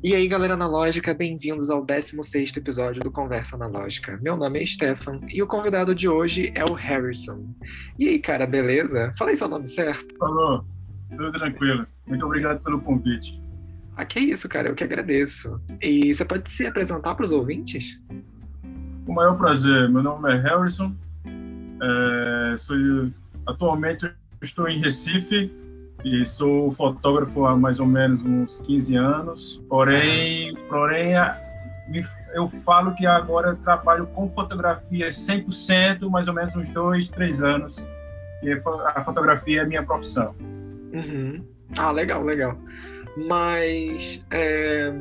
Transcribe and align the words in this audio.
E 0.00 0.14
aí, 0.14 0.28
galera 0.28 0.54
analógica, 0.54 1.12
bem-vindos 1.12 1.70
ao 1.70 1.84
16º 1.84 2.58
episódio 2.58 3.02
do 3.02 3.10
Conversa 3.10 3.56
Analógica. 3.56 4.16
Meu 4.22 4.36
nome 4.36 4.62
é 4.62 4.64
Stefan 4.64 5.20
e 5.28 5.42
o 5.42 5.46
convidado 5.46 5.92
de 5.92 6.08
hoje 6.08 6.52
é 6.54 6.64
o 6.64 6.72
Harrison. 6.72 7.52
E 7.98 8.06
aí, 8.06 8.20
cara, 8.20 8.46
beleza? 8.46 9.12
Falei 9.18 9.34
seu 9.34 9.48
nome 9.48 9.66
certo? 9.66 10.16
Falou, 10.16 10.64
tudo 11.10 11.32
tranquilo. 11.32 11.84
Muito 12.06 12.24
obrigado 12.24 12.62
pelo 12.62 12.80
convite. 12.80 13.42
Ah, 13.96 14.04
que 14.04 14.20
isso, 14.20 14.48
cara, 14.48 14.68
eu 14.68 14.76
que 14.76 14.84
agradeço. 14.84 15.60
E 15.82 16.14
você 16.14 16.24
pode 16.24 16.48
se 16.48 16.64
apresentar 16.64 17.16
para 17.16 17.24
os 17.24 17.32
ouvintes? 17.32 18.00
O 19.04 19.12
maior 19.12 19.36
prazer. 19.36 19.88
Meu 19.90 20.04
nome 20.04 20.32
é 20.32 20.36
Harrison. 20.36 20.94
É, 21.82 22.56
sou, 22.56 22.76
atualmente 23.48 24.08
estou 24.40 24.68
em 24.68 24.78
Recife, 24.78 25.52
e 26.04 26.24
sou 26.24 26.72
fotógrafo 26.72 27.44
há 27.44 27.56
mais 27.56 27.80
ou 27.80 27.86
menos 27.86 28.22
uns 28.22 28.58
15 28.58 28.96
anos. 28.96 29.64
Porém, 29.68 30.54
porém 30.68 31.12
eu 32.34 32.48
falo 32.48 32.94
que 32.94 33.06
agora 33.06 33.56
trabalho 33.56 34.06
com 34.08 34.30
fotografia 34.30 35.08
100%, 35.08 36.08
mais 36.08 36.28
ou 36.28 36.34
menos 36.34 36.54
uns 36.54 36.68
dois, 36.70 37.10
três 37.10 37.42
anos. 37.42 37.86
E 38.42 38.52
a 38.52 39.04
fotografia 39.04 39.62
é 39.62 39.64
minha 39.64 39.82
profissão. 39.82 40.34
Uhum. 40.92 41.44
Ah, 41.76 41.90
legal, 41.90 42.22
legal. 42.22 42.56
Mas 43.16 44.24
é, 44.30 44.92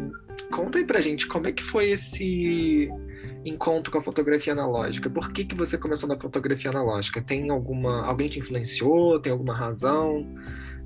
conta 0.52 0.80
aí 0.80 0.86
pra 0.86 1.02
gente 1.02 1.27
como 1.27 1.48
é 1.48 1.52
que 1.52 1.64
foi 1.64 1.91
esse 1.91 2.90
encontro 3.46 3.91
com 3.91 4.00
a 4.00 4.04
fotografia 4.04 4.54
analógica. 4.54 5.10
Por 5.10 5.32
que, 5.32 5.46
que 5.46 5.55
você 5.55 5.77
começou 5.77 6.10
na 6.10 6.20
fotografia 6.20 6.72
analógica? 6.72 7.22
Tem 7.22 7.50
alguma. 7.50 8.05
Alguém 8.05 8.27
te 8.27 8.40
influenciou? 8.40 9.20
Tem 9.20 9.32
alguma 9.32 9.55
razão? 9.55 10.26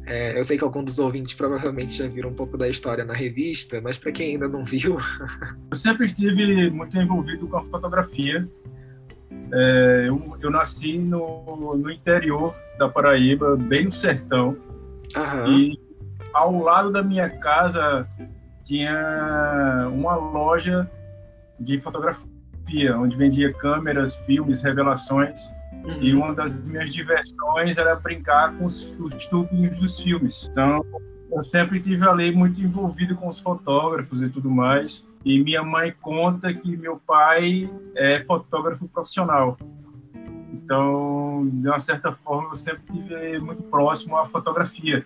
É, 0.05 0.37
eu 0.37 0.43
sei 0.43 0.57
que 0.57 0.63
alguns 0.63 0.85
dos 0.85 0.99
ouvintes 0.99 1.33
provavelmente 1.33 1.93
já 1.93 2.07
viram 2.07 2.29
um 2.29 2.33
pouco 2.33 2.57
da 2.57 2.67
história 2.67 3.05
na 3.05 3.13
revista, 3.13 3.79
mas 3.81 3.97
para 3.97 4.11
quem 4.11 4.31
ainda 4.31 4.47
não 4.47 4.63
viu. 4.63 4.97
eu 5.69 5.75
sempre 5.75 6.05
estive 6.05 6.69
muito 6.69 6.97
envolvido 6.97 7.47
com 7.47 7.57
a 7.57 7.63
fotografia. 7.63 8.47
É, 9.53 10.05
eu, 10.07 10.37
eu, 10.41 10.49
nasci 10.49 10.97
no, 10.97 11.75
no, 11.77 11.91
interior 11.91 12.55
da 12.79 12.87
Paraíba, 12.87 13.55
bem 13.55 13.85
no 13.85 13.91
sertão. 13.91 14.57
Uhum. 15.15 15.57
E 15.57 15.79
ao 16.33 16.57
lado 16.61 16.91
da 16.91 17.03
minha 17.03 17.29
casa 17.29 18.07
tinha 18.63 19.89
uma 19.91 20.15
loja 20.15 20.89
de 21.59 21.77
fotografia, 21.77 22.97
onde 22.97 23.15
vendia 23.17 23.53
câmeras, 23.53 24.15
filmes, 24.17 24.61
revelações. 24.61 25.51
Uhum. 25.83 25.97
E 26.01 26.13
uma 26.13 26.33
das 26.33 26.67
minhas 26.69 26.93
diversões 26.93 27.77
era 27.77 27.95
brincar 27.95 28.55
com 28.57 28.65
os, 28.65 28.95
os 28.99 29.25
tubinhos 29.25 29.77
dos 29.77 29.99
filmes. 29.99 30.47
Então, 30.51 30.85
eu 31.31 31.41
sempre 31.41 31.79
tive 31.79 32.07
ali 32.07 32.31
muito 32.31 32.61
envolvido 32.61 33.15
com 33.15 33.27
os 33.27 33.39
fotógrafos 33.39 34.21
e 34.21 34.29
tudo 34.29 34.49
mais. 34.49 35.07
E 35.23 35.41
minha 35.41 35.63
mãe 35.63 35.93
conta 36.01 36.53
que 36.53 36.75
meu 36.77 36.99
pai 37.05 37.69
é 37.95 38.23
fotógrafo 38.23 38.87
profissional. 38.87 39.57
Então, 40.53 41.49
de 41.51 41.67
uma 41.67 41.79
certa 41.79 42.11
forma, 42.11 42.49
eu 42.49 42.55
sempre 42.55 42.81
tive 42.91 43.39
muito 43.39 43.63
próximo 43.63 44.17
à 44.17 44.25
fotografia. 44.25 45.05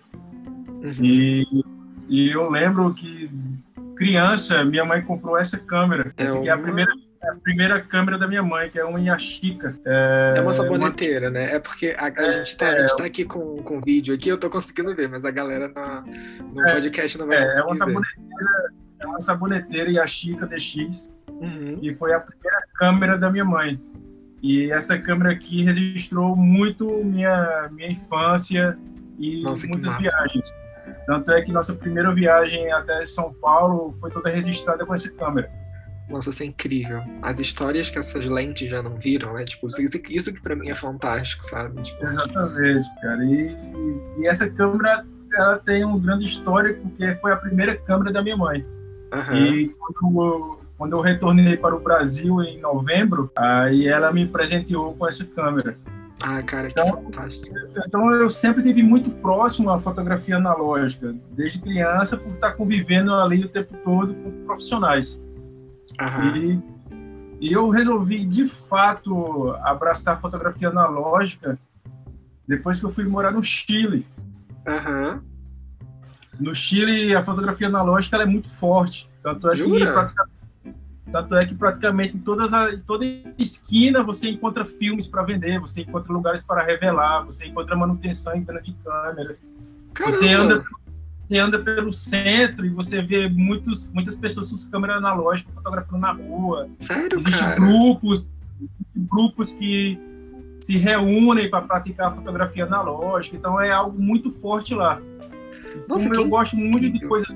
Uhum. 0.68 1.04
E, 1.04 1.64
e 2.08 2.30
eu 2.30 2.50
lembro 2.50 2.92
que 2.92 3.30
criança, 3.96 4.64
minha 4.64 4.84
mãe 4.84 5.02
comprou 5.02 5.36
essa 5.38 5.58
câmera. 5.58 6.12
É 6.16 6.24
essa 6.24 6.38
aqui 6.38 6.48
é 6.48 6.52
a 6.52 6.58
primeira 6.58 6.92
a 7.30 7.34
primeira 7.34 7.80
câmera 7.80 8.18
da 8.18 8.26
minha 8.26 8.42
mãe, 8.42 8.70
que 8.70 8.78
é 8.78 8.84
uma 8.84 9.00
Yashica. 9.00 9.78
É, 9.84 10.34
é 10.36 10.40
uma 10.40 10.52
saboneteira, 10.52 11.26
uma... 11.26 11.32
né? 11.32 11.54
É 11.54 11.58
porque 11.58 11.94
a, 11.98 12.06
a 12.06 12.26
é, 12.28 12.32
gente 12.32 12.56
tá, 12.56 12.66
é, 12.68 12.86
tá 12.86 13.04
aqui 13.04 13.24
com, 13.24 13.56
com 13.62 13.80
vídeo 13.80 14.14
aqui, 14.14 14.28
eu 14.28 14.38
tô 14.38 14.48
conseguindo 14.50 14.94
ver, 14.94 15.08
mas 15.08 15.24
a 15.24 15.30
galera 15.30 15.68
na, 15.68 16.04
no 16.52 16.66
é, 16.66 16.74
podcast 16.74 17.18
não 17.18 17.26
vai 17.26 17.38
é, 17.38 17.58
é 17.58 17.62
uma 17.62 17.74
saboneteira, 17.74 18.72
É 19.00 19.06
uma 19.06 19.20
saboneteira 19.20 19.90
Yashica 19.90 20.46
DX, 20.46 21.12
uhum. 21.28 21.78
e 21.82 21.94
foi 21.94 22.12
a 22.12 22.20
primeira 22.20 22.60
câmera 22.74 23.18
da 23.18 23.30
minha 23.30 23.44
mãe. 23.44 23.80
E 24.42 24.70
essa 24.70 24.98
câmera 24.98 25.32
aqui 25.32 25.64
registrou 25.64 26.36
muito 26.36 26.86
minha, 27.04 27.68
minha 27.72 27.90
infância 27.90 28.78
e 29.18 29.42
Nossa, 29.42 29.66
muitas 29.66 29.96
viagens. 29.96 30.52
Tanto 31.06 31.30
é 31.32 31.42
que 31.42 31.52
nossa 31.52 31.74
primeira 31.74 32.12
viagem 32.14 32.70
até 32.72 33.04
São 33.04 33.32
Paulo 33.32 33.96
foi 34.00 34.10
toda 34.10 34.28
registrada 34.28 34.84
com 34.84 34.94
essa 34.94 35.10
câmera. 35.10 35.50
Nossa, 36.08 36.30
isso 36.30 36.42
é 36.42 36.46
incrível. 36.46 37.02
As 37.20 37.40
histórias 37.40 37.90
que 37.90 37.98
essas 37.98 38.26
lentes 38.26 38.68
já 38.68 38.82
não 38.82 38.96
viram, 38.96 39.34
né? 39.34 39.44
Tipo, 39.44 39.66
isso, 39.66 40.00
isso 40.08 40.32
que 40.32 40.40
para 40.40 40.54
mim 40.54 40.68
é 40.68 40.76
fantástico, 40.76 41.44
sabe? 41.44 41.82
Tipo... 41.82 42.02
Exatamente, 42.02 42.86
cara. 43.00 43.24
E, 43.24 43.56
e, 44.18 44.26
essa 44.26 44.48
câmera, 44.48 45.04
ela 45.34 45.58
tem 45.58 45.84
um 45.84 45.98
grande 45.98 46.26
história 46.26 46.74
porque 46.74 47.14
foi 47.16 47.32
a 47.32 47.36
primeira 47.36 47.76
câmera 47.76 48.12
da 48.12 48.22
minha 48.22 48.36
mãe. 48.36 48.64
Uhum. 49.12 49.36
E 49.36 49.68
quando 49.68 50.22
eu, 50.22 50.60
quando 50.78 50.92
eu 50.96 51.00
retornei 51.00 51.56
para 51.56 51.74
o 51.74 51.80
Brasil 51.80 52.40
em 52.42 52.60
novembro, 52.60 53.30
aí 53.36 53.88
ela 53.88 54.12
me 54.12 54.26
presenteou 54.26 54.94
com 54.94 55.08
essa 55.08 55.24
câmera. 55.24 55.76
Ah, 56.22 56.42
cara, 56.42 56.68
que 56.68 56.80
então, 56.80 57.02
fantástico. 57.02 57.54
Então 57.86 58.12
eu 58.12 58.30
sempre 58.30 58.62
tive 58.62 58.82
muito 58.82 59.10
próximo 59.10 59.70
à 59.70 59.78
fotografia 59.78 60.36
analógica, 60.36 61.14
desde 61.32 61.58
criança, 61.58 62.16
por 62.16 62.32
estar 62.32 62.52
convivendo 62.52 63.12
ali 63.14 63.44
o 63.44 63.48
tempo 63.48 63.76
todo 63.84 64.14
com 64.14 64.30
profissionais. 64.46 65.20
Uhum. 66.00 66.36
E, 66.36 67.48
e 67.48 67.52
eu 67.52 67.68
resolvi, 67.68 68.24
de 68.24 68.46
fato, 68.46 69.50
abraçar 69.62 70.16
a 70.16 70.18
fotografia 70.18 70.68
analógica 70.68 71.58
depois 72.46 72.78
que 72.78 72.86
eu 72.86 72.92
fui 72.92 73.04
morar 73.04 73.32
no 73.32 73.42
Chile. 73.42 74.06
Uhum. 74.66 75.20
No 76.38 76.54
Chile, 76.54 77.14
a 77.14 77.22
fotografia 77.22 77.66
analógica 77.66 78.16
é 78.18 78.26
muito 78.26 78.48
forte. 78.50 79.10
Tanto 79.22 79.50
é, 79.50 79.56
que, 79.56 80.72
tanto 81.10 81.34
é 81.34 81.46
que 81.46 81.54
praticamente 81.54 82.16
em 82.16 82.20
todas 82.20 82.52
a, 82.52 82.72
em 82.72 82.80
toda 82.80 83.04
esquina 83.38 84.02
você 84.02 84.30
encontra 84.30 84.64
filmes 84.64 85.06
para 85.06 85.22
vender, 85.22 85.58
você 85.58 85.82
encontra 85.82 86.12
lugares 86.12 86.44
para 86.44 86.62
revelar, 86.62 87.24
você 87.24 87.46
encontra 87.46 87.74
manutenção 87.74 88.36
e 88.36 88.40
venda 88.40 88.60
de 88.60 88.72
câmeras. 88.84 89.42
Você 90.04 90.28
anda 90.28 90.62
você 91.28 91.38
anda 91.38 91.58
pelo 91.58 91.92
centro 91.92 92.64
e 92.64 92.68
você 92.68 93.02
vê 93.02 93.28
muitos, 93.28 93.90
muitas 93.92 94.16
pessoas 94.16 94.50
com 94.50 94.70
câmera 94.70 94.96
analógica 94.96 95.50
fotografando 95.52 95.98
na 95.98 96.12
rua. 96.12 96.68
Sério, 96.80 97.18
Existem 97.18 97.40
cara? 97.40 97.56
grupos, 97.56 98.30
grupos 98.94 99.52
que 99.52 99.98
se 100.60 100.76
reúnem 100.76 101.50
para 101.50 101.62
praticar 101.62 102.14
fotografia 102.14 102.64
analógica. 102.64 103.36
Então 103.36 103.60
é 103.60 103.70
algo 103.70 104.00
muito 104.00 104.30
forte 104.30 104.74
lá. 104.74 105.00
Nossa, 105.88 106.08
como 106.08 106.20
eu 106.20 106.28
gosto 106.28 106.56
muito 106.56 106.90
de 106.90 107.00
coisas 107.06 107.34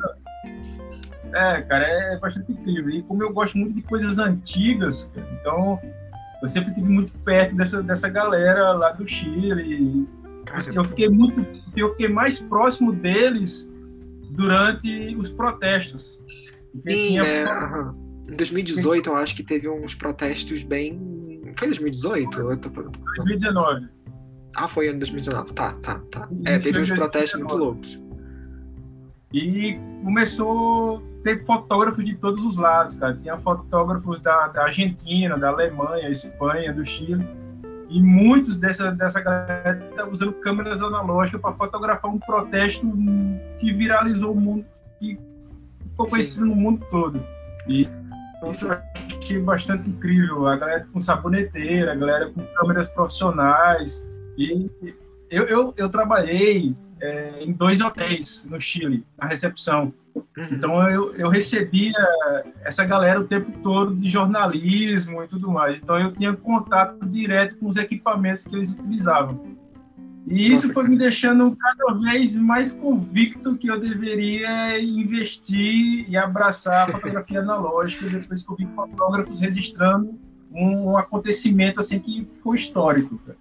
é, 1.33 1.63
cara, 1.63 1.85
é 1.85 2.19
bastante 2.19 2.53
incrível. 2.53 2.91
E 2.91 3.03
como 3.03 3.23
eu 3.23 3.33
gosto 3.33 3.57
muito 3.57 3.75
de 3.75 3.83
coisas 3.83 4.19
antigas, 4.19 5.11
então 5.41 5.81
eu 6.43 6.49
sempre 6.49 6.73
tive 6.75 6.89
muito 6.89 7.13
perto 7.19 7.55
dessa, 7.55 7.83
dessa 7.83 8.09
galera 8.09 8.73
lá 8.73 8.91
do 8.93 9.07
Chile. 9.07 10.09
Eu 10.75 10.85
fiquei 10.85 11.09
muito, 11.09 11.47
eu 11.77 11.91
fiquei 11.91 12.09
mais 12.09 12.41
próximo 12.41 12.93
deles 12.93 13.70
durante 14.31 15.15
os 15.17 15.31
protestos. 15.31 16.21
Sim, 16.73 16.83
tinha... 16.83 17.23
né? 17.23 17.95
Em 18.29 18.37
2018, 18.37 19.11
eu 19.11 19.17
acho 19.17 19.35
que 19.35 19.43
teve 19.43 19.69
uns 19.69 19.95
protestos 19.95 20.63
bem. 20.63 21.41
Foi 21.57 21.69
2018? 21.69 22.41
Eu 22.41 22.57
tô... 22.57 22.71
2019. 22.71 23.89
Ah, 24.57 24.69
foi 24.69 24.89
em 24.89 24.99
2019. 24.99 25.53
Tá, 25.53 25.73
tá, 25.83 26.01
tá. 26.11 26.29
É, 26.45 26.59
teve 26.59 26.81
uns 26.81 26.91
protestos 26.91 27.41
muito 27.41 27.57
loucos. 27.57 28.01
E 29.33 29.79
começou 30.05 31.03
ter 31.23 31.45
fotógrafos 31.45 32.05
de 32.05 32.17
todos 32.17 32.45
os 32.45 32.57
lados, 32.57 32.97
cara. 32.97 33.17
Tinha 33.17 33.39
fotógrafos 33.39 34.21
da, 34.21 34.49
da 34.49 34.63
Argentina, 34.63 35.37
da 35.37 35.49
Alemanha, 35.49 36.09
Espanha, 36.09 36.73
do 36.73 36.85
Chile. 36.85 37.27
E 37.91 38.01
muitos 38.01 38.57
dessa, 38.57 38.93
dessa 38.93 39.21
galera 39.21 39.77
tá 39.97 40.07
usando 40.07 40.33
câmeras 40.35 40.81
analógicas 40.81 41.41
para 41.41 41.53
fotografar 41.55 42.09
um 42.09 42.21
protesto 42.21 42.87
que 43.59 43.73
viralizou 43.73 44.33
o 44.33 44.41
mundo, 44.41 44.65
que 45.01 45.19
ficou 45.89 46.07
conhecido 46.07 46.47
no 46.47 46.55
mundo 46.55 46.87
todo. 46.89 47.21
E 47.67 47.89
isso 48.49 48.69
eu 48.69 48.79
achei 49.21 49.41
bastante 49.41 49.91
incrível. 49.91 50.47
A 50.47 50.57
galera 50.57 50.87
com 50.93 51.01
saboneteira, 51.01 51.93
a 51.93 51.95
galera 51.97 52.31
com 52.31 52.47
câmeras 52.55 52.91
profissionais. 52.93 54.05
E 54.39 54.71
eu, 55.29 55.45
eu, 55.47 55.75
eu 55.77 55.89
trabalhei 55.89 56.77
é, 57.01 57.43
em 57.43 57.53
dois 57.53 57.81
hotéis 57.81 58.47
no 58.49 58.61
Chile, 58.61 59.05
na 59.19 59.27
recepção. 59.27 59.93
Uhum. 60.37 60.49
Então 60.53 60.91
eu, 60.91 61.15
eu 61.15 61.29
recebia 61.29 61.93
essa 62.65 62.85
galera 62.85 63.21
o 63.21 63.27
tempo 63.27 63.51
todo 63.63 63.95
de 63.95 64.09
jornalismo 64.09 65.23
e 65.23 65.27
tudo 65.27 65.51
mais. 65.51 65.81
Então 65.83 65.99
eu 65.99 66.13
tinha 66.13 66.35
contato 66.35 67.07
direto 67.07 67.57
com 67.57 67.69
os 67.69 67.77
equipamentos 67.77 68.45
que 68.45 68.55
eles 68.55 68.71
utilizavam. 68.71 69.59
E 70.27 70.53
isso 70.53 70.73
foi 70.73 70.87
me 70.87 70.97
deixando 70.97 71.57
cada 71.57 71.95
vez 71.95 72.37
mais 72.37 72.73
convicto 72.73 73.57
que 73.57 73.69
eu 73.69 73.81
deveria 73.81 74.81
investir 74.81 76.09
e 76.09 76.17
abraçar 76.17 76.89
a 76.89 76.93
fotografia 76.93 77.41
analógica 77.41 78.09
depois 78.09 78.43
que 78.43 78.53
eu 78.53 78.57
vi 78.57 78.67
fotógrafos 78.75 79.41
registrando 79.41 80.19
um 80.53 80.97
acontecimento 80.97 81.81
assim 81.81 81.99
que 81.99 82.29
ficou 82.37 82.55
histórico. 82.55 83.19
Cara. 83.27 83.39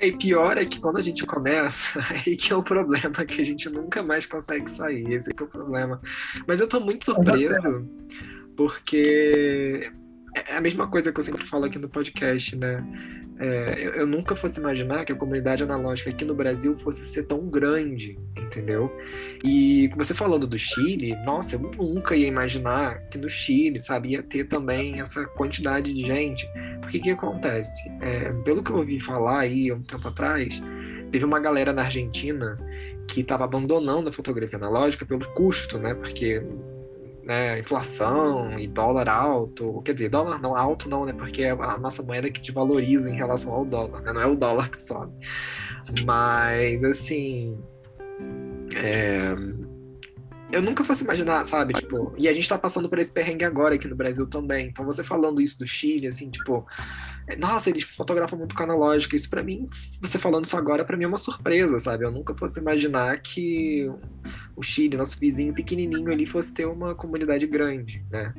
E 0.00 0.12
pior 0.12 0.56
é 0.58 0.64
que 0.64 0.80
quando 0.80 0.98
a 0.98 1.02
gente 1.02 1.24
começa, 1.24 2.00
aí 2.08 2.36
que 2.36 2.52
é 2.52 2.56
o 2.56 2.62
problema, 2.62 3.24
que 3.24 3.40
a 3.40 3.44
gente 3.44 3.68
nunca 3.68 4.02
mais 4.02 4.26
consegue 4.26 4.70
sair. 4.70 5.12
Esse 5.12 5.30
é 5.30 5.42
o 5.42 5.46
problema. 5.46 6.00
Mas 6.46 6.60
eu 6.60 6.68
tô 6.68 6.80
muito 6.80 7.04
surpreso, 7.04 7.88
porque 8.56 9.92
é 10.34 10.56
a 10.56 10.60
mesma 10.60 10.86
coisa 10.88 11.12
que 11.12 11.18
eu 11.18 11.24
sempre 11.24 11.46
falo 11.46 11.64
aqui 11.64 11.78
no 11.78 11.88
podcast, 11.88 12.56
né? 12.56 12.84
É, 13.38 13.74
eu, 13.78 13.92
eu, 13.94 14.06
nunca 14.06 14.36
fosse 14.36 14.60
imaginar 14.60 15.04
que 15.04 15.12
a 15.12 15.16
comunidade 15.16 15.62
analógica 15.62 16.10
aqui 16.10 16.24
no 16.24 16.34
Brasil 16.34 16.78
fosse 16.78 17.04
ser 17.04 17.24
tão 17.24 17.48
grande, 17.48 18.16
entendeu? 18.38 18.92
E 19.42 19.88
você 19.96 20.14
falando 20.14 20.46
do 20.46 20.56
Chile, 20.56 21.16
nossa, 21.24 21.56
eu 21.56 21.60
nunca 21.60 22.14
ia 22.14 22.28
imaginar 22.28 23.00
que 23.08 23.18
no 23.18 23.28
Chile, 23.28 23.80
sabe, 23.80 24.10
ia 24.10 24.22
ter 24.22 24.44
também 24.44 25.00
essa 25.00 25.24
quantidade 25.24 25.92
de 25.92 26.06
gente. 26.06 26.48
Porque 26.80 27.00
que 27.00 27.10
acontece? 27.10 27.88
É, 28.00 28.32
pelo 28.44 28.62
que 28.62 28.70
eu 28.70 28.76
ouvi 28.76 29.00
falar 29.00 29.40
aí 29.40 29.72
um 29.72 29.82
tempo 29.82 30.06
atrás, 30.06 30.62
teve 31.10 31.24
uma 31.24 31.40
galera 31.40 31.72
na 31.72 31.82
Argentina 31.82 32.56
que 33.08 33.20
estava 33.20 33.44
abandonando 33.44 34.08
a 34.08 34.12
fotografia 34.12 34.58
analógica 34.58 35.04
pelo 35.04 35.26
custo, 35.32 35.76
né? 35.76 35.92
Porque 35.94 36.40
né, 37.24 37.58
inflação 37.58 38.58
e 38.58 38.66
dólar 38.66 39.08
alto, 39.08 39.82
quer 39.82 39.94
dizer, 39.94 40.08
dólar 40.10 40.40
não 40.40 40.56
alto 40.56 40.88
não, 40.88 41.04
né, 41.06 41.12
porque 41.12 41.42
é 41.42 41.50
a 41.50 41.78
nossa 41.78 42.02
moeda 42.02 42.30
que 42.30 42.40
desvaloriza 42.40 43.10
em 43.10 43.16
relação 43.16 43.52
ao 43.52 43.64
dólar, 43.64 44.02
né, 44.02 44.12
não 44.12 44.20
é 44.20 44.26
o 44.26 44.36
dólar 44.36 44.70
que 44.70 44.78
sobe. 44.78 45.12
Mas, 46.04 46.84
assim, 46.84 47.62
é, 48.76 49.34
eu 50.52 50.62
nunca 50.62 50.84
fosse 50.84 51.04
imaginar, 51.04 51.44
sabe? 51.44 51.74
Tipo, 51.74 52.14
e 52.16 52.28
a 52.28 52.32
gente 52.32 52.48
tá 52.48 52.56
passando 52.56 52.88
por 52.88 52.98
esse 52.98 53.12
perrengue 53.12 53.44
agora 53.44 53.74
aqui 53.74 53.88
no 53.88 53.96
Brasil 53.96 54.26
também. 54.26 54.68
Então, 54.68 54.84
você 54.84 55.02
falando 55.02 55.40
isso 55.40 55.58
do 55.58 55.66
Chile, 55.66 56.06
assim, 56.06 56.30
tipo, 56.30 56.66
é, 57.26 57.36
nossa, 57.36 57.70
eles 57.70 57.84
fotografam 57.84 58.38
muito 58.38 58.54
com 58.54 58.62
analógico. 58.62 59.16
Isso 59.16 59.28
para 59.28 59.42
mim, 59.42 59.68
você 60.00 60.18
falando 60.18 60.44
isso 60.44 60.56
agora, 60.56 60.84
para 60.84 60.96
mim 60.96 61.04
é 61.04 61.08
uma 61.08 61.18
surpresa, 61.18 61.78
sabe? 61.78 62.04
Eu 62.04 62.12
nunca 62.12 62.34
fosse 62.34 62.60
imaginar 62.60 63.20
que 63.20 63.90
o 64.54 64.62
Chile, 64.62 64.96
nosso 64.96 65.18
vizinho 65.18 65.52
pequenininho 65.52 66.12
ali, 66.12 66.26
fosse 66.26 66.52
ter 66.52 66.66
uma 66.66 66.94
comunidade 66.94 67.46
grande, 67.46 68.04
né? 68.10 68.32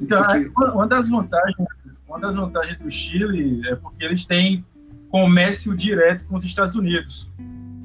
Então, 0.00 0.26
que... 0.28 0.50
uma 0.56 0.86
das 0.86 1.08
vantagens, 1.08 1.68
uma 2.08 2.18
das 2.18 2.36
vantagens 2.36 2.78
do 2.78 2.90
Chile 2.90 3.68
é 3.68 3.76
porque 3.76 4.04
eles 4.04 4.24
têm 4.24 4.64
comércio 5.10 5.76
direto 5.76 6.24
com 6.26 6.36
os 6.36 6.44
Estados 6.44 6.74
Unidos. 6.74 7.28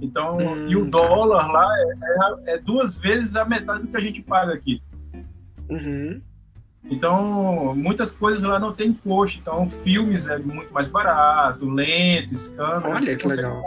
Então, 0.06 0.38
hum, 0.38 0.68
e 0.68 0.76
o 0.76 0.86
dólar 0.86 1.52
lá 1.52 1.68
é, 1.78 2.52
é, 2.52 2.54
é, 2.54 2.58
duas 2.60 2.98
vezes 2.98 3.36
a 3.36 3.44
metade 3.44 3.82
do 3.82 3.88
que 3.88 3.98
a 3.98 4.02
gente 4.02 4.22
paga 4.22 4.54
aqui. 4.54 4.82
Uhum. 5.70 6.22
Então, 6.90 7.74
muitas 7.76 8.12
coisas 8.12 8.44
lá 8.44 8.60
não 8.60 8.72
tem 8.72 8.90
imposto. 8.90 9.40
Então, 9.40 9.68
filmes 9.68 10.28
é 10.28 10.38
muito 10.38 10.72
mais 10.72 10.88
barato, 10.88 11.68
lentes, 11.68 12.50
câmeras. 12.50 12.96
Olha 12.96 13.16
que 13.16 13.28
legal. 13.28 13.64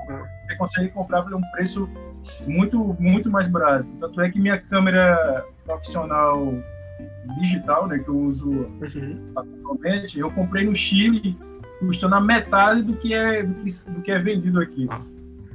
Você 0.46 0.56
consegue 0.56 0.88
comprar 0.90 1.22
por 1.22 1.34
um 1.34 1.40
preço 1.52 1.88
muito, 2.46 2.96
muito 3.00 3.28
mais 3.28 3.48
barato. 3.48 3.86
Tanto 4.00 4.20
é 4.20 4.30
que 4.30 4.40
minha 4.40 4.58
câmera 4.58 5.44
profissional 5.64 6.54
digital, 7.40 7.88
né, 7.88 7.98
que 7.98 8.08
eu 8.08 8.16
uso 8.16 8.48
uhum. 8.48 9.32
atualmente, 9.36 10.18
eu 10.18 10.30
comprei 10.30 10.64
no 10.64 10.74
Chile, 10.74 11.36
custando 11.80 12.14
a 12.14 12.20
metade 12.20 12.82
do 12.82 12.94
que 12.94 13.14
é, 13.14 13.42
do 13.42 13.54
que, 13.54 13.90
do 13.90 14.00
que 14.00 14.10
é 14.10 14.18
vendido 14.18 14.60
aqui. 14.60 14.86
Ah. 14.90 15.00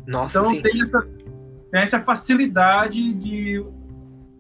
Nossa, 0.07 0.39
então 0.39 0.51
sim. 0.51 0.61
tem 0.61 0.81
essa, 0.81 1.01
tem 1.71 1.81
essa 1.81 1.99
facilidade 2.01 3.13
de 3.13 3.65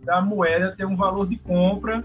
da 0.03 0.21
moeda 0.21 0.75
ter 0.75 0.85
um 0.85 0.95
valor 0.95 1.27
de 1.27 1.37
compra 1.37 2.03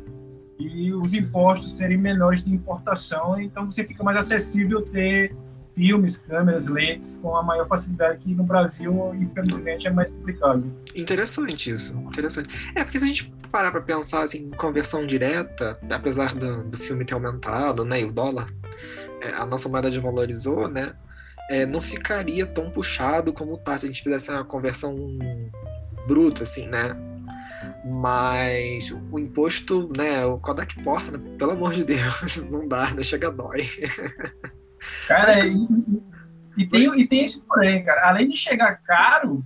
e 0.59 0.93
os 0.93 1.15
impostos 1.15 1.77
serem 1.77 1.97
menores 1.97 2.43
de 2.43 2.53
importação, 2.53 3.41
então 3.41 3.71
você 3.71 3.85
fica 3.85 4.03
mais 4.03 4.17
acessível 4.17 4.83
ter 4.83 5.35
filmes, 5.75 6.17
câmeras, 6.17 6.67
lentes 6.67 7.19
com 7.23 7.37
a 7.37 7.43
maior 7.43 7.69
facilidade 7.69 8.19
que 8.19 8.35
no 8.35 8.43
Brasil, 8.43 9.15
infelizmente, 9.15 9.87
é 9.87 9.91
mais 9.91 10.11
complicado. 10.11 10.65
Interessante 10.93 11.71
isso, 11.71 11.97
interessante. 12.01 12.49
É, 12.75 12.83
porque 12.83 12.99
se 12.99 13.05
a 13.05 13.09
gente 13.09 13.33
parar 13.53 13.71
para 13.71 13.81
pensar 13.81 14.23
assim, 14.23 14.39
em 14.39 14.51
conversão 14.51 15.07
direta, 15.07 15.79
apesar 15.89 16.35
do, 16.35 16.65
do 16.65 16.79
filme 16.79 17.05
ter 17.05 17.15
aumentado, 17.15 17.85
né, 17.85 18.01
e 18.01 18.05
o 18.05 18.13
dólar, 18.13 18.53
é, 19.21 19.31
a 19.31 19.47
nossa 19.47 19.69
moeda 19.69 19.89
desvalorizou, 19.89 20.69
né, 20.69 20.93
é, 21.51 21.67
não 21.67 21.81
ficaria 21.81 22.47
tão 22.47 22.71
puxado 22.71 23.33
como 23.33 23.57
tá 23.59 23.77
se 23.77 23.87
a 23.87 23.89
gente 23.89 24.03
fizesse 24.03 24.31
uma 24.31 24.45
conversão 24.45 24.97
bruta, 26.07 26.45
assim, 26.45 26.67
né? 26.67 26.97
Mas 27.85 28.91
o 29.11 29.19
imposto, 29.19 29.91
né? 29.97 30.25
O 30.25 30.39
Kodak 30.39 30.83
Porta, 30.83 31.17
né? 31.17 31.37
pelo 31.39 31.53
amor 31.53 31.73
de 31.73 31.85
Deus, 31.85 32.37
não 32.51 32.67
dá, 32.69 32.91
né? 32.91 33.03
Chega 33.03 33.31
dói. 33.31 33.69
Cara, 35.07 35.47
e, 35.47 35.67
e, 36.57 36.67
tem, 36.67 37.01
e 37.01 37.07
tem 37.07 37.25
esse 37.25 37.41
porém, 37.43 37.85
cara. 37.85 38.09
Além 38.09 38.29
de 38.29 38.37
chegar 38.37 38.77
caro, 38.83 39.45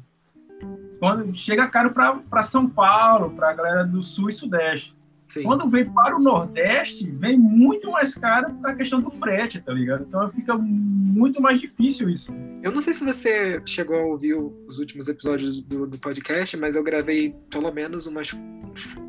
quando 0.99 1.37
chega 1.37 1.69
caro 1.69 1.93
para 1.93 2.43
São 2.43 2.69
Paulo, 2.69 3.31
para 3.31 3.51
a 3.51 3.55
galera 3.55 3.85
do 3.85 4.03
Sul 4.03 4.29
e 4.29 4.33
Sudeste. 4.33 4.97
Sim. 5.33 5.45
Quando 5.45 5.67
vem 5.67 5.87
para 5.87 6.15
o 6.15 6.19
Nordeste, 6.19 7.11
vem 7.11 7.39
muito 7.39 7.91
mais 7.91 8.15
caro 8.15 8.55
a 8.67 8.75
questão 8.75 9.01
do 9.01 9.11
frete, 9.11 9.63
tá 9.63 9.73
ligado? 9.73 10.05
Então 10.07 10.31
fica 10.31 10.55
muito 10.59 11.41
mais 11.41 11.59
difícil 11.59 12.11
isso. 12.11 12.35
Eu 12.63 12.71
não 12.71 12.83
sei 12.83 12.93
se 12.93 13.03
você 13.03 13.63
chegou 13.65 13.97
a 13.97 14.05
ouvir 14.05 14.35
os 14.35 14.79
últimos 14.79 15.09
episódios 15.09 15.63
do, 15.63 15.87
do 15.87 15.99
podcast, 15.99 16.55
mas 16.59 16.77
eu 16.77 16.83
gravei 16.83 17.35
pelo 17.49 17.73
menos 17.73 18.07
umas 18.07 18.31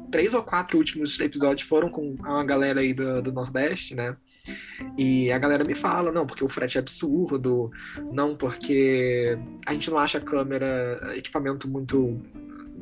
três 0.10 0.34
ou 0.34 0.42
quatro 0.42 0.78
últimos 0.78 1.20
episódios 1.20 1.68
foram 1.68 1.90
com 1.90 2.16
uma 2.18 2.46
galera 2.46 2.80
aí 2.80 2.94
do, 2.94 3.22
do 3.22 3.34
Nordeste, 3.34 3.94
né? 3.94 4.16
E 4.98 5.30
a 5.30 5.38
galera 5.38 5.66
me 5.66 5.76
fala, 5.76 6.10
não, 6.10 6.26
porque 6.26 6.44
o 6.46 6.50
frete 6.50 6.78
é 6.78 6.80
absurdo, 6.80 7.70
não 8.14 8.34
porque 8.34 9.38
a 9.66 9.74
gente 9.74 9.90
não 9.90 9.98
acha 9.98 10.22
câmera, 10.22 11.02
equipamento 11.18 11.68
muito 11.68 12.22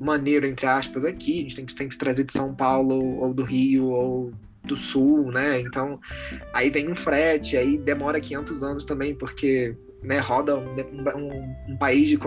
maneiro, 0.04 0.46
entre 0.46 0.66
aspas, 0.66 1.06
aqui. 1.06 1.40
A 1.40 1.42
gente 1.44 1.56
tem 1.56 1.66
que 1.66 1.74
sempre 1.74 1.98
trazer 1.98 2.24
de 2.24 2.34
São 2.34 2.54
Paulo, 2.54 3.00
ou 3.20 3.34
do 3.34 3.44
Rio, 3.44 3.90
ou 3.90 4.34
do 4.64 4.78
Sul, 4.78 5.32
né? 5.32 5.60
Então, 5.60 6.00
aí 6.54 6.70
vem 6.70 6.90
um 6.90 6.96
frete, 6.96 7.58
aí 7.58 7.78
demora 7.78 8.22
500 8.22 8.64
anos 8.64 8.86
também, 8.86 9.16
porque 9.16 9.76
né, 10.04 10.20
roda 10.20 10.56
um, 10.58 10.76
um, 11.16 11.56
um 11.70 11.78
país 11.78 12.10
de, 12.10 12.18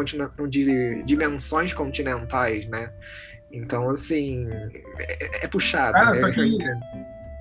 de, 0.49 1.03
dimensões 1.05 1.73
continentais, 1.73 2.69
né? 2.69 2.93
Então, 3.53 3.91
assim, 3.91 4.49
é, 4.99 5.45
é 5.45 5.49
puxado. 5.49 5.93
Cara, 5.93 6.11
né? 6.11 6.17
só 6.17 6.31
que, 6.31 6.59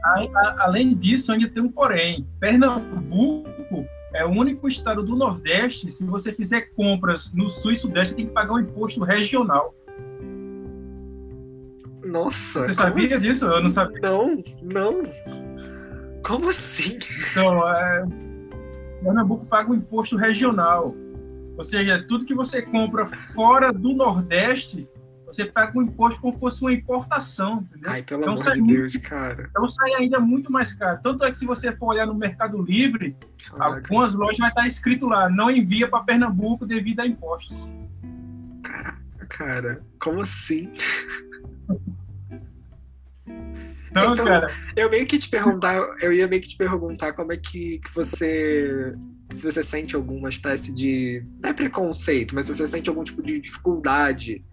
a, 0.04 0.64
além 0.64 0.96
disso, 0.96 1.32
ainda 1.32 1.50
tem 1.50 1.64
um 1.64 1.72
porém. 1.72 2.28
Pernambuco 2.40 3.88
é 4.14 4.24
o 4.24 4.30
único 4.30 4.68
estado 4.68 5.02
do 5.02 5.16
Nordeste, 5.16 5.92
se 5.92 6.06
você 6.06 6.32
fizer 6.32 6.74
compras 6.76 7.34
no 7.34 7.50
Sul 7.50 7.72
e 7.72 7.76
Sudeste, 7.76 8.16
tem 8.16 8.28
que 8.28 8.32
pagar 8.32 8.54
um 8.54 8.60
imposto 8.60 9.04
regional. 9.04 9.74
Nossa. 12.14 12.62
Você 12.62 12.76
sabia 12.76 13.08
assim? 13.08 13.28
disso? 13.28 13.48
Eu 13.48 13.64
não 13.64 13.72
sabia. 13.72 14.00
Não, 14.02 14.44
não. 14.62 15.04
Como 16.24 16.48
assim? 16.48 17.00
Então, 17.32 17.68
é, 17.68 18.06
Pernambuco 19.02 19.48
paga 19.48 19.72
um 19.72 19.74
imposto 19.74 20.16
regional. 20.16 20.96
Ou 21.58 21.64
seja, 21.64 22.06
tudo 22.08 22.24
que 22.24 22.36
você 22.36 22.62
compra 22.62 23.08
fora 23.08 23.74
do 23.74 23.96
Nordeste, 23.96 24.88
você 25.26 25.44
paga 25.46 25.78
um 25.78 25.82
imposto 25.82 26.22
como 26.22 26.34
se 26.34 26.40
fosse 26.40 26.62
uma 26.62 26.72
importação, 26.72 27.66
entendeu? 27.68 27.90
Ai, 27.90 28.04
pelo 28.04 28.22
então, 28.22 28.34
amor 28.36 28.52
de 28.52 28.60
muito, 28.60 28.74
Deus, 28.74 28.98
cara. 28.98 29.48
Então 29.50 29.68
sai 29.68 29.94
ainda 29.96 30.20
muito 30.20 30.52
mais 30.52 30.72
caro. 30.72 31.00
Tanto 31.02 31.24
é 31.24 31.32
que 31.32 31.38
se 31.38 31.48
você 31.48 31.72
for 31.76 31.88
olhar 31.88 32.06
no 32.06 32.14
Mercado 32.14 32.62
Livre, 32.62 33.18
Caraca. 33.50 33.78
algumas 33.78 34.14
lojas 34.14 34.38
vai 34.38 34.50
estar 34.50 34.68
escrito 34.68 35.08
lá, 35.08 35.28
não 35.32 35.50
envia 35.50 35.88
para 35.88 36.04
Pernambuco 36.04 36.64
devido 36.64 37.00
a 37.00 37.08
impostos. 37.08 37.68
Caraca, 38.62 39.26
cara, 39.30 39.82
como 40.00 40.22
assim? 40.22 40.72
Não, 43.94 44.14
então, 44.14 44.26
cara. 44.26 44.52
Eu 44.76 44.90
meio 44.90 45.06
que 45.06 45.20
te 45.20 45.30
perguntar, 45.30 45.76
eu 46.02 46.12
ia 46.12 46.28
meio 46.28 46.42
que 46.42 46.50
te 46.50 46.58
perguntar 46.58 47.14
como 47.14 47.32
é 47.32 47.38
que, 47.38 47.80
que 47.80 47.94
você. 47.94 48.96
Se 49.32 49.52
você 49.52 49.64
sente 49.64 49.96
alguma 49.96 50.30
espécie 50.30 50.74
de. 50.74 51.24
Não 51.42 51.50
é 51.50 51.54
preconceito, 51.54 52.36
mas 52.36 52.48
se 52.48 52.56
você 52.56 52.68
sente 52.68 52.90
algum 52.90 53.04
tipo 53.04 53.22
de 53.22 53.40
dificuldade 53.40 54.44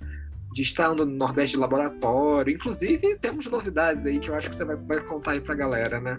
de 0.52 0.62
estar 0.62 0.94
no 0.94 1.04
Nordeste 1.04 1.54
de 1.54 1.60
laboratório. 1.60 2.52
Inclusive, 2.52 3.16
temos 3.18 3.46
novidades 3.46 4.04
aí 4.04 4.18
que 4.18 4.28
eu 4.28 4.34
acho 4.34 4.50
que 4.50 4.56
você 4.56 4.64
vai, 4.64 4.76
vai 4.76 5.00
contar 5.00 5.32
aí 5.32 5.40
pra 5.40 5.54
galera, 5.54 6.00
né? 6.00 6.18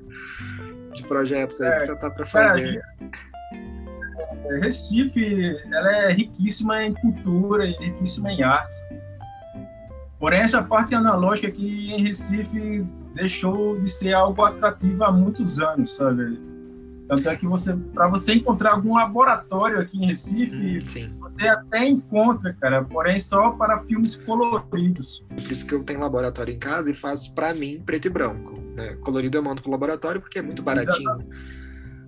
De 0.93 1.03
projetos 1.03 1.59
aí 1.61 1.69
é, 1.69 1.75
que 1.75 1.85
você 1.85 1.95
tá 1.95 2.09
pra 2.09 2.25
fazer. 2.25 2.81
Cara, 2.81 4.59
Recife, 4.61 5.57
ela 5.71 5.95
é 6.03 6.13
riquíssima 6.13 6.83
em 6.83 6.93
cultura, 6.93 7.65
riquíssima 7.65 8.31
em 8.31 8.43
artes. 8.43 8.77
Porém, 10.19 10.41
essa 10.41 10.61
parte 10.61 10.93
analógica 10.93 11.47
aqui 11.47 11.91
em 11.91 12.03
Recife 12.03 12.85
deixou 13.13 13.79
de 13.79 13.91
ser 13.91 14.13
algo 14.13 14.43
atrativo 14.43 15.03
há 15.03 15.11
muitos 15.11 15.59
anos, 15.59 15.95
sabe? 15.95 16.39
Tanto 17.11 17.27
é 17.27 17.35
que 17.35 17.45
você, 17.45 17.75
para 17.93 18.07
você 18.07 18.35
encontrar 18.35 18.71
algum 18.71 18.95
laboratório 18.95 19.81
aqui 19.81 20.01
em 20.01 20.07
Recife, 20.07 20.79
hum, 20.79 21.19
você 21.19 21.45
até 21.45 21.85
encontra, 21.85 22.53
cara, 22.53 22.85
porém 22.85 23.19
só 23.19 23.51
para 23.51 23.79
filmes 23.79 24.15
coloridos. 24.15 25.25
Por 25.27 25.51
isso 25.51 25.65
que 25.65 25.75
eu 25.75 25.83
tenho 25.83 25.99
laboratório 25.99 26.53
em 26.53 26.57
casa 26.57 26.89
e 26.89 26.93
faço 26.93 27.33
para 27.35 27.53
mim 27.53 27.81
preto 27.85 28.05
e 28.05 28.09
branco. 28.09 28.57
Né? 28.75 28.95
Colorido 29.01 29.37
eu 29.37 29.43
mando 29.43 29.61
pro 29.61 29.69
laboratório 29.69 30.21
porque 30.21 30.39
é 30.39 30.41
muito 30.41 30.63
baratinho. 30.63 31.17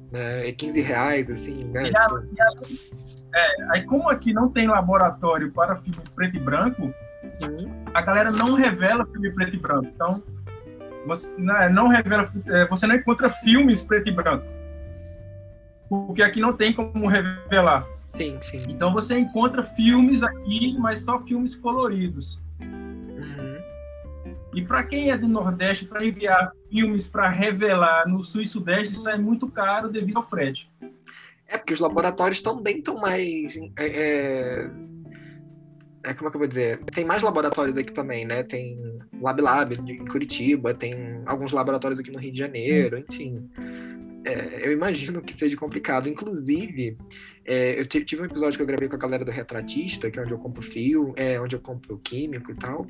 Né? 0.10 0.48
É 0.48 0.52
15 0.54 0.80
reais, 0.80 1.30
assim, 1.30 1.66
né? 1.66 1.90
E, 1.90 1.98
a, 1.98 2.08
e, 2.70 2.80
É, 3.36 3.72
aí 3.72 3.84
como 3.84 4.10
aqui 4.10 4.32
não 4.32 4.48
tem 4.48 4.68
laboratório 4.68 5.52
para 5.52 5.76
filme 5.76 6.00
preto 6.16 6.38
e 6.38 6.40
branco, 6.40 6.84
uhum. 6.84 7.84
a 7.94 8.02
galera 8.02 8.32
não 8.32 8.54
revela 8.54 9.06
filme 9.06 9.30
preto 9.32 9.58
e 9.58 9.60
branco. 9.60 9.90
Então, 9.94 10.24
você 11.06 11.34
não, 11.38 11.70
não 11.70 11.88
revela, 11.88 12.32
é, 12.48 12.68
você 12.68 12.88
não 12.88 12.96
encontra 12.96 13.30
filmes 13.30 13.82
preto 13.82 14.10
e 14.10 14.12
branco. 14.12 14.46
Porque 15.90 16.24
aqui 16.24 16.40
não 16.40 16.54
tem 16.54 16.74
como 16.74 17.08
revelar. 17.08 17.86
Sim, 18.16 18.38
sim. 18.42 18.58
Então 18.70 18.94
você 18.94 19.18
encontra 19.18 19.64
filmes 19.64 20.24
aqui, 20.24 20.76
mas 20.80 21.04
só 21.04 21.20
filmes 21.22 21.56
coloridos. 21.56 22.42
Uhum. 22.62 23.58
E 24.54 24.62
para 24.62 24.84
quem 24.84 25.10
é 25.10 25.18
do 25.18 25.28
Nordeste, 25.28 25.86
para 25.86 26.06
enviar 26.06 26.52
filmes 26.70 27.08
para 27.08 27.30
revelar 27.30 28.08
no 28.08 28.24
Sul 28.24 28.42
e 28.42 28.46
Sudeste, 28.46 28.98
sai 28.98 29.18
muito 29.18 29.48
caro 29.48 29.90
devido 29.90 30.18
ao 30.18 30.24
frete. 30.24 30.72
É, 31.48 31.58
porque 31.58 31.74
os 31.74 31.80
laboratórios 31.80 32.42
também 32.42 32.78
estão 32.78 32.98
mais. 32.98 33.60
É, 33.78 34.70
é, 36.04 36.14
como 36.14 36.28
é 36.28 36.32
que 36.32 36.36
eu 36.36 36.40
vou 36.40 36.48
dizer? 36.48 36.80
Tem 36.94 37.06
mais 37.06 37.24
laboratórios 37.24 37.78
aqui 37.78 37.94
também, 37.94 38.26
né? 38.26 38.44
Tem 38.44 38.78
Lab 39.22 39.42
Lab 39.42 39.76
em 39.76 40.06
Curitiba, 40.06 40.74
tem 40.74 41.22
alguns 41.26 41.52
laboratórios 41.52 42.00
aqui 42.00 42.12
no 42.12 42.20
Rio 42.20 42.32
de 42.32 42.40
Janeiro, 42.40 42.98
enfim. 42.98 43.50
É, 44.26 44.68
eu 44.68 44.72
imagino 44.72 45.22
que 45.22 45.34
seja 45.34 45.56
complicado. 45.56 46.10
Inclusive, 46.10 46.98
é, 47.46 47.80
eu 47.80 47.86
tive 47.86 48.22
um 48.22 48.26
episódio 48.26 48.58
que 48.58 48.62
eu 48.62 48.68
gravei 48.68 48.88
com 48.88 48.96
a 48.96 49.00
galera 49.00 49.26
do 49.26 49.32
Retratista, 49.32 50.10
que 50.10 50.20
é 50.20 50.22
onde 50.22 50.34
eu 50.34 50.38
compro 50.38 50.62
fio, 50.62 51.14
é 51.16 51.40
onde 51.40 51.56
eu 51.56 51.60
compro 51.60 51.98
químico 51.98 52.52
e 52.52 52.56
tal. 52.56 52.86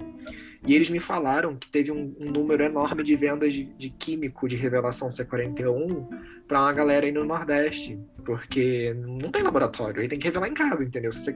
E 0.65 0.73
eles 0.73 0.89
me 0.89 0.99
falaram 0.99 1.55
que 1.55 1.69
teve 1.69 1.91
um, 1.91 2.15
um 2.19 2.31
número 2.31 2.63
enorme 2.63 3.03
de 3.03 3.15
vendas 3.15 3.53
de, 3.53 3.65
de 3.65 3.89
químico 3.89 4.47
de 4.47 4.55
revelação 4.55 5.09
C41 5.09 6.07
para 6.47 6.61
uma 6.61 6.73
galera 6.73 7.05
aí 7.05 7.11
no 7.11 7.25
Nordeste, 7.25 7.99
porque 8.23 8.93
não 8.95 9.31
tem 9.31 9.43
laboratório, 9.43 10.01
aí 10.01 10.07
tem 10.07 10.19
que 10.19 10.27
revelar 10.27 10.47
em 10.47 10.53
casa, 10.53 10.83
entendeu? 10.83 11.11
Se 11.11 11.25
você, 11.25 11.35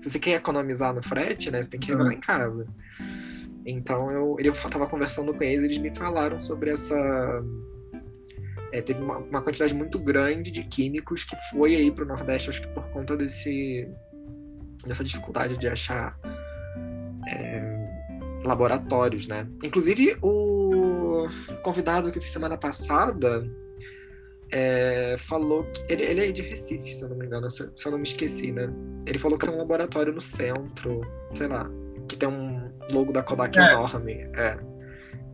se 0.00 0.10
você 0.10 0.18
quer 0.18 0.36
economizar 0.36 0.94
no 0.94 1.02
frete, 1.02 1.50
né, 1.50 1.62
você 1.62 1.70
tem 1.70 1.80
que 1.80 1.88
revelar 1.88 2.12
em 2.12 2.20
casa. 2.20 2.66
Então 3.66 4.10
eu, 4.10 4.36
eu 4.38 4.52
tava 4.52 4.86
conversando 4.86 5.34
com 5.34 5.42
eles, 5.42 5.64
eles 5.64 5.78
me 5.78 5.94
falaram 5.94 6.38
sobre 6.38 6.70
essa 6.70 6.96
é, 8.72 8.82
teve 8.82 9.02
uma, 9.02 9.18
uma, 9.18 9.42
quantidade 9.42 9.74
muito 9.74 9.98
grande 9.98 10.50
de 10.50 10.62
químicos 10.62 11.24
que 11.24 11.36
foi 11.50 11.74
aí 11.74 11.90
para 11.90 12.04
o 12.04 12.06
Nordeste, 12.06 12.50
acho 12.50 12.60
que 12.60 12.68
por 12.68 12.84
conta 12.90 13.16
desse, 13.16 13.88
dessa 14.86 15.02
dificuldade 15.02 15.56
de 15.56 15.68
achar 15.68 16.18
é, 17.26 18.42
laboratórios, 18.44 19.26
né? 19.26 19.46
Inclusive, 19.62 20.16
o 20.22 21.26
convidado 21.62 22.10
que 22.10 22.18
eu 22.18 22.22
fiz 22.22 22.30
semana 22.30 22.56
passada 22.56 23.48
é, 24.50 25.16
falou 25.18 25.64
que. 25.64 25.92
Ele, 25.92 26.04
ele 26.04 26.28
é 26.28 26.32
de 26.32 26.42
Recife, 26.42 26.94
se 26.94 27.02
eu 27.02 27.08
não 27.08 27.16
me 27.16 27.26
engano, 27.26 27.50
se, 27.50 27.70
se, 27.74 27.86
eu 27.86 27.92
não 27.92 27.98
me 27.98 28.04
esqueci, 28.04 28.52
né? 28.52 28.68
Ele 29.06 29.18
falou 29.18 29.38
que 29.38 29.46
tem 29.46 29.54
um 29.54 29.58
laboratório 29.58 30.12
no 30.12 30.20
centro, 30.20 31.00
sei 31.34 31.48
lá, 31.48 31.68
que 32.08 32.16
tem 32.16 32.28
um 32.28 32.70
logo 32.90 33.12
da 33.12 33.22
Kodak 33.22 33.58
é. 33.58 33.72
enorme. 33.72 34.14
É. 34.34 34.58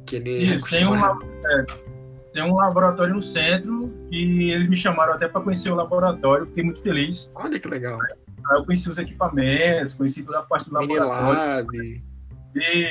Que 0.06 0.16
ele 0.16 0.54
Isso, 0.54 0.68
tem 0.68 0.86
uma. 0.86 1.18
É 1.46 1.94
tem 2.34 2.42
um 2.42 2.56
laboratório 2.56 3.14
no 3.14 3.22
centro 3.22 3.94
e 4.10 4.50
eles 4.50 4.66
me 4.66 4.74
chamaram 4.74 5.14
até 5.14 5.28
para 5.28 5.40
conhecer 5.40 5.70
o 5.70 5.76
laboratório, 5.76 6.46
fiquei 6.46 6.64
muito 6.64 6.82
feliz. 6.82 7.30
Olha 7.36 7.60
que 7.60 7.68
legal. 7.68 7.98
Aí 8.02 8.58
eu 8.58 8.64
conheci 8.64 8.90
os 8.90 8.98
equipamentos, 8.98 9.94
conheci 9.94 10.24
toda 10.24 10.40
a 10.40 10.42
parte 10.42 10.68
do 10.68 10.76
Mini 10.80 10.98
laboratório. 10.98 11.68
Lab. 11.78 12.02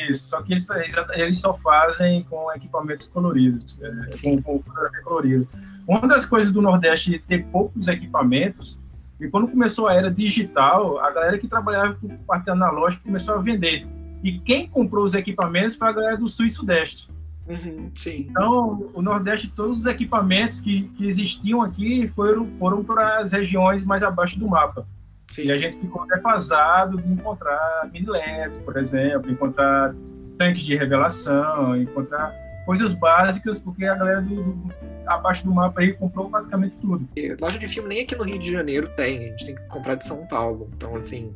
Isso, 0.09 0.29
só 0.29 0.41
que 0.41 0.53
eles, 0.53 0.67
eles 1.13 1.39
só 1.39 1.53
fazem 1.55 2.23
com 2.23 2.51
equipamentos 2.53 3.05
coloridos, 3.07 3.77
é, 3.81 4.17
com, 4.21 4.41
com 4.41 4.63
colorido. 5.03 5.47
Uma 5.87 6.07
das 6.07 6.25
coisas 6.25 6.51
do 6.51 6.61
Nordeste 6.61 7.19
ter 7.27 7.45
poucos 7.45 7.87
equipamentos, 7.87 8.79
e 9.19 9.27
quando 9.27 9.47
começou 9.47 9.87
a 9.87 9.93
era 9.93 10.11
digital, 10.11 10.99
a 10.99 11.11
galera 11.11 11.37
que 11.37 11.47
trabalhava 11.47 11.95
com 11.95 12.09
parte 12.17 12.49
analógica 12.49 13.03
começou 13.03 13.35
a 13.35 13.37
vender. 13.37 13.85
E 14.23 14.39
quem 14.39 14.67
comprou 14.67 15.03
os 15.03 15.13
equipamentos 15.13 15.75
foi 15.75 15.89
a 15.89 15.91
galera 15.91 16.17
do 16.17 16.27
Sul 16.27 16.45
e 16.45 16.49
Sudeste. 16.49 17.09
Uhum, 17.45 17.91
então, 18.07 18.89
o 18.93 19.01
Nordeste, 19.01 19.49
todos 19.49 19.81
os 19.81 19.85
equipamentos 19.85 20.61
que, 20.61 20.83
que 20.95 21.05
existiam 21.05 21.61
aqui 21.61 22.07
foram, 22.15 22.47
foram 22.57 22.83
para 22.83 23.19
as 23.19 23.33
regiões 23.33 23.83
mais 23.83 24.01
abaixo 24.01 24.39
do 24.39 24.47
mapa. 24.47 24.87
Sim. 25.29 25.43
E 25.43 25.51
a 25.51 25.57
gente 25.57 25.77
ficou 25.77 26.07
defasado 26.07 27.01
de 27.01 27.11
encontrar 27.11 27.89
mini 27.91 28.07
LEDs, 28.07 28.59
por 28.59 28.77
exemplo, 28.77 29.29
encontrar 29.29 29.93
tanques 30.37 30.63
de 30.63 30.75
revelação, 30.75 31.75
encontrar 31.75 32.33
coisas 32.65 32.93
básicas, 32.93 33.59
porque 33.59 33.85
a 33.85 33.95
galera 33.95 34.21
do, 34.21 34.43
do, 34.43 34.73
abaixo 35.05 35.45
do 35.45 35.53
mapa 35.53 35.81
aí 35.81 35.93
comprou 35.93 36.29
praticamente 36.29 36.77
tudo. 36.77 37.07
E 37.15 37.35
loja 37.35 37.59
de 37.59 37.67
filme 37.67 37.89
nem 37.89 38.01
aqui 38.01 38.15
no 38.15 38.23
Rio 38.23 38.39
de 38.39 38.51
Janeiro 38.51 38.89
tem, 38.95 39.17
a 39.17 39.27
gente 39.29 39.45
tem 39.45 39.55
que 39.55 39.67
comprar 39.67 39.95
de 39.95 40.05
São 40.05 40.25
Paulo. 40.27 40.69
Então, 40.75 40.95
assim, 40.95 41.33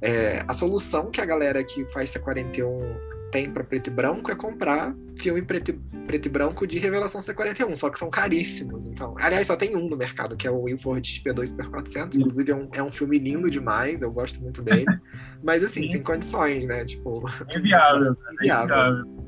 é, 0.00 0.44
a 0.46 0.52
solução 0.52 1.10
que 1.10 1.20
a 1.20 1.24
galera 1.24 1.62
que 1.64 1.86
faz 1.92 2.12
C41 2.12 3.12
tem 3.30 3.50
para 3.50 3.64
preto 3.64 3.88
e 3.88 3.90
branco 3.90 4.30
é 4.30 4.36
comprar 4.36 4.94
filme 5.16 5.40
preto, 5.40 5.72
preto 6.04 6.26
e 6.26 6.28
branco 6.28 6.66
de 6.66 6.78
revelação 6.78 7.20
C41, 7.20 7.76
só 7.76 7.88
que 7.88 7.98
são 7.98 8.10
caríssimos. 8.10 8.86
Então, 8.86 9.14
aliás, 9.18 9.46
só 9.46 9.56
tem 9.56 9.74
um 9.74 9.88
no 9.88 9.96
mercado, 9.96 10.36
que 10.36 10.46
é 10.46 10.50
o 10.50 10.68
Ilford 10.68 11.08
XP2 11.08 11.46
Super 11.46 11.68
400. 11.70 12.18
Inclusive, 12.18 12.52
é 12.52 12.54
um, 12.54 12.68
é 12.74 12.82
um 12.82 12.92
filme 12.92 13.18
lindo 13.18 13.50
demais, 13.50 14.02
eu 14.02 14.12
gosto 14.12 14.40
muito 14.42 14.60
dele. 14.62 14.84
Mas, 15.42 15.64
assim, 15.64 15.82
Sim. 15.82 15.88
sem 15.88 16.02
condições, 16.02 16.66
né? 16.66 16.84
Tipo. 16.84 17.24
É 17.48 17.58
viável. 17.58 18.16
É 18.40 18.42
viável. 18.42 19.22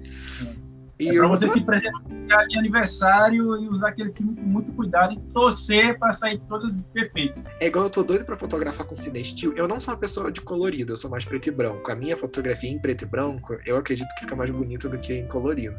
E 0.98 1.08
é 1.08 1.12
pra 1.12 1.26
você 1.26 1.48
se 1.48 1.60
presentear 1.60 2.46
de 2.46 2.58
aniversário 2.58 3.60
e 3.60 3.68
usar 3.68 3.88
aquele 3.88 4.12
filme 4.12 4.36
com 4.36 4.42
muito 4.42 4.72
cuidado 4.72 5.14
e 5.14 5.20
torcer 5.32 5.98
para 5.98 6.12
sair 6.12 6.40
todas 6.48 6.76
perfeitas. 6.92 7.44
É 7.58 7.66
igual 7.66 7.86
eu 7.86 7.90
tô 7.90 8.02
doido 8.02 8.24
para 8.24 8.36
fotografar 8.36 8.86
com 8.86 8.94
cinestil. 8.94 9.52
Eu 9.56 9.66
não 9.66 9.80
sou 9.80 9.92
uma 9.92 10.00
pessoa 10.00 10.30
de 10.30 10.40
colorido, 10.40 10.92
eu 10.92 10.96
sou 10.96 11.10
mais 11.10 11.24
preto 11.24 11.48
e 11.48 11.50
branco. 11.50 11.90
A 11.90 11.96
minha 11.96 12.16
fotografia 12.16 12.70
em 12.70 12.78
preto 12.78 13.02
e 13.02 13.06
branco, 13.06 13.58
eu 13.66 13.76
acredito 13.76 14.08
que 14.14 14.20
fica 14.20 14.36
mais 14.36 14.50
bonita 14.50 14.88
do 14.88 14.96
que 14.96 15.14
em 15.14 15.26
colorido. 15.26 15.76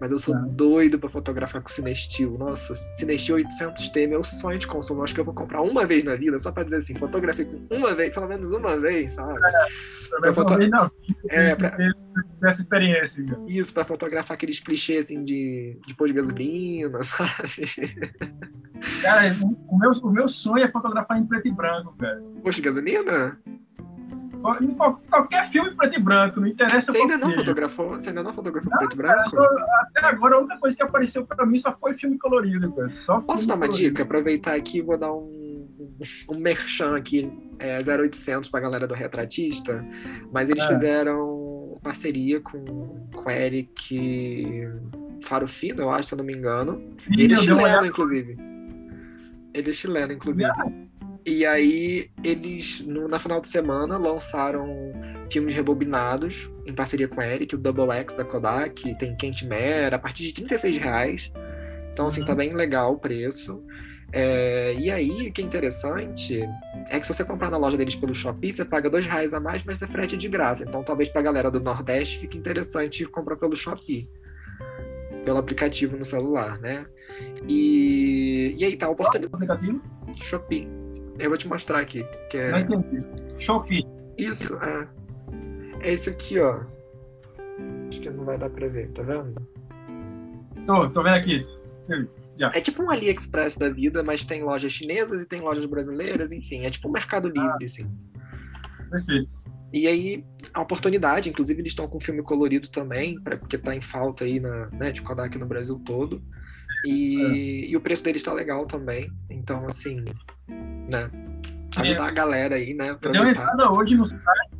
Mas 0.00 0.12
eu 0.12 0.18
sou 0.18 0.34
é. 0.34 0.40
doido 0.48 0.98
para 0.98 1.10
fotografar 1.10 1.60
com 1.60 1.68
cinestil. 1.68 2.36
Nossa, 2.38 2.74
cinestil 2.74 3.36
800T 3.36 3.96
é 3.96 4.06
meu 4.06 4.24
sonho 4.24 4.58
de 4.58 4.66
consumo. 4.66 5.00
Eu 5.00 5.04
acho 5.04 5.14
que 5.14 5.20
eu 5.20 5.24
vou 5.24 5.34
comprar 5.34 5.60
uma 5.60 5.86
vez 5.86 6.04
na 6.04 6.14
vida, 6.14 6.38
só 6.38 6.52
para 6.52 6.62
dizer 6.62 6.76
assim, 6.76 6.94
fotografei 6.94 7.44
com 7.44 7.66
uma 7.70 7.94
vez, 7.94 8.14
pelo 8.14 8.28
menos 8.28 8.50
uma 8.52 8.78
vez, 8.78 9.12
sabe? 9.12 9.38
É, 9.38 10.20
menos 10.20 10.36
foto... 10.36 10.56
não. 10.56 10.90
É, 11.28 11.54
pra... 11.54 11.76
essa 12.44 12.62
experiência. 12.62 13.24
Isso, 13.46 13.72
para 13.72 13.84
fotografar 13.84 14.34
aqueles 14.34 14.60
clichês 14.60 15.06
assim 15.06 15.24
de, 15.24 15.78
de 15.86 15.94
pôr 15.94 16.08
de 16.08 16.14
gasolina, 16.14 17.02
sabe? 17.04 18.10
Cara, 19.02 19.36
o 19.68 19.78
meu, 19.78 19.90
o 20.02 20.10
meu 20.10 20.28
sonho 20.28 20.64
é 20.64 20.68
fotografar 20.68 21.18
em 21.18 21.26
preto 21.26 21.48
e 21.48 21.52
branco, 21.52 21.94
velho. 21.98 22.22
Posto 22.42 22.56
de 22.56 22.62
gasolina? 22.62 23.38
Qualquer 25.10 25.44
filme 25.46 25.74
preto 25.74 25.96
e 25.96 26.02
branco, 26.02 26.40
não 26.40 26.46
interessa 26.46 26.92
você 26.92 26.98
ainda 26.98 27.18
não 27.18 27.34
fotografou 27.34 27.88
Você 27.88 28.08
ainda 28.08 28.22
não 28.22 28.32
fotografou 28.32 28.70
não, 28.70 28.78
preto 28.78 28.94
e 28.94 28.96
branco? 28.96 29.30
Só, 29.30 29.42
até 29.42 30.06
agora 30.06 30.36
a 30.36 30.38
única 30.38 30.58
coisa 30.58 30.76
que 30.76 30.82
apareceu 30.82 31.26
pra 31.26 31.44
mim 31.44 31.58
só 31.58 31.76
foi 31.78 31.94
filme 31.94 32.16
colorido, 32.18 32.72
cara. 32.72 32.88
Só 32.88 33.20
Posso 33.20 33.46
dar 33.46 33.54
uma 33.54 33.66
colorido. 33.66 33.90
dica? 33.90 34.02
Aproveitar 34.04 34.54
aqui 34.54 34.78
e 34.78 34.82
vou 34.82 34.96
dar 34.96 35.12
um, 35.12 35.68
um 36.30 36.38
merchan 36.38 36.96
aqui, 36.96 37.30
é, 37.58 37.78
0800 37.78 38.48
pra 38.48 38.60
galera 38.60 38.86
do 38.86 38.94
Retratista, 38.94 39.84
mas 40.32 40.50
eles 40.50 40.64
é. 40.64 40.68
fizeram 40.68 41.37
parceria 41.78 42.40
com, 42.40 42.64
com 43.14 43.28
o 43.28 43.30
Eric 43.30 44.68
Farofino, 45.24 45.82
eu 45.82 45.90
acho, 45.90 46.08
se 46.08 46.14
eu 46.14 46.18
não 46.18 46.24
me 46.24 46.34
engano. 46.34 46.82
Sim, 46.98 47.20
ele 47.20 47.34
é 47.34 47.36
chileno, 47.36 47.86
inclusive. 47.86 48.36
Ele 49.54 49.70
é 49.70 49.72
chileno, 49.72 50.12
inclusive. 50.12 50.50
E 51.26 51.44
aí, 51.44 52.10
eles, 52.24 52.80
no, 52.80 53.06
na 53.08 53.18
final 53.18 53.40
de 53.40 53.48
semana, 53.48 53.98
lançaram 53.98 54.66
filmes 55.30 55.54
rebobinados 55.54 56.50
em 56.66 56.74
parceria 56.74 57.08
com 57.08 57.20
Eric, 57.20 57.54
o 57.54 57.58
Double 57.58 57.90
X 57.90 58.14
da 58.14 58.24
Kodak, 58.24 58.94
tem 58.98 59.16
Kent 59.16 59.42
Mare, 59.42 59.94
a 59.94 59.98
partir 59.98 60.24
de 60.24 60.34
36 60.34 60.78
reais. 60.78 61.32
Então, 61.92 62.06
assim, 62.06 62.24
tá 62.24 62.32
uhum. 62.32 62.38
bem 62.38 62.54
legal 62.54 62.94
o 62.94 62.98
preço. 62.98 63.62
É, 64.10 64.74
e 64.74 64.90
aí, 64.90 65.28
o 65.28 65.32
que 65.32 65.42
é 65.42 65.44
interessante 65.44 66.40
é 66.88 66.98
que 66.98 67.06
se 67.06 67.12
você 67.12 67.24
comprar 67.24 67.50
na 67.50 67.58
loja 67.58 67.76
deles 67.76 67.94
pelo 67.94 68.14
Shopee, 68.14 68.52
você 68.52 68.64
paga 68.64 68.88
dois 68.88 69.04
reais 69.04 69.34
a 69.34 69.40
mais, 69.40 69.62
mas 69.64 69.82
é 69.82 69.86
frete 69.86 70.16
de 70.16 70.28
graça. 70.28 70.64
Então, 70.64 70.82
talvez 70.82 71.08
pra 71.10 71.20
galera 71.20 71.50
do 71.50 71.60
Nordeste 71.60 72.18
fique 72.18 72.38
interessante 72.38 73.04
comprar 73.04 73.36
pelo 73.36 73.54
Shopee, 73.54 74.08
pelo 75.24 75.38
aplicativo 75.38 75.96
no 75.96 76.04
celular, 76.04 76.58
né? 76.58 76.86
E, 77.46 78.54
e 78.56 78.64
aí 78.64 78.76
tá 78.76 78.86
a 78.86 78.90
oportunidade. 78.90 79.34
aplicativo? 79.34 79.82
Shopee. 80.22 80.68
Eu 81.18 81.28
vou 81.28 81.38
te 81.38 81.48
mostrar 81.48 81.80
aqui. 81.80 82.04
Que 82.30 82.38
é... 82.38 82.50
Não 82.50 82.60
entendi. 82.60 83.04
Shopee. 83.36 83.86
Isso, 84.16 84.56
é. 84.56 84.88
É 85.80 85.92
esse 85.92 86.08
aqui, 86.08 86.38
ó. 86.40 86.60
Acho 87.88 88.00
que 88.00 88.10
não 88.10 88.24
vai 88.24 88.38
dar 88.38 88.48
pra 88.50 88.68
ver, 88.68 88.88
tá 88.90 89.02
vendo? 89.02 89.34
Tô, 90.66 90.88
tô 90.90 91.02
vendo 91.02 91.16
aqui. 91.16 91.46
Yeah. 92.38 92.56
É 92.56 92.60
tipo 92.60 92.82
um 92.82 92.90
AliExpress 92.90 93.56
da 93.56 93.68
vida, 93.68 94.02
mas 94.02 94.24
tem 94.24 94.44
lojas 94.44 94.70
chinesas 94.70 95.22
e 95.22 95.26
tem 95.26 95.40
lojas 95.40 95.64
brasileiras, 95.64 96.30
enfim. 96.30 96.64
É 96.64 96.70
tipo 96.70 96.88
um 96.88 96.92
mercado 96.92 97.28
livre, 97.28 97.50
ah, 97.50 97.64
assim. 97.64 97.90
Perfeito. 98.90 99.42
E 99.72 99.86
aí, 99.86 100.24
a 100.54 100.62
oportunidade, 100.62 101.28
inclusive 101.28 101.60
eles 101.60 101.72
estão 101.72 101.88
com 101.88 102.00
filme 102.00 102.22
colorido 102.22 102.68
também, 102.68 103.20
pra, 103.20 103.36
porque 103.36 103.58
tá 103.58 103.74
em 103.74 103.82
falta 103.82 104.24
aí 104.24 104.40
na, 104.40 104.66
né, 104.68 104.92
de 104.92 105.02
Kodak 105.02 105.36
no 105.36 105.46
Brasil 105.46 105.78
todo. 105.84 106.22
E, 106.86 107.20
é. 107.20 107.70
e 107.70 107.76
o 107.76 107.80
preço 107.80 108.04
deles 108.04 108.22
está 108.22 108.32
legal 108.32 108.66
também. 108.66 109.10
Então, 109.28 109.66
assim, 109.66 110.04
né? 110.48 111.10
ajudar 111.76 112.08
a 112.08 112.10
galera 112.10 112.56
aí, 112.56 112.72
né? 112.72 112.90
Eu 112.90 113.10
dei 113.10 113.20
uma 113.20 113.30
entrada 113.30 113.70
hoje 113.72 113.96
no 113.96 114.06
site. 114.06 114.50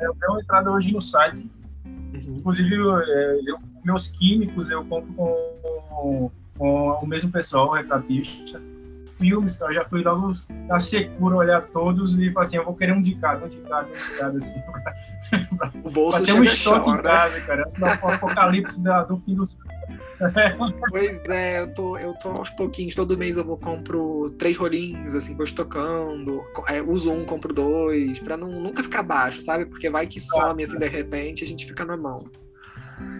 Eu 0.00 0.14
dei 0.14 0.28
uma 0.28 0.40
entrada 0.40 0.70
hoje 0.70 0.92
no 0.92 1.00
site. 1.00 1.50
Uhum. 1.84 2.36
Inclusive, 2.36 2.74
é, 2.74 3.38
eu, 3.46 3.58
meus 3.84 4.08
químicos 4.08 4.70
eu 4.70 4.84
compro 4.84 5.12
com, 5.14 6.30
com 6.58 6.90
o 7.02 7.06
mesmo 7.06 7.30
pessoal, 7.30 7.68
o 7.68 7.72
retratista 7.72 8.60
filmes, 9.18 9.56
cara, 9.56 9.72
eu 9.72 9.74
já 9.76 9.84
fui 9.88 10.02
logo 10.02 10.32
na 10.66 10.78
secura 10.78 11.36
olhar 11.36 11.62
todos 11.68 12.18
e 12.18 12.30
falar 12.30 12.42
assim, 12.42 12.56
eu 12.56 12.64
vou 12.64 12.74
querer 12.74 12.92
um 12.92 13.02
de 13.02 13.14
cada, 13.16 13.44
um 13.44 13.48
de 13.48 13.58
cada, 13.58 13.86
um 13.86 13.92
de 13.92 14.18
cada, 14.18 14.38
assim. 14.38 14.62
Pra, 15.58 15.70
o 15.84 15.90
bolso 15.90 16.16
pra 16.18 16.26
ter 16.26 16.32
um 16.32 16.42
estoque 16.42 16.88
em 16.88 17.02
casa, 17.02 17.40
cara. 17.42 17.68
Senão 17.68 17.88
o 17.88 18.08
apocalipse 18.08 18.82
da, 18.82 19.02
do 19.04 19.18
fim 19.18 19.34
dos 19.34 19.58
Pois 20.90 21.22
é, 21.28 21.60
eu 21.60 21.74
tô, 21.74 21.98
eu 21.98 22.14
tô 22.14 22.30
aos 22.30 22.48
pouquinhos, 22.50 22.94
todo 22.94 23.18
mês 23.18 23.36
eu 23.36 23.44
vou 23.44 23.58
compro 23.58 24.30
três 24.38 24.56
rolinhos, 24.56 25.14
assim, 25.14 25.34
vou 25.34 25.44
estocando, 25.44 26.42
é, 26.66 26.80
uso 26.80 27.12
um, 27.12 27.26
compro 27.26 27.52
dois, 27.52 28.18
pra 28.20 28.36
não, 28.36 28.48
nunca 28.48 28.82
ficar 28.82 29.02
baixo, 29.02 29.42
sabe? 29.42 29.66
Porque 29.66 29.90
vai 29.90 30.06
que 30.06 30.18
some, 30.18 30.62
assim, 30.62 30.78
de 30.78 30.88
repente, 30.88 31.44
a 31.44 31.46
gente 31.46 31.66
fica 31.66 31.84
na 31.84 31.96
mão. 31.96 32.24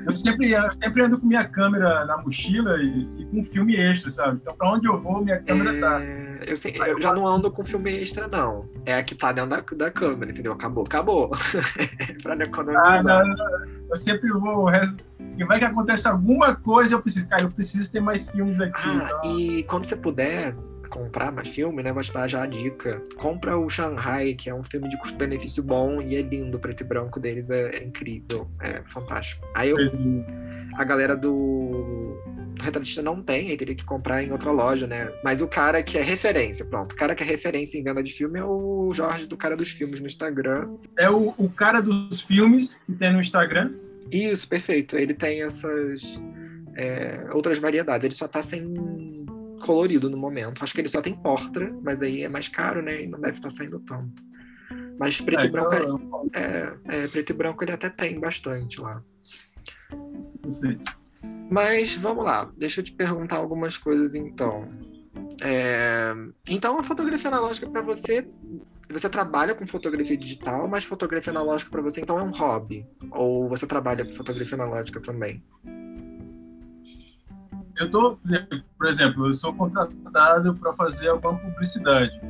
Eu 0.07 0.17
sempre, 0.17 0.53
eu 0.53 0.73
sempre 0.73 1.03
ando 1.03 1.19
com 1.19 1.27
minha 1.27 1.45
câmera 1.45 2.05
na 2.07 2.19
mochila 2.19 2.77
e, 2.79 3.07
e 3.19 3.27
com 3.27 3.45
filme 3.45 3.77
extra, 3.77 4.11
sabe? 4.11 4.39
Então, 4.43 4.57
pra 4.57 4.73
onde 4.73 4.87
eu 4.87 5.01
vou, 5.01 5.23
minha 5.23 5.39
câmera 5.43 5.77
é... 5.77 5.81
tá. 5.81 6.01
Eu, 6.47 6.57
sei, 6.57 6.79
eu 6.87 7.01
já 7.01 7.13
não 7.13 7.27
ando 7.27 7.51
com 7.51 7.65
filme 7.65 7.91
extra, 8.01 8.27
não. 8.27 8.69
É 8.87 8.95
a 8.95 9.03
que 9.03 9.15
tá 9.15 9.33
dentro 9.33 9.51
da, 9.51 9.85
da 9.85 9.91
câmera, 9.91 10.31
entendeu? 10.31 10.53
Acabou, 10.53 10.85
acabou. 10.85 11.31
pra 12.23 12.35
não 12.37 12.47
economizar. 12.47 12.99
Ah, 12.99 13.03
não, 13.03 13.27
não. 13.27 13.79
Eu 13.91 13.97
sempre 13.97 14.31
vou. 14.31 14.71
E 15.37 15.45
vai 15.45 15.59
que 15.59 15.65
acontece 15.65 16.09
alguma 16.09 16.55
coisa, 16.55 16.95
eu 16.95 17.03
preciso. 17.03 17.29
Cara, 17.29 17.43
eu 17.43 17.51
preciso 17.51 17.93
ter 17.93 18.01
mais 18.01 18.31
filmes 18.31 18.61
aqui. 18.61 18.81
Ah, 18.85 19.11
então... 19.19 19.39
E 19.39 19.63
quando 19.65 19.85
você 19.85 19.97
puder, 19.97 20.55
comprar 20.89 21.31
mais 21.31 21.49
filme, 21.49 21.83
né? 21.83 21.93
Vou 21.93 22.03
te 22.03 22.13
dar 22.13 22.29
já 22.29 22.43
a 22.43 22.47
dica. 22.47 23.03
Compra 23.17 23.57
o 23.57 23.69
Shanghai, 23.69 24.35
que 24.35 24.51
é 24.51 24.55
um 24.55 24.63
filme 24.63 24.89
de 24.89 24.99
custo-benefício 24.99 25.63
bom 25.63 26.01
e 26.03 26.17
é 26.17 26.23
lindo. 26.23 26.57
O 26.57 26.61
preto 26.61 26.83
e 26.83 26.85
branco 26.85 27.21
deles 27.21 27.51
é, 27.51 27.77
é 27.77 27.85
incrível, 27.85 28.49
é 28.61 28.83
fantástico. 28.87 29.47
Aí 29.55 29.71
eu, 29.71 29.77
a 30.77 30.85
galera 30.85 31.17
do 31.17 32.17
retratista 32.61 33.03
não 33.03 33.23
tem, 33.23 33.51
aí 33.51 33.57
teria 33.57 33.75
que 33.75 33.85
comprar 33.85 34.23
em 34.23 34.33
outra 34.33 34.51
loja, 34.51 34.87
né? 34.87 35.13
Mas 35.23 35.41
o 35.41 35.49
cara 35.49 35.83
que 35.83 35.97
é 35.97 36.03
referência, 36.03 36.65
pronto. 36.65 36.93
O 36.93 36.97
cara 36.97 37.15
que 37.15 37.23
é 37.23 37.27
referência 37.27 37.79
em 37.79 37.83
venda 37.83 38.03
de 38.03 38.13
filme 38.13 38.39
é 38.39 38.45
o 38.45 38.91
Jorge 38.93 39.27
do 39.27 39.37
cara 39.37 39.57
dos 39.57 39.71
filmes 39.71 40.01
no 40.01 40.07
Instagram. 40.07 40.69
É 40.99 41.09
o, 41.09 41.35
o 41.37 41.49
cara 41.49 41.81
dos 41.81 42.21
filmes 42.21 42.81
que 42.87 42.93
tem 42.93 43.13
no 43.13 43.21
Instagram? 43.21 43.73
Isso, 44.11 44.49
perfeito. 44.49 44.97
Ele 44.97 45.15
tem 45.15 45.43
essas 45.43 46.21
é, 46.77 47.27
outras 47.33 47.59
variedades. 47.59 48.05
Ele 48.05 48.15
só 48.15 48.27
tá 48.27 48.43
sem 48.43 48.73
colorido 49.59 50.09
no 50.09 50.17
momento. 50.17 50.63
Acho 50.63 50.75
que 50.75 50.81
ele 50.81 50.89
só 50.89 51.01
tem 51.01 51.15
portra, 51.15 51.73
mas 51.83 52.03
aí 52.03 52.23
é 52.23 52.29
mais 52.29 52.49
caro, 52.49 52.83
né? 52.83 53.03
E 53.03 53.07
não 53.07 53.21
deve 53.21 53.37
estar 53.37 53.51
saindo 53.51 53.81
tanto. 53.81 54.23
Mas 54.99 55.21
preto 55.21 55.45
é, 55.45 55.47
e 55.47 55.51
branco 55.51 55.75
então... 55.75 56.31
é, 56.33 56.75
é, 56.87 57.09
preto 57.09 57.31
e 57.31 57.33
branco 57.33 57.63
ele 57.63 57.73
até 57.73 57.89
tem 57.89 58.19
bastante 58.19 58.81
lá. 58.81 59.03
Perfeito. 60.43 60.99
Mas 61.51 61.95
vamos 61.95 62.25
lá, 62.25 62.51
deixa 62.57 62.81
eu 62.81 62.85
te 62.85 62.93
perguntar 62.93 63.37
algumas 63.37 63.79
coisas 63.79 64.15
então. 64.15 64.69
É... 65.43 66.13
Então 66.49 66.79
a 66.79 66.83
fotografia 66.83 67.29
analógica 67.29 67.69
para 67.71 67.81
você, 67.81 68.29
você 68.91 69.09
trabalha 69.09 69.55
com 69.55 69.67
fotografia 69.67 70.17
digital, 70.17 70.69
mas 70.69 70.85
fotografia 70.85 71.31
analógica 71.31 71.71
para 71.71 71.81
você 71.81 72.01
então 72.01 72.19
é 72.19 72.23
um 72.23 72.31
hobby? 72.31 72.87
Ou 73.13 73.49
você 73.49 73.67
trabalha 73.67 74.05
com 74.05 74.15
fotografia 74.15 74.57
analógica 74.57 75.01
também? 75.01 75.43
Eu 77.79 77.91
tô, 77.91 78.19
por 78.77 78.87
exemplo, 78.87 79.27
eu 79.27 79.35
sou 79.35 79.53
contratado 79.55 80.55
para 80.55 80.73
fazer 80.75 81.09
alguma 81.09 81.35
publicidade. 81.39 82.21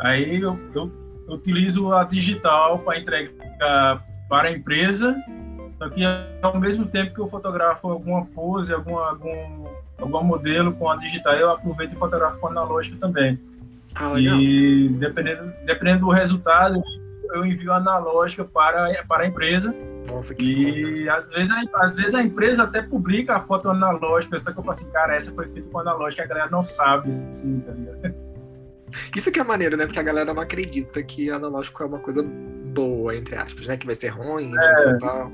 Aí 0.00 0.40
eu, 0.40 0.58
eu, 0.74 0.92
eu 1.28 1.34
utilizo 1.34 1.92
a 1.92 2.04
digital 2.04 2.80
para 2.80 2.98
entregar 2.98 4.04
para 4.28 4.48
a 4.48 4.52
empresa, 4.52 5.16
só 5.78 5.88
que 5.88 6.02
ao 6.42 6.58
mesmo 6.58 6.86
tempo 6.86 7.14
que 7.14 7.20
eu 7.20 7.28
fotografo 7.28 7.88
alguma 7.88 8.24
pose, 8.26 8.74
alguma, 8.74 9.08
algum, 9.10 9.66
algum 9.98 10.24
modelo 10.24 10.72
com 10.72 10.90
a 10.90 10.96
digital, 10.96 11.34
eu 11.34 11.50
aproveito 11.50 11.92
e 11.92 11.96
fotografo 11.96 12.38
com 12.38 12.48
a 12.48 12.50
analógica 12.50 12.96
também. 12.98 13.38
Ah, 13.94 14.18
e 14.18 14.88
dependendo, 14.98 15.52
dependendo 15.64 16.00
do 16.00 16.10
resultado, 16.10 16.82
eu 17.34 17.44
envio 17.44 17.72
analógica 17.72 18.44
para, 18.44 19.04
para 19.04 19.24
a 19.24 19.26
empresa 19.26 19.74
nossa, 20.06 20.34
que 20.34 20.44
E 20.44 21.08
às 21.08 21.28
vezes, 21.28 21.50
a, 21.50 21.62
às 21.84 21.96
vezes 21.96 22.14
a 22.14 22.22
empresa 22.22 22.62
até 22.62 22.82
publica 22.82 23.36
a 23.36 23.40
foto 23.40 23.70
analógica, 23.70 24.38
só 24.38 24.52
que 24.52 24.58
eu 24.58 24.62
falo 24.62 24.72
assim, 24.72 24.90
cara, 24.90 25.14
essa 25.14 25.32
foi 25.32 25.48
feita 25.48 25.68
com 25.68 25.78
analógica, 25.78 26.22
a 26.22 26.26
galera 26.26 26.50
não 26.50 26.62
sabe, 26.62 27.10
assim, 27.10 27.60
tá 27.60 27.72
ligado? 27.72 28.14
Isso 29.14 29.30
que 29.30 29.40
é 29.40 29.44
maneiro, 29.44 29.76
né? 29.76 29.84
Porque 29.86 29.98
a 29.98 30.02
galera 30.02 30.32
não 30.32 30.40
acredita 30.40 31.02
que 31.02 31.30
analógico 31.30 31.82
é 31.82 31.86
uma 31.86 31.98
coisa 31.98 32.22
boa, 32.22 33.14
entre 33.16 33.36
aspas, 33.36 33.66
né? 33.66 33.76
Que 33.76 33.86
vai 33.86 33.94
ser 33.94 34.08
ruim, 34.08 34.52
é. 34.56 34.90
e 34.90 34.98
tal. 34.98 35.32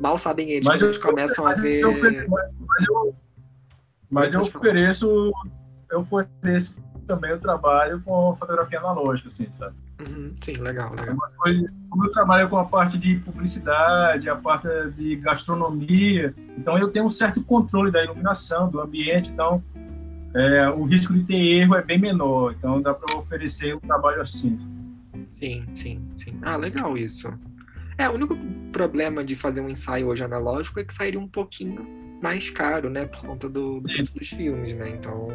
Mal 0.00 0.18
sabem 0.18 0.50
eles 0.50 0.66
mas 0.66 0.82
eles 0.82 0.98
começam 0.98 1.46
a 1.46 1.54
ver. 1.54 1.80
Eu, 1.80 1.92
mas 1.92 2.88
eu, 2.88 3.14
mas 4.10 4.34
eu 4.34 4.42
ofereço, 4.42 5.32
eu 5.90 6.00
ofereço 6.00 6.76
também 7.06 7.32
o 7.32 7.38
trabalho 7.38 8.00
com 8.02 8.36
fotografia 8.36 8.78
analógica, 8.78 9.28
assim, 9.28 9.50
sabe? 9.50 9.74
Uhum, 10.02 10.32
sim, 10.42 10.54
legal, 10.54 10.94
legal. 10.94 11.16
Coisas, 11.36 11.70
como 11.88 12.06
eu 12.06 12.10
trabalho 12.10 12.48
com 12.48 12.56
a 12.56 12.64
parte 12.64 12.98
de 12.98 13.16
publicidade, 13.16 14.28
a 14.28 14.36
parte 14.36 14.68
de 14.96 15.16
gastronomia, 15.16 16.34
então 16.58 16.76
eu 16.78 16.88
tenho 16.88 17.06
um 17.06 17.10
certo 17.10 17.42
controle 17.42 17.90
da 17.90 18.02
iluminação, 18.02 18.68
do 18.68 18.80
ambiente, 18.80 19.30
então 19.30 19.62
é, 20.34 20.68
o 20.70 20.84
risco 20.84 21.12
de 21.12 21.24
ter 21.24 21.36
erro 21.36 21.74
é 21.76 21.82
bem 21.82 21.98
menor, 21.98 22.54
então 22.58 22.80
dá 22.80 22.92
para 22.94 23.16
oferecer 23.16 23.76
um 23.76 23.80
trabalho 23.80 24.20
assim. 24.20 24.58
Sim, 25.38 25.64
sim, 25.74 26.00
sim. 26.16 26.38
Ah, 26.42 26.56
legal 26.56 26.96
isso. 26.96 27.32
É, 27.98 28.08
o 28.08 28.12
único 28.12 28.36
problema 28.72 29.24
de 29.24 29.36
fazer 29.36 29.60
um 29.60 29.68
ensaio 29.68 30.08
hoje 30.08 30.24
analógico 30.24 30.80
é 30.80 30.84
que 30.84 30.92
sairia 30.92 31.20
um 31.20 31.28
pouquinho 31.28 32.02
mais 32.22 32.48
caro, 32.50 32.88
né, 32.88 33.04
por 33.04 33.20
conta 33.20 33.48
do, 33.48 33.80
do 33.80 33.92
preço 33.92 34.14
dos 34.14 34.28
filmes, 34.28 34.76
né? 34.76 34.90
Então, 34.90 35.26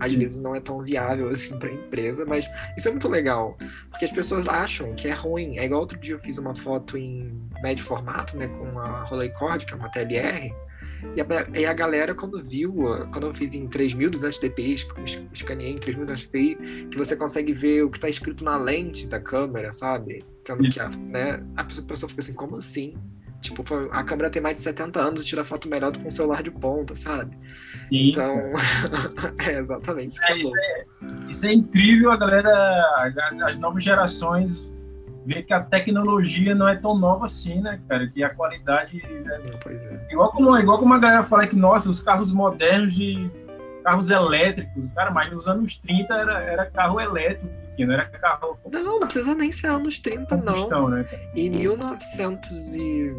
às 0.00 0.12
vezes 0.12 0.40
não 0.40 0.56
é 0.56 0.60
tão 0.60 0.82
viável 0.82 1.28
assim 1.30 1.56
para 1.56 1.68
a 1.68 1.72
empresa, 1.72 2.26
mas 2.26 2.50
isso 2.76 2.88
é 2.88 2.90
muito 2.90 3.08
legal, 3.08 3.56
porque 3.90 4.04
as 4.04 4.10
pessoas 4.10 4.48
acham 4.48 4.92
que 4.94 5.06
é 5.06 5.12
ruim. 5.12 5.58
É 5.58 5.64
igual 5.64 5.82
outro 5.82 5.98
dia 5.98 6.14
eu 6.14 6.18
fiz 6.18 6.36
uma 6.36 6.54
foto 6.54 6.98
em 6.98 7.32
médio 7.62 7.84
formato, 7.84 8.36
né, 8.36 8.48
com 8.48 8.78
a 8.78 9.04
Rolleicord, 9.04 9.64
que 9.64 9.72
é 9.72 9.76
uma 9.76 9.88
TLR, 9.88 10.52
e 11.14 11.20
a, 11.20 11.58
e 11.58 11.66
a, 11.66 11.72
galera, 11.72 12.14
quando 12.14 12.42
viu, 12.42 12.74
quando 13.12 13.26
eu 13.26 13.34
fiz 13.34 13.54
em 13.54 13.66
3200 13.66 14.38
dpi, 14.38 14.76
escaneei 15.32 15.72
em 15.72 15.78
3200 15.78 16.26
dpi, 16.26 16.88
que 16.90 16.98
você 16.98 17.16
consegue 17.16 17.52
ver 17.52 17.82
o 17.82 17.90
que 17.90 17.98
está 17.98 18.08
escrito 18.08 18.44
na 18.44 18.56
lente 18.56 19.06
da 19.06 19.20
câmera, 19.20 19.72
sabe? 19.72 20.24
Sendo 20.46 20.68
que 20.68 20.80
a, 20.80 20.88
né, 20.88 21.42
a 21.56 21.64
pessoa 21.64 22.08
fica 22.08 22.20
assim, 22.20 22.34
como 22.34 22.56
assim? 22.56 22.94
Tipo, 23.40 23.62
a 23.92 24.02
câmera 24.02 24.30
tem 24.30 24.42
mais 24.42 24.56
de 24.56 24.62
70 24.62 25.00
anos 25.00 25.22
e 25.22 25.24
tira 25.24 25.44
foto 25.44 25.68
melhor 25.68 25.92
do 25.92 26.00
que 26.00 26.06
um 26.06 26.10
celular 26.10 26.42
de 26.42 26.50
ponta, 26.50 26.96
sabe? 26.96 27.36
Sim, 27.88 28.10
então, 28.10 28.36
é 29.38 29.58
exatamente 29.58 30.12
isso. 30.12 30.24
É, 30.26 30.38
isso, 30.38 30.52
é, 30.58 30.84
isso 31.30 31.46
é 31.46 31.52
incrível, 31.52 32.10
a 32.10 32.16
galera, 32.16 33.12
as 33.44 33.58
novas 33.58 33.84
gerações 33.84 34.75
ver 35.26 35.42
que 35.42 35.52
a 35.52 35.60
tecnologia 35.60 36.54
não 36.54 36.68
é 36.68 36.76
tão 36.76 36.96
nova 36.96 37.26
assim, 37.26 37.60
né, 37.60 37.80
cara? 37.88 38.06
Que 38.06 38.22
a 38.22 38.34
qualidade. 38.34 39.02
Né? 39.02 39.40
Pois 39.62 39.80
é. 39.82 40.06
Igual 40.10 40.32
como, 40.32 40.56
igual 40.56 40.78
como 40.78 40.94
a 40.94 40.98
galera 40.98 41.24
fala 41.24 41.46
que, 41.46 41.56
nossa, 41.56 41.90
os 41.90 42.00
carros 42.00 42.32
modernos 42.32 42.94
de 42.94 43.30
carros 43.82 44.10
elétricos, 44.10 44.88
cara, 44.94 45.10
mas 45.10 45.30
nos 45.32 45.46
anos 45.46 45.76
30 45.76 46.14
era, 46.14 46.40
era 46.40 46.66
carro 46.66 47.00
elétrico 47.00 47.48
não 47.84 47.94
era 47.94 48.06
carro. 48.06 48.58
Não, 48.70 49.00
não 49.00 49.00
precisa 49.00 49.34
nem 49.34 49.52
ser 49.52 49.66
anos 49.66 49.98
30, 49.98 50.36
não. 50.36 50.88
Né? 50.88 51.04
Em 51.34 51.50
1900 51.50 52.74
e 52.74 53.12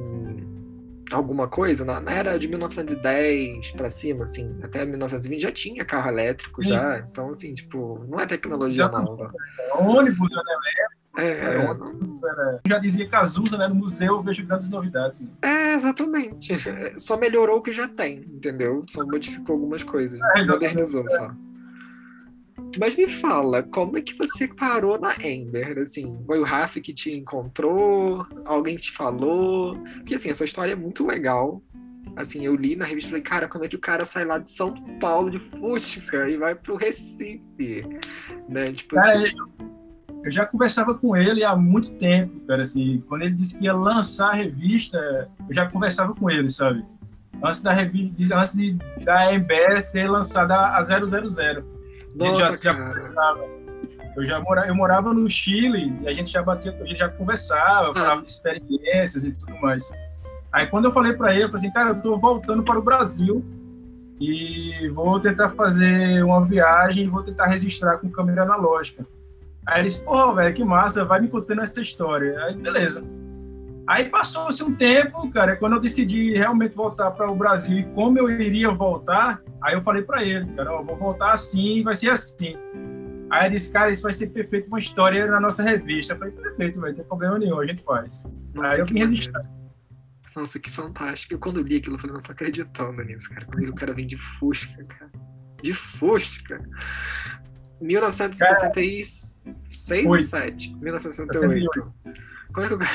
alguma 1.12 1.48
coisa, 1.48 1.86
na, 1.86 2.12
era 2.12 2.38
de 2.38 2.48
1910 2.48 3.72
para 3.72 3.90
cima, 3.90 4.24
assim, 4.24 4.58
até 4.62 4.86
1920 4.86 5.42
já 5.42 5.52
tinha 5.52 5.86
carro 5.86 6.10
elétrico 6.10 6.62
Sim. 6.64 6.70
já, 6.70 7.00
então 7.00 7.30
assim, 7.30 7.54
tipo, 7.54 8.04
não 8.10 8.20
é 8.20 8.26
tecnologia 8.26 8.78
já, 8.78 8.90
nova. 8.90 9.32
Ônibus 9.80 10.32
era 10.34 10.42
elétrico. 10.42 10.87
É, 11.18 11.28
é, 11.28 11.44
era... 11.44 12.62
Já 12.68 12.78
dizia 12.78 13.10
Cazuza, 13.10 13.58
né? 13.58 13.68
No 13.68 13.76
museu 13.76 14.16
eu 14.16 14.24
vejo 14.24 14.46
grandes 14.46 14.70
novidades. 14.70 15.20
Né? 15.20 15.28
É, 15.42 15.74
exatamente. 15.74 16.54
Só 16.98 17.18
melhorou 17.18 17.58
o 17.58 17.62
que 17.62 17.72
já 17.72 17.88
tem, 17.88 18.20
entendeu? 18.20 18.84
Só 18.88 19.04
modificou 19.06 19.56
algumas 19.56 19.84
coisas. 19.84 20.20
É, 20.36 20.46
modernizou 20.46 21.08
só. 21.10 21.32
Mas 22.80 22.96
me 22.96 23.08
fala, 23.08 23.64
como 23.64 23.98
é 23.98 24.02
que 24.02 24.16
você 24.16 24.48
parou 24.48 25.00
na 25.00 25.16
Ember? 25.24 25.80
Assim, 25.80 26.18
foi 26.26 26.40
o 26.40 26.44
Raf 26.44 26.80
que 26.80 26.94
te 26.94 27.12
encontrou? 27.12 28.26
Alguém 28.46 28.76
te 28.76 28.92
falou? 28.92 29.76
Porque 29.96 30.16
assim, 30.16 30.30
a 30.30 30.36
sua 30.36 30.46
história 30.46 30.74
é 30.74 30.76
muito 30.76 31.06
legal. 31.06 31.62
Assim, 32.16 32.46
eu 32.46 32.56
li 32.56 32.76
na 32.76 32.86
revista 32.86 33.10
e 33.10 33.12
falei, 33.12 33.24
cara, 33.24 33.48
como 33.48 33.66
é 33.66 33.68
que 33.68 33.76
o 33.76 33.80
cara 33.80 34.06
sai 34.06 34.26
lá 34.26 34.38
de 34.38 34.52
São 34.52 34.74
Paulo 35.00 35.30
de 35.30 35.40
Fusca 35.40 36.30
e 36.30 36.38
vai 36.38 36.56
pro 36.56 36.76
Recife? 36.76 37.82
Né? 38.50 38.74
Tipo 38.74 39.00
assim... 39.00 39.36
eu 39.38 39.77
já 40.32 40.46
conversava 40.46 40.94
com 40.94 41.16
ele 41.16 41.44
há 41.44 41.56
muito 41.56 41.92
tempo, 41.96 42.40
cara, 42.48 42.62
assim, 42.62 43.04
quando 43.08 43.22
ele 43.24 43.36
disse 43.36 43.58
que 43.58 43.66
ia 43.66 43.74
lançar 43.74 44.30
a 44.30 44.34
revista, 44.34 45.30
eu 45.48 45.54
já 45.54 45.70
conversava 45.70 46.14
com 46.14 46.30
ele, 46.30 46.50
sabe? 46.50 46.84
Antes 47.44 47.62
da 47.62 47.72
revista, 47.72 48.36
antes 48.36 48.54
de, 48.54 48.74
da 49.04 49.34
Ember 49.34 49.82
ser 49.84 50.10
lançada 50.10 50.56
a 50.76 50.84
000. 50.84 51.02
Nossa, 52.16 52.58
já, 52.58 52.74
já 52.74 53.36
Eu 54.16 54.26
já 54.26 54.40
morava, 54.40 54.68
eu 54.68 54.76
morava 54.76 55.14
no 55.14 55.30
Chile 55.30 55.96
e 56.02 56.08
a 56.08 56.14
gente 56.14 56.32
já 56.32 56.42
batia, 56.42 56.76
a 56.82 56.86
gente 56.86 56.98
já 56.98 57.10
conversava, 57.10 57.92
ah. 57.92 57.94
falava 57.94 58.22
de 58.24 58.32
experiências 58.32 59.24
e 59.24 59.32
tudo 59.32 59.56
mais. 59.62 59.92
Aí 60.52 60.66
quando 60.68 60.86
eu 60.86 60.92
falei 60.92 61.14
para 61.14 61.34
ele, 61.34 61.44
eu 61.44 61.50
falei 61.50 61.68
assim, 61.68 61.72
cara, 61.72 61.90
eu 61.90 62.02
tô 62.02 62.18
voltando 62.18 62.64
para 62.64 62.80
o 62.80 62.82
Brasil 62.82 63.46
e 64.20 64.90
vou 64.90 65.20
tentar 65.20 65.52
fazer 65.52 66.24
uma 66.24 66.44
viagem 66.44 67.06
e 67.06 67.08
vou 67.08 67.22
tentar 67.22 67.46
registrar 67.46 68.00
com 68.00 68.10
câmera 68.10 68.42
analógica. 68.42 69.06
Aí 69.68 69.82
ele 69.82 69.88
disse, 69.90 70.04
pô, 70.04 70.34
velho, 70.34 70.56
que 70.56 70.64
massa, 70.64 71.04
vai 71.04 71.20
me 71.20 71.28
contando 71.28 71.62
essa 71.62 71.82
história. 71.82 72.42
Aí, 72.46 72.56
beleza. 72.56 73.04
Aí 73.86 74.10
passou-se 74.10 74.64
um 74.64 74.74
tempo, 74.74 75.30
cara, 75.32 75.56
quando 75.56 75.74
eu 75.74 75.80
decidi 75.80 76.34
realmente 76.34 76.76
voltar 76.76 77.12
para 77.12 77.32
o 77.32 77.36
Brasil 77.36 77.80
e 77.80 77.84
como 77.94 78.18
eu 78.20 78.30
iria 78.30 78.70
voltar, 78.70 79.42
aí 79.62 79.76
eu 79.76 79.82
falei 79.82 80.04
para 80.04 80.24
ele, 80.24 80.46
cara, 80.54 80.74
ó, 80.74 80.84
vou 80.84 80.96
voltar 80.98 81.32
assim, 81.32 81.84
vai 81.84 81.96
ser 81.96 82.10
assim. 82.10 82.56
Aí 83.30 83.46
ele 83.46 83.56
disse, 83.56 83.72
cara, 83.72 83.90
isso 83.92 84.04
vai 84.04 84.12
ser 84.12 84.28
perfeito 84.28 84.68
uma 84.68 84.80
história 84.80 85.26
na 85.28 85.40
nossa 85.40 85.64
revista. 85.64 86.14
Eu 86.14 86.18
falei, 86.18 86.34
perfeito, 86.34 86.82
velho, 86.82 86.92
não 86.92 86.98
tem 86.98 87.06
problema 87.06 87.40
nenhum, 87.40 87.60
a 87.60 87.66
gente 87.66 87.82
faz. 87.82 88.26
Nossa, 88.54 88.68
aí 88.68 88.80
eu 88.80 88.86
vim 88.86 89.00
registrar. 89.00 89.42
Nossa, 90.36 90.60
que 90.60 90.70
fantástico. 90.70 91.34
Eu 91.34 91.40
quando 91.40 91.62
li 91.62 91.78
aquilo, 91.78 91.96
eu 91.96 92.00
falei, 92.00 92.14
não 92.14 92.22
tô 92.22 92.32
acreditando 92.32 93.04
nisso, 93.04 93.30
cara. 93.30 93.46
Como 93.46 93.68
o 93.68 93.76
cara 93.76 93.94
vem 93.94 94.06
de 94.06 94.18
Fusca, 94.18 94.84
cara? 94.84 95.12
De 95.62 95.74
Fusca. 95.74 96.62
1966 97.82 99.37
ou 100.06 100.20
7? 100.20 100.76
1968. 100.76 101.94
Como 102.54 102.66
é 102.66 102.70
que 102.70 102.76
o 102.76 102.80
cara. 102.80 102.92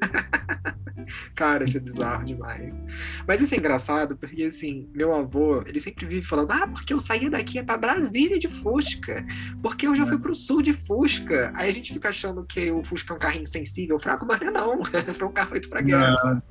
Cara, 1.34 1.64
isso 1.64 1.76
é 1.76 1.80
bizarro 1.80 2.24
demais. 2.24 2.78
Mas 3.26 3.40
isso 3.40 3.54
é 3.54 3.58
engraçado 3.58 4.16
porque, 4.16 4.44
assim, 4.44 4.88
meu 4.92 5.14
avô, 5.14 5.62
ele 5.66 5.78
sempre 5.80 6.06
vive 6.06 6.26
falando: 6.26 6.50
ah, 6.50 6.66
porque 6.66 6.92
eu 6.92 7.00
saí 7.00 7.30
daqui 7.30 7.58
é 7.58 7.62
pra 7.62 7.76
Brasília 7.76 8.38
de 8.38 8.48
Fusca, 8.48 9.24
porque 9.62 9.86
eu 9.86 9.94
já 9.94 10.06
fui 10.06 10.18
pro 10.18 10.34
sul 10.34 10.62
de 10.62 10.72
Fusca. 10.72 11.52
Aí 11.54 11.68
a 11.68 11.72
gente 11.72 11.92
fica 11.92 12.08
achando 12.08 12.44
que 12.44 12.70
o 12.70 12.82
Fusca 12.82 13.12
é 13.12 13.16
um 13.16 13.20
carrinho 13.20 13.46
sensível, 13.46 13.98
fraco, 13.98 14.26
mas 14.26 14.40
não. 14.40 14.84
Foi 15.14 15.28
um 15.28 15.32
carro 15.32 15.50
feito 15.50 15.68
pra 15.68 15.80
guerra. 15.80 16.42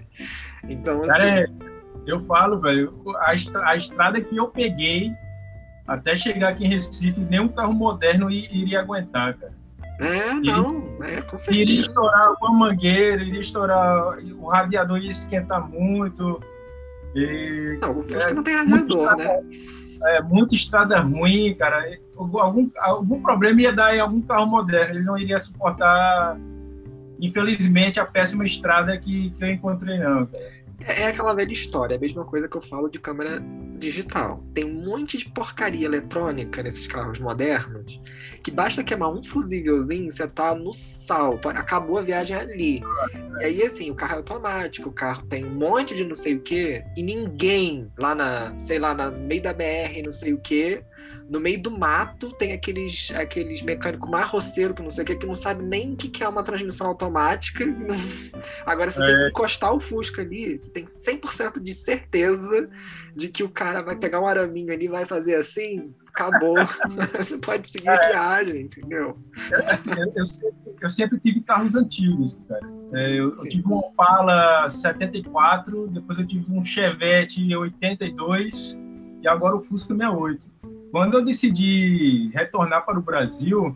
Então, 0.63 1.03
assim. 1.03 1.17
Cara, 1.17 1.51
eu 2.07 2.19
falo, 2.19 2.59
velho, 2.59 2.93
a, 3.17 3.31
a 3.69 3.75
estrada 3.75 4.21
que 4.21 4.37
eu 4.37 4.47
peguei 4.47 5.11
até 5.87 6.15
chegar 6.15 6.49
aqui 6.49 6.65
em 6.65 6.69
Recife, 6.69 7.19
nenhum 7.19 7.47
carro 7.47 7.73
moderno 7.73 8.29
iria 8.31 8.79
aguentar, 8.79 9.37
cara. 9.37 9.54
É, 9.99 10.33
não, 10.33 10.97
é, 11.03 11.21
com 11.21 11.37
certeza. 11.37 11.61
Iria 11.61 11.81
estourar 11.81 12.33
uma 12.41 12.51
mangueira, 12.51 13.23
iria 13.23 13.39
estourar, 13.39 14.17
o 14.37 14.47
radiador 14.47 14.97
ia 14.97 15.09
esquentar 15.09 15.69
muito. 15.69 16.41
E, 17.15 17.77
não, 17.81 17.99
o 17.99 18.03
Fusca 18.03 18.31
é, 18.31 18.33
não 18.33 18.43
tem 18.43 18.55
radiador, 18.55 19.15
né? 19.15 19.39
É, 20.03 20.21
muita 20.21 20.53
estrada 20.53 20.99
ruim, 20.99 21.55
cara. 21.55 21.97
Algum, 22.17 22.69
algum 22.77 23.21
problema 23.21 23.61
ia 23.61 23.71
dar 23.71 23.95
em 23.95 23.99
algum 23.99 24.21
carro 24.21 24.47
moderno, 24.47 24.95
ele 24.95 25.05
não 25.05 25.17
iria 25.17 25.39
suportar, 25.39 26.37
infelizmente, 27.19 27.99
a 27.99 28.05
péssima 28.05 28.43
estrada 28.43 28.97
que, 28.97 29.31
que 29.31 29.43
eu 29.43 29.51
encontrei, 29.51 29.97
não, 29.97 30.25
cara. 30.25 30.43
É, 30.85 31.03
é 31.03 31.07
aquela 31.07 31.33
velha 31.33 31.53
história, 31.53 31.95
a 31.95 31.99
mesma 31.99 32.25
coisa 32.25 32.49
que 32.49 32.57
eu 32.57 32.61
falo 32.61 32.89
de 32.89 32.99
câmera 32.99 33.41
digital. 33.75 34.43
Tem 34.53 34.63
um 34.63 34.73
monte 34.73 35.17
de 35.17 35.29
porcaria 35.29 35.85
eletrônica 35.85 36.63
nesses 36.63 36.87
carros 36.87 37.19
modernos 37.19 37.99
que 38.43 38.51
basta 38.51 38.83
queimar 38.83 39.11
um 39.11 39.23
fusívelzinho, 39.23 40.09
você 40.09 40.27
tá 40.27 40.53
no 40.53 40.73
salto, 40.73 41.49
acabou 41.49 41.97
a 41.97 42.01
viagem 42.01 42.35
ali. 42.35 42.81
E 43.39 43.43
aí, 43.43 43.63
assim, 43.63 43.89
o 43.89 43.95
carro 43.95 44.13
é 44.13 44.17
automático, 44.17 44.89
o 44.89 44.93
carro 44.93 45.25
tem 45.27 45.43
um 45.43 45.53
monte 45.53 45.95
de 45.95 46.03
não 46.03 46.15
sei 46.15 46.35
o 46.35 46.41
que, 46.41 46.83
e 46.95 47.03
ninguém 47.03 47.91
lá 47.97 48.13
na, 48.13 48.57
sei 48.59 48.79
lá, 48.79 48.93
no 48.93 49.17
meio 49.17 49.41
da 49.41 49.53
BR, 49.53 50.01
não 50.03 50.11
sei 50.11 50.33
o 50.33 50.37
que, 50.37 50.81
no 51.29 51.39
meio 51.39 51.61
do 51.61 51.71
mato 51.71 52.31
tem 52.31 52.53
aqueles, 52.53 53.11
aqueles 53.15 53.61
mecânicos 53.61 54.09
mais 54.09 54.27
roceiros 54.29 54.75
que 54.75 54.83
não 54.83 54.91
sei 54.91 55.03
o 55.03 55.07
que, 55.07 55.15
que 55.15 55.25
não 55.25 55.35
sabe 55.35 55.63
nem 55.63 55.93
o 55.93 55.95
que, 55.95 56.07
que 56.07 56.23
é 56.23 56.27
uma 56.27 56.43
transmissão 56.43 56.87
automática. 56.87 57.65
Agora, 58.65 58.91
se 58.91 59.01
é. 59.01 59.05
você 59.05 59.27
encostar 59.29 59.73
o 59.73 59.79
Fusca 59.79 60.21
ali, 60.21 60.57
você 60.57 60.69
tem 60.69 60.85
100% 60.85 61.59
de 61.59 61.73
certeza 61.73 62.69
de 63.15 63.29
que 63.29 63.43
o 63.43 63.49
cara 63.49 63.81
vai 63.81 63.95
pegar 63.95 64.21
um 64.21 64.27
araminho 64.27 64.71
ali 64.71 64.85
e 64.85 64.89
vai 64.89 65.05
fazer 65.05 65.35
assim, 65.35 65.93
acabou. 66.07 66.55
você 67.17 67.37
pode 67.37 67.69
seguir 67.71 67.89
é. 67.89 67.91
a 67.91 68.07
viagem, 68.09 68.61
entendeu? 68.61 69.17
Assim, 69.67 69.89
eu, 69.91 70.13
eu, 70.15 70.25
sempre, 70.25 70.73
eu, 70.81 70.89
sempre, 70.89 71.19
tive 71.19 71.41
carros 71.41 71.75
antigos, 71.75 72.41
cara. 72.47 72.75
É, 72.93 73.11
eu, 73.11 73.31
eu, 73.31 73.49
tive 73.49 73.67
um 73.67 73.77
Opala 73.77 74.69
74, 74.69 75.87
depois 75.87 76.19
eu 76.19 76.27
tive 76.27 76.51
um 76.51 76.63
Chevette 76.63 77.55
82 77.55 78.79
e 79.21 79.27
agora 79.27 79.55
o 79.55 79.61
Fusca 79.61 79.95
68. 79.95 80.74
Quando 80.91 81.15
eu 81.15 81.25
decidi 81.25 82.29
retornar 82.33 82.85
para 82.85 82.97
o 82.97 83.01
Brasil, 83.01 83.75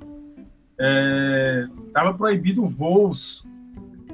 estava 1.88 2.10
é, 2.10 2.14
proibido 2.14 2.66
voos 2.68 3.46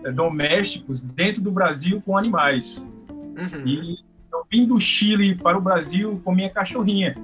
é, 0.03 0.11
domésticos 0.11 1.01
dentro 1.01 1.41
do 1.41 1.51
Brasil 1.51 2.01
com 2.01 2.17
animais. 2.17 2.85
Uhum. 3.09 3.67
E 3.67 3.99
eu 4.33 4.45
vim 4.49 4.65
do 4.65 4.79
Chile 4.79 5.35
para 5.35 5.57
o 5.57 5.61
Brasil 5.61 6.19
com 6.23 6.33
minha 6.33 6.49
cachorrinha. 6.49 7.15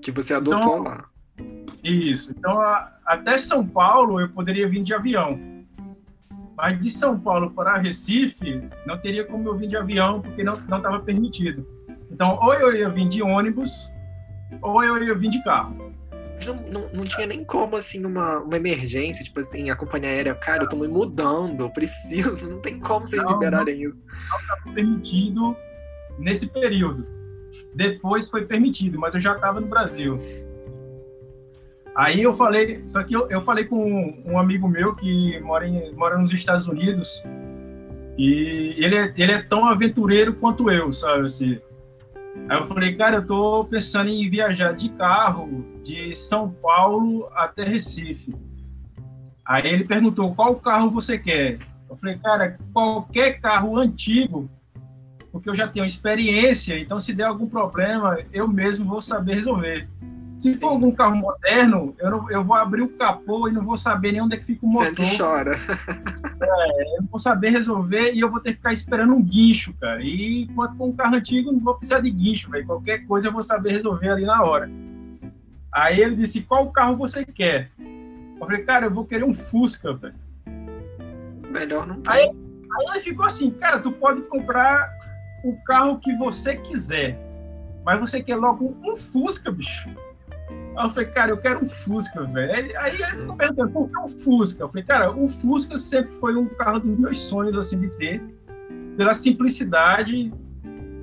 Que 0.00 0.10
você 0.10 0.34
adotou 0.34 0.58
então, 0.58 0.82
lá. 0.82 1.04
Isso. 1.82 2.32
Então, 2.36 2.60
a, 2.60 2.92
até 3.04 3.36
São 3.36 3.66
Paulo 3.66 4.20
eu 4.20 4.28
poderia 4.28 4.68
vir 4.68 4.82
de 4.82 4.94
avião. 4.94 5.28
Mas 6.56 6.78
de 6.78 6.90
São 6.90 7.18
Paulo 7.18 7.50
para 7.50 7.78
Recife, 7.78 8.62
não 8.86 8.98
teria 8.98 9.24
como 9.24 9.48
eu 9.48 9.56
vir 9.56 9.66
de 9.66 9.76
avião, 9.76 10.20
porque 10.20 10.44
não 10.44 10.54
estava 10.54 11.00
permitido. 11.00 11.66
Então, 12.10 12.38
ou 12.40 12.52
eu 12.54 12.76
ia 12.76 12.88
vir 12.88 13.08
de 13.08 13.22
ônibus, 13.22 13.90
ou 14.62 14.82
eu 14.82 15.02
ia 15.02 15.14
vir 15.14 15.30
de 15.30 15.42
carro. 15.42 15.92
Não, 16.46 16.54
não, 16.54 16.88
não 16.92 17.04
tinha 17.04 17.26
nem 17.26 17.44
como, 17.44 17.76
assim, 17.76 18.04
uma, 18.04 18.38
uma 18.38 18.56
emergência, 18.56 19.22
tipo 19.22 19.40
assim, 19.40 19.68
a 19.68 19.76
companhia 19.76 20.08
aérea, 20.08 20.34
cara, 20.34 20.64
eu 20.64 20.68
tô 20.68 20.76
me 20.76 20.88
mudando, 20.88 21.60
eu 21.60 21.70
preciso, 21.70 22.48
não 22.48 22.60
tem 22.60 22.78
como 22.80 23.06
vocês 23.06 23.22
não, 23.22 23.32
liberarem 23.32 23.82
isso. 23.82 23.96
Não 24.30 24.40
estava 24.40 24.74
permitido 24.74 25.56
nesse 26.18 26.46
período. 26.46 27.06
Depois 27.74 28.30
foi 28.30 28.46
permitido, 28.46 28.98
mas 28.98 29.14
eu 29.14 29.20
já 29.20 29.34
estava 29.34 29.60
no 29.60 29.66
Brasil. 29.66 30.18
Aí 31.94 32.22
eu 32.22 32.34
falei, 32.34 32.82
só 32.86 33.02
que 33.02 33.14
eu, 33.14 33.28
eu 33.28 33.40
falei 33.40 33.64
com 33.64 34.22
um 34.24 34.38
amigo 34.38 34.68
meu 34.68 34.94
que 34.94 35.38
mora, 35.40 35.66
em, 35.66 35.92
mora 35.92 36.16
nos 36.16 36.32
Estados 36.32 36.66
Unidos, 36.66 37.22
e 38.16 38.74
ele 38.78 38.96
é, 38.96 39.12
ele 39.16 39.32
é 39.32 39.42
tão 39.42 39.66
aventureiro 39.66 40.34
quanto 40.34 40.70
eu, 40.70 40.92
sabe, 40.92 41.24
assim, 41.24 41.60
Aí 42.48 42.58
eu 42.58 42.66
falei, 42.66 42.96
cara, 42.96 43.16
eu 43.16 43.26
tô 43.26 43.64
pensando 43.64 44.08
em 44.08 44.28
viajar 44.28 44.72
de 44.74 44.88
carro 44.90 45.64
de 45.82 46.14
São 46.14 46.50
Paulo 46.50 47.28
até 47.34 47.64
Recife. 47.64 48.34
Aí 49.44 49.66
ele 49.66 49.84
perguntou, 49.84 50.34
qual 50.34 50.56
carro 50.56 50.90
você 50.90 51.18
quer? 51.18 51.58
Eu 51.88 51.96
falei, 51.96 52.18
cara, 52.18 52.58
qualquer 52.72 53.40
carro 53.40 53.76
antigo, 53.76 54.48
porque 55.32 55.50
eu 55.50 55.54
já 55.54 55.66
tenho 55.66 55.84
experiência, 55.84 56.78
então 56.78 56.98
se 57.00 57.12
der 57.12 57.24
algum 57.24 57.48
problema, 57.48 58.18
eu 58.32 58.46
mesmo 58.46 58.84
vou 58.84 59.00
saber 59.00 59.34
resolver. 59.34 59.88
Se 60.40 60.54
for 60.54 60.68
algum 60.68 60.90
carro 60.90 61.16
moderno, 61.16 61.94
eu, 61.98 62.10
não, 62.10 62.30
eu 62.30 62.42
vou 62.42 62.56
abrir 62.56 62.80
o 62.80 62.88
capô 62.88 63.46
e 63.46 63.52
não 63.52 63.62
vou 63.62 63.76
saber 63.76 64.12
nem 64.12 64.22
onde 64.22 64.36
é 64.36 64.38
que 64.38 64.46
fica 64.46 64.64
o 64.64 64.70
motor. 64.70 64.96
Você 64.96 65.18
chora. 65.18 65.60
É, 66.42 66.96
eu 66.96 67.02
vou 67.10 67.18
saber 67.18 67.50
resolver 67.50 68.14
e 68.14 68.20
eu 68.20 68.30
vou 68.30 68.40
ter 68.40 68.52
que 68.52 68.56
ficar 68.56 68.72
esperando 68.72 69.12
um 69.12 69.22
guincho, 69.22 69.74
cara. 69.74 70.02
E 70.02 70.44
enquanto 70.44 70.78
for 70.78 70.86
um 70.86 70.96
carro 70.96 71.16
antigo, 71.16 71.52
não 71.52 71.60
vou 71.60 71.74
precisar 71.74 72.00
de 72.00 72.10
guincho, 72.10 72.50
velho. 72.50 72.64
Qualquer 72.64 73.06
coisa 73.06 73.28
eu 73.28 73.32
vou 73.32 73.42
saber 73.42 73.72
resolver 73.72 74.08
ali 74.08 74.24
na 74.24 74.42
hora. 74.42 74.70
Aí 75.70 76.00
ele 76.00 76.16
disse, 76.16 76.40
qual 76.40 76.70
carro 76.70 76.96
você 76.96 77.22
quer? 77.22 77.70
Eu 77.78 78.38
falei, 78.38 78.62
cara, 78.62 78.86
eu 78.86 78.90
vou 78.90 79.04
querer 79.04 79.24
um 79.24 79.34
Fusca, 79.34 79.92
velho. 79.92 80.14
Melhor 81.50 81.86
não 81.86 82.00
Aí, 82.06 82.22
aí 82.22 82.86
ele 82.92 83.00
ficou 83.00 83.26
assim, 83.26 83.50
cara, 83.50 83.78
tu 83.78 83.92
pode 83.92 84.22
comprar 84.22 84.90
o 85.44 85.54
carro 85.66 85.98
que 85.98 86.16
você 86.16 86.56
quiser, 86.56 87.18
mas 87.84 88.00
você 88.00 88.22
quer 88.22 88.36
logo 88.36 88.74
um 88.82 88.96
Fusca, 88.96 89.52
bicho. 89.52 89.86
Aí 90.76 90.86
eu 90.86 90.90
falei, 90.90 91.08
cara, 91.10 91.30
eu 91.32 91.36
quero 91.36 91.64
um 91.64 91.68
Fusca, 91.68 92.24
velho. 92.24 92.78
Aí 92.78 92.94
ele 92.94 93.18
ficou 93.18 93.36
perguntando, 93.36 93.70
por 93.70 93.90
que 93.90 93.98
um 93.98 94.08
Fusca? 94.08 94.62
Eu 94.62 94.68
falei, 94.68 94.84
cara, 94.84 95.10
o 95.10 95.28
Fusca 95.28 95.76
sempre 95.76 96.12
foi 96.12 96.36
um 96.36 96.46
carro 96.46 96.80
dos 96.80 96.98
meus 96.98 97.18
sonhos, 97.18 97.56
assim, 97.56 97.80
de 97.80 97.88
ter, 97.96 98.22
pela 98.96 99.14
simplicidade. 99.14 100.32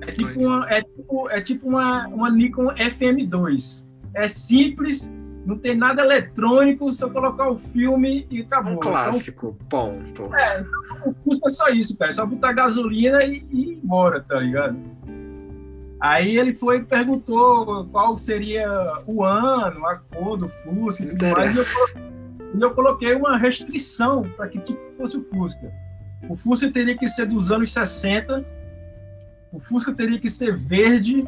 É 0.02 0.12
tipo 0.12 0.40
uma, 0.40 0.70
é 0.70 0.82
tipo, 0.82 1.30
é 1.30 1.40
tipo 1.40 1.68
uma, 1.68 2.06
uma 2.08 2.30
Nikon 2.30 2.74
FM2. 2.74 3.86
É 4.14 4.26
simples, 4.26 5.12
não 5.44 5.58
tem 5.58 5.76
nada 5.76 6.02
eletrônico, 6.02 6.92
só 6.92 7.08
colocar 7.10 7.50
o 7.50 7.58
filme 7.58 8.26
e 8.30 8.40
acabou. 8.40 8.74
Um 8.74 8.78
clássico, 8.78 9.56
então, 9.66 9.98
ponto. 10.00 10.34
É, 10.34 10.64
o 11.04 11.12
Fusca 11.12 11.48
é 11.48 11.50
só 11.50 11.68
isso, 11.68 11.96
cara. 11.96 12.10
É 12.10 12.12
só 12.12 12.24
botar 12.24 12.52
gasolina 12.52 13.22
e, 13.24 13.44
e 13.50 13.72
ir 13.72 13.80
embora, 13.82 14.22
tá 14.22 14.40
ligado? 14.40 14.78
Aí 16.00 16.38
ele 16.38 16.54
foi 16.54 16.78
e 16.78 16.84
perguntou 16.84 17.86
qual 17.86 18.16
seria 18.16 18.68
o 19.06 19.24
ano, 19.24 19.84
a 19.86 19.96
cor 19.96 20.36
do 20.36 20.48
Fusca 20.48 21.04
e 21.04 21.08
tudo 21.08 21.26
mais. 21.30 21.54
E 21.54 21.58
eu, 21.58 21.64
e 22.54 22.60
eu 22.62 22.70
coloquei 22.72 23.14
uma 23.14 23.36
restrição 23.36 24.22
para 24.36 24.48
que 24.48 24.60
tipo 24.60 24.80
fosse 24.96 25.16
o 25.16 25.24
Fusca. 25.24 25.72
O 26.28 26.36
Fusca 26.36 26.70
teria 26.70 26.96
que 26.96 27.08
ser 27.08 27.26
dos 27.26 27.50
anos 27.50 27.72
60, 27.72 28.44
o 29.52 29.60
Fusca 29.60 29.92
teria 29.92 30.18
que 30.18 30.28
ser 30.28 30.56
verde, 30.56 31.26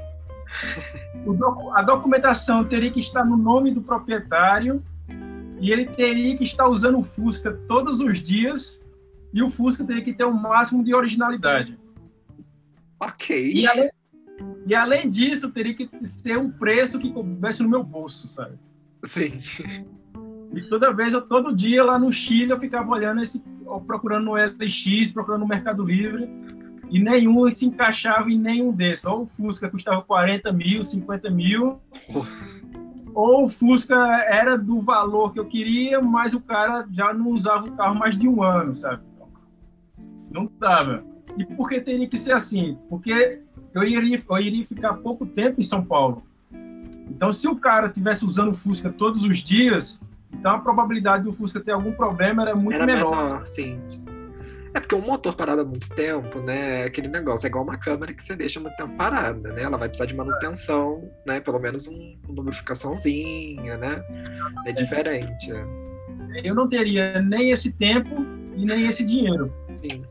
a 1.75 1.83
documentação 1.83 2.65
teria 2.65 2.91
que 2.91 3.01
estar 3.01 3.25
no 3.25 3.37
nome 3.37 3.73
do 3.73 3.81
proprietário 3.81 4.83
e 5.61 5.71
ele 5.71 5.87
teria 5.87 6.37
que 6.37 6.45
estar 6.45 6.69
usando 6.69 6.99
o 6.99 7.03
Fusca 7.03 7.53
todos 7.69 8.01
os 8.01 8.21
dias 8.21 8.81
e 9.33 9.43
o 9.43 9.49
Fusca 9.49 9.85
teria 9.85 10.03
que 10.03 10.13
ter 10.13 10.25
o 10.25 10.33
máximo 10.33 10.83
de 10.83 10.95
originalidade. 10.95 11.79
Ok. 12.99 13.53
E 13.53 13.67
além, 13.67 13.91
e 14.67 14.75
além 14.75 15.11
disso, 15.11 15.51
teria 15.51 15.75
que 15.75 15.89
ser 16.05 16.39
um 16.39 16.51
preço 16.51 16.99
que 16.99 17.13
coubesse 17.13 17.63
no 17.63 17.69
meu 17.69 17.83
bolso, 17.83 18.29
sabe? 18.29 18.59
Sim. 19.05 19.39
E 20.53 20.63
toda 20.63 20.93
vez, 20.93 21.13
eu, 21.13 21.23
todo 21.23 21.55
dia 21.55 21.83
lá 21.85 21.99
no 21.99 22.13
Chile, 22.13 22.51
eu 22.51 22.61
ficava 22.61 22.91
olhando 22.91 23.23
esse, 23.23 23.43
procurando 23.87 24.25
no 24.25 24.35
LX, 24.35 25.13
procurando 25.13 25.43
no 25.43 25.49
Mercado 25.49 25.85
Livre, 25.85 26.29
e 26.91 26.99
nenhum 26.99 27.51
se 27.51 27.67
encaixava 27.67 28.31
em 28.31 28.39
nenhum 28.39 28.73
desses. 28.73 29.05
Ou 29.05 29.23
o 29.23 29.27
Fusca 29.27 29.71
custava 29.71 30.03
40 30.03 30.53
mil, 30.53 30.83
50 30.83 31.31
mil, 31.31 31.81
ou 33.15 33.45
o 33.45 33.49
Fusca 33.49 33.97
era 34.29 34.59
do 34.59 34.81
valor 34.81 35.33
que 35.33 35.39
eu 35.39 35.47
queria, 35.47 36.01
mas 36.01 36.35
o 36.35 36.41
cara 36.41 36.87
já 36.91 37.15
não 37.15 37.29
usava 37.29 37.69
o 37.69 37.73
carro 37.77 37.95
mais 37.95 38.17
de 38.17 38.29
um 38.29 38.43
ano, 38.43 38.75
sabe? 38.75 39.03
Não 40.33 40.51
dava. 40.59 41.05
E 41.39 41.45
por 41.45 41.69
que 41.69 41.81
teria 41.81 42.09
que 42.09 42.19
ser 42.19 42.33
assim? 42.33 42.77
Porque 42.89 43.41
eu 43.75 43.83
iria, 43.83 44.23
eu 44.29 44.39
iria 44.39 44.65
ficar 44.65 44.95
pouco 44.95 45.27
tempo 45.27 45.61
em 45.61 45.65
São 45.65 45.85
Paulo. 45.85 46.23
Então, 47.09 47.33
se 47.33 47.49
o 47.49 47.57
cara 47.57 47.89
tivesse 47.89 48.25
usando 48.25 48.51
o 48.51 48.55
Fusca 48.55 48.91
todos 48.91 49.25
os 49.25 49.39
dias, 49.39 50.01
então 50.33 50.53
a 50.53 50.59
probabilidade 50.59 51.25
do 51.25 51.33
Fusca 51.33 51.61
ter 51.61 51.73
algum 51.73 51.93
problema 51.93 52.43
era 52.43 52.55
muito 52.55 52.77
era 52.77 52.87
menor. 52.87 53.25
menor. 53.25 53.47
Sim. 53.47 53.81
É 54.73 54.79
porque 54.79 54.95
um 54.95 55.01
motor 55.01 55.35
parado 55.35 55.63
há 55.63 55.65
muito 55.65 55.89
tempo, 55.91 56.41
né? 56.41 56.83
É 56.83 56.85
aquele 56.85 57.09
negócio, 57.09 57.45
é 57.47 57.49
igual 57.49 57.65
uma 57.65 57.77
câmera 57.77 58.15
que 58.15 58.23
você 58.23 58.37
deixa 58.37 58.61
muito 58.61 58.77
tempo 58.77 58.97
parada, 58.97 59.53
né? 59.53 59.63
Ela 59.63 59.77
vai 59.77 59.89
precisar 59.89 60.07
de 60.07 60.15
manutenção, 60.15 61.11
né? 61.27 61.41
Pelo 61.41 61.59
menos 61.59 61.89
um, 61.89 62.17
uma 62.29 62.35
lubrificaçãozinha, 62.37 63.77
né? 63.77 64.01
É 64.67 64.73
diferente. 64.73 65.53
Né? 65.53 66.41
Eu 66.45 66.55
não 66.55 66.69
teria 66.69 67.21
nem 67.21 67.51
esse 67.51 67.73
tempo 67.73 68.25
e 68.55 68.65
nem 68.65 68.87
esse 68.87 69.05
dinheiro. 69.05 69.53
Sim. 69.83 70.05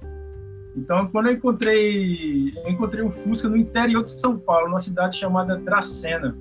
Então, 0.80 1.08
quando 1.08 1.28
eu 1.28 1.34
encontrei, 1.34 2.54
eu 2.58 2.70
encontrei 2.70 3.04
o 3.04 3.12
Fusca 3.12 3.48
no 3.48 3.58
interior 3.58 4.02
de 4.02 4.10
São 4.10 4.38
Paulo, 4.38 4.68
numa 4.68 4.80
cidade 4.80 5.18
chamada 5.18 5.58
Dracena 5.58 6.36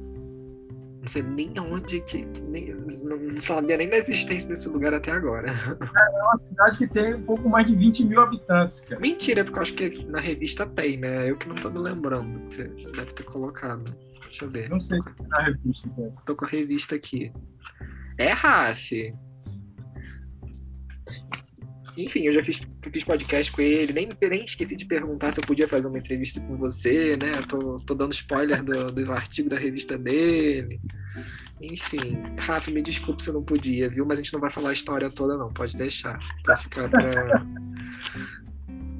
não 1.00 1.06
sei 1.08 1.22
nem 1.22 1.58
onde 1.58 2.00
que. 2.02 2.26
Nem, 2.48 2.74
não 2.74 3.40
sabia 3.40 3.76
nem 3.76 3.88
da 3.88 3.96
existência 3.96 4.48
desse 4.48 4.68
lugar 4.68 4.92
até 4.92 5.10
agora. 5.12 5.48
É 5.80 6.22
uma 6.22 6.38
cidade 6.48 6.78
que 6.78 6.86
tem 6.86 7.14
um 7.14 7.22
pouco 7.22 7.48
mais 7.48 7.66
de 7.66 7.74
20 7.74 8.04
mil 8.04 8.20
habitantes, 8.20 8.80
cara. 8.82 9.00
Mentira, 9.00 9.42
porque 9.42 9.58
eu 9.58 9.62
acho 9.62 9.74
que 9.74 10.04
na 10.06 10.20
revista 10.20 10.66
tem, 10.66 10.98
né? 10.98 11.30
Eu 11.30 11.36
que 11.36 11.48
não 11.48 11.54
tô 11.54 11.70
me 11.70 11.78
lembrando 11.78 12.40
você 12.50 12.64
deve 12.64 13.12
ter 13.14 13.22
colocado. 13.22 13.94
Deixa 14.24 14.44
eu 14.44 14.50
ver. 14.50 14.68
Não 14.68 14.78
sei 14.78 15.00
se 15.00 15.10
tem 15.14 15.26
na 15.28 15.40
revista, 15.40 15.88
cara. 15.88 16.12
Tô 16.26 16.36
com 16.36 16.44
a 16.44 16.48
revista 16.48 16.94
aqui. 16.94 17.32
É, 18.18 18.32
Raf. 18.32 18.90
Enfim, 21.98 22.26
eu 22.26 22.32
já 22.32 22.44
fiz, 22.44 22.62
fiz 22.92 23.04
podcast 23.04 23.50
com 23.50 23.60
ele, 23.60 23.92
nem, 23.92 24.08
nem 24.30 24.44
esqueci 24.44 24.76
de 24.76 24.86
perguntar 24.86 25.32
se 25.32 25.40
eu 25.40 25.44
podia 25.44 25.66
fazer 25.66 25.88
uma 25.88 25.98
entrevista 25.98 26.40
com 26.40 26.56
você, 26.56 27.16
né? 27.20 27.32
Tô, 27.48 27.80
tô 27.80 27.94
dando 27.94 28.12
spoiler 28.12 28.62
do, 28.62 28.92
do 28.92 29.12
artigo 29.12 29.50
da 29.50 29.58
revista 29.58 29.98
dele. 29.98 30.80
Enfim, 31.60 32.16
Rafa, 32.38 32.70
me 32.70 32.80
desculpe 32.80 33.20
se 33.20 33.30
eu 33.30 33.34
não 33.34 33.42
podia, 33.42 33.88
viu? 33.88 34.06
Mas 34.06 34.20
a 34.20 34.22
gente 34.22 34.32
não 34.32 34.40
vai 34.40 34.48
falar 34.48 34.70
a 34.70 34.72
história 34.72 35.10
toda, 35.10 35.36
não, 35.36 35.52
pode 35.52 35.76
deixar. 35.76 36.18
Pra 36.44 36.56
ficar 36.56 36.88
pra. 36.88 37.44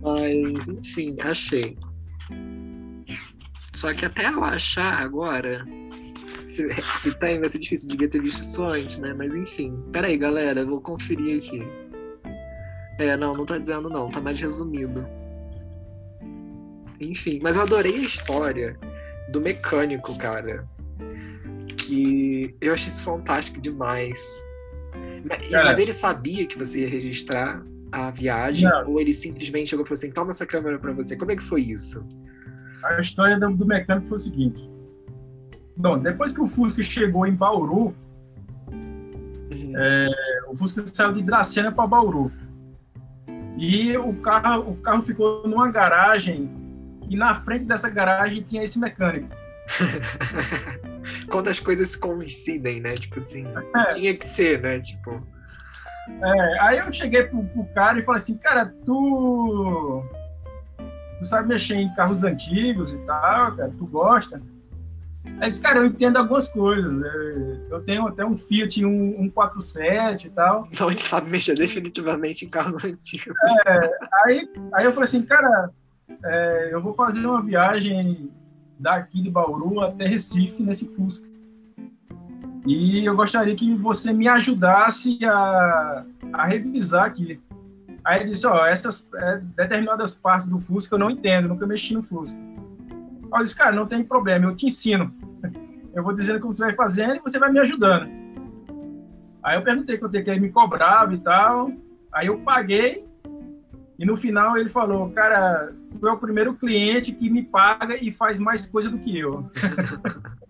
Mas, 0.03 0.69
enfim, 0.69 1.17
achei. 1.21 1.77
Só 3.75 3.95
que 3.95 4.05
até 4.05 4.29
eu 4.29 4.43
achar 4.43 5.01
agora. 5.01 5.65
Se, 6.49 6.67
se 6.99 7.15
tem, 7.15 7.39
vai 7.39 7.49
ser 7.49 7.61
difícil, 7.61 7.89
devia 7.89 8.09
ter 8.09 8.21
visto 8.21 8.43
isso 8.43 8.65
antes, 8.65 8.97
né? 8.99 9.15
Mas 9.15 9.37
enfim. 9.37 9.81
Pera 9.93 10.09
aí, 10.09 10.17
galera, 10.17 10.65
vou 10.65 10.81
conferir 10.81 11.39
aqui. 11.39 11.63
É, 12.99 13.17
não, 13.17 13.33
não 13.33 13.47
tá 13.47 13.57
dizendo 13.59 13.89
não, 13.89 14.11
tá 14.11 14.21
mais 14.21 14.41
resumido. 14.41 15.07
Enfim, 17.01 17.39
mas 17.43 17.57
eu 17.57 17.63
adorei 17.63 17.97
a 17.97 18.03
história 18.03 18.77
do 19.31 19.41
mecânico, 19.41 20.17
cara. 20.19 20.67
Que 21.77 22.55
eu 22.61 22.75
achei 22.75 22.89
isso 22.89 23.05
fantástico 23.05 23.61
demais. 23.61 24.21
Mas, 25.25 25.49
mas 25.51 25.79
ele 25.79 25.93
sabia 25.93 26.47
que 26.47 26.59
você 26.59 26.81
ia 26.81 26.89
registrar 26.89 27.63
a 27.93 28.11
viagem? 28.11 28.69
Não. 28.69 28.91
Ou 28.91 29.01
ele 29.01 29.13
simplesmente 29.13 29.71
chegou 29.71 29.85
e 29.85 29.89
falou 29.89 29.99
assim: 29.99 30.11
toma 30.11 30.31
essa 30.31 30.45
câmera 30.45 30.79
pra 30.79 30.93
você? 30.93 31.17
Como 31.17 31.31
é 31.31 31.37
que 31.37 31.43
foi 31.43 31.63
isso? 31.63 32.05
A 32.83 32.99
história 32.99 33.39
do, 33.39 33.55
do 33.55 33.67
mecânico 33.67 34.09
foi 34.09 34.17
o 34.17 34.21
seguinte. 34.21 34.71
Bom, 35.77 35.99
depois 35.99 36.33
que 36.33 36.41
o 36.41 36.49
Fusca 36.49 36.83
chegou 36.83 37.27
em 37.27 37.35
Bauru, 37.35 37.95
uhum. 38.73 39.73
é, 39.77 40.09
o 40.49 40.57
Fusca 40.57 40.85
saiu 40.85 41.13
de 41.13 41.23
Dracena 41.23 41.71
para 41.71 41.87
Bauru. 41.87 42.33
E 43.57 43.97
o 43.97 44.15
carro, 44.15 44.71
o 44.71 44.77
carro 44.77 45.03
ficou 45.03 45.47
numa 45.47 45.71
garagem 45.71 46.51
e 47.09 47.17
na 47.17 47.35
frente 47.35 47.65
dessa 47.65 47.89
garagem 47.89 48.43
tinha 48.43 48.63
esse 48.63 48.79
mecânico. 48.79 49.29
Quando 51.31 51.49
as 51.49 51.59
coisas 51.59 51.97
coincidem, 51.97 52.81
né? 52.81 52.95
Tipo 52.95 53.21
assim, 53.21 53.47
é. 53.75 53.95
tinha 53.95 54.17
que 54.17 54.27
ser, 54.27 54.61
né? 54.61 54.81
Tipo. 54.81 55.27
É, 56.23 56.61
aí 56.61 56.79
eu 56.79 56.93
cheguei 56.93 57.25
pro, 57.25 57.45
pro, 57.45 57.65
cara 57.75 57.99
e 57.99 58.05
falei 58.05 58.21
assim, 58.21 58.37
cara, 58.37 58.73
tu. 58.85 60.05
Tu 61.19 61.27
sabe 61.27 61.49
mexer 61.49 61.75
em 61.75 61.93
carros 61.95 62.23
antigos 62.23 62.93
e 62.93 62.99
tal, 62.99 63.57
cara, 63.57 63.73
tu 63.77 63.87
gosta? 63.87 64.41
Aí 65.41 65.49
disse, 65.49 65.61
cara, 65.61 65.79
eu 65.79 65.87
entendo 65.87 66.17
algumas 66.17 66.49
coisas. 66.49 66.93
Né? 66.93 67.61
Eu 67.71 67.81
tenho 67.83 68.07
até 68.07 68.25
um 68.25 68.37
Fiat 68.37 68.81
147 68.81 70.27
e 70.27 70.31
tal. 70.31 70.69
Então 70.73 70.91
ele 70.91 71.01
sabe 71.01 71.31
mexer 71.31 71.55
definitivamente 71.55 72.45
em 72.45 72.49
carros 72.49 72.83
antigos. 72.85 73.37
É, 73.67 73.91
aí, 74.25 74.49
aí 74.75 74.85
eu 74.85 74.93
falei 74.93 75.05
assim, 75.05 75.23
cara, 75.23 75.71
é, 76.25 76.71
eu 76.73 76.83
vou 76.83 76.95
fazer 76.95 77.25
uma 77.27 77.43
viagem 77.43 78.31
daqui 78.79 79.23
de 79.23 79.31
Bauru 79.31 79.81
até 79.81 80.07
Recife 80.07 80.63
nesse 80.63 80.87
Fusca. 80.95 81.29
E 82.67 83.05
eu 83.05 83.17
gostaria 83.17 83.55
que 83.55 83.75
você 83.75 84.13
me 84.13 84.29
ajudasse 84.29 85.19
a, 85.25 86.05
a 86.33 86.47
revisar 86.47 87.07
aqui. 87.07 87.41
Aí 88.05 88.21
ele 88.21 88.31
disse, 88.31 88.47
ó, 88.47 88.67
essas 88.67 89.09
é, 89.15 89.41
determinadas 89.57 90.15
partes 90.15 90.47
do 90.47 90.59
Fusca 90.59 90.95
eu 90.95 90.99
não 90.99 91.11
entendo, 91.11 91.49
nunca 91.49 91.67
mexi 91.67 91.95
no 91.95 92.03
Fusca. 92.03 92.39
Eu 93.35 93.43
disse, 93.43 93.57
cara, 93.57 93.73
não 93.73 93.87
tem 93.87 94.03
problema, 94.03 94.47
eu 94.47 94.57
te 94.57 94.67
ensino. 94.67 95.15
Eu 95.95 96.03
vou 96.03 96.13
dizendo 96.13 96.41
como 96.41 96.53
você 96.53 96.65
vai 96.65 96.75
fazendo 96.75 97.17
e 97.17 97.21
você 97.21 97.39
vai 97.39 97.51
me 97.51 97.59
ajudando. 97.59 98.09
Aí 99.43 99.57
eu 99.57 99.63
perguntei 99.63 99.99
quanto 99.99 100.15
é 100.17 100.23
que 100.23 100.31
ele 100.31 100.41
me 100.41 100.51
cobrava 100.51 101.15
e 101.15 101.19
tal. 101.19 101.71
Aí 102.13 102.27
eu 102.27 102.39
paguei 102.39 103.05
e 103.99 104.05
no 104.05 104.17
final 104.17 104.57
ele 104.57 104.69
falou, 104.69 105.11
cara, 105.11 105.73
tu 105.99 106.07
é 106.07 106.13
o 106.13 106.19
primeiro 106.19 106.55
cliente 106.55 107.13
que 107.13 107.29
me 107.29 107.43
paga 107.43 107.97
e 108.03 108.11
faz 108.11 108.39
mais 108.39 108.67
coisa 108.67 108.89
do 108.89 108.99
que 108.99 109.19
eu. 109.19 109.51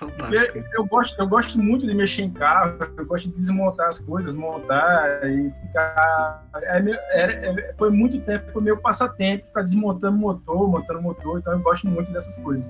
Fantástico. 0.00 0.64
Eu 0.72 0.86
gosto, 0.86 1.20
eu 1.20 1.28
gosto 1.28 1.58
muito 1.58 1.86
de 1.86 1.94
mexer 1.94 2.22
em 2.22 2.30
carro, 2.30 2.78
eu 2.96 3.04
gosto 3.04 3.28
de 3.28 3.34
desmontar 3.34 3.88
as 3.88 3.98
coisas, 3.98 4.34
montar 4.34 5.28
e 5.28 5.50
ficar. 5.50 6.48
É, 6.54 6.78
é, 6.78 7.50
é, 7.50 7.74
foi 7.76 7.90
muito 7.90 8.18
tempo, 8.22 8.50
foi 8.50 8.62
meu 8.62 8.78
passatempo, 8.78 9.46
ficar 9.46 9.62
desmontando 9.62 10.16
motor, 10.16 10.66
montando 10.70 11.02
motor, 11.02 11.38
então 11.38 11.52
eu 11.52 11.60
gosto 11.60 11.86
muito 11.86 12.10
dessas 12.12 12.38
coisas. 12.38 12.64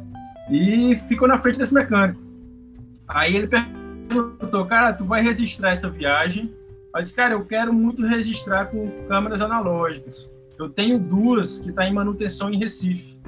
E 0.50 0.96
ficou 1.06 1.28
na 1.28 1.38
frente 1.38 1.58
desse 1.58 1.72
mecânico. 1.72 2.20
Aí 3.06 3.36
ele 3.36 3.46
perguntou, 3.46 4.66
cara, 4.66 4.92
tu 4.92 5.04
vai 5.04 5.22
registrar 5.22 5.70
essa 5.70 5.88
viagem? 5.88 6.52
Mas, 6.92 7.12
cara, 7.12 7.34
eu 7.34 7.44
quero 7.44 7.72
muito 7.72 8.04
registrar 8.04 8.66
com 8.66 8.90
câmeras 9.06 9.40
analógicas. 9.40 10.28
Eu 10.58 10.68
tenho 10.68 10.98
duas 10.98 11.60
que 11.60 11.68
estão 11.68 11.84
tá 11.84 11.88
em 11.88 11.94
manutenção 11.94 12.50
em 12.50 12.58
Recife. 12.58 13.19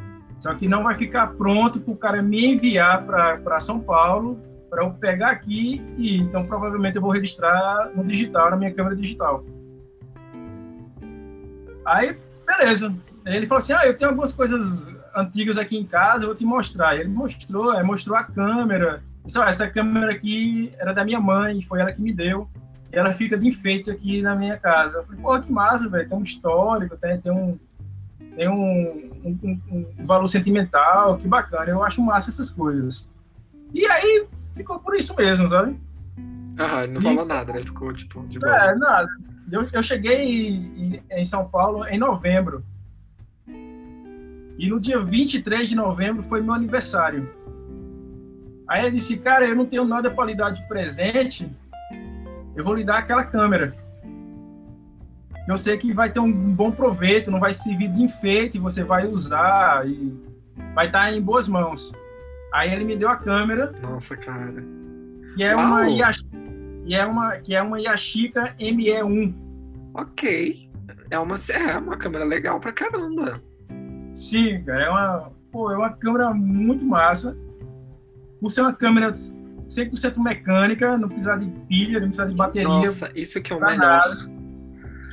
Só 0.43 0.53
que 0.55 0.67
não 0.67 0.83
vai 0.83 0.97
ficar 0.97 1.29
pronto 1.35 1.81
para 1.81 1.95
o 1.95 1.97
cara 1.97 2.21
me 2.21 2.55
enviar 2.55 3.07
para 3.07 3.61
São 3.61 3.79
Paulo 3.79 4.41
para 4.69 4.83
eu 4.83 4.91
pegar 4.91 5.31
aqui 5.31 5.81
e 5.97 6.17
então 6.17 6.45
provavelmente 6.45 6.97
eu 6.97 7.03
vou 7.03 7.13
registrar 7.13 7.93
no 7.95 8.03
digital, 8.03 8.51
na 8.51 8.57
minha 8.57 8.75
câmera 8.75 8.97
digital. 8.97 9.45
Aí, 11.87 12.19
beleza. 12.45 12.93
Ele 13.25 13.47
falou 13.47 13.61
assim: 13.61 13.73
Ah, 13.73 13.87
eu 13.87 13.97
tenho 13.97 14.11
algumas 14.11 14.33
coisas 14.33 14.85
antigas 15.15 15.59
aqui 15.59 15.77
em 15.77 15.87
casa, 15.87 16.25
eu 16.25 16.31
vou 16.31 16.37
te 16.37 16.45
mostrar. 16.45 16.97
Ele 16.97 17.09
mostrou, 17.09 17.85
mostrou 17.85 18.17
a 18.17 18.25
câmera. 18.25 19.01
Disse, 19.25 19.39
ah, 19.39 19.45
essa 19.45 19.69
câmera 19.69 20.11
aqui 20.11 20.73
era 20.77 20.93
da 20.93 21.05
minha 21.05 21.21
mãe, 21.21 21.63
foi 21.63 21.81
ela 21.81 21.93
que 21.93 22.03
me 22.03 22.13
deu. 22.13 22.49
E 22.93 22.99
ela 22.99 23.13
fica 23.13 23.39
de 23.39 23.47
enfeite 23.47 23.93
aqui 23.93 24.21
na 24.21 24.35
minha 24.35 24.57
casa. 24.57 24.99
Eu 24.99 25.05
falei, 25.05 25.21
pô, 25.21 25.41
que 25.41 25.53
massa, 25.53 25.89
velho. 25.89 26.09
Tem 26.09 26.19
um 26.19 26.23
histórico, 26.23 26.97
tem, 26.97 27.21
tem 27.21 27.31
um, 27.31 27.57
tem 28.37 28.49
um, 28.49 29.11
um, 29.25 29.61
um, 29.71 30.07
valor 30.07 30.29
sentimental, 30.29 31.19
que 31.19 31.29
bacana. 31.29 31.71
Eu 31.71 31.83
acho 31.83 32.03
massa 32.03 32.31
essas 32.31 32.51
coisas. 32.51 33.09
E 33.75 33.87
aí 33.87 34.27
ficou 34.55 34.79
por 34.79 34.95
isso 34.95 35.15
mesmo, 35.17 35.49
sabe? 35.49 35.79
Ah, 36.59 36.87
não 36.87 37.01
falou 37.01 37.25
nada, 37.25 37.53
né? 37.53 37.63
Ficou 37.63 37.93
tipo 37.93 38.27
de 38.27 38.39
boa. 38.39 38.55
É, 38.55 38.75
nada. 38.75 39.09
Eu, 39.51 39.69
eu 39.73 39.83
cheguei 39.83 40.49
em, 40.49 41.03
em 41.11 41.25
São 41.25 41.49
Paulo 41.49 41.87
em 41.87 41.99
novembro. 41.99 42.65
E 44.59 44.69
no 44.69 44.79
dia 44.79 45.01
23 45.01 45.69
de 45.69 45.75
novembro 45.75 46.23
foi 46.23 46.41
meu 46.41 46.55
aniversário. 46.55 47.29
Aí 48.69 48.87
ele 48.87 48.97
disse, 48.97 49.19
cara, 49.19 49.45
eu 49.45 49.57
não 49.57 49.67
tenho 49.67 49.85
nada 49.85 50.11
para 50.11 50.27
lhe 50.27 50.35
dar 50.35 50.51
de 50.51 50.67
presente, 50.69 51.51
eu 52.55 52.65
vou 52.65 52.75
lhe 52.75 52.85
dar 52.85 52.99
aquela 52.99 53.25
câmera. 53.25 53.75
Eu 55.49 55.59
sei 55.59 55.77
que 55.77 55.93
vai 55.93 56.11
ter 56.11 56.21
um 56.21 56.33
bom 56.33 56.71
proveito, 56.71 57.31
não 57.31 57.41
vai 57.41 57.53
servir 57.53 57.89
de 57.89 58.03
enfeite, 58.03 58.59
você 58.59 58.85
vai 58.85 59.07
usar 59.07 59.87
e 59.89 60.15
vai 60.75 60.87
estar 60.87 61.13
em 61.13 61.21
boas 61.21 61.49
mãos. 61.49 61.93
Aí 62.53 62.73
ele 62.73 62.85
me 62.85 62.97
deu 62.97 63.09
a 63.09 63.17
câmera. 63.17 63.73
Nossa, 63.83 64.17
cara. 64.17 64.65
E 65.37 65.43
é 65.43 65.57
uma 65.57 65.89
Yash... 65.89 66.29
e 66.85 66.95
é 66.95 67.05
uma 67.05 67.37
que 67.39 67.55
é 67.55 67.63
uma 67.63 67.81
Yashica 67.81 68.55
ME1. 68.59 69.35
Ok. 69.95 70.71
É 71.11 71.19
uma 71.19 71.37
é 71.51 71.79
uma 71.79 71.97
câmera 71.97 72.25
legal 72.25 72.61
pra 72.61 72.73
caramba. 72.73 73.33
Sim, 74.15 74.63
cara, 74.65 74.85
é 74.85 74.91
uma, 74.91 75.33
pô, 75.51 75.73
é 75.73 75.77
uma 75.77 75.91
câmera 75.91 76.33
muito 76.33 76.85
massa. 76.85 77.37
Por 78.41 78.51
ser 78.51 78.61
uma 78.61 78.73
câmera 78.73 79.11
100% 79.11 80.19
mecânica, 80.19 80.97
não 80.99 81.09
precisa 81.09 81.37
de 81.37 81.49
pilha, 81.67 82.01
não 82.01 82.09
precisa 82.09 82.29
de 82.29 82.35
bateria. 82.35 82.69
Nossa, 82.69 83.11
isso 83.15 83.41
que 83.41 83.53
é 83.53 83.57
o 83.57 83.61
melhor. 83.61 83.79
Nada 83.79 84.32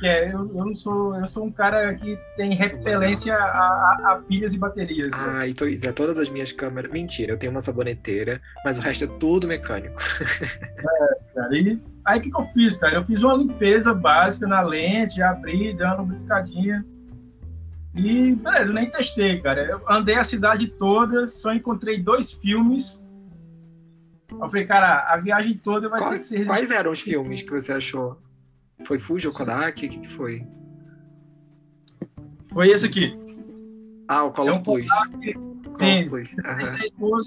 que 0.00 0.06
é, 0.06 0.32
eu, 0.32 0.50
eu 0.56 0.64
não 0.64 0.74
sou, 0.74 1.14
eu 1.14 1.26
sou 1.26 1.44
um 1.44 1.52
cara 1.52 1.94
que 1.94 2.18
tem 2.34 2.54
repelência 2.54 3.34
a, 3.34 3.38
a, 3.38 4.12
a 4.12 4.16
pilhas 4.16 4.54
e 4.54 4.58
baterias. 4.58 5.12
Ah, 5.12 5.46
então 5.46 5.68
isso 5.68 5.86
é 5.86 5.92
todas 5.92 6.18
as 6.18 6.30
minhas 6.30 6.50
câmeras. 6.52 6.90
Mentira, 6.90 7.32
eu 7.32 7.38
tenho 7.38 7.52
uma 7.52 7.60
saboneteira, 7.60 8.40
mas 8.64 8.78
o 8.78 8.80
resto 8.80 9.04
é 9.04 9.06
tudo 9.18 9.46
mecânico. 9.46 10.00
é, 10.42 11.34
cara, 11.34 11.54
e 11.54 11.78
aí 12.06 12.18
o 12.18 12.22
que, 12.22 12.30
que 12.30 12.40
eu 12.40 12.44
fiz, 12.54 12.78
cara? 12.78 12.94
Eu 12.94 13.04
fiz 13.04 13.22
uma 13.22 13.34
limpeza 13.34 13.92
básica 13.92 14.46
na 14.46 14.62
lente, 14.62 15.20
abri, 15.20 15.74
dando 15.74 16.02
uma 16.02 16.14
brincadinha. 16.14 16.84
E 17.94 18.34
beleza, 18.34 18.70
eu 18.70 18.74
nem 18.74 18.90
testei, 18.90 19.38
cara. 19.42 19.66
Eu 19.66 19.82
andei 19.86 20.14
a 20.14 20.24
cidade 20.24 20.66
toda, 20.66 21.28
só 21.28 21.52
encontrei 21.52 22.02
dois 22.02 22.32
filmes. 22.32 23.04
Eu 24.32 24.48
falei, 24.48 24.64
cara, 24.64 25.12
a 25.12 25.16
viagem 25.18 25.60
toda 25.62 25.88
vai 25.90 26.00
Qual, 26.00 26.12
ter 26.12 26.18
que 26.20 26.24
ser 26.24 26.46
Quais 26.46 26.70
eram 26.70 26.92
os 26.92 27.00
filmes 27.00 27.42
que 27.42 27.50
você 27.50 27.72
achou? 27.72 28.16
Foi 28.84 28.98
Fuji 28.98 29.26
ou 29.26 29.32
Kodak? 29.32 29.84
O 29.84 29.88
que, 29.88 29.98
que 29.98 30.08
foi? 30.08 30.46
Foi 32.52 32.68
esse 32.68 32.86
aqui. 32.86 33.16
Ah, 34.08 34.24
o 34.24 34.32
Color 34.32 34.54
é 34.54 34.56
um 34.56 34.62
Plus. 34.62 34.86
Kodak, 34.86 35.38
sim, 35.72 36.08
Plus. 36.08 36.34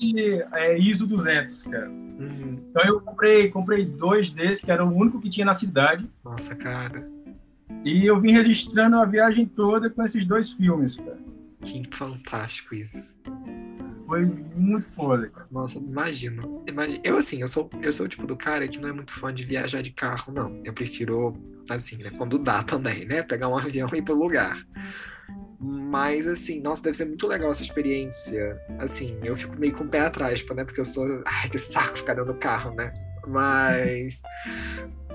Uhum. 0.01 0.41
é, 0.53 0.77
ISO 0.77 1.07
200, 1.07 1.63
cara. 1.63 1.89
Uhum. 1.89 2.59
Então 2.69 2.83
eu 2.85 3.01
comprei, 3.01 3.49
comprei 3.49 3.85
dois 3.85 4.29
desses, 4.29 4.63
que 4.63 4.71
era 4.71 4.85
o 4.85 4.93
único 4.93 5.19
que 5.19 5.29
tinha 5.29 5.45
na 5.45 5.53
cidade. 5.53 6.09
Nossa, 6.23 6.55
cara. 6.55 7.09
E 7.83 8.05
eu 8.05 8.19
vim 8.19 8.31
registrando 8.31 8.97
a 8.97 9.05
viagem 9.05 9.45
toda 9.45 9.89
com 9.89 10.03
esses 10.03 10.25
dois 10.25 10.51
filmes, 10.51 10.95
cara. 10.95 11.19
Que 11.61 11.83
fantástico 11.91 12.75
isso. 12.75 13.17
Foi 14.13 14.25
muito 14.25 14.87
foda, 14.91 15.27
cara. 15.27 15.47
Nossa, 15.49 15.79
imagino. 15.79 16.63
imagino. 16.67 17.01
Eu, 17.03 17.17
assim, 17.17 17.41
eu 17.41 17.47
sou, 17.47 17.67
eu 17.81 17.91
sou 17.91 18.05
o 18.05 18.09
tipo 18.09 18.27
do 18.27 18.37
cara 18.37 18.67
que 18.67 18.79
não 18.79 18.87
é 18.87 18.91
muito 18.91 19.11
fã 19.11 19.33
de 19.33 19.43
viajar 19.43 19.81
de 19.81 19.89
carro, 19.89 20.31
não. 20.31 20.61
Eu 20.63 20.71
prefiro, 20.71 21.35
assim, 21.67 21.97
né, 21.97 22.11
quando 22.15 22.37
dá 22.37 22.61
também, 22.61 23.05
né? 23.05 23.23
Pegar 23.23 23.49
um 23.49 23.57
avião 23.57 23.89
e 23.91 23.97
ir 23.97 24.01
pro 24.03 24.13
lugar. 24.13 24.63
Mas, 25.59 26.27
assim, 26.27 26.61
nossa, 26.61 26.83
deve 26.83 26.95
ser 26.95 27.05
muito 27.05 27.25
legal 27.25 27.49
essa 27.49 27.63
experiência. 27.63 28.55
Assim, 28.77 29.17
eu 29.23 29.35
fico 29.35 29.59
meio 29.59 29.73
com 29.73 29.83
o 29.83 29.89
pé 29.89 30.01
atrás, 30.01 30.45
né? 30.47 30.63
Porque 30.63 30.81
eu 30.81 30.85
sou. 30.85 31.23
Ai, 31.25 31.49
que 31.49 31.57
saco 31.57 31.97
ficar 31.97 32.13
dentro 32.13 32.33
do 32.33 32.39
carro, 32.39 32.75
né? 32.75 32.93
Mas. 33.25 34.21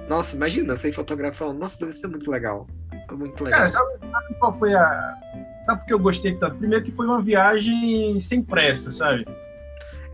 Nossa, 0.08 0.34
imagina, 0.34 0.74
sair 0.74 0.90
fotografando. 0.90 1.56
Nossa, 1.56 1.78
deve 1.78 1.92
ser 1.92 2.08
muito 2.08 2.28
legal. 2.28 2.66
Muito 3.12 3.44
legal. 3.44 3.60
Cara, 3.60 3.68
sabe, 3.68 3.92
sabe 4.10 4.34
qual 4.40 4.52
foi 4.52 4.74
a, 4.74 5.14
Sabe 5.68 5.80
por 5.80 5.86
que 5.86 5.92
eu 5.92 5.98
gostei 5.98 6.34
tanto? 6.34 6.56
Primeiro 6.56 6.82
que 6.82 6.90
foi 6.90 7.04
uma 7.04 7.20
viagem 7.20 8.18
sem 8.20 8.42
pressa, 8.42 8.90
sabe? 8.90 9.26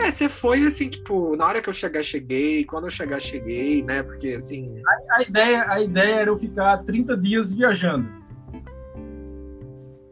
É, 0.00 0.10
você 0.10 0.28
foi 0.28 0.64
assim, 0.64 0.88
tipo, 0.88 1.36
na 1.36 1.46
hora 1.46 1.62
que 1.62 1.68
eu 1.68 1.72
chegar, 1.72 2.02
cheguei, 2.02 2.64
quando 2.64 2.88
eu 2.88 2.90
chegar, 2.90 3.20
cheguei, 3.20 3.80
né? 3.80 4.02
Porque 4.02 4.30
assim. 4.30 4.82
A, 4.84 5.20
a, 5.20 5.22
ideia, 5.22 5.64
a 5.68 5.80
ideia 5.80 6.14
era 6.22 6.30
eu 6.30 6.36
ficar 6.36 6.78
30 6.78 7.16
dias 7.16 7.52
viajando. 7.52 8.08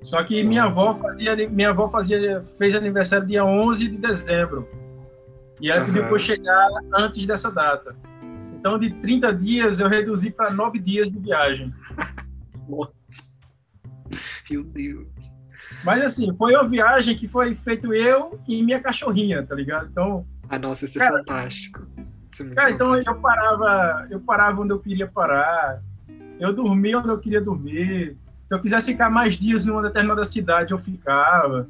Só 0.03 0.23
que 0.23 0.45
minha 0.45 0.63
avó 0.63 0.95
fazia, 0.95 1.35
minha 1.49 1.71
avó 1.71 1.89
fazia, 1.89 2.41
fez 2.57 2.77
aniversário 2.77 3.27
dia 3.27 3.45
11 3.45 3.89
de 3.89 3.97
dezembro. 3.97 4.69
E 5.61 5.73
ela 5.73 5.85
pediu 5.85 6.05
para 6.05 6.13
eu 6.13 6.19
chegar 6.21 6.69
antes 6.95 7.27
dessa 7.27 7.51
data. 7.51 7.97
Então, 8.55 8.79
de 8.79 8.91
30 8.91 9.35
dias, 9.35 9.81
eu 9.81 9.89
reduzi 9.89 10.31
para 10.31 10.53
9 10.53 10.79
dias 10.79 11.11
de 11.11 11.19
viagem. 11.19 11.75
Nossa. 12.69 13.41
Meu 14.49 14.63
Deus. 14.63 15.12
Mas 15.85 16.05
assim, 16.05 16.35
foi 16.37 16.55
uma 16.55 16.67
viagem 16.67 17.17
que 17.17 17.27
foi 17.27 17.55
feito 17.55 17.93
eu 17.93 18.39
e 18.47 18.63
minha 18.63 18.81
cachorrinha, 18.81 19.45
tá 19.45 19.55
ligado? 19.55 19.89
Então. 19.91 20.25
Ah, 20.49 20.59
nossa, 20.59 20.85
isso 20.85 20.99
é 20.99 21.05
cara, 21.07 21.19
é 21.19 21.25
fantástico. 21.25 21.87
Isso 22.33 22.43
é 22.43 22.51
cara, 22.51 22.71
então 22.71 22.89
fantástico. 22.89 23.17
eu 23.17 23.21
parava, 23.21 24.07
eu 24.11 24.21
parava 24.21 24.63
onde 24.63 24.73
eu 24.73 24.79
queria 24.79 25.07
parar, 25.07 25.81
eu 26.39 26.55
dormia 26.55 26.99
onde 26.99 27.09
eu 27.09 27.19
queria 27.19 27.41
dormir. 27.41 28.17
Se 28.49 28.55
eu 28.55 28.61
quisesse 28.61 28.93
ficar 28.93 29.11
mais 29.11 29.37
dias 29.37 29.67
numa 29.67 29.83
determinada 29.83 30.25
cidade, 30.25 30.73
eu 30.73 30.79
ficava. 30.79 31.69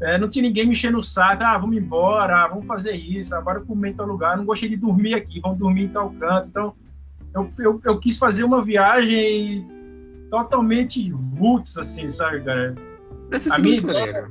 É, 0.00 0.16
não 0.16 0.28
tinha 0.28 0.42
ninguém 0.42 0.64
me 0.64 0.72
enchendo 0.72 0.98
o 0.98 1.02
saco, 1.02 1.42
ah, 1.42 1.58
vamos 1.58 1.76
embora, 1.76 2.44
ah, 2.44 2.48
vamos 2.48 2.66
fazer 2.66 2.92
isso, 2.92 3.34
agora 3.34 3.58
eu 3.58 3.66
comer 3.66 3.90
em 3.90 3.94
tal 3.94 4.06
lugar, 4.06 4.36
não 4.36 4.44
gostei 4.44 4.68
de 4.68 4.76
dormir 4.76 5.14
aqui, 5.14 5.40
vamos 5.40 5.58
dormir 5.58 5.84
em 5.84 5.88
tal 5.88 6.10
canto. 6.10 6.48
Então, 6.48 6.74
eu, 7.34 7.52
eu, 7.58 7.80
eu 7.84 7.98
quis 7.98 8.16
fazer 8.16 8.44
uma 8.44 8.62
viagem 8.62 9.66
totalmente 10.30 11.10
roots, 11.10 11.76
assim, 11.76 12.06
sabe, 12.06 12.42
cara? 12.42 12.76
A 13.50 13.58
minha 13.58 13.76
ideia, 13.76 14.30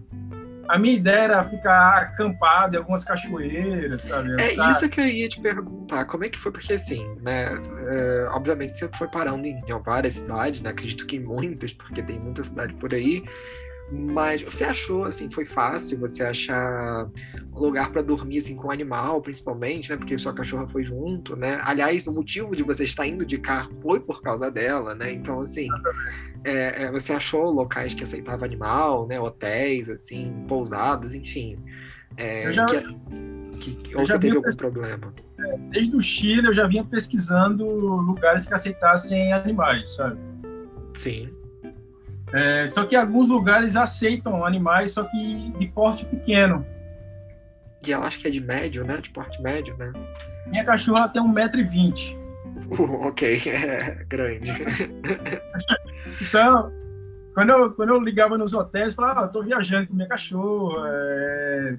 A 0.67 0.77
minha 0.77 0.95
ideia 0.95 1.19
era 1.19 1.43
ficar 1.43 1.97
acampado 1.97 2.75
em 2.75 2.77
algumas 2.77 3.03
cachoeiras, 3.03 4.03
sabe? 4.03 4.41
É 4.41 4.55
sabe? 4.55 4.71
isso 4.71 4.89
que 4.89 4.99
eu 4.99 5.05
ia 5.05 5.29
te 5.29 5.39
perguntar. 5.39 6.05
Como 6.05 6.25
é 6.25 6.29
que 6.29 6.37
foi? 6.37 6.51
Porque, 6.51 6.73
assim, 6.73 7.05
né? 7.21 7.49
É, 7.89 8.27
obviamente 8.31 8.77
você 8.77 8.89
foi 8.97 9.07
parando 9.07 9.45
em, 9.45 9.61
em 9.65 9.83
várias 9.83 10.15
cidades, 10.15 10.61
né? 10.61 10.71
Acredito 10.71 11.05
que 11.05 11.15
em 11.15 11.21
muitas, 11.21 11.71
porque 11.71 12.01
tem 12.01 12.19
muita 12.19 12.43
cidade 12.43 12.73
por 12.73 12.93
aí. 12.93 13.23
Mas 13.89 14.41
você 14.41 14.65
achou, 14.65 15.05
assim, 15.05 15.29
foi 15.29 15.45
fácil 15.45 15.97
você 15.99 16.23
achar 16.23 17.09
um 17.53 17.59
lugar 17.59 17.91
para 17.91 18.01
dormir, 18.01 18.39
assim, 18.39 18.55
com 18.55 18.67
um 18.67 18.71
animal, 18.71 19.21
principalmente, 19.21 19.89
né? 19.89 19.95
Porque 19.95 20.17
sua 20.17 20.33
cachorra 20.33 20.67
foi 20.67 20.83
junto, 20.83 21.35
né? 21.37 21.59
Aliás, 21.63 22.05
o 22.05 22.13
motivo 22.13 22.55
de 22.55 22.63
você 22.63 22.83
estar 22.83 23.07
indo 23.07 23.25
de 23.25 23.37
carro 23.37 23.71
foi 23.81 23.99
por 23.99 24.21
causa 24.21 24.51
dela, 24.51 24.93
né? 24.93 25.13
Então, 25.13 25.39
assim, 25.39 25.69
é, 26.43 26.83
é, 26.83 26.91
você 26.91 27.13
achou 27.13 27.49
locais 27.49 27.93
que 27.93 28.03
aceitavam 28.03 28.43
animal, 28.43 29.07
né? 29.07 29.19
Hotéis, 29.19 29.89
assim, 29.89 30.33
pousadas, 30.47 31.13
enfim. 31.13 31.57
É, 32.17 32.51
já, 32.51 32.65
que, 32.65 33.75
que, 33.75 33.95
ou 33.95 34.05
você 34.05 34.19
teve 34.19 34.35
algum 34.35 34.55
problema? 34.55 35.13
É, 35.39 35.57
desde 35.69 35.95
o 35.95 36.01
Chile, 36.01 36.47
eu 36.47 36.53
já 36.53 36.67
vinha 36.67 36.83
pesquisando 36.83 37.65
lugares 37.65 38.45
que 38.45 38.53
aceitassem 38.53 39.31
animais, 39.31 39.95
sabe? 39.95 40.19
Sim. 40.93 41.36
É, 42.33 42.67
só 42.67 42.85
que 42.85 42.95
alguns 42.95 43.29
lugares 43.29 43.75
aceitam 43.75 44.45
animais, 44.45 44.91
só 44.91 45.03
que 45.03 45.51
de 45.57 45.67
porte 45.67 46.05
pequeno. 46.05 46.65
E 47.85 47.91
eu 47.91 48.03
acho 48.03 48.19
que 48.19 48.27
é 48.27 48.31
de 48.31 48.41
médio, 48.41 48.83
né? 48.83 48.97
De 48.97 49.09
porte 49.09 49.41
médio, 49.41 49.75
né? 49.77 49.93
Minha 50.47 50.65
cachorra 50.65 51.07
tem 51.09 51.21
1,20m. 51.21 52.17
Uh, 52.77 53.07
ok, 53.07 53.41
é 53.47 54.05
grande. 54.09 54.51
então, 56.21 56.71
quando 57.33 57.49
eu, 57.49 57.71
quando 57.71 57.89
eu 57.89 57.99
ligava 58.01 58.37
nos 58.37 58.53
hotéis, 58.53 58.87
eu 58.87 58.93
falava, 58.93 59.21
ah, 59.21 59.23
eu 59.23 59.29
tô 59.29 59.41
viajando 59.41 59.87
com 59.87 59.93
minha 59.93 60.07
cachorra, 60.07 60.83
é... 60.89 61.77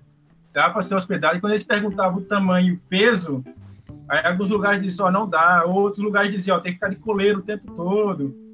dá 0.54 0.70
para 0.70 0.80
ser 0.80 0.94
hospedado. 0.94 1.36
E 1.36 1.40
quando 1.40 1.52
eles 1.52 1.64
perguntavam 1.64 2.18
o 2.18 2.24
tamanho 2.24 2.68
e 2.68 2.72
o 2.72 2.80
peso, 2.88 3.44
aí 4.08 4.24
alguns 4.24 4.48
lugares 4.48 4.82
diziam, 4.82 5.06
ó, 5.06 5.08
oh, 5.08 5.12
não 5.12 5.28
dá. 5.28 5.64
Outros 5.66 6.02
lugares 6.02 6.30
diziam, 6.30 6.56
ó, 6.56 6.60
oh, 6.60 6.62
tem 6.62 6.72
que 6.72 6.76
ficar 6.78 6.88
de 6.88 6.96
coleiro 6.96 7.40
o 7.40 7.42
tempo 7.42 7.70
todo. 7.74 8.47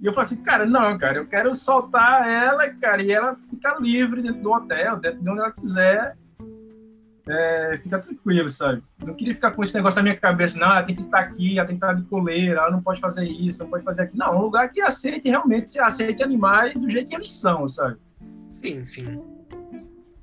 E 0.00 0.06
eu 0.06 0.12
falei 0.12 0.26
assim, 0.26 0.42
cara, 0.42 0.64
não, 0.64 0.96
cara, 0.96 1.18
eu 1.18 1.26
quero 1.26 1.54
soltar 1.56 2.28
ela, 2.28 2.68
cara, 2.70 3.02
e 3.02 3.10
ela 3.10 3.36
ficar 3.50 3.80
livre 3.80 4.22
dentro 4.22 4.40
do 4.40 4.52
hotel, 4.52 4.96
dentro 4.98 5.20
de 5.20 5.28
onde 5.28 5.40
ela 5.40 5.50
quiser. 5.50 6.16
É, 7.28 7.78
fica 7.82 7.98
tranquilo, 7.98 8.48
sabe? 8.48 8.82
Não 9.04 9.12
queria 9.12 9.34
ficar 9.34 9.50
com 9.50 9.62
esse 9.62 9.74
negócio 9.74 9.98
na 9.98 10.04
minha 10.04 10.16
cabeça, 10.16 10.58
não, 10.58 10.68
ela 10.68 10.82
tem 10.82 10.94
que 10.94 11.02
estar 11.02 11.18
aqui, 11.18 11.58
ela 11.58 11.66
tem 11.66 11.76
que 11.76 11.84
estar 11.84 11.94
de 11.94 12.02
coleira, 12.04 12.60
ela 12.60 12.70
não 12.70 12.80
pode 12.80 13.00
fazer 13.00 13.24
isso, 13.24 13.62
não 13.64 13.70
pode 13.70 13.84
fazer 13.84 14.02
aquilo. 14.02 14.18
Não, 14.18 14.38
um 14.38 14.42
lugar 14.42 14.70
que 14.70 14.80
aceite 14.80 15.28
realmente, 15.28 15.72
se 15.72 15.80
aceite 15.80 16.22
animais 16.22 16.80
do 16.80 16.88
jeito 16.88 17.08
que 17.08 17.14
eles 17.14 17.30
são, 17.30 17.68
sabe? 17.68 17.98
Sim, 18.62 18.86
sim. 18.86 19.22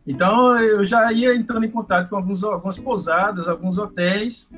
Então 0.08 0.60
eu 0.60 0.84
já 0.84 1.12
ia 1.12 1.36
entrando 1.36 1.66
em 1.66 1.72
contato 1.72 2.10
com 2.10 2.16
alguns, 2.16 2.44
algumas 2.44 2.80
pousadas, 2.80 3.48
alguns 3.48 3.78
hotéis, 3.78 4.50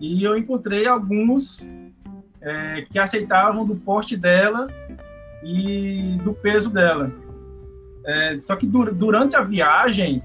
e 0.00 0.24
eu 0.24 0.36
encontrei 0.36 0.88
alguns 0.88 1.64
é, 2.44 2.82
que 2.82 2.98
aceitavam 2.98 3.64
do 3.64 3.74
porte 3.74 4.16
dela 4.16 4.68
e 5.42 6.18
do 6.22 6.34
peso 6.34 6.72
dela. 6.72 7.10
É, 8.06 8.38
só 8.38 8.54
que 8.54 8.66
dur 8.66 8.92
durante 8.92 9.34
a 9.34 9.40
viagem, 9.40 10.22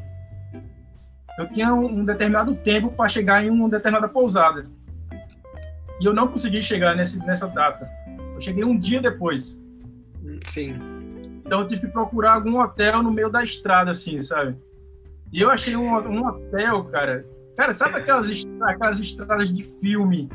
eu 1.38 1.48
tinha 1.48 1.74
um, 1.74 1.86
um 1.86 2.06
determinado 2.06 2.54
tempo 2.56 2.92
para 2.92 3.08
chegar 3.08 3.44
em 3.44 3.50
uma 3.50 3.70
determinada 3.70 4.10
pousada. 4.10 4.68
E 6.02 6.06
eu 6.06 6.14
não 6.14 6.28
consegui 6.28 6.62
chegar 6.62 6.96
nesse, 6.96 7.20
nessa 7.26 7.48
data. 7.48 7.90
Eu 8.34 8.42
cheguei 8.42 8.66
um 8.66 8.78
dia 8.78 9.02
depois. 9.02 9.60
Sim. 10.48 10.76
Então 11.46 11.62
eu 11.62 11.68
tive 11.68 11.82
que 11.82 11.88
procurar 11.88 12.34
algum 12.34 12.60
hotel 12.60 13.02
no 13.02 13.12
meio 13.12 13.30
da 13.30 13.44
estrada, 13.44 13.92
assim, 13.92 14.22
sabe? 14.22 14.58
E 15.32 15.42
eu 15.42 15.50
achei 15.50 15.76
um, 15.76 15.90
um 15.90 16.28
hotel, 16.28 16.84
cara. 16.86 17.26
Cara, 17.56 17.74
sabe 17.74 17.98
aquelas, 17.98 18.30
aquelas 18.62 19.00
estradas 19.00 19.54
de 19.54 19.64
filme 19.64 20.30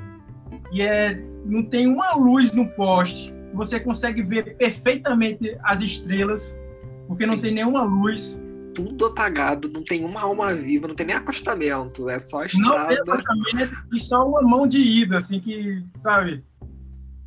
e 0.75 0.83
é, 0.83 1.17
não 1.45 1.63
tem 1.63 1.87
uma 1.87 2.15
luz 2.17 2.51
no 2.51 2.69
poste. 2.71 3.33
Você 3.55 3.79
consegue 3.79 4.23
ver 4.25 4.57
perfeitamente 4.57 5.57
as 5.63 5.81
estrelas, 5.81 6.59
porque 7.07 7.25
não 7.25 7.35
Sim. 7.35 7.41
tem 7.41 7.55
nenhuma 7.55 7.83
luz. 7.85 8.43
Tudo 8.75 9.07
apagado, 9.07 9.71
não 9.73 9.85
tem 9.85 10.05
uma 10.05 10.23
alma 10.23 10.53
viva, 10.53 10.89
não 10.89 10.97
tem 10.97 11.07
nem 11.07 11.15
acostamento, 11.15 12.11
é 12.11 12.19
só 12.19 12.45
estrada. 12.45 12.77
Não 12.77 12.89
tem 12.89 12.99
acostamento 12.99 13.87
e 13.93 14.01
só 14.01 14.29
uma 14.29 14.43
mão 14.43 14.67
de 14.67 14.79
ida, 14.79 15.19
assim, 15.19 15.39
que, 15.39 15.81
sabe? 15.95 16.43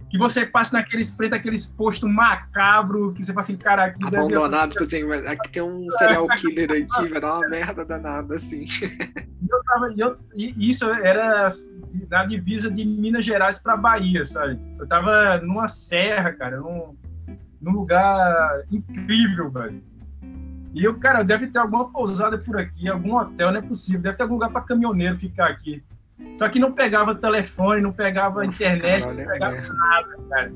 Que 0.09 0.17
você 0.17 0.45
passa 0.45 0.77
naqueles 0.77 1.11
preto, 1.11 1.33
aqueles 1.33 1.65
postos 1.65 2.09
macabro, 2.09 3.13
que 3.13 3.23
você 3.23 3.33
fala 3.33 3.41
assim, 3.41 3.57
cara, 3.57 3.85
aqui 3.85 4.05
Abandonado, 4.05 4.71
tipo 4.71 4.83
assim, 4.83 5.11
aqui 5.27 5.49
tem 5.51 5.61
um 5.61 5.89
serial 5.91 6.27
killer 6.27 6.71
aqui, 6.71 7.07
vai 7.09 7.21
dar 7.21 7.39
uma 7.39 7.49
merda 7.49 7.83
danada, 7.83 8.35
assim. 8.35 8.63
Eu 9.49 9.63
tava, 9.63 9.93
eu, 9.97 10.17
isso 10.33 10.89
era 10.89 11.47
na 12.09 12.25
divisa 12.25 12.71
de 12.71 12.83
Minas 12.85 13.23
Gerais 13.25 13.59
para 13.59 13.77
Bahia, 13.77 14.25
sabe? 14.25 14.59
Eu 14.79 14.87
tava 14.87 15.39
numa 15.39 15.67
serra, 15.67 16.31
cara, 16.33 16.57
num, 16.57 16.95
num 17.61 17.71
lugar 17.71 18.63
incrível, 18.71 19.49
velho. 19.51 19.83
E 20.73 20.83
eu, 20.83 20.97
cara, 20.99 21.23
deve 21.23 21.47
ter 21.47 21.59
alguma 21.59 21.89
pousada 21.89 22.37
por 22.37 22.57
aqui, 22.57 22.87
algum 22.87 23.15
hotel, 23.15 23.51
não 23.51 23.59
é 23.59 23.61
possível. 23.61 24.01
Deve 24.01 24.17
ter 24.17 24.23
algum 24.23 24.35
lugar 24.35 24.51
para 24.51 24.61
caminhoneiro 24.61 25.17
ficar 25.17 25.47
aqui. 25.47 25.83
Só 26.35 26.49
que 26.49 26.59
não 26.59 26.71
pegava 26.71 27.15
telefone, 27.15 27.81
não 27.81 27.91
pegava 27.91 28.43
Nossa, 28.43 28.63
internet, 28.63 29.03
cara, 29.03 29.15
não 29.15 29.25
pegava 29.25 29.55
é. 29.55 29.67
nada, 29.67 30.17
cara. 30.29 30.51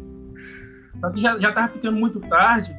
Só 0.99 1.09
que 1.09 1.19
já, 1.19 1.39
já 1.39 1.51
tava 1.51 1.73
ficando 1.73 1.99
muito 1.99 2.19
tarde 2.21 2.75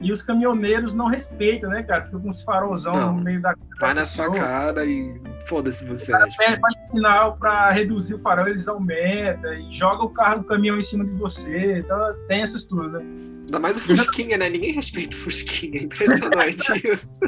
e 0.00 0.12
os 0.12 0.22
caminhoneiros 0.22 0.92
não 0.92 1.06
respeitam, 1.06 1.70
né, 1.70 1.82
cara? 1.82 2.04
Fica 2.04 2.18
com 2.18 2.28
uns 2.28 2.42
farolzão 2.42 2.94
não, 2.94 3.14
no 3.14 3.22
meio 3.22 3.40
da 3.40 3.54
Vai 3.80 3.94
na 3.94 4.02
sua 4.02 4.32
cara 4.32 4.84
e 4.84 5.14
foda-se 5.46 5.86
você. 5.86 6.14
O 6.14 6.28
tipo... 6.28 6.60
faz 6.60 6.88
sinal 6.90 7.36
para 7.36 7.70
reduzir 7.70 8.14
o 8.14 8.18
farol, 8.18 8.48
eles 8.48 8.68
aumentam 8.68 9.52
e 9.54 9.70
joga 9.70 10.04
o 10.04 10.10
carro, 10.10 10.40
o 10.40 10.44
caminhão 10.44 10.78
em 10.78 10.82
cima 10.82 11.04
de 11.04 11.12
você. 11.12 11.78
Então 11.78 11.98
tem 12.28 12.42
essas 12.42 12.64
tudo, 12.64 12.88
né? 12.88 13.35
Ainda 13.46 13.60
mais 13.60 13.76
o 13.76 13.80
Fusquinha, 13.80 14.36
né? 14.36 14.50
Ninguém 14.50 14.72
respeita 14.72 15.16
o 15.16 15.20
Fusquinha, 15.20 15.80
é 15.80 15.84
impressionante 15.84 16.72
isso. 16.92 17.20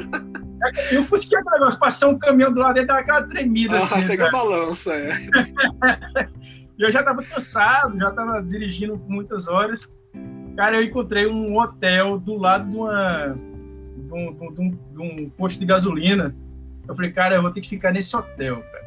E 0.91 0.97
o 0.97 1.03
Fusquinha 1.03 1.39
é 1.39 1.51
negócio, 1.51 1.79
passou 1.79 2.11
um 2.11 2.19
caminhão 2.19 2.51
do 2.51 2.59
lado 2.59 2.73
dele, 2.73 2.87
dá 2.87 2.99
aquela 2.99 3.23
tremida 3.23 3.75
ah, 3.75 3.77
assim. 3.77 4.01
Você 4.01 4.17
que 4.17 4.31
balança, 4.31 4.93
é. 4.93 5.17
e 6.77 6.83
eu 6.83 6.91
já 6.91 7.01
tava 7.03 7.23
cansado, 7.23 7.97
já 7.97 8.11
tava 8.11 8.41
dirigindo 8.41 8.97
por 8.97 9.09
muitas 9.09 9.47
horas. 9.47 9.89
Cara, 10.57 10.75
eu 10.75 10.83
encontrei 10.83 11.25
um 11.25 11.57
hotel 11.57 12.19
do 12.19 12.35
lado 12.35 12.69
de, 12.69 12.75
uma, 12.75 13.37
de, 13.95 14.13
um, 14.13 14.53
de, 14.53 14.61
um, 14.61 14.69
de 14.71 15.01
um 15.01 15.29
posto 15.29 15.57
de 15.57 15.65
gasolina. 15.65 16.35
Eu 16.85 16.95
falei, 16.95 17.11
cara, 17.11 17.35
eu 17.35 17.41
vou 17.41 17.51
ter 17.51 17.61
que 17.61 17.69
ficar 17.69 17.93
nesse 17.93 18.13
hotel, 18.13 18.61
cara. 18.61 18.78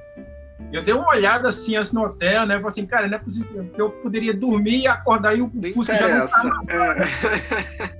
Eu 0.72 0.82
dei 0.82 0.94
uma 0.94 1.08
olhada 1.08 1.48
assim, 1.48 1.76
assim 1.76 1.94
no 1.94 2.04
hotel, 2.04 2.46
né? 2.46 2.54
Eu 2.54 2.60
falei 2.60 2.68
assim, 2.68 2.86
cara, 2.86 3.08
não 3.08 3.16
é 3.16 3.18
possível 3.18 3.68
que 3.74 3.80
eu 3.80 3.90
poderia 3.90 4.34
dormir 4.34 4.80
e 4.80 4.86
acordar 4.86 5.36
e 5.36 5.42
o 5.42 5.50
não 5.52 5.72
Fusca 5.72 5.96
já 5.96 6.08
não 6.08 6.26
tá 6.26 6.44
mais. 6.44 6.68
É, 6.68 7.90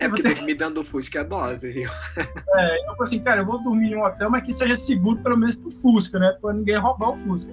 é 0.06 0.08
porque 0.08 0.22
dormir 0.22 0.54
dentro 0.54 0.74
do 0.74 0.84
Fusca 0.84 1.20
é 1.20 1.24
dose, 1.24 1.72
viu? 1.72 1.90
É, 2.16 2.80
eu 2.80 2.92
falei 2.92 3.02
assim, 3.02 3.20
cara, 3.20 3.42
eu 3.42 3.46
vou 3.46 3.62
dormir 3.62 3.92
em 3.92 3.96
um 3.96 4.04
hotel, 4.04 4.30
mas 4.30 4.42
que 4.42 4.52
seja 4.52 4.74
seguro 4.74 5.22
pelo 5.22 5.36
menos 5.36 5.54
pro 5.54 5.70
Fusca, 5.70 6.18
né? 6.18 6.36
Pra 6.40 6.52
ninguém 6.52 6.76
roubar 6.76 7.10
o 7.10 7.16
Fusca. 7.16 7.52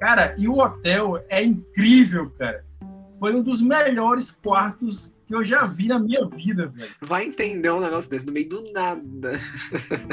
Cara, 0.00 0.34
e 0.38 0.48
o 0.48 0.58
hotel 0.58 1.22
é 1.28 1.42
incrível, 1.42 2.30
cara. 2.38 2.64
Foi 3.18 3.34
um 3.34 3.42
dos 3.42 3.60
melhores 3.60 4.30
quartos 4.30 5.12
que 5.28 5.34
eu 5.34 5.44
já 5.44 5.66
vi 5.66 5.88
na 5.88 5.98
minha 5.98 6.26
vida, 6.26 6.68
velho. 6.68 6.90
Vai 7.02 7.26
entender 7.26 7.70
um 7.70 7.80
negócio 7.80 8.10
desse 8.10 8.24
no 8.24 8.32
meio 8.32 8.48
do 8.48 8.72
nada. 8.72 9.38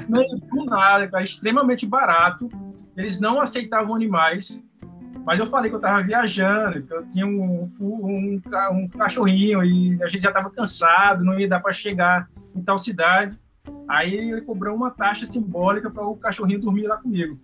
No 0.10 0.18
meio 0.18 0.40
do 0.52 0.66
nada, 0.66 1.08
cara. 1.08 1.24
Extremamente 1.24 1.86
barato. 1.86 2.50
Eles 2.98 3.18
não 3.18 3.40
aceitavam 3.40 3.96
animais. 3.96 4.62
Mas 5.26 5.40
eu 5.40 5.48
falei 5.48 5.70
que 5.70 5.76
eu 5.78 5.80
tava 5.80 6.04
viajando, 6.04 6.84
que 6.84 6.94
eu 6.94 7.10
tinha 7.10 7.26
um, 7.26 7.72
um, 7.80 8.42
um 8.74 8.88
cachorrinho 8.90 9.64
e 9.64 10.04
a 10.04 10.08
gente 10.08 10.22
já 10.22 10.34
tava 10.34 10.52
cansado, 10.52 11.24
não 11.24 11.40
ia 11.40 11.48
dar 11.48 11.62
para 11.62 11.72
chegar 11.72 12.30
em 12.54 12.62
tal 12.62 12.78
cidade. 12.78 13.40
Aí 13.88 14.14
ele 14.14 14.42
cobrou 14.42 14.76
uma 14.76 14.92
taxa 14.92 15.26
simbólica 15.26 15.90
para 15.90 16.06
o 16.06 16.18
cachorrinho 16.18 16.60
dormir 16.60 16.88
lá 16.88 16.98
comigo. 16.98 17.40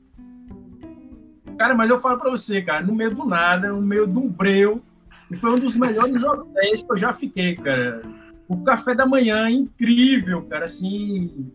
Cara, 1.57 1.73
mas 1.73 1.89
eu 1.89 1.99
falo 1.99 2.19
para 2.19 2.29
você, 2.29 2.61
cara, 2.61 2.85
no 2.85 2.93
meio 2.93 3.15
do 3.15 3.25
nada, 3.25 3.69
no 3.69 3.81
meio 3.81 4.05
de 4.05 4.17
um 4.17 4.27
breu, 4.27 4.83
e 5.31 5.35
foi 5.37 5.51
um 5.51 5.59
dos 5.59 5.75
melhores 5.77 6.23
hotéis 6.23 6.83
que 6.83 6.91
eu 6.91 6.97
já 6.97 7.13
fiquei, 7.13 7.55
cara. 7.55 8.01
O 8.47 8.63
café 8.63 8.93
da 8.93 9.05
manhã, 9.05 9.49
incrível, 9.49 10.41
cara, 10.43 10.65
assim. 10.65 11.49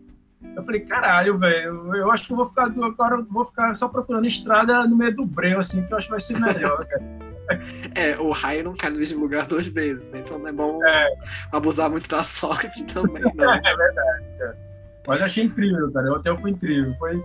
Eu 0.55 0.63
falei, 0.63 0.81
caralho, 0.81 1.37
velho, 1.37 1.95
eu 1.95 2.11
acho 2.11 2.25
que 2.25 2.33
eu 2.33 2.37
vou 2.37 2.45
ficar 2.47 2.65
agora 2.65 3.21
vou 3.21 3.45
ficar 3.45 3.75
só 3.75 3.87
procurando 3.87 4.25
estrada 4.25 4.87
no 4.87 4.95
meio 4.95 5.15
do 5.15 5.25
breu, 5.25 5.59
assim, 5.59 5.83
que 5.85 5.93
eu 5.93 5.97
acho 5.97 6.07
que 6.07 6.11
vai 6.11 6.19
ser 6.19 6.39
melhor, 6.39 6.85
cara. 6.87 7.27
É, 7.95 8.19
o 8.19 8.31
raio 8.31 8.63
não 8.63 8.73
cai 8.73 8.89
no 8.89 8.97
mesmo 8.97 9.21
lugar 9.21 9.45
duas 9.47 9.67
vezes, 9.67 10.09
né? 10.09 10.19
Então 10.19 10.37
não 10.37 10.47
é 10.47 10.51
bom 10.51 10.83
é. 10.83 11.07
abusar 11.51 11.89
muito 11.89 12.09
da 12.09 12.23
sorte 12.25 12.83
também, 12.85 13.23
não. 13.35 13.53
é 13.53 13.75
verdade, 13.75 14.25
cara. 14.37 14.57
Mas 15.07 15.21
achei 15.21 15.45
incrível, 15.45 15.91
cara. 15.91 16.11
O 16.11 16.15
hotel 16.15 16.35
foi 16.37 16.51
incrível. 16.51 16.93
Foi, 16.99 17.23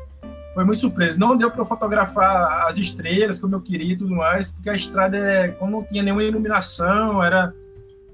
foi 0.55 0.65
muito 0.65 0.79
surpreso. 0.79 1.19
Não 1.19 1.37
deu 1.37 1.51
para 1.51 1.65
fotografar 1.65 2.67
as 2.67 2.77
estrelas 2.77 3.41
como 3.41 3.55
eu 3.55 3.61
queria 3.61 3.95
e 3.95 3.97
tudo 3.97 4.15
mais, 4.15 4.53
porque 4.53 4.71
a 4.71 4.75
estrada, 4.75 5.17
é, 5.17 5.49
como 5.49 5.73
não 5.73 5.85
tinha 5.85 6.03
nenhuma 6.03 6.23
iluminação, 6.23 7.23
era 7.23 7.55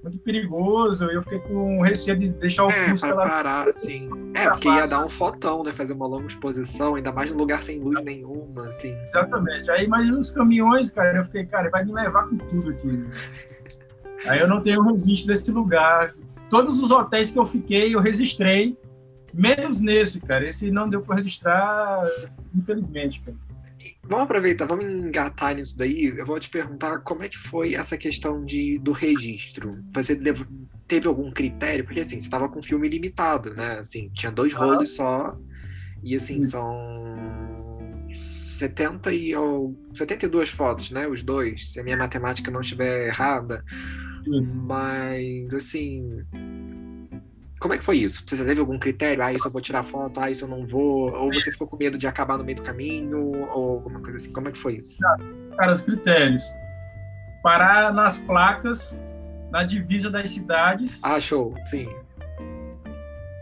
muito 0.03 0.19
perigoso. 0.21 1.07
Eu 1.07 1.23
fiquei 1.23 1.41
com 1.41 1.83
receio 1.83 2.19
de 2.19 2.29
deixar 2.29 2.65
o 2.65 2.71
é, 2.71 2.91
Fusca 2.91 3.15
lá. 3.15 3.29
parar, 3.29 3.73
sim. 3.73 4.09
É, 4.35 4.49
porque 4.51 4.69
ia 4.69 4.87
dar 4.87 5.05
um 5.05 5.09
fotão, 5.09 5.65
né? 5.65 5.73
Fazer 5.73 5.93
uma 5.93 6.07
longa 6.07 6.29
exposição, 6.29 6.95
ainda 6.95 7.11
mais 7.11 7.31
num 7.31 7.39
lugar 7.39 7.63
sem 7.63 7.81
luz 7.81 8.03
nenhuma, 8.05 8.67
assim. 8.67 8.97
Exatamente. 9.09 9.71
Aí, 9.71 9.87
mas 9.89 10.09
os 10.11 10.31
caminhões, 10.31 10.91
cara, 10.91 11.19
eu 11.19 11.25
fiquei, 11.25 11.45
cara, 11.47 11.69
vai 11.71 11.85
me 11.85 11.93
levar 11.93 12.29
com 12.29 12.37
tudo 12.37 12.71
aqui. 12.71 13.05
Aí 14.27 14.41
eu 14.41 14.49
não 14.49 14.61
tenho 14.61 14.83
registro 14.83 15.29
desse 15.29 15.51
lugar. 15.51 16.07
Todos 16.51 16.81
os 16.81 16.91
hotéis 16.91 17.31
que 17.31 17.39
eu 17.39 17.45
fiquei, 17.45 17.95
eu 17.95 18.01
registrei 18.01 18.77
Menos 19.33 19.81
nesse, 19.81 20.21
cara. 20.21 20.47
Esse 20.47 20.71
não 20.71 20.89
deu 20.89 21.03
para 21.03 21.17
registrar, 21.17 22.05
infelizmente, 22.55 23.21
cara. 23.21 23.37
Vamos 24.03 24.25
aproveitar, 24.25 24.65
vamos 24.65 24.87
engatar 24.87 25.55
nisso 25.55 25.77
daí. 25.77 26.15
Eu 26.17 26.25
vou 26.25 26.41
te 26.41 26.49
perguntar 26.49 27.01
como 27.01 27.23
é 27.23 27.29
que 27.29 27.37
foi 27.37 27.75
essa 27.75 27.97
questão 27.97 28.43
de, 28.43 28.79
do 28.79 28.91
registro. 28.91 29.85
Você 29.93 30.19
teve 30.87 31.07
algum 31.07 31.31
critério? 31.31 31.85
Porque 31.85 32.01
assim, 32.01 32.19
você 32.19 32.25
estava 32.25 32.49
com 32.49 32.63
filme 32.63 32.89
limitado, 32.89 33.55
né? 33.55 33.79
Assim, 33.79 34.11
tinha 34.15 34.33
dois 34.33 34.55
ah. 34.55 34.61
rolos 34.61 34.97
só. 34.97 35.39
E 36.03 36.17
assim, 36.17 36.41
Isso. 36.41 36.53
são 36.53 36.99
70 38.59 39.13
e, 39.13 39.37
ou, 39.37 39.77
72 39.93 40.49
fotos, 40.49 40.91
né? 40.91 41.07
Os 41.07 41.23
dois, 41.23 41.73
se 41.73 41.81
a 41.81 41.85
minha 41.85 41.97
matemática 41.97 42.51
não 42.51 42.63
estiver 42.63 43.09
errada. 43.09 43.63
Isso. 44.27 44.57
Mas 44.57 45.53
assim, 45.53 46.25
como 47.59 47.75
é 47.75 47.79
que 47.79 47.85
foi 47.85 47.99
isso? 47.99 48.25
Você 48.27 48.45
teve 48.45 48.61
algum 48.61 48.79
critério? 48.79 49.23
Ah, 49.23 49.33
isso 49.33 49.47
eu 49.47 49.51
vou 49.51 49.61
tirar 49.61 49.83
foto, 49.83 50.21
ah, 50.21 50.31
isso 50.31 50.45
eu 50.45 50.49
não 50.49 50.67
vou? 50.67 51.13
Ou 51.13 51.33
você 51.33 51.51
ficou 51.51 51.67
com 51.67 51.77
medo 51.77 51.99
de 51.99 52.07
acabar 52.07 52.39
no 52.39 52.45
meio 52.45 52.57
do 52.57 52.63
caminho? 52.63 53.33
Ou 53.51 53.77
alguma 53.77 54.01
coisa 54.01 54.17
assim? 54.17 54.33
Como 54.33 54.49
é 54.49 54.53
que 54.53 54.59
foi 54.59 54.77
isso? 54.77 54.99
Cara, 55.57 55.73
os 55.73 55.81
critérios. 55.81 56.45
Parar 57.43 57.93
nas 57.93 58.19
placas, 58.19 58.99
na 59.51 59.65
divisa 59.65 60.11
das 60.11 60.31
cidades. 60.31 61.03
Ah, 61.05 61.19
show, 61.19 61.55
sim. 61.65 61.89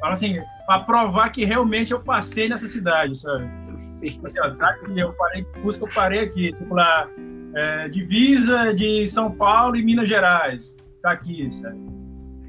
Fala 0.00 0.12
assim, 0.12 0.38
para 0.66 0.80
provar 0.80 1.30
que 1.30 1.44
realmente 1.44 1.92
eu 1.92 2.00
passei 2.00 2.48
nessa 2.48 2.66
cidade, 2.66 3.18
sabe? 3.18 3.48
Sim. 3.74 4.10
Tipo 4.10 4.26
assim, 4.26 4.40
ó, 4.40 4.50
tá 4.50 4.68
aqui, 4.70 4.98
eu 4.98 5.12
parei, 5.12 5.46
busca, 5.62 5.84
eu 5.84 5.90
parei 5.92 6.20
aqui. 6.20 6.52
Tipo 6.52 6.74
lá, 6.74 7.08
é, 7.54 7.88
divisa 7.88 8.72
de 8.72 9.06
São 9.06 9.30
Paulo 9.30 9.76
e 9.76 9.82
Minas 9.82 10.08
Gerais. 10.08 10.76
Tá 11.02 11.12
aqui, 11.12 11.48
sabe? 11.52 11.95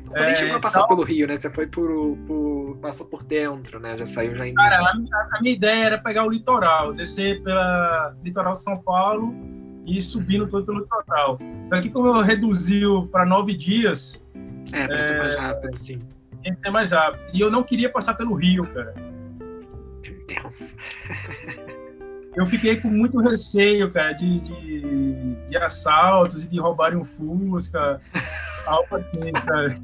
Você 0.08 0.20
é, 0.20 0.26
nem 0.26 0.36
chegou 0.36 0.55
a 0.55 0.60
passar 0.60 0.80
então... 0.80 0.88
pelo 0.88 1.03
Rio, 1.03 1.28
né? 1.28 1.38
Você 1.38 1.49
foi 1.49 1.68
por, 1.68 2.18
por, 2.26 2.78
passou 2.82 3.08
por 3.08 3.24
dentro, 3.24 3.80
né? 3.80 3.97
Já 3.97 4.05
saiu 4.05 4.36
já 4.36 4.47
em. 4.47 4.53
Cara, 4.53 4.80
a, 4.80 5.41
minha 5.41 5.53
ideia 5.53 5.86
era 5.86 5.97
pegar 5.97 6.26
o 6.26 6.30
litoral, 6.30 6.93
descer 6.93 7.43
pela 7.43 8.16
litoral 8.24 8.55
São 8.55 8.78
Paulo 8.78 9.36
e 9.86 9.97
ir 9.97 10.01
subindo 10.01 10.47
todo 10.47 10.66
pelo 10.66 10.80
litoral. 10.80 11.38
Só 11.70 11.82
que 11.82 11.89
como 11.89 12.08
eu 12.08 12.22
reduziu 12.22 13.08
para 13.08 13.26
nove 13.26 13.55
dias. 13.55 14.26
É, 14.72 14.88
para 14.88 14.97
é, 14.97 15.01
ser 15.01 15.18
mais 15.18 15.36
rápido, 15.36 15.78
sim. 15.78 15.99
Tem 16.43 16.53
que 16.53 16.62
ser 16.62 16.70
mais 16.70 16.91
rápido. 16.91 17.24
E 17.34 17.41
eu 17.41 17.51
não 17.51 17.64
queria 17.64 17.89
passar 17.89 18.14
pelo 18.14 18.34
Rio, 18.34 18.66
cara. 18.68 18.93
Meu 20.01 20.26
Deus. 20.28 20.76
eu 22.36 22.45
fiquei 22.45 22.80
com 22.80 22.89
muito 22.89 23.20
receio, 23.20 23.91
cara, 23.91 24.14
de, 24.14 24.39
de, 24.39 25.36
de 25.47 25.58
assaltos 25.58 26.43
e 26.43 26.49
de 26.49 26.60
roubarem 26.60 26.97
um 26.97 27.03
Fusca. 27.03 27.99
Alfa 28.68 29.03
cara. 29.45 29.80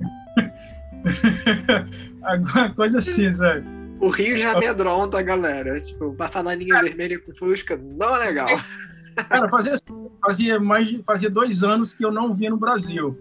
Alguma 2.23 2.73
coisa 2.73 2.97
assim, 2.99 3.31
sabe? 3.31 3.65
O 3.99 4.09
Rio 4.09 4.37
já 4.37 4.51
amedronta 4.51 5.19
a 5.19 5.21
galera. 5.21 5.79
Tipo, 5.79 6.13
passar 6.13 6.43
na 6.43 6.53
linha 6.55 6.73
cara, 6.75 6.87
vermelha 6.87 7.19
com 7.19 7.33
Fusca 7.33 7.77
não 7.77 8.15
é 8.15 8.19
legal. 8.25 8.49
Cara, 9.29 9.47
fazia, 9.49 9.73
fazia 10.21 10.59
mais 10.59 10.91
fazia 11.05 11.29
dois 11.29 11.63
anos 11.63 11.93
que 11.93 12.03
eu 12.03 12.11
não 12.11 12.33
via 12.33 12.49
no 12.49 12.57
Brasil. 12.57 13.17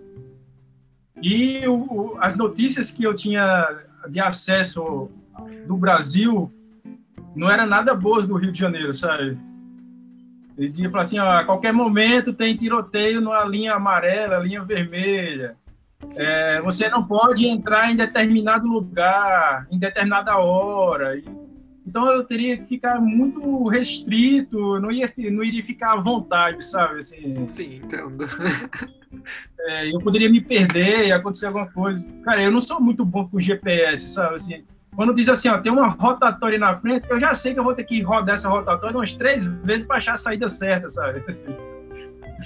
E 1.22 1.66
o, 1.68 2.16
as 2.18 2.36
notícias 2.36 2.90
que 2.90 3.04
eu 3.04 3.14
tinha 3.14 3.68
de 4.08 4.18
acesso 4.18 5.08
do 5.66 5.76
Brasil 5.76 6.52
não 7.36 7.50
era 7.50 7.64
nada 7.64 7.94
boas 7.94 8.26
do 8.26 8.36
Rio 8.36 8.50
de 8.50 8.58
Janeiro, 8.58 8.92
sabe? 8.92 9.38
Ele 10.62 10.70
dizia 10.70 10.90
falar 10.90 11.02
assim, 11.02 11.18
ó, 11.18 11.28
a 11.38 11.44
qualquer 11.44 11.72
momento 11.72 12.32
tem 12.32 12.56
tiroteio 12.56 13.20
numa 13.20 13.44
linha 13.44 13.74
amarela, 13.74 14.38
linha 14.38 14.62
vermelha. 14.62 15.56
É, 16.16 16.60
você 16.60 16.88
não 16.88 17.04
pode 17.04 17.46
entrar 17.46 17.90
em 17.90 17.96
determinado 17.96 18.68
lugar, 18.68 19.66
em 19.70 19.78
determinada 19.78 20.36
hora. 20.36 21.20
Então 21.84 22.06
eu 22.06 22.22
teria 22.24 22.56
que 22.56 22.64
ficar 22.64 23.00
muito 23.00 23.66
restrito, 23.66 24.78
não, 24.78 24.90
ia, 24.92 25.12
não 25.32 25.42
iria 25.42 25.64
ficar 25.64 25.94
à 25.94 26.00
vontade, 26.00 26.64
sabe? 26.64 26.98
Assim, 26.98 27.48
Sim, 27.50 27.80
entendo. 27.82 28.28
É, 29.64 29.94
eu 29.94 29.98
poderia 29.98 30.28
me 30.28 30.40
perder 30.40 31.06
e 31.06 31.12
acontecer 31.12 31.46
alguma 31.46 31.70
coisa. 31.70 32.04
Cara, 32.24 32.42
eu 32.42 32.50
não 32.50 32.60
sou 32.60 32.80
muito 32.80 33.04
bom 33.04 33.28
com 33.28 33.38
GPS, 33.38 34.08
sabe? 34.08 34.34
Assim, 34.34 34.64
quando 34.94 35.14
diz 35.14 35.28
assim, 35.28 35.48
ó, 35.48 35.58
tem 35.58 35.72
uma 35.72 35.88
rotatória 35.88 36.58
na 36.58 36.74
frente, 36.76 37.06
eu 37.08 37.18
já 37.18 37.34
sei 37.34 37.54
que 37.54 37.60
eu 37.60 37.64
vou 37.64 37.74
ter 37.74 37.84
que 37.84 38.02
rodar 38.02 38.34
essa 38.34 38.48
rotatória 38.48 38.96
umas 38.96 39.14
três 39.14 39.46
vezes 39.46 39.86
para 39.86 39.96
achar 39.96 40.12
a 40.12 40.16
saída 40.16 40.48
certa, 40.48 40.88
sabe? 40.88 41.22
Assim. 41.28 41.46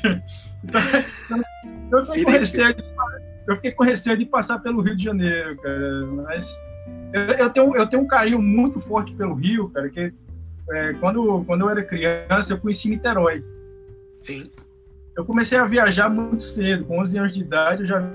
Então, 0.65 2.01
eu, 2.01 2.05
fiquei 2.05 2.25
com 2.25 2.31
receio 2.33 2.75
de, 2.75 2.85
eu 3.47 3.57
fiquei 3.57 3.71
com 3.71 3.85
receio 3.85 4.17
de 4.17 4.27
passar 4.27 4.59
pelo 4.59 4.81
Rio 4.81 4.97
de 4.97 5.05
Janeiro, 5.05 5.57
cara, 5.59 6.07
mas 6.25 6.61
eu, 7.13 7.23
eu, 7.23 7.51
tenho, 7.51 7.77
eu 7.77 7.89
tenho 7.89 8.03
um 8.03 8.07
carinho 8.07 8.43
muito 8.43 8.81
forte 8.81 9.15
pelo 9.15 9.35
Rio, 9.35 9.69
cara, 9.69 9.89
que 9.89 10.13
é, 10.71 10.93
quando, 10.95 11.45
quando 11.45 11.61
eu 11.61 11.71
era 11.71 11.85
criança, 11.85 12.53
eu 12.53 12.59
conheci 12.59 12.89
Niterói. 12.89 13.45
Sim. 14.23 14.51
Eu 15.17 15.25
comecei 15.25 15.57
a 15.57 15.65
viajar 15.65 16.09
muito 16.09 16.43
cedo, 16.43 16.85
com 16.85 16.99
11 17.01 17.19
anos 17.19 17.33
de 17.33 17.41
idade 17.41 17.83
eu 17.83 17.87
já 17.87 18.11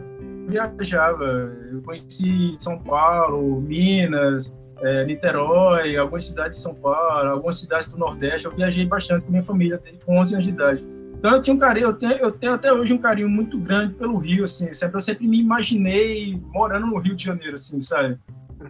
viajava. 0.48 1.24
Eu 1.72 1.82
conheci 1.82 2.56
São 2.58 2.78
Paulo, 2.80 3.62
Minas, 3.62 4.56
é, 4.82 5.06
Niterói, 5.06 5.98
algumas 5.98 6.26
cidades 6.26 6.58
de 6.58 6.64
São 6.64 6.74
Paulo, 6.76 7.30
algumas 7.30 7.60
cidades 7.60 7.88
do 7.89 7.98
Nordeste. 7.98 8.46
Eu 8.46 8.52
viajei 8.52 8.86
bastante 8.86 9.26
com 9.26 9.32
minha 9.32 9.44
família, 9.44 9.82
com 10.06 10.20
11 10.20 10.34
anos 10.34 10.46
de 10.46 10.52
idade. 10.52 10.86
Então 11.18 11.36
eu 11.36 11.42
tinha 11.42 11.56
um 11.56 11.60
carinho, 11.60 11.86
eu 11.86 11.94
tenho, 11.94 12.14
eu 12.14 12.32
tenho 12.32 12.54
até 12.54 12.74
hoje 12.74 12.92
um 12.92 12.98
carinho 12.98 13.30
muito 13.30 13.60
grande 13.60 13.94
pelo 13.94 14.18
Rio, 14.18 14.44
assim, 14.44 14.74
sempre, 14.74 14.98
eu 14.98 15.02
sempre 15.02 15.28
me 15.28 15.39
imaginei 15.39 16.42
morando 16.48 16.88
no 16.88 16.98
Rio 16.98 17.16
de 17.16 17.24
Janeiro, 17.24 17.54
assim, 17.54 17.80
sabe? 17.80 18.18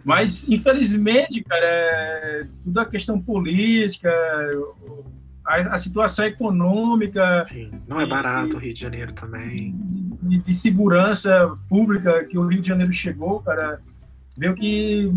Mas, 0.04 0.46
infelizmente, 0.48 1.42
cara, 1.42 1.64
é, 1.64 2.46
tudo 2.62 2.78
a 2.78 2.84
questão 2.84 3.20
política, 3.20 4.10
a, 5.44 5.74
a 5.74 5.78
situação 5.78 6.24
econômica. 6.24 7.44
Sim, 7.46 7.70
não 7.86 8.00
é 8.00 8.06
barato 8.06 8.54
e, 8.54 8.56
o 8.56 8.58
Rio 8.58 8.74
de 8.74 8.80
Janeiro 8.80 9.12
também. 9.12 9.74
De, 10.22 10.38
de, 10.38 10.54
segurança 10.54 11.56
pública 11.68 12.24
que 12.24 12.38
o 12.38 12.46
Rio 12.46 12.60
de 12.60 12.68
Janeiro 12.68 12.92
chegou, 12.92 13.40
cara, 13.40 13.80
veio 14.38 14.54
que 14.54 15.10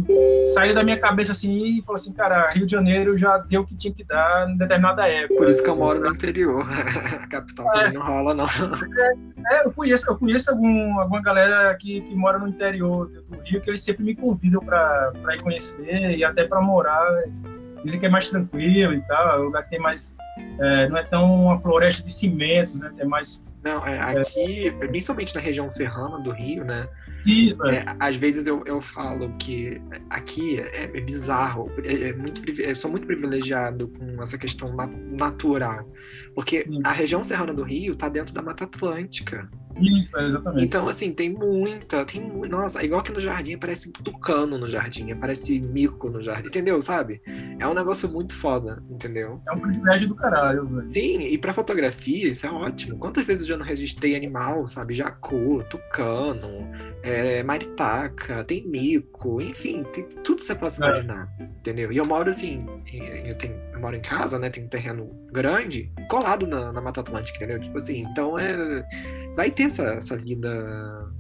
saiu 0.54 0.74
da 0.74 0.84
minha 0.84 1.00
cabeça 1.00 1.32
assim 1.32 1.78
e 1.78 1.82
falou 1.82 1.96
assim, 1.96 2.12
cara, 2.12 2.50
Rio 2.50 2.66
de 2.66 2.72
Janeiro 2.72 3.18
já 3.18 3.38
deu 3.38 3.62
o 3.62 3.66
que 3.66 3.76
tinha 3.76 3.94
que 3.94 4.04
dar 4.04 4.50
em 4.50 4.58
determinada 4.58 5.08
época. 5.08 5.36
Por 5.36 5.50
isso 5.50 5.64
que 5.64 5.70
eu 5.70 5.76
moro 5.76 6.00
no 6.00 6.14
interior. 6.14 6.66
a 7.22 7.28
capital 7.28 7.72
é, 7.78 7.92
não 7.92 8.02
rola, 8.02 8.34
não. 8.34 8.46
É, 8.46 9.58
é, 9.58 9.66
eu 9.66 9.72
conheço, 9.72 10.10
eu 10.10 10.18
conheço 10.18 10.50
algum, 10.52 11.00
alguma 11.00 11.22
galera 11.22 11.76
que, 11.76 12.02
que 12.02 12.16
mora 12.16 12.40
no 12.40 12.48
interior 12.48 13.08
do 13.08 13.40
Rio 13.42 13.62
que 13.62 13.70
eles 13.70 13.82
sempre 13.82 14.04
me 14.04 14.16
convidam 14.16 14.62
para 14.62 15.14
ir 15.34 15.42
conhecer 15.42 16.18
e 16.18 16.24
até 16.24 16.46
para 16.46 16.62
morar. 16.62 17.06
Dizem 17.86 18.00
que 18.00 18.06
é 18.06 18.10
mais 18.10 18.28
tranquilo 18.28 18.94
e 18.94 19.02
tal, 19.02 19.38
é 19.38 19.40
um 19.40 19.44
lugar 19.44 19.64
que 19.64 19.70
tem 19.70 19.80
mais. 19.80 20.16
É, 20.60 20.90
não 20.90 20.98
é 20.98 21.04
tão 21.04 21.44
uma 21.44 21.58
floresta 21.58 22.02
de 22.02 22.12
cimentos, 22.12 22.80
né? 22.80 22.92
Tem 22.96 23.06
mais. 23.06 23.44
Não, 23.64 23.86
é, 23.86 24.20
aqui, 24.20 24.72
principalmente 24.90 25.34
na 25.34 25.42
região 25.42 25.70
serrana 25.70 26.20
do 26.20 26.32
Rio, 26.32 26.66
né? 26.66 26.88
Isso, 27.26 27.66
é. 27.66 27.78
é. 27.78 27.96
às 28.00 28.16
vezes 28.16 28.46
eu, 28.46 28.64
eu 28.66 28.82
falo 28.82 29.36
que 29.38 29.82
aqui 30.10 30.60
é, 30.60 30.98
é 30.98 31.02
bizarro, 31.02 31.72
é, 31.84 32.10
é 32.10 32.14
muito, 32.14 32.42
eu 32.62 32.76
sou 32.76 32.92
muito 32.92 33.08
privilegiado 33.08 33.88
com 33.88 34.22
essa 34.22 34.38
questão 34.38 34.76
natural, 35.20 35.90
porque 36.34 36.66
a 36.84 36.92
região 36.92 37.24
serrana 37.24 37.54
do 37.54 37.64
Rio 37.64 37.94
está 37.94 38.10
dentro 38.10 38.34
da 38.34 38.42
Mata 38.42 38.66
Atlântica. 38.66 39.50
Isso, 39.80 40.18
é, 40.18 40.28
exatamente. 40.28 40.66
Então, 40.66 40.88
assim, 40.88 41.12
tem 41.12 41.30
muita, 41.30 42.06
tem 42.06 42.22
Nossa, 42.50 42.84
igual 42.84 43.02
aqui 43.02 43.12
no 43.12 43.20
jardim, 43.20 43.58
parece 43.58 43.92
tucano 43.92 44.58
no 44.58 44.70
jardim, 44.70 45.14
parece 45.16 45.60
mico 45.60 46.10
no 46.10 46.22
jardim, 46.22 46.48
entendeu? 46.48 46.82
Sabe? 46.82 47.22
É 47.60 47.68
um 47.68 47.74
negócio 47.74 48.10
muito 48.10 48.34
foda, 48.36 48.82
entendeu? 48.90 49.42
É 49.48 49.54
um 49.54 49.60
privilégio 49.60 50.08
do 50.08 50.16
caralho, 50.16 50.66
velho. 50.66 50.94
Sim, 50.94 51.22
e 51.28 51.38
pra 51.38 51.54
fotografia, 51.54 52.30
isso 52.30 52.46
é 52.46 52.50
ótimo. 52.50 52.98
Quantas 52.98 53.26
vezes 53.26 53.44
eu 53.44 53.50
já 53.50 53.58
não 53.58 53.66
registrei 53.66 54.16
animal, 54.16 54.66
sabe? 54.68 54.94
Jacu, 54.94 55.64
tucano, 55.70 56.70
é, 57.04 57.15
maritaca, 57.44 58.44
tem 58.44 58.68
mico, 58.68 59.42
enfim, 59.42 59.84
tem 59.94 60.04
tudo 60.24 60.38
que 60.38 60.44
você 60.44 60.56
possa 60.56 60.84
é. 60.84 60.88
imaginar, 60.88 61.30
entendeu? 61.40 61.92
E 61.92 61.98
eu 61.98 62.06
moro 62.06 62.30
assim, 62.30 62.66
eu, 63.26 63.38
tenho, 63.38 63.56
eu 63.74 63.80
moro 63.80 63.96
em 63.96 64.02
casa, 64.02 64.40
né? 64.40 64.50
Tem 64.50 64.64
um 64.64 64.68
terreno 64.68 65.10
grande, 65.32 65.92
colado 66.10 66.48
na, 66.48 66.72
na 66.72 66.82
Mata 66.82 67.02
Atlântica, 67.02 67.38
entendeu? 67.38 67.60
Tipo 67.60 67.78
assim, 67.78 68.00
então 68.00 68.38
é 68.38 68.86
vai 69.36 69.52
ter 69.52 69.64
essa, 69.64 69.84
essa 69.84 70.16
vida 70.18 71.12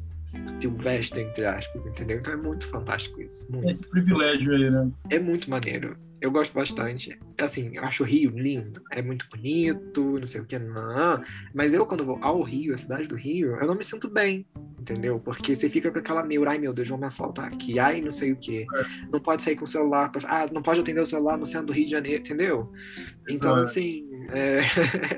silvestre, 0.60 1.22
entre 1.22 1.46
aspas, 1.46 1.86
entendeu? 1.86 2.18
Então 2.18 2.34
é 2.34 2.38
muito 2.38 2.68
fantástico 2.70 3.22
isso. 3.22 3.50
Muito. 3.52 3.70
Esse 3.70 3.88
privilégio 3.90 4.54
aí, 4.54 4.70
né? 4.70 4.90
É 5.10 5.20
muito 5.20 5.50
maneiro. 5.50 5.98
Eu 6.26 6.32
gosto 6.32 6.56
bastante. 6.56 7.20
Assim, 7.40 7.78
eu 7.78 7.84
acho 7.84 8.02
o 8.02 8.06
Rio 8.06 8.32
lindo. 8.32 8.82
É 8.92 9.00
muito 9.00 9.30
bonito, 9.30 10.18
não 10.20 10.26
sei 10.26 10.42
o 10.42 10.46
que, 10.46 10.58
não. 10.58 11.24
Mas 11.54 11.72
eu, 11.72 11.86
quando 11.86 12.04
vou 12.04 12.18
ao 12.20 12.42
Rio, 12.42 12.74
a 12.74 12.80
cidade 12.80 13.08
do 13.08 13.16
Rio, 13.16 13.56
eu 13.58 13.68
não 13.68 13.76
me 13.76 13.84
sinto 13.84 14.10
bem, 14.10 14.44
entendeu? 14.80 15.20
Porque 15.20 15.54
você 15.54 15.70
fica 15.70 15.92
com 15.92 16.00
aquela 16.00 16.26
neura, 16.26 16.50
ai 16.50 16.58
meu 16.58 16.74
Deus, 16.74 16.90
vão 16.90 16.98
me 16.98 17.06
assaltar 17.06 17.46
aqui, 17.46 17.78
ai 17.78 18.02
não 18.02 18.10
sei 18.10 18.32
o 18.32 18.38
que. 18.38 18.64
É. 18.64 19.08
Não 19.12 19.20
pode 19.20 19.44
sair 19.44 19.56
com 19.56 19.66
o 19.66 19.68
celular, 19.68 20.12
ah, 20.24 20.48
não 20.52 20.64
pode 20.64 20.80
atender 20.80 21.00
o 21.00 21.06
celular 21.06 21.38
no 21.38 21.46
centro 21.46 21.68
do 21.68 21.74
Rio 21.74 21.86
de 21.86 21.92
Janeiro, 21.92 22.22
entendeu? 22.22 22.74
Então, 23.30 23.58
assim, 23.58 24.10
é... 24.30 24.62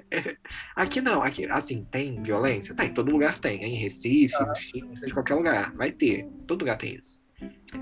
aqui 0.75 0.99
não, 0.99 1.23
aqui, 1.23 1.45
assim, 1.45 1.87
tem 1.89 2.21
violência? 2.21 2.75
Tem, 2.75 2.93
todo 2.93 3.09
lugar 3.09 3.37
tem. 3.37 3.63
É 3.63 3.67
em 3.67 3.77
Recife, 3.77 4.35
ah. 4.35 4.45
no 4.45 4.55
Chile, 4.55 4.89
em 5.05 5.13
qualquer 5.13 5.35
lugar, 5.35 5.73
vai 5.73 5.89
ter. 5.89 6.27
Todo 6.45 6.59
lugar 6.59 6.77
tem 6.77 6.95
isso. 6.95 7.25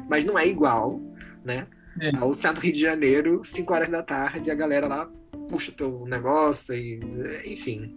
Mas 0.07 0.23
não 0.23 0.37
é 0.37 0.47
igual, 0.47 1.01
né? 1.43 1.65
É. 1.99 2.15
Ao 2.17 2.33
centro 2.33 2.61
Rio 2.61 2.73
de 2.73 2.81
Janeiro, 2.81 3.41
5 3.43 3.73
horas 3.73 3.89
da 3.89 4.03
tarde, 4.03 4.51
a 4.51 4.55
galera 4.55 4.87
lá 4.87 5.09
puxa 5.49 5.71
o 5.71 5.73
teu 5.73 6.05
negócio 6.07 6.75
e 6.75 6.99
enfim. 7.45 7.95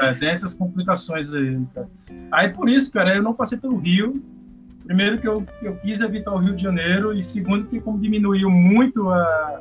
É, 0.00 0.12
tem 0.12 0.28
essas 0.28 0.52
complicações 0.52 1.32
aí, 1.32 1.58
cara. 1.74 1.88
Aí 2.30 2.48
por 2.50 2.68
isso, 2.68 2.92
cara, 2.92 3.16
eu 3.16 3.22
não 3.22 3.32
passei 3.32 3.56
pelo 3.56 3.78
Rio. 3.78 4.22
Primeiro 4.84 5.18
que 5.18 5.26
eu, 5.26 5.46
eu 5.62 5.76
quis 5.76 6.00
evitar 6.00 6.32
o 6.32 6.38
Rio 6.38 6.54
de 6.54 6.62
Janeiro 6.62 7.12
e 7.12 7.22
segundo 7.22 7.66
que 7.66 7.80
como 7.80 7.98
diminuiu 7.98 8.50
muito 8.50 9.08
a, 9.08 9.60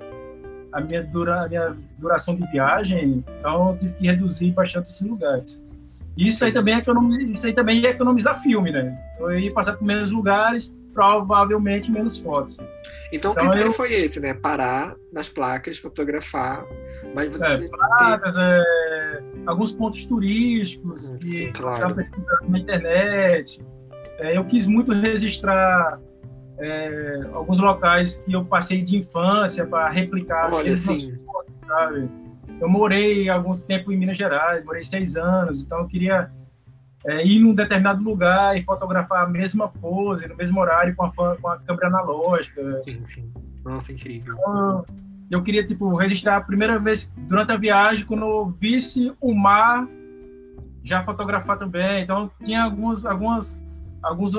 a, 0.73 0.81
minha, 0.81 1.03
dura, 1.03 1.45
a 1.45 1.47
minha 1.47 1.77
duração 1.97 2.35
de 2.35 2.45
viagem, 2.47 3.23
então 3.39 3.71
eu 3.71 3.77
tive 3.77 3.93
que 3.93 4.07
reduzir 4.07 4.51
bastante 4.51 4.89
esses 4.89 5.01
lugares. 5.01 5.61
Isso 6.17 6.43
aí 6.43 6.51
também 6.51 6.75
é 6.75 6.77
economizar, 6.79 7.29
isso 7.29 7.47
aí 7.47 7.53
também 7.53 7.85
é 7.85 7.89
economizar 7.89 8.41
filme, 8.41 8.71
né? 8.71 8.97
Eu 9.19 9.37
ia 9.39 9.53
passar 9.53 9.73
por 9.73 9.85
menos 9.85 10.11
lugares, 10.11 10.75
provavelmente 10.97 11.91
menos 11.91 12.17
fotos. 12.17 12.57
Então, 13.13 13.31
então 13.31 13.31
o 13.33 13.35
critério 13.35 13.67
eu... 13.67 13.71
foi 13.71 13.93
esse, 13.93 14.19
né? 14.19 14.33
Parar 14.33 14.95
nas 15.13 15.29
placas, 15.29 15.77
fotografar, 15.77 16.65
mas 17.13 17.31
você... 17.31 17.45
É, 17.45 17.67
placas, 17.69 18.35
é, 18.35 19.23
alguns 19.45 19.73
pontos 19.73 20.05
turísticos 20.05 21.11
hum, 21.11 21.17
que 21.19 21.37
sim, 21.37 21.51
claro. 21.51 21.93
pesquisando 21.93 22.49
na 22.49 22.57
internet. 22.57 23.63
É, 24.17 24.35
eu 24.35 24.43
quis 24.45 24.65
muito 24.65 24.91
registrar 24.91 25.99
é, 26.57 27.21
alguns 27.31 27.59
locais 27.59 28.15
que 28.25 28.33
eu 28.33 28.43
passei 28.43 28.81
de 28.81 28.97
infância 28.97 29.67
para 29.67 29.89
replicar 29.89 30.51
Olha, 30.51 30.73
as 30.73 30.83
fotos, 30.83 31.13
sabe? 31.67 32.09
Eu 32.59 32.67
morei 32.67 33.29
algum 33.29 33.55
tempo 33.55 33.91
em 33.91 33.97
Minas 33.97 34.17
Gerais, 34.17 34.65
morei 34.65 34.81
seis 34.81 35.15
anos, 35.15 35.63
então 35.63 35.81
eu 35.81 35.87
queria 35.87 36.31
é, 37.07 37.25
ir 37.25 37.39
num 37.39 37.53
determinado 37.53 38.03
lugar 38.03 38.57
e 38.57 38.63
fotografar 38.63 39.23
a 39.23 39.29
mesma 39.29 39.69
pose, 39.69 40.27
no 40.27 40.35
mesmo 40.35 40.59
horário, 40.59 40.93
com 40.95 41.05
a, 41.05 41.11
com 41.37 41.47
a 41.47 41.57
câmera 41.59 41.87
analógica. 41.87 42.79
Sim, 42.81 43.05
sim. 43.05 43.31
Nossa, 43.63 43.93
incrível. 43.93 44.35
Então, 44.37 44.85
eu 45.31 45.41
queria, 45.41 45.65
tipo, 45.65 45.95
registrar 45.95 46.37
a 46.37 46.41
primeira 46.41 46.77
vez 46.77 47.11
durante 47.17 47.53
a 47.53 47.57
viagem, 47.57 48.05
quando 48.05 48.25
eu 48.25 48.55
visse 48.59 49.13
o 49.21 49.33
mar, 49.33 49.87
já 50.83 51.01
fotografar 51.01 51.57
também. 51.57 52.03
Então, 52.03 52.29
tinha 52.43 52.63
alguns, 52.63 53.05
algumas, 53.05 53.61
alguns, 54.03 54.33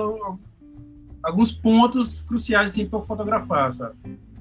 alguns 1.22 1.52
pontos 1.52 2.20
cruciais, 2.20 2.70
assim, 2.70 2.86
para 2.86 3.00
fotografar, 3.00 3.72
sabe? 3.72 3.96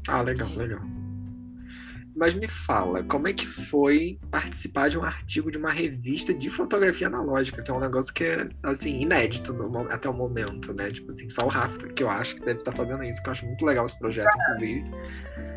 Ah, 0.07 0.21
legal, 0.21 0.49
legal. 0.55 0.81
Mas 2.17 2.33
me 2.33 2.47
fala, 2.47 3.03
como 3.03 3.27
é 3.27 3.33
que 3.33 3.45
foi 3.45 4.19
participar 4.31 4.89
de 4.89 4.97
um 4.97 5.03
artigo 5.03 5.51
de 5.51 5.57
uma 5.59 5.71
revista 5.71 6.33
de 6.33 6.49
fotografia 6.49 7.05
analógica, 7.05 7.61
que 7.61 7.69
é 7.69 7.73
um 7.73 7.79
negócio 7.79 8.11
que 8.11 8.23
é, 8.23 8.49
assim, 8.63 9.01
inédito 9.01 9.53
no, 9.53 9.81
até 9.91 10.09
o 10.09 10.13
momento, 10.13 10.73
né? 10.73 10.89
Tipo 10.89 11.11
assim, 11.11 11.29
só 11.29 11.45
o 11.45 11.47
Rafa, 11.47 11.87
que 11.89 12.01
eu 12.01 12.09
acho 12.09 12.33
que 12.35 12.41
deve 12.41 12.59
estar 12.59 12.71
fazendo 12.71 13.03
isso, 13.03 13.21
que 13.21 13.29
eu 13.29 13.33
acho 13.33 13.45
muito 13.45 13.63
legal 13.63 13.85
esse 13.85 13.99
projeto, 13.99 14.29
inclusive. 14.35 14.83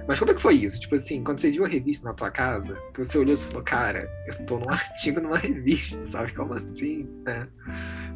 Mas 0.06 0.18
como 0.18 0.32
é 0.32 0.34
que 0.34 0.42
foi 0.42 0.54
isso? 0.56 0.78
Tipo 0.78 0.96
assim, 0.96 1.24
quando 1.24 1.38
você 1.38 1.50
viu 1.50 1.64
a 1.64 1.68
revista 1.68 2.06
na 2.06 2.12
tua 2.12 2.30
casa, 2.30 2.76
que 2.92 3.02
você 3.02 3.16
olhou 3.16 3.32
e 3.32 3.38
falou, 3.38 3.62
cara, 3.62 4.06
eu 4.26 4.44
tô 4.44 4.58
num 4.58 4.68
artigo 4.70 5.18
numa 5.18 5.38
revista, 5.38 6.04
sabe? 6.04 6.34
Como 6.34 6.52
assim, 6.52 7.08
né? 7.24 7.48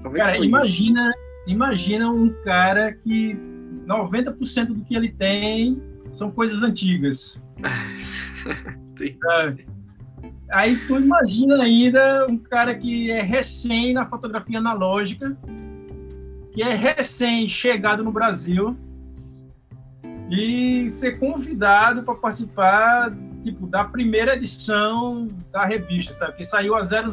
Como 0.03 0.17
é 0.19 0.21
cara, 0.21 0.37
imagina, 0.45 1.09
isso? 1.09 1.19
imagina 1.47 2.11
um 2.11 2.29
cara 2.43 2.93
que 2.93 3.39
90% 3.87 4.67
do 4.67 4.85
que 4.85 4.95
ele 4.95 5.13
tem 5.13 5.94
são 6.15 6.31
coisas 6.31 6.63
antigas. 6.63 7.43
Sim. 8.97 9.19
É. 9.31 9.55
Aí 10.53 10.77
tu 10.87 10.99
imagina 10.99 11.63
ainda 11.63 12.27
um 12.31 12.39
cara 12.39 12.75
que 12.75 13.11
é 13.11 13.21
recém 13.21 13.93
na 13.93 14.07
fotografia 14.07 14.59
analógica, 14.59 15.37
que 16.53 16.63
é 16.63 16.75
recém 16.75 17.49
chegado 17.49 18.05
no 18.05 18.13
Brasil 18.13 18.77
e 20.31 20.89
ser 20.89 21.19
convidado 21.19 22.03
para 22.03 22.15
participar 22.15 23.13
tipo 23.43 23.67
da 23.67 23.85
primeira 23.85 24.35
edição 24.35 25.29
da 25.53 25.65
revista, 25.65 26.13
sabe? 26.13 26.37
Que 26.37 26.45
saiu 26.45 26.75
a 26.75 26.83
000 26.83 27.07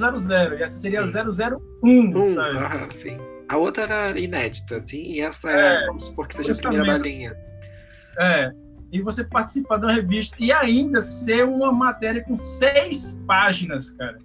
e 0.57 0.63
essa 0.63 0.77
seria 0.77 1.01
a 1.01 1.03
001, 1.03 2.25
sabe? 2.27 2.57
Ah, 2.57 2.87
sim. 2.93 3.17
A 3.49 3.57
outra 3.57 3.83
era 3.83 4.19
inédita, 4.19 4.77
assim, 4.77 5.01
e 5.01 5.19
essa 5.19 5.49
é, 5.51 5.83
é 5.83 5.87
vamos 5.87 6.05
supor 6.05 6.27
que 6.27 6.37
seja 6.37 6.53
a 6.53 6.55
primeira 6.55 6.85
da 6.85 6.97
linha. 6.97 7.35
É, 8.17 8.51
e 8.91 9.01
você 9.01 9.23
participar 9.23 9.77
da 9.77 9.91
revista 9.91 10.35
e 10.39 10.51
ainda 10.51 11.01
ser 11.01 11.45
uma 11.45 11.71
matéria 11.71 12.23
com 12.23 12.37
seis 12.37 13.19
páginas, 13.25 13.91
cara. 13.91 14.19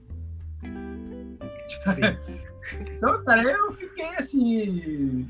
então, 2.96 3.24
cara, 3.24 3.42
eu 3.42 3.72
fiquei 3.72 4.16
assim 4.16 5.26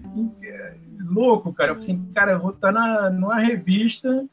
louco, 1.01 1.53
cara. 1.53 1.71
Eu 1.71 1.75
falei 1.75 1.91
assim, 1.91 2.13
cara, 2.15 2.33
eu 2.33 2.41
vou 2.41 2.51
estar 2.51 2.73
na, 2.73 3.11
numa 3.11 3.39
revista. 3.39 4.27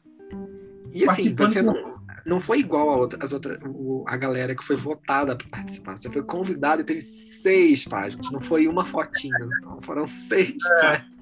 E 0.92 1.08
assim, 1.08 1.34
você 1.34 1.60
não, 1.60 2.00
não 2.24 2.40
foi 2.40 2.60
igual 2.60 2.90
a 2.90 2.96
outra, 2.96 3.22
as 3.22 3.32
outras, 3.32 3.58
a 4.06 4.16
galera 4.16 4.54
que 4.54 4.64
foi 4.64 4.76
votada 4.76 5.36
para 5.36 5.48
participar. 5.48 5.98
Você 5.98 6.10
foi 6.10 6.22
convidado 6.22 6.80
e 6.80 6.84
teve 6.84 7.02
seis 7.02 7.84
páginas. 7.84 8.30
Não 8.30 8.40
foi 8.40 8.66
uma 8.66 8.84
fotinha, 8.84 9.38
não. 9.60 9.82
Foram 9.82 10.06
seis 10.06 10.56
é, 10.64 10.80
páginas. 10.80 11.14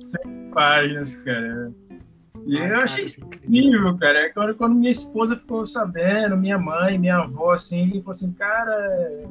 Seis 0.00 0.38
páginas, 0.52 1.12
cara. 1.18 1.72
E 2.46 2.56
eu 2.56 2.80
achei 2.80 3.04
incrível, 3.04 3.96
cara. 3.98 4.26
É 4.26 4.28
quando, 4.30 4.54
quando 4.54 4.74
minha 4.74 4.90
esposa 4.90 5.36
ficou 5.36 5.64
sabendo, 5.64 6.36
minha 6.36 6.58
mãe, 6.58 6.98
minha 6.98 7.18
avó, 7.18 7.52
assim, 7.52 7.90
falou 7.90 8.10
assim, 8.10 8.32
cara. 8.32 9.28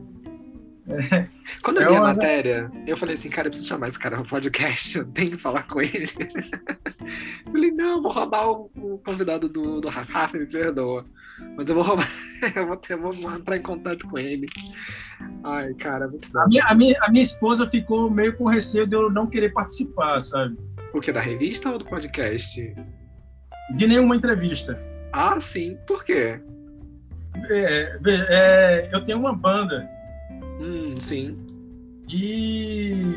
É, 0.89 1.27
quando 1.61 1.77
eu 1.77 1.83
é 1.83 1.91
vi 1.91 1.93
uma... 1.93 1.99
a 1.99 2.13
matéria, 2.13 2.71
eu 2.87 2.97
falei 2.97 3.13
assim, 3.13 3.29
cara, 3.29 3.47
eu 3.47 3.51
preciso 3.51 3.69
chamar 3.69 3.89
esse 3.89 3.99
cara 3.99 4.17
no 4.17 4.25
podcast, 4.25 4.97
eu 4.97 5.05
tenho 5.05 5.31
que 5.31 5.37
falar 5.37 5.63
com 5.63 5.81
ele. 5.81 6.07
falei, 7.45 7.71
não, 7.71 8.01
vou 8.01 8.11
roubar 8.11 8.49
o, 8.49 8.71
o 8.75 8.97
convidado 9.05 9.47
do, 9.47 9.81
do 9.81 9.87
Rafa, 9.87 10.37
me 10.37 10.47
perdoa. 10.47 11.05
Mas 11.55 11.69
eu 11.69 11.75
vou 11.75 11.83
roubar, 11.83 12.07
eu 12.55 12.67
vou, 12.67 12.75
ter, 12.75 12.97
vou 12.97 13.13
entrar 13.13 13.57
em 13.57 13.61
contato 13.61 14.07
com 14.07 14.17
ele. 14.17 14.47
Ai, 15.43 15.73
cara, 15.75 16.07
muito 16.07 16.29
bom. 16.31 16.39
A 16.39 16.47
minha, 16.47 16.63
a 16.65 16.73
minha, 16.73 16.97
a 17.01 17.11
minha 17.11 17.23
esposa 17.23 17.69
ficou 17.69 18.09
meio 18.09 18.35
com 18.35 18.45
receio 18.45 18.87
de 18.87 18.95
eu 18.95 19.11
não 19.11 19.27
querer 19.27 19.53
participar, 19.53 20.19
sabe? 20.21 20.57
O 20.93 20.99
que, 20.99 21.11
da 21.11 21.21
revista 21.21 21.69
ou 21.69 21.77
do 21.77 21.85
podcast? 21.85 22.75
De 23.75 23.87
nenhuma 23.87 24.15
entrevista. 24.15 24.79
Ah, 25.11 25.39
sim. 25.39 25.77
Por 25.87 26.03
quê? 26.03 26.39
É, 27.49 27.99
é, 28.05 28.89
eu 28.91 29.03
tenho 29.03 29.19
uma 29.19 29.33
banda. 29.33 29.87
Hum, 30.59 30.93
sim. 30.99 31.37
E 32.07 33.15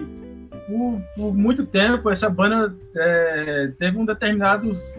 por, 0.67 1.03
por 1.17 1.35
muito 1.35 1.67
tempo 1.67 2.11
essa 2.11 2.29
banda 2.29 2.75
é, 2.95 3.73
teve 3.79 3.97
um 3.97 4.05
determinados 4.05 4.97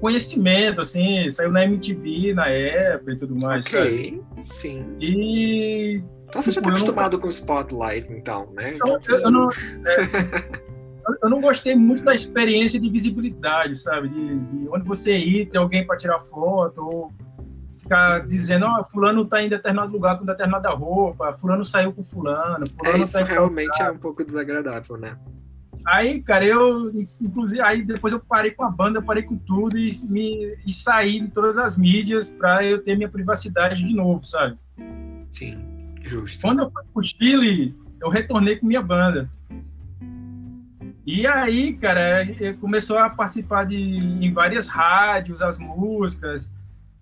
conhecimento, 0.00 0.80
assim, 0.80 1.28
saiu 1.30 1.50
na 1.50 1.64
MTV 1.64 2.34
na 2.34 2.48
época 2.48 3.12
e 3.12 3.16
tudo 3.16 3.34
mais. 3.36 3.66
Ok, 3.66 4.22
sabe? 4.34 4.46
sim. 4.54 4.84
E. 5.00 6.02
Então 6.28 6.42
você 6.42 6.50
já 6.50 6.60
está 6.60 6.60
tipo, 6.60 6.68
acostumado 6.68 7.12
não... 7.12 7.20
com 7.20 7.26
o 7.28 7.30
Spotlight, 7.30 8.12
então, 8.12 8.50
né? 8.52 8.74
Então, 8.74 8.98
eu, 9.08 9.18
eu, 9.18 9.30
não. 9.30 9.48
É, 11.08 11.26
eu 11.26 11.30
não 11.30 11.40
gostei 11.40 11.74
muito 11.74 12.04
da 12.04 12.14
experiência 12.14 12.78
de 12.78 12.90
visibilidade, 12.90 13.76
sabe? 13.76 14.08
De, 14.08 14.38
de 14.38 14.68
onde 14.68 14.86
você 14.86 15.16
ir, 15.16 15.46
ter 15.46 15.58
alguém 15.58 15.86
para 15.86 15.96
tirar 15.96 16.20
foto, 16.20 16.80
ou 16.80 17.12
ficar 17.78 18.26
dizendo, 18.26 18.66
ó, 18.66 18.80
oh, 18.80 18.84
fulano 18.84 19.22
está 19.22 19.42
em 19.42 19.48
determinado 19.48 19.92
lugar 19.92 20.18
com 20.18 20.26
determinada 20.26 20.70
roupa, 20.70 21.32
fulano 21.34 21.64
saiu 21.64 21.92
com 21.92 22.04
fulano, 22.04 22.66
fulano 22.66 22.98
é, 22.98 23.00
isso 23.00 23.12
tá 23.12 23.24
realmente 23.24 23.80
é 23.80 23.90
um 23.90 23.98
pouco 23.98 24.24
desagradável, 24.24 24.96
né? 24.96 25.16
Aí, 25.86 26.20
cara, 26.20 26.44
eu, 26.44 26.90
inclusive, 27.22 27.60
aí 27.60 27.82
depois 27.82 28.12
eu 28.12 28.18
parei 28.18 28.50
com 28.50 28.64
a 28.64 28.70
banda, 28.70 29.00
parei 29.00 29.22
com 29.22 29.36
tudo 29.36 29.78
e, 29.78 29.96
me, 30.04 30.56
e 30.66 30.72
saí 30.72 31.20
de 31.20 31.28
todas 31.28 31.56
as 31.58 31.76
mídias 31.76 32.28
para 32.28 32.64
eu 32.64 32.82
ter 32.82 32.96
minha 32.96 33.08
privacidade 33.08 33.86
de 33.86 33.94
novo, 33.94 34.20
sabe? 34.24 34.58
Sim, 35.32 35.64
justo. 36.02 36.40
Quando 36.40 36.62
eu 36.62 36.70
fui 36.70 36.82
pro 36.92 37.02
Chile, 37.04 37.72
eu 38.00 38.08
retornei 38.08 38.56
com 38.56 38.66
minha 38.66 38.82
banda. 38.82 39.30
E 41.06 41.24
aí, 41.24 41.72
cara, 41.74 42.26
começou 42.60 42.98
a 42.98 43.08
participar 43.08 43.64
de 43.64 43.76
em 43.76 44.32
várias 44.32 44.66
rádios, 44.66 45.40
as 45.40 45.56
músicas 45.56 46.50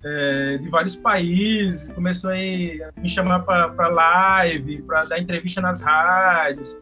é, 0.05 0.59
de 0.59 0.69
vários 0.69 0.95
países, 0.95 1.89
começou 1.89 2.31
a 2.31 2.35
me 2.35 3.09
chamar 3.09 3.41
para 3.41 3.89
live, 3.89 4.83
para 4.83 5.07
dar 5.07 5.19
entrevista 5.19 5.63
nas 5.63 5.81
rádios 5.81 6.79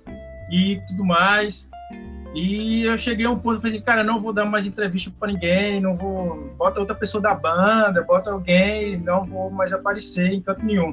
e 0.50 0.80
tudo 0.88 1.04
mais. 1.04 1.70
E 2.34 2.82
eu 2.82 2.98
cheguei 2.98 3.26
a 3.26 3.30
um 3.30 3.38
ponto, 3.38 3.60
falei 3.60 3.76
assim, 3.76 3.84
cara, 3.84 4.02
não 4.02 4.20
vou 4.20 4.32
dar 4.32 4.44
mais 4.44 4.66
entrevista 4.66 5.12
para 5.20 5.30
ninguém, 5.30 5.80
não 5.80 5.94
vou, 5.94 6.52
bota 6.58 6.80
outra 6.80 6.96
pessoa 6.96 7.22
da 7.22 7.34
banda, 7.34 8.02
bota 8.02 8.32
alguém, 8.32 8.98
não 8.98 9.24
vou 9.24 9.48
mais 9.48 9.72
aparecer 9.72 10.32
em 10.32 10.40
canto 10.40 10.64
nenhum. 10.64 10.92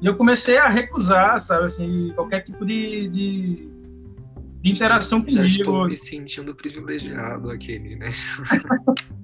E 0.00 0.06
eu 0.06 0.14
comecei 0.14 0.56
a 0.56 0.68
recusar, 0.68 1.40
sabe, 1.40 1.64
assim, 1.64 2.12
qualquer 2.14 2.42
tipo 2.42 2.64
de, 2.64 3.08
de 3.08 3.77
de 4.62 4.70
interação 4.70 5.20
comigo. 5.20 5.38
Já 5.38 5.46
estou 5.46 5.86
me 5.86 5.96
sentindo 5.96 6.54
privilegiado 6.54 7.50
aquele, 7.50 7.96
né? 7.96 8.10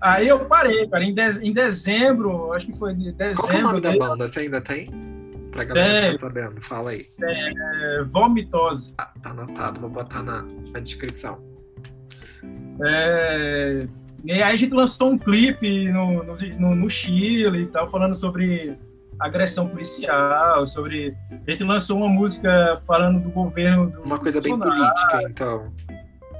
Aí 0.00 0.28
eu 0.28 0.46
parei, 0.46 0.88
cara. 0.88 1.04
Em, 1.04 1.14
de, 1.14 1.22
em 1.42 1.52
dezembro, 1.52 2.52
acho 2.52 2.66
que 2.66 2.78
foi 2.78 2.94
de 2.94 3.12
dezembro. 3.12 3.42
Qual 3.42 3.52
é 3.52 3.58
o 3.58 3.62
nome 3.62 3.80
da 3.80 3.96
banda? 3.96 4.26
Você 4.26 4.40
ainda 4.40 4.60
tem? 4.60 4.90
Pra 5.50 5.64
galera 5.64 6.06
que 6.06 6.12
tá 6.12 6.18
sabendo, 6.18 6.60
fala 6.62 6.90
aí. 6.90 7.04
É, 7.22 8.04
vomitose. 8.04 8.94
Ah, 8.96 9.12
tá 9.20 9.30
anotado, 9.30 9.80
vou 9.80 9.90
botar 9.90 10.22
na, 10.22 10.46
na 10.72 10.80
descrição. 10.80 11.38
É, 12.82 13.86
e 14.24 14.32
aí 14.32 14.42
a 14.42 14.56
gente 14.56 14.72
lançou 14.72 15.10
um 15.10 15.18
clipe 15.18 15.90
no, 15.90 16.22
no, 16.22 16.74
no 16.76 16.88
Chile 16.88 17.62
e 17.62 17.66
tal, 17.66 17.90
falando 17.90 18.14
sobre 18.14 18.78
agressão 19.20 19.68
policial, 19.68 20.66
sobre. 20.66 21.14
A 21.46 21.50
gente 21.50 21.62
lançou 21.64 21.98
uma 21.98 22.08
música 22.08 22.80
falando 22.86 23.20
do 23.20 23.30
governo. 23.30 23.90
Do 23.90 24.02
uma 24.02 24.18
coisa 24.18 24.40
bem 24.40 24.58
política, 24.58 25.22
então. 25.28 25.72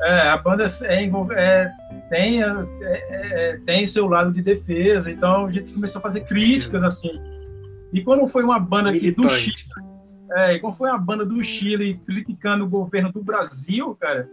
É, 0.02 0.28
a 0.28 0.38
banda 0.38 0.64
é, 0.64 1.10
é, 1.34 1.72
tem, 2.08 2.42
é, 2.42 2.48
é, 2.80 3.60
tem 3.66 3.84
seu 3.84 4.08
lado 4.08 4.32
de 4.32 4.40
defesa, 4.40 5.12
então 5.12 5.46
a 5.46 5.50
gente 5.50 5.74
começou 5.74 5.98
a 5.98 6.02
fazer 6.02 6.22
críticas 6.22 6.82
assim. 6.82 7.20
E 7.92 8.02
quando 8.02 8.26
foi 8.26 8.42
uma 8.42 8.58
banda 8.58 8.90
do 8.92 9.28
Chile, 9.28 9.68
é, 10.32 10.54
e 10.54 10.60
quando 10.60 10.74
foi 10.74 10.88
uma 10.88 10.98
banda 10.98 11.26
do 11.26 11.42
Chile 11.42 12.00
criticando 12.06 12.64
o 12.64 12.68
governo 12.68 13.12
do 13.12 13.22
Brasil, 13.22 13.94
cara, 14.00 14.26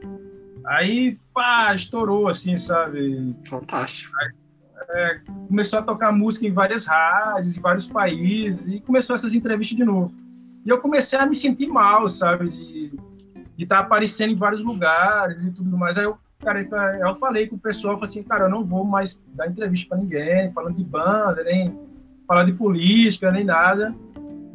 aí 0.66 1.20
pá, 1.34 1.74
estourou 1.76 2.30
assim, 2.30 2.56
sabe? 2.56 3.36
Fantástico. 3.50 4.14
Aí, 4.22 4.30
é, 4.90 5.20
começou 5.48 5.80
a 5.80 5.82
tocar 5.82 6.12
música 6.12 6.48
em 6.48 6.52
várias 6.52 6.86
rádios, 6.86 7.58
em 7.58 7.62
vários 7.62 7.88
países, 7.88 8.68
e 8.68 8.80
começou 8.80 9.16
essas 9.16 9.34
entrevistas 9.34 9.78
de 9.78 9.84
novo. 9.84 10.14
E 10.66 10.70
eu 10.70 10.80
comecei 10.80 11.18
a 11.18 11.26
me 11.26 11.36
sentir 11.36 11.68
mal, 11.68 12.08
sabe, 12.08 12.50
de 12.50 12.92
estar 13.58 13.78
tá 13.78 13.82
aparecendo 13.82 14.32
em 14.32 14.36
vários 14.36 14.62
lugares 14.62 15.44
e 15.44 15.52
tudo 15.52 15.78
mais. 15.78 15.98
Aí 15.98 16.06
eu, 16.06 16.18
cara, 16.40 16.62
eu 17.00 17.16
falei 17.16 17.48
com 17.48 17.56
o 17.56 17.60
pessoal, 17.60 17.96
falei 17.96 18.10
assim, 18.10 18.24
cara, 18.24 18.46
eu 18.46 18.50
não 18.50 18.64
vou 18.64 18.84
mais 18.84 19.22
dar 19.34 19.48
entrevista 19.48 19.90
para 19.90 19.98
ninguém, 19.98 20.52
falando 20.52 20.76
de 20.76 20.84
banda, 20.84 21.44
nem 21.44 21.78
falar 22.28 22.44
de 22.44 22.54
política, 22.54 23.32
nem 23.32 23.46
nada, 23.46 23.96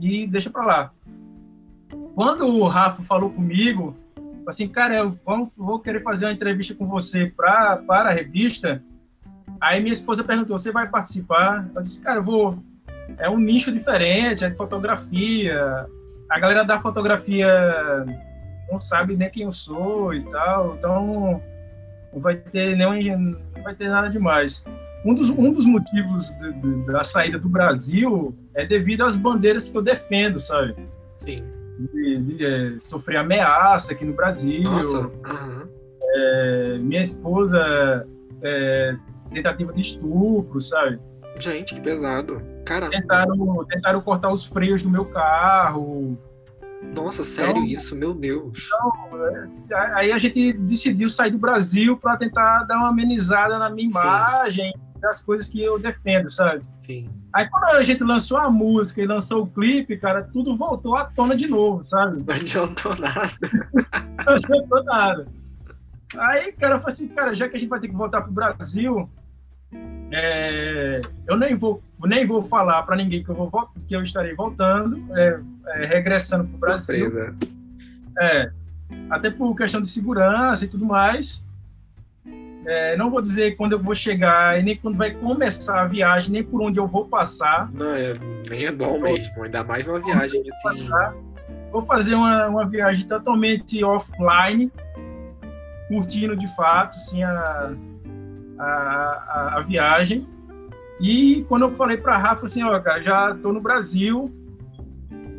e 0.01 0.27
deixa 0.27 0.51
para 0.51 0.65
lá. 0.65 0.93
Quando 2.15 2.47
o 2.47 2.67
Rafa 2.67 3.03
falou 3.03 3.31
comigo, 3.31 3.97
assim, 4.47 4.69
cara, 4.69 4.95
eu 4.97 5.11
vou, 5.11 5.51
vou 5.57 5.81
querer 5.81 6.03
fazer 6.03 6.27
uma 6.27 6.33
entrevista 6.33 6.75
com 6.75 6.87
você 6.87 7.27
pra, 7.27 7.79
para 7.79 8.11
a 8.11 8.13
revista, 8.13 8.83
Aí 9.63 9.81
minha 9.81 9.93
esposa 9.93 10.25
perguntou: 10.25 10.59
você 10.59 10.73
vai 10.73 10.89
participar? 10.89 11.71
Eu 11.75 11.83
disse: 11.83 12.03
cara, 12.03 12.19
eu 12.19 12.25
vou. 12.25 12.59
É 13.17 13.31
um 13.31 13.39
nicho 13.39 13.71
diferente, 13.71 14.45
é 14.45 14.49
de 14.49 14.57
fotografia. 14.57 15.87
A 16.29 16.39
galera 16.41 16.65
da 16.65 16.81
fotografia 16.81 17.49
não 18.71 18.81
sabe 18.81 19.17
nem 19.17 19.31
quem 19.31 19.45
eu 19.45 19.53
sou 19.53 20.13
e 20.13 20.25
tal, 20.31 20.75
então 20.75 21.41
não 22.13 22.21
vai 22.21 22.37
ter 22.37 22.77
nenhum, 22.77 23.37
não 23.55 23.63
vai 23.63 23.75
ter 23.75 23.89
nada 23.89 24.09
demais. 24.09 24.65
Um 25.05 25.15
dos, 25.15 25.29
um 25.29 25.53
dos 25.53 25.65
motivos 25.65 26.33
de, 26.39 26.53
de, 26.53 26.87
da 26.87 27.05
saída 27.05 27.39
do 27.39 27.49
Brasil 27.49 28.35
é 28.55 28.65
devido 28.65 29.05
às 29.05 29.15
bandeiras 29.15 29.69
que 29.69 29.77
eu 29.77 29.83
defendo, 29.83 30.41
sabe? 30.41 30.75
Sim. 31.25 31.45
De, 31.93 32.19
de 32.19 32.45
é, 32.45 32.79
sofrer 32.79 33.19
ameaça 33.19 33.93
aqui 33.93 34.05
no 34.05 34.15
Brasil. 34.15 34.63
Nossa. 34.63 34.99
Uhum. 34.99 35.69
É, 36.15 36.79
minha 36.79 37.03
esposa 37.03 38.07
é, 38.43 38.97
tentativa 39.31 39.73
de 39.73 39.81
estupro, 39.81 40.61
sabe? 40.61 41.01
Gente, 41.39 41.75
que 41.75 41.81
pesado. 41.81 42.43
Tentaram, 42.91 43.65
tentaram 43.65 44.01
cortar 44.01 44.33
os 44.33 44.45
freios 44.45 44.83
do 44.83 44.91
meu 44.91 45.05
carro. 45.07 46.19
Nossa, 46.95 47.25
sério 47.25 47.59
então, 47.59 47.67
isso? 47.67 47.97
Meu 47.97 48.13
Deus. 48.13 48.69
Então, 49.65 49.79
é, 49.79 49.95
aí 49.95 50.13
a 50.13 50.19
gente 50.19 50.53
decidiu 50.53 51.09
sair 51.09 51.31
do 51.31 51.39
Brasil 51.39 51.97
para 51.97 52.17
tentar 52.17 52.65
dar 52.65 52.79
uma 52.79 52.89
amenizada 52.89 53.59
na 53.59 53.71
minha 53.71 53.89
imagem. 53.89 54.73
Sim. 54.73 55.01
das 55.01 55.21
coisas 55.21 55.49
que 55.49 55.61
eu 55.61 55.79
defendo, 55.79 56.31
sabe? 56.31 56.65
Sim. 56.85 57.09
Aí 57.33 57.49
quando 57.49 57.65
a 57.65 57.83
gente 57.83 58.05
lançou 58.05 58.37
a 58.37 58.51
música 58.51 59.01
e 59.01 59.07
lançou 59.07 59.43
o 59.43 59.47
clipe, 59.47 59.97
cara, 59.97 60.23
tudo 60.23 60.55
voltou 60.55 60.97
à 60.97 61.05
tona 61.07 61.35
de 61.35 61.49
novo, 61.49 61.83
sabe? 61.83 62.23
Não 62.23 62.35
adiantou 62.35 62.93
nada. 62.99 63.33
Não 64.27 64.35
adiantou 64.35 64.85
nada. 64.85 65.27
Aí, 66.19 66.53
cara, 66.53 66.75
eu 66.75 66.81
falei 66.81 66.95
assim, 66.95 67.09
cara, 67.09 67.35
já 67.35 67.49
que 67.49 67.57
a 67.57 67.61
gente 67.61 67.69
vai 67.69 67.81
ter 67.81 67.89
que 67.89 67.95
voltar 67.95 68.23
pro 68.23 68.33
Brasil, 68.33 69.09
é, 70.11 71.01
eu 71.27 71.37
nem 71.37 71.55
vou, 71.55 71.83
nem 72.05 72.27
vou 72.27 72.45
falar 72.45 72.83
para 72.83 72.97
ninguém 72.97 73.25
que 73.25 73.31
eu, 73.31 73.35
vou, 73.35 73.51
que 73.89 73.97
eu 73.97 74.03
estarei 74.03 74.35
voltando, 74.35 75.03
é, 75.17 75.41
é, 75.69 75.87
regressando 75.87 76.45
pro 76.45 76.59
Brasil. 76.59 77.11
Surpresa. 77.11 77.35
É, 78.21 78.51
até 79.09 79.31
por 79.31 79.55
questão 79.55 79.81
de 79.81 79.89
segurança 79.89 80.65
e 80.65 80.69
tudo 80.69 80.85
mais. 80.85 81.45
É, 82.65 82.97
não 82.97 83.11
vou 83.11 83.21
dizer 83.21 83.57
quando 83.57 83.73
eu 83.73 83.79
vou 83.79 83.95
chegar 83.95 84.61
e 84.61 84.63
nem 84.63 84.77
quando 84.77 84.97
vai 84.97 85.11
começar 85.13 85.81
a 85.81 85.87
viagem, 85.87 86.31
nem 86.31 86.45
por 86.45 86.63
onde 86.63 86.79
eu 86.79 86.87
vou 86.87 87.07
passar. 87.07 87.71
Não, 87.73 87.95
é, 87.95 88.15
nem 88.49 88.67
é 88.67 88.73
bom 88.73 89.01
mesmo, 89.01 89.43
ainda 89.43 89.65
mais 89.65 89.89
uma 89.89 89.99
viagem 89.99 90.45
assim. 90.47 90.89
Vou 91.73 91.83
fazer 91.83 92.15
uma, 92.15 92.47
uma 92.47 92.67
viagem 92.67 93.09
totalmente 93.09 93.83
offline, 93.83 94.71
curtindo 95.93 96.35
de 96.35 96.49
fato 96.57 96.97
assim, 96.97 97.23
a, 97.23 97.75
a, 98.59 99.55
a, 99.59 99.61
viagem. 99.61 100.27
E 101.01 101.45
quando 101.49 101.63
eu 101.63 101.73
falei 101.73 101.99
para 101.99 102.17
Rafa 102.17 102.47
assim, 102.47 102.63
ó, 102.63 102.81
cara, 102.81 103.03
já 103.03 103.31
estou 103.31 103.53
no 103.53 103.61
Brasil, 103.61 104.33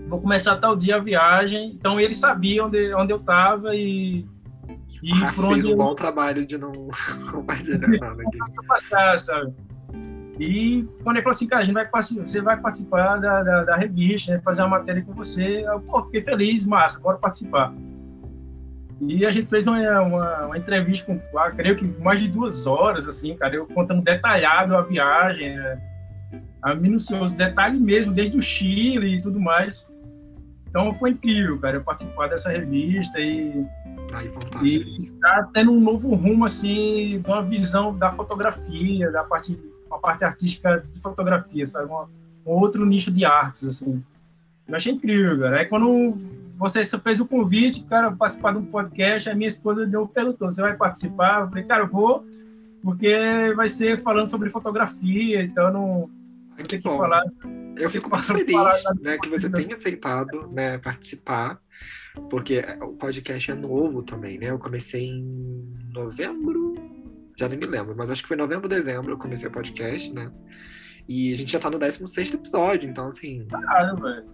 vou 0.07 0.21
começar 0.21 0.57
tal 0.57 0.75
dia 0.75 0.97
a 0.97 0.99
viagem. 0.99 1.71
Então 1.73 1.99
ele 1.99 2.13
sabia 2.13 2.63
onde, 2.65 2.93
onde 2.93 3.11
eu 3.11 3.17
estava 3.17 3.75
e 3.75 4.25
e 5.01 5.11
Rafa 5.19 5.47
fez 5.49 5.65
um 5.65 5.71
eu... 5.71 5.77
bom 5.77 5.95
trabalho 5.95 6.45
de 6.45 6.57
não 6.57 6.71
compartilhar 7.31 7.87
nada 7.87 8.21
aqui. 8.21 8.37
Passar, 8.67 9.19
sabe? 9.19 9.53
E 10.39 10.87
quando 11.03 11.17
ele 11.17 11.23
falou 11.23 11.35
assim, 11.35 11.47
cara, 11.47 11.61
a 11.61 11.65
gente 11.65 11.73
vai 11.73 11.87
participar, 11.87 12.25
você 12.25 12.41
vai 12.41 12.59
participar 12.59 13.17
da, 13.17 13.43
da, 13.43 13.63
da 13.65 13.75
revista, 13.75 14.31
né, 14.31 14.41
fazer 14.43 14.61
uma 14.63 14.79
matéria 14.79 15.03
com 15.03 15.13
você, 15.13 15.63
eu 15.67 15.79
pô, 15.81 16.03
fiquei 16.05 16.23
feliz, 16.23 16.65
massa, 16.65 16.99
bora 16.99 17.17
participar. 17.17 17.73
E 19.01 19.25
a 19.25 19.31
gente 19.31 19.47
fez 19.47 19.67
uma, 19.67 20.01
uma, 20.01 20.45
uma 20.45 20.57
entrevista 20.57 21.05
com, 21.05 21.37
ah, 21.37 21.51
creio 21.51 21.75
que 21.75 21.85
mais 22.01 22.19
de 22.19 22.27
duas 22.27 22.67
horas, 22.67 23.07
assim, 23.07 23.35
cara, 23.35 23.55
eu 23.55 23.65
contando 23.67 24.01
detalhado 24.01 24.75
a 24.75 24.81
viagem, 24.81 25.55
né, 25.55 25.81
a 26.61 26.73
minucioso 26.73 27.37
detalhe 27.37 27.79
mesmo, 27.79 28.13
desde 28.13 28.37
o 28.37 28.41
Chile 28.41 29.17
e 29.17 29.21
tudo 29.21 29.39
mais. 29.39 29.85
Então 30.69 30.93
foi 30.93 31.11
incrível, 31.11 31.59
cara, 31.59 31.77
eu 31.77 31.83
participar 31.83 32.27
dessa 32.27 32.51
revista 32.51 33.19
e 33.19 33.65
Ai, 34.13 34.31
e 34.61 34.77
está 34.93 35.49
tendo 35.53 35.71
um 35.71 35.79
novo 35.79 36.13
rumo, 36.13 36.45
assim, 36.45 37.21
uma 37.25 37.41
visão 37.41 37.95
da 37.97 38.11
fotografia, 38.11 39.11
da 39.11 39.23
parte, 39.23 39.59
uma 39.87 39.99
parte 39.99 40.23
artística 40.23 40.83
de 40.93 40.99
fotografia, 40.99 41.65
sabe? 41.65 41.87
Uma, 41.87 42.09
um 42.45 42.51
outro 42.51 42.85
nicho 42.85 43.11
de 43.11 43.25
artes, 43.25 43.65
assim. 43.65 44.03
Eu 44.67 44.75
achei 44.75 44.93
incrível, 44.93 45.39
cara. 45.39 45.59
Aí 45.59 45.65
quando 45.65 46.17
você 46.69 46.97
fez 46.99 47.19
o 47.19 47.25
convite, 47.25 47.83
cara, 47.85 48.11
participar 48.11 48.53
de 48.53 48.59
um 48.59 48.65
podcast, 48.65 49.29
a 49.29 49.35
minha 49.35 49.47
esposa 49.47 49.85
deu 49.85 50.07
perguntou, 50.07 50.51
você 50.51 50.61
vai 50.61 50.75
participar? 50.75 51.41
Eu 51.41 51.49
falei, 51.49 51.63
cara, 51.63 51.83
eu 51.83 51.87
vou, 51.87 52.25
porque 52.81 53.53
vai 53.55 53.67
ser 53.67 54.01
falando 54.01 54.27
sobre 54.27 54.49
fotografia, 54.49 55.43
então 55.43 55.71
não... 55.71 56.09
Que 56.67 56.77
bom. 56.77 56.97
Falar, 56.99 57.23
eu 57.77 57.89
fico 57.89 58.09
muito 58.09 58.25
feliz 58.25 58.83
né, 59.01 59.17
que 59.17 59.27
você 59.27 59.49
tenha 59.49 59.73
aceitado 59.73 60.47
né, 60.51 60.77
participar 60.77 61.59
porque 62.29 62.63
o 62.81 62.93
podcast 62.93 63.51
é 63.51 63.55
novo 63.55 64.03
também, 64.03 64.37
né? 64.37 64.49
Eu 64.49 64.59
comecei 64.59 65.05
em 65.05 65.73
novembro, 65.91 66.73
já 67.37 67.47
nem 67.47 67.57
me 67.57 67.65
lembro, 67.65 67.95
mas 67.95 68.09
acho 68.09 68.21
que 68.21 68.27
foi 68.27 68.37
novembro, 68.37 68.67
dezembro 68.67 69.11
eu 69.11 69.17
comecei 69.17 69.47
o 69.47 69.51
podcast, 69.51 70.11
né? 70.13 70.31
E 71.07 71.33
a 71.33 71.37
gente 71.37 71.51
já 71.51 71.59
tá 71.59 71.69
no 71.69 71.79
16 71.79 72.33
episódio, 72.33 72.89
então 72.89 73.07
assim. 73.07 73.45
Caralho, 73.47 73.97
velho. 73.97 74.25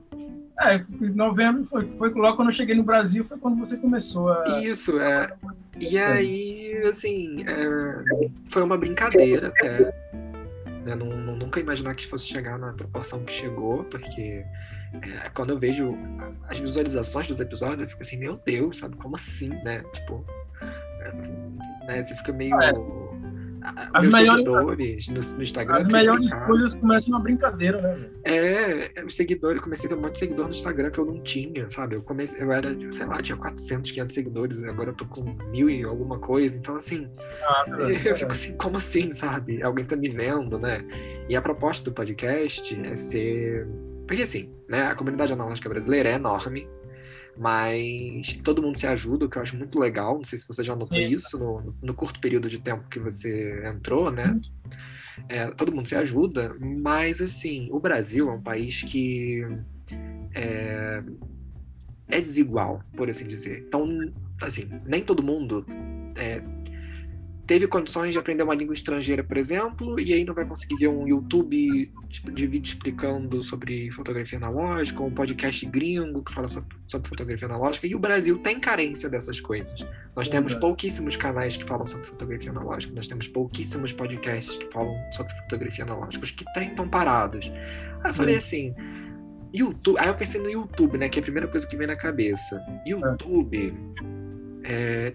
É, 0.62 0.84
novembro 1.16 1.66
foi, 1.66 1.86
foi 1.98 2.10
logo 2.10 2.36
quando 2.36 2.50
eu 2.50 2.54
cheguei 2.54 2.76
no 2.76 2.84
Brasil, 2.84 3.24
foi 3.24 3.38
quando 3.38 3.58
você 3.58 3.78
começou 3.78 4.30
a. 4.30 4.62
Isso, 4.62 5.00
é. 5.00 5.32
E 5.80 5.98
aí, 5.98 6.84
assim, 6.90 7.44
é, 7.48 8.30
foi 8.50 8.62
uma 8.62 8.78
brincadeira 8.78 9.48
até. 9.48 9.94
Né? 10.84 10.96
Não, 10.96 11.06
não, 11.06 11.36
nunca 11.36 11.60
imaginar 11.60 11.96
que 11.96 12.06
fosse 12.06 12.26
chegar 12.26 12.58
na 12.58 12.74
proporção 12.74 13.24
que 13.24 13.32
chegou, 13.32 13.86
porque 13.86 14.44
é, 14.94 15.30
quando 15.34 15.52
eu 15.52 15.60
vejo 15.60 15.98
as 16.48 16.60
visualizações 16.60 17.28
dos 17.28 17.40
episódios, 17.40 17.84
eu 17.84 17.90
fico 17.90 18.02
assim, 18.02 18.18
meu 18.18 18.38
Deus, 18.46 18.80
sabe? 18.80 18.98
Como 18.98 19.16
assim, 19.16 19.50
né? 19.64 19.84
Tipo, 19.94 20.26
é, 21.02 21.86
né? 21.86 22.04
você 22.04 22.16
fica 22.16 22.34
meio. 22.34 22.60
É. 22.62 22.74
As 23.94 24.08
melhores, 24.08 25.08
no, 25.10 25.38
no, 25.38 25.44
Instagram. 25.44 25.78
As 25.78 25.88
melhores 25.88 26.34
coisas 26.46 26.74
começam 26.74 27.14
uma 27.14 27.20
brincadeira, 27.20 27.82
né? 27.82 28.10
É, 28.24 29.04
os 29.06 29.16
seguidores, 29.16 29.58
eu 29.58 29.64
comecei 29.64 29.88
a 29.88 29.90
ter 29.90 29.96
um 29.96 30.02
monte 30.02 30.14
de 30.14 30.20
seguidor 30.20 30.46
no 30.46 30.52
Instagram 30.52 30.92
que 30.92 31.00
eu 31.00 31.06
não 31.06 31.22
tinha, 31.22 31.68
sabe? 31.68 31.96
Eu 31.96 32.02
comecei, 32.02 32.42
eu 32.42 32.52
era, 32.52 32.76
sei 32.92 33.06
lá, 33.06 33.22
tinha 33.22 33.38
400, 33.38 33.92
500 33.92 34.14
seguidores, 34.14 34.64
agora 34.64 34.90
eu 34.90 34.96
tô 34.96 35.06
com 35.06 35.24
mil 35.50 35.70
e 35.70 35.84
alguma 35.84 36.20
coisa, 36.20 36.56
então 36.56 36.76
assim, 36.76 37.10
Nossa, 37.42 37.76
eu 38.08 38.16
fico 38.16 38.32
assim, 38.32 38.58
como 38.58 38.78
assim, 38.78 39.14
sabe? 39.14 39.62
Alguém 39.62 39.86
tá 39.86 39.96
me 39.96 40.10
vendo, 40.10 40.58
né? 40.58 40.86
E 41.28 41.36
a 41.36 41.42
proposta 41.42 41.84
do 41.84 41.92
podcast 41.92 42.80
é 42.86 42.96
ser 42.96 43.68
porque 44.10 44.24
assim, 44.24 44.52
né, 44.68 44.88
a 44.88 44.96
comunidade 44.96 45.32
analógica 45.32 45.70
brasileira 45.70 46.10
é 46.10 46.14
enorme, 46.14 46.68
mas 47.40 48.34
todo 48.44 48.62
mundo 48.62 48.78
se 48.78 48.86
ajuda, 48.86 49.26
o 49.26 49.30
que 49.30 49.38
eu 49.38 49.42
acho 49.42 49.56
muito 49.56 49.80
legal. 49.80 50.18
Não 50.18 50.26
sei 50.26 50.38
se 50.38 50.46
você 50.46 50.62
já 50.62 50.76
notou 50.76 50.98
Sim. 50.98 51.06
isso 51.06 51.40
no, 51.40 51.74
no, 51.82 51.94
curto 51.94 52.20
período 52.20 52.50
de 52.50 52.60
tempo 52.60 52.90
que 52.90 53.00
você 53.00 53.64
entrou, 53.66 54.12
né? 54.12 54.38
É, 55.30 55.50
todo 55.52 55.72
mundo 55.72 55.88
se 55.88 55.96
ajuda, 55.96 56.54
mas 56.60 57.22
assim, 57.22 57.70
o 57.72 57.80
Brasil 57.80 58.30
é 58.30 58.34
um 58.34 58.42
país 58.42 58.84
que 58.84 59.42
é, 60.36 61.02
é 62.10 62.20
desigual, 62.20 62.84
por 62.98 63.10
assim 63.10 63.26
dizer. 63.26 63.64
Então, 63.66 63.88
assim, 64.42 64.70
nem 64.86 65.02
todo 65.02 65.24
mundo 65.24 65.66
é, 66.16 66.42
teve 67.50 67.66
condições 67.66 68.12
de 68.12 68.20
aprender 68.20 68.44
uma 68.44 68.54
língua 68.54 68.76
estrangeira, 68.76 69.24
por 69.24 69.36
exemplo, 69.36 70.00
e 70.00 70.14
aí 70.14 70.24
não 70.24 70.36
vai 70.36 70.46
conseguir 70.46 70.76
ver 70.76 70.88
um 70.88 71.08
YouTube 71.08 71.92
tipo, 72.08 72.32
de 72.32 72.46
vídeo 72.46 72.70
explicando 72.70 73.42
sobre 73.42 73.90
fotografia 73.90 74.38
analógica, 74.38 75.02
ou 75.02 75.08
um 75.08 75.12
podcast 75.12 75.66
gringo 75.66 76.24
que 76.24 76.32
fala 76.32 76.48
sobre, 76.48 76.78
sobre 76.88 77.10
fotografia 77.10 77.48
analógica, 77.48 77.88
e 77.88 77.96
o 77.96 78.00
Brasil 78.00 78.38
tem 78.38 78.60
carência 78.60 79.10
dessas 79.10 79.42
coisas. 79.42 79.84
Nós 80.16 80.28
é 80.28 80.32
temos 80.32 80.54
pouquíssimos 80.54 81.16
canais 81.16 81.58
que 81.58 81.64
falam 81.64 81.88
sobre 81.88 82.06
fotografia 82.06 82.52
analógica, 82.52 82.94
nós 82.94 83.08
temos 83.08 83.28
pouquíssimos 83.28 83.92
podcasts 83.94 84.56
que 84.56 84.72
falam 84.72 84.96
sobre 85.12 85.36
fotografia 85.38 85.84
analógica, 85.86 86.24
os 86.24 86.30
que 86.30 86.46
tem 86.54 86.68
estão 86.68 86.88
parados. 86.88 87.52
Aí 88.04 88.12
eu 88.12 88.14
falei 88.14 88.36
assim, 88.36 88.76
YouTube, 89.52 89.98
aí 90.00 90.08
eu 90.08 90.16
pensei 90.16 90.40
no 90.40 90.52
YouTube, 90.52 91.00
né, 91.00 91.10
que 91.10 91.18
é 91.18 91.22
a 91.22 91.24
primeira 91.24 91.48
coisa 91.48 91.66
que 91.66 91.76
vem 91.76 91.88
na 91.88 91.96
cabeça. 91.96 92.64
YouTube 92.86 93.74
é, 94.04 94.09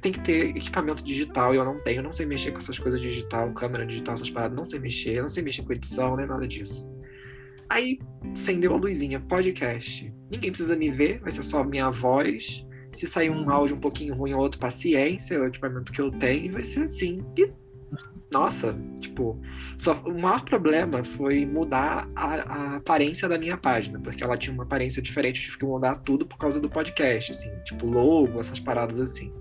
tem 0.00 0.12
que 0.12 0.20
ter 0.20 0.57
equipamento 0.57 1.02
digital 1.05 1.55
e 1.55 1.57
eu 1.57 1.64
não 1.64 1.78
tenho, 1.80 2.02
não 2.02 2.12
sei 2.12 2.26
mexer 2.26 2.52
com 2.52 2.59
essas 2.59 2.78
coisas 2.78 3.00
digital, 3.00 3.52
câmera 3.52 3.86
digital, 3.86 4.14
essas 4.14 4.30
paradas, 4.30 4.57
não 4.57 4.64
sei 4.64 4.80
mexer, 4.80 5.22
não 5.22 5.28
sei 5.28 5.42
mexer 5.42 5.62
com 5.62 5.72
edição, 5.72 6.16
nem 6.16 6.26
nada 6.26 6.46
disso. 6.46 6.90
Aí 7.68 7.98
acendeu 8.32 8.74
a 8.74 8.76
luzinha, 8.76 9.20
podcast. 9.20 10.12
Ninguém 10.30 10.50
precisa 10.50 10.76
me 10.76 10.90
ver, 10.90 11.20
vai 11.20 11.32
ser 11.32 11.42
só 11.42 11.64
minha 11.64 11.90
voz. 11.90 12.66
Se 12.92 13.07
sair 13.07 13.30
um 13.30 13.50
áudio 13.50 13.76
um 13.76 13.80
pouquinho 13.80 14.14
ruim 14.14 14.34
ou 14.34 14.40
outro, 14.40 14.61
paciência, 14.61 15.34
é 15.34 15.38
o 15.38 15.46
equipamento 15.46 15.92
que 15.92 16.00
eu 16.00 16.11
tenho, 16.11 16.52
vai 16.52 16.62
ser 16.62 16.84
assim. 16.84 17.24
E, 17.36 17.50
nossa, 18.30 18.76
tipo, 19.00 19.40
só, 19.78 19.94
o 20.05 20.20
maior 20.20 20.44
problema 20.44 21.05
foi 21.05 21.44
mudar 21.46 22.09
a, 22.14 22.34
a, 22.34 22.76
aparência 22.76 23.28
da 23.28 23.38
minha 23.38 23.57
página, 23.57 23.98
porque 24.00 24.22
ela 24.22 24.36
tinha 24.36 24.52
uma 24.52 24.64
aparência 24.64 25.02
diferente, 25.02 25.38
eu 25.38 25.44
tive 25.44 25.59
que 25.59 25.64
mudar 25.64 25.96
tudo 25.96 26.26
por 26.26 26.38
causa 26.38 26.61
do 26.61 26.68
podcast, 26.68 27.32
assim, 27.32 27.50
tipo, 27.64 27.86
logo, 27.86 28.38
essas 28.40 28.61
paradas 28.61 29.00
assim. 29.00 29.32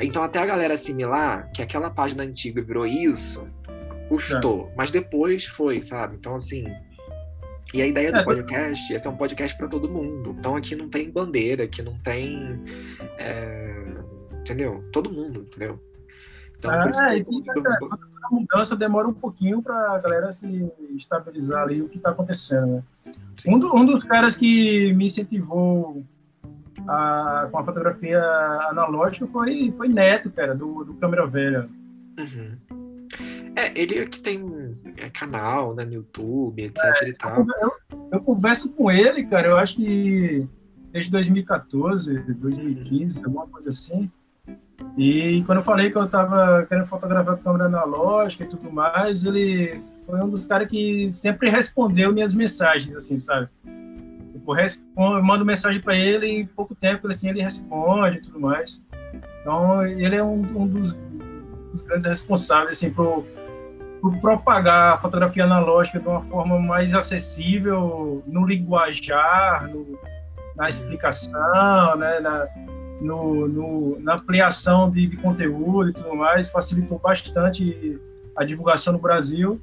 Então, 0.00 0.22
até 0.22 0.38
a 0.38 0.46
galera 0.46 0.74
assimilar 0.74 1.50
que 1.52 1.62
aquela 1.62 1.90
página 1.90 2.22
antiga 2.22 2.62
virou 2.62 2.86
isso, 2.86 3.46
custou. 4.08 4.68
É. 4.72 4.76
Mas 4.76 4.90
depois 4.90 5.46
foi, 5.46 5.82
sabe? 5.82 6.16
Então, 6.16 6.34
assim. 6.34 6.64
E 7.72 7.80
a 7.80 7.86
ideia 7.86 8.10
do 8.10 8.18
é, 8.18 8.24
podcast 8.24 8.92
é 8.92 8.98
ser 8.98 9.08
um 9.08 9.16
podcast 9.16 9.56
para 9.56 9.68
todo 9.68 9.88
mundo. 9.88 10.34
Então, 10.38 10.56
aqui 10.56 10.74
não 10.74 10.88
tem 10.88 11.10
bandeira, 11.10 11.64
aqui 11.64 11.82
não 11.82 11.96
tem. 11.98 12.60
É... 13.18 13.84
Entendeu? 14.40 14.84
Todo 14.92 15.12
mundo, 15.12 15.42
entendeu? 15.42 15.78
Então, 16.58 16.72
é, 16.72 17.18
e 17.18 17.24
a 18.22 18.30
mudança 18.30 18.76
demora 18.76 19.08
um 19.08 19.14
pouquinho 19.14 19.62
para 19.62 19.92
a 19.92 19.98
galera 19.98 20.30
se 20.30 20.70
estabilizar 20.94 21.62
ali 21.62 21.80
o 21.80 21.88
que 21.88 21.96
está 21.96 22.10
acontecendo. 22.10 22.84
Né? 23.06 23.12
Um, 23.46 23.58
do, 23.58 23.74
um 23.74 23.86
dos 23.86 24.04
caras 24.04 24.36
que 24.36 24.92
me 24.92 25.06
incentivou 25.06 26.04
a, 26.90 27.48
com 27.50 27.58
a 27.58 27.62
fotografia 27.62 28.20
analógica 28.68 29.26
foi, 29.28 29.72
foi 29.76 29.88
Neto, 29.88 30.30
cara, 30.30 30.54
do, 30.54 30.84
do 30.84 30.94
Câmera 30.94 31.26
Velha. 31.26 31.68
Uhum. 32.18 32.56
É, 33.54 33.80
ele 33.80 33.98
é 33.98 34.06
que 34.06 34.20
tem 34.20 34.44
é, 34.96 35.08
canal 35.10 35.74
né, 35.74 35.84
no 35.84 35.92
YouTube, 35.92 36.62
etc 36.62 36.84
é, 36.84 37.08
e 37.08 37.12
tal. 37.14 37.46
Eu, 37.60 37.72
eu, 38.12 38.20
converso 38.20 38.70
com 38.70 38.90
ele, 38.90 39.24
cara, 39.24 39.48
eu 39.48 39.56
acho 39.56 39.76
que 39.76 40.46
desde 40.92 41.10
2014, 41.12 42.18
2015, 42.18 43.24
alguma 43.24 43.46
coisa 43.46 43.68
assim. 43.68 44.10
E 44.96 45.42
quando 45.44 45.58
eu 45.58 45.64
falei 45.64 45.90
que 45.90 45.96
eu 45.96 46.04
estava 46.04 46.64
querendo 46.66 46.86
fotografar 46.86 47.36
com 47.36 47.42
câmera 47.42 47.66
analógica 47.66 48.44
e 48.44 48.48
tudo 48.48 48.70
mais, 48.72 49.24
ele 49.24 49.80
foi 50.06 50.20
um 50.20 50.28
dos 50.28 50.44
caras 50.44 50.68
que 50.68 51.10
sempre 51.12 51.48
respondeu 51.50 52.12
minhas 52.12 52.34
mensagens, 52.34 52.94
assim, 52.96 53.18
sabe? 53.18 53.48
Tipo, 54.40 54.52
respondo, 54.54 55.18
eu 55.18 55.22
mando 55.22 55.44
mensagem 55.44 55.80
para 55.80 55.94
ele 55.94 56.26
e 56.26 56.40
em 56.40 56.46
pouco 56.46 56.74
tempo 56.74 57.06
assim, 57.08 57.28
ele 57.28 57.42
responde 57.42 58.18
e 58.18 58.20
tudo 58.22 58.40
mais. 58.40 58.82
Então, 59.40 59.86
ele 59.86 60.16
é 60.16 60.24
um, 60.24 60.40
um 60.40 60.66
dos, 60.66 60.94
dos, 61.70 61.82
grandes 61.82 62.06
responsáveis, 62.06 62.76
assim, 62.76 62.90
por, 62.90 63.24
por 64.00 64.16
propagar 64.18 64.94
a 64.94 64.98
fotografia 64.98 65.44
analógica 65.44 66.00
de 66.00 66.08
uma 66.08 66.22
forma 66.22 66.58
mais 66.58 66.94
acessível 66.94 68.22
no 68.26 68.46
linguajar, 68.46 69.68
no, 69.68 69.98
na 70.56 70.68
explicação, 70.68 71.96
né, 71.96 72.20
na, 72.20 72.46
no, 73.00 73.46
no, 73.46 74.00
na 74.00 74.14
ampliação 74.14 74.90
de, 74.90 75.06
de, 75.06 75.16
conteúdo 75.18 75.90
e 75.90 75.92
tudo 75.92 76.14
mais, 76.14 76.50
facilitou 76.50 76.98
bastante 76.98 78.00
a 78.36 78.44
divulgação 78.44 78.94
no 78.94 78.98
Brasil. 78.98 79.60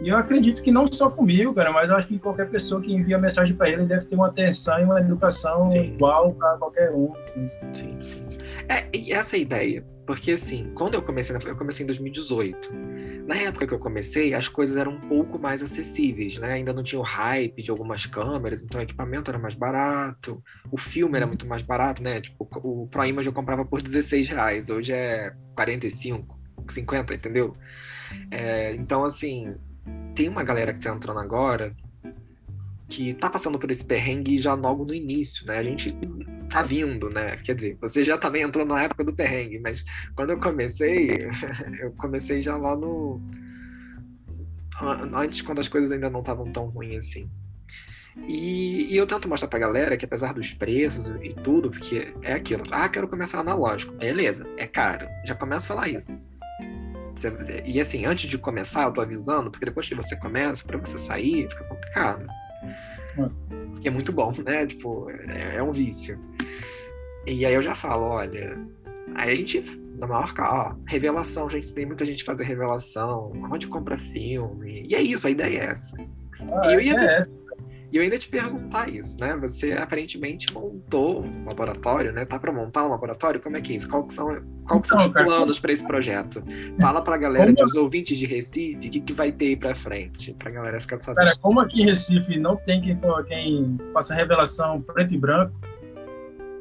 E 0.00 0.08
eu 0.08 0.16
acredito 0.16 0.62
que 0.62 0.70
não 0.70 0.86
só 0.86 1.10
comigo, 1.10 1.54
cara, 1.54 1.72
mas 1.72 1.90
eu 1.90 1.96
acho 1.96 2.06
que 2.06 2.18
qualquer 2.18 2.48
pessoa 2.50 2.80
que 2.80 2.92
envia 2.92 3.18
mensagem 3.18 3.56
para 3.56 3.70
ele 3.70 3.86
deve 3.86 4.06
ter 4.06 4.14
uma 4.14 4.28
atenção 4.28 4.78
e 4.78 4.84
uma 4.84 5.00
educação 5.00 5.68
sim. 5.68 5.94
igual 5.94 6.34
para 6.34 6.56
qualquer 6.58 6.90
um. 6.92 7.14
Assim. 7.16 7.48
Sim, 7.48 7.98
sim. 8.02 8.26
É, 8.68 8.86
e 8.94 9.12
essa 9.12 9.36
é 9.36 9.38
a 9.38 9.42
ideia, 9.42 9.84
porque 10.06 10.32
assim, 10.32 10.70
quando 10.76 10.94
eu 10.94 11.02
comecei, 11.02 11.34
eu 11.36 11.56
comecei 11.56 11.84
em 11.84 11.86
2018. 11.86 12.72
Na 13.26 13.36
época 13.36 13.66
que 13.66 13.74
eu 13.74 13.78
comecei, 13.78 14.34
as 14.34 14.48
coisas 14.48 14.76
eram 14.76 14.92
um 14.92 15.00
pouco 15.00 15.38
mais 15.38 15.62
acessíveis, 15.62 16.38
né? 16.38 16.52
Ainda 16.52 16.72
não 16.72 16.82
tinha 16.82 17.00
o 17.00 17.04
hype 17.04 17.62
de 17.62 17.70
algumas 17.70 18.06
câmeras, 18.06 18.62
então 18.62 18.80
o 18.80 18.84
equipamento 18.84 19.30
era 19.30 19.38
mais 19.38 19.54
barato, 19.54 20.42
o 20.70 20.78
filme 20.78 21.16
era 21.16 21.26
muito 21.26 21.46
mais 21.46 21.62
barato, 21.62 22.02
né? 22.02 22.20
Tipo, 22.20 22.48
o 22.62 22.86
Pro 22.86 23.04
Image 23.04 23.28
eu 23.28 23.32
comprava 23.32 23.64
por 23.64 23.82
16 23.82 24.28
reais, 24.28 24.70
hoje 24.70 24.92
é 24.92 25.32
45, 25.56 26.38
50, 26.68 27.14
entendeu? 27.14 27.56
É, 28.30 28.74
então, 28.74 29.04
assim, 29.04 29.56
tem 30.14 30.28
uma 30.28 30.42
galera 30.42 30.72
que 30.72 30.80
tá 30.80 30.90
entrando 30.90 31.20
agora 31.20 31.74
que 32.88 33.14
tá 33.14 33.28
passando 33.28 33.58
por 33.58 33.70
esse 33.70 33.84
perrengue 33.84 34.38
já 34.38 34.54
logo 34.54 34.84
no 34.84 34.94
início, 34.94 35.46
né? 35.46 35.58
A 35.58 35.62
gente 35.62 35.96
tá 36.48 36.62
vindo, 36.62 37.10
né? 37.10 37.36
Quer 37.38 37.54
dizer, 37.54 37.78
você 37.80 38.04
já 38.04 38.16
também 38.16 38.42
entrou 38.42 38.64
na 38.64 38.82
época 38.82 39.04
do 39.04 39.12
perrengue, 39.12 39.58
mas 39.58 39.84
quando 40.14 40.30
eu 40.30 40.38
comecei, 40.38 41.08
eu 41.80 41.92
comecei 41.92 42.40
já 42.40 42.56
lá 42.56 42.76
no. 42.76 43.20
Antes, 45.14 45.42
quando 45.42 45.60
as 45.60 45.68
coisas 45.68 45.90
ainda 45.90 46.10
não 46.10 46.20
estavam 46.20 46.50
tão 46.52 46.66
ruins 46.66 47.06
assim. 47.06 47.30
E, 48.28 48.92
e, 48.92 48.96
eu 48.96 49.06
tento 49.06 49.28
mostrar 49.28 49.48
pra 49.48 49.58
galera 49.58 49.96
que 49.96 50.04
apesar 50.04 50.32
dos 50.32 50.52
preços 50.52 51.06
e 51.22 51.34
tudo, 51.34 51.70
porque 51.70 52.14
é 52.22 52.32
aquilo, 52.32 52.62
ah, 52.70 52.88
quero 52.88 53.08
começar 53.08 53.40
analógico. 53.40 53.92
Beleza, 53.94 54.46
é 54.56 54.66
caro. 54.66 55.06
Já 55.24 55.34
começa 55.34 55.66
a 55.66 55.68
falar 55.68 55.88
isso. 55.88 56.30
E 57.64 57.80
assim, 57.80 58.04
antes 58.04 58.28
de 58.28 58.38
começar, 58.38 58.84
eu 58.84 58.92
tô 58.92 59.00
avisando, 59.00 59.50
porque 59.50 59.66
depois 59.66 59.88
que 59.88 59.94
você 59.94 60.16
começa, 60.16 60.64
para 60.64 60.78
você 60.78 60.98
sair, 60.98 61.48
fica 61.48 61.64
complicado. 61.64 62.26
Porque 63.72 63.88
é 63.88 63.90
muito 63.90 64.12
bom, 64.12 64.32
né? 64.44 64.66
Tipo, 64.66 65.10
é, 65.10 65.56
é, 65.56 65.62
um 65.62 65.72
vício. 65.72 66.18
E 67.26 67.44
aí 67.44 67.54
eu 67.54 67.62
já 67.62 67.74
falo, 67.74 68.04
olha. 68.04 68.58
Aí 69.14 69.32
a 69.32 69.34
gente, 69.34 69.60
na 69.98 70.06
maior 70.06 70.32
ó, 70.38 70.74
revelação, 70.86 71.48
gente, 71.48 71.72
tem 71.72 71.86
muita 71.86 72.04
gente 72.04 72.24
fazer 72.24 72.44
revelação, 72.44 73.32
onde 73.50 73.66
compra 73.66 73.96
filme. 73.96 74.86
E 74.88 74.94
é 74.94 75.00
isso, 75.00 75.26
a 75.26 75.30
ideia 75.30 75.58
é 75.58 75.64
essa. 75.66 75.96
Ah, 76.52 76.70
e 76.70 76.74
eu 76.74 76.80
ia. 76.80 76.94
É 76.94 77.18
essa 77.18 77.45
e 77.96 77.98
eu 77.98 78.02
ainda 78.02 78.18
te 78.18 78.28
perguntar 78.28 78.90
isso, 78.90 79.18
né? 79.18 79.34
Você 79.36 79.72
aparentemente 79.72 80.52
montou 80.52 81.24
um 81.24 81.46
laboratório, 81.46 82.12
né? 82.12 82.26
Tá 82.26 82.38
para 82.38 82.52
montar 82.52 82.84
um 82.84 82.90
laboratório? 82.90 83.40
Como 83.40 83.56
é 83.56 83.60
que 83.62 83.72
é 83.72 83.76
isso? 83.76 83.88
Qual 83.88 84.04
que 84.04 84.12
são, 84.12 84.26
qual 84.66 84.82
que 84.82 84.88
são 84.88 85.00
então, 85.00 85.22
os 85.22 85.26
planos 85.26 85.58
para 85.58 85.72
esse 85.72 85.86
projeto? 85.86 86.44
Fala 86.78 87.00
para 87.00 87.14
a 87.14 87.18
galera, 87.18 87.54
como... 87.54 87.66
dos 87.66 87.74
ouvintes 87.74 88.18
de 88.18 88.26
Recife, 88.26 88.76
o 88.76 88.90
que, 88.90 89.00
que 89.00 89.12
vai 89.14 89.32
ter 89.32 89.46
aí 89.46 89.56
para 89.56 89.74
frente, 89.74 90.34
para 90.34 90.50
a 90.50 90.52
galera 90.52 90.78
ficar 90.78 90.98
sabendo. 90.98 91.24
Cara, 91.24 91.38
como 91.38 91.58
aqui 91.58 91.80
em 91.80 91.86
Recife 91.86 92.38
não 92.38 92.56
tem 92.56 92.82
quem, 92.82 92.98
for, 92.98 93.24
quem 93.24 93.78
faça 93.94 94.14
revelação 94.14 94.82
preto 94.82 95.14
e 95.14 95.18
branco, 95.18 95.58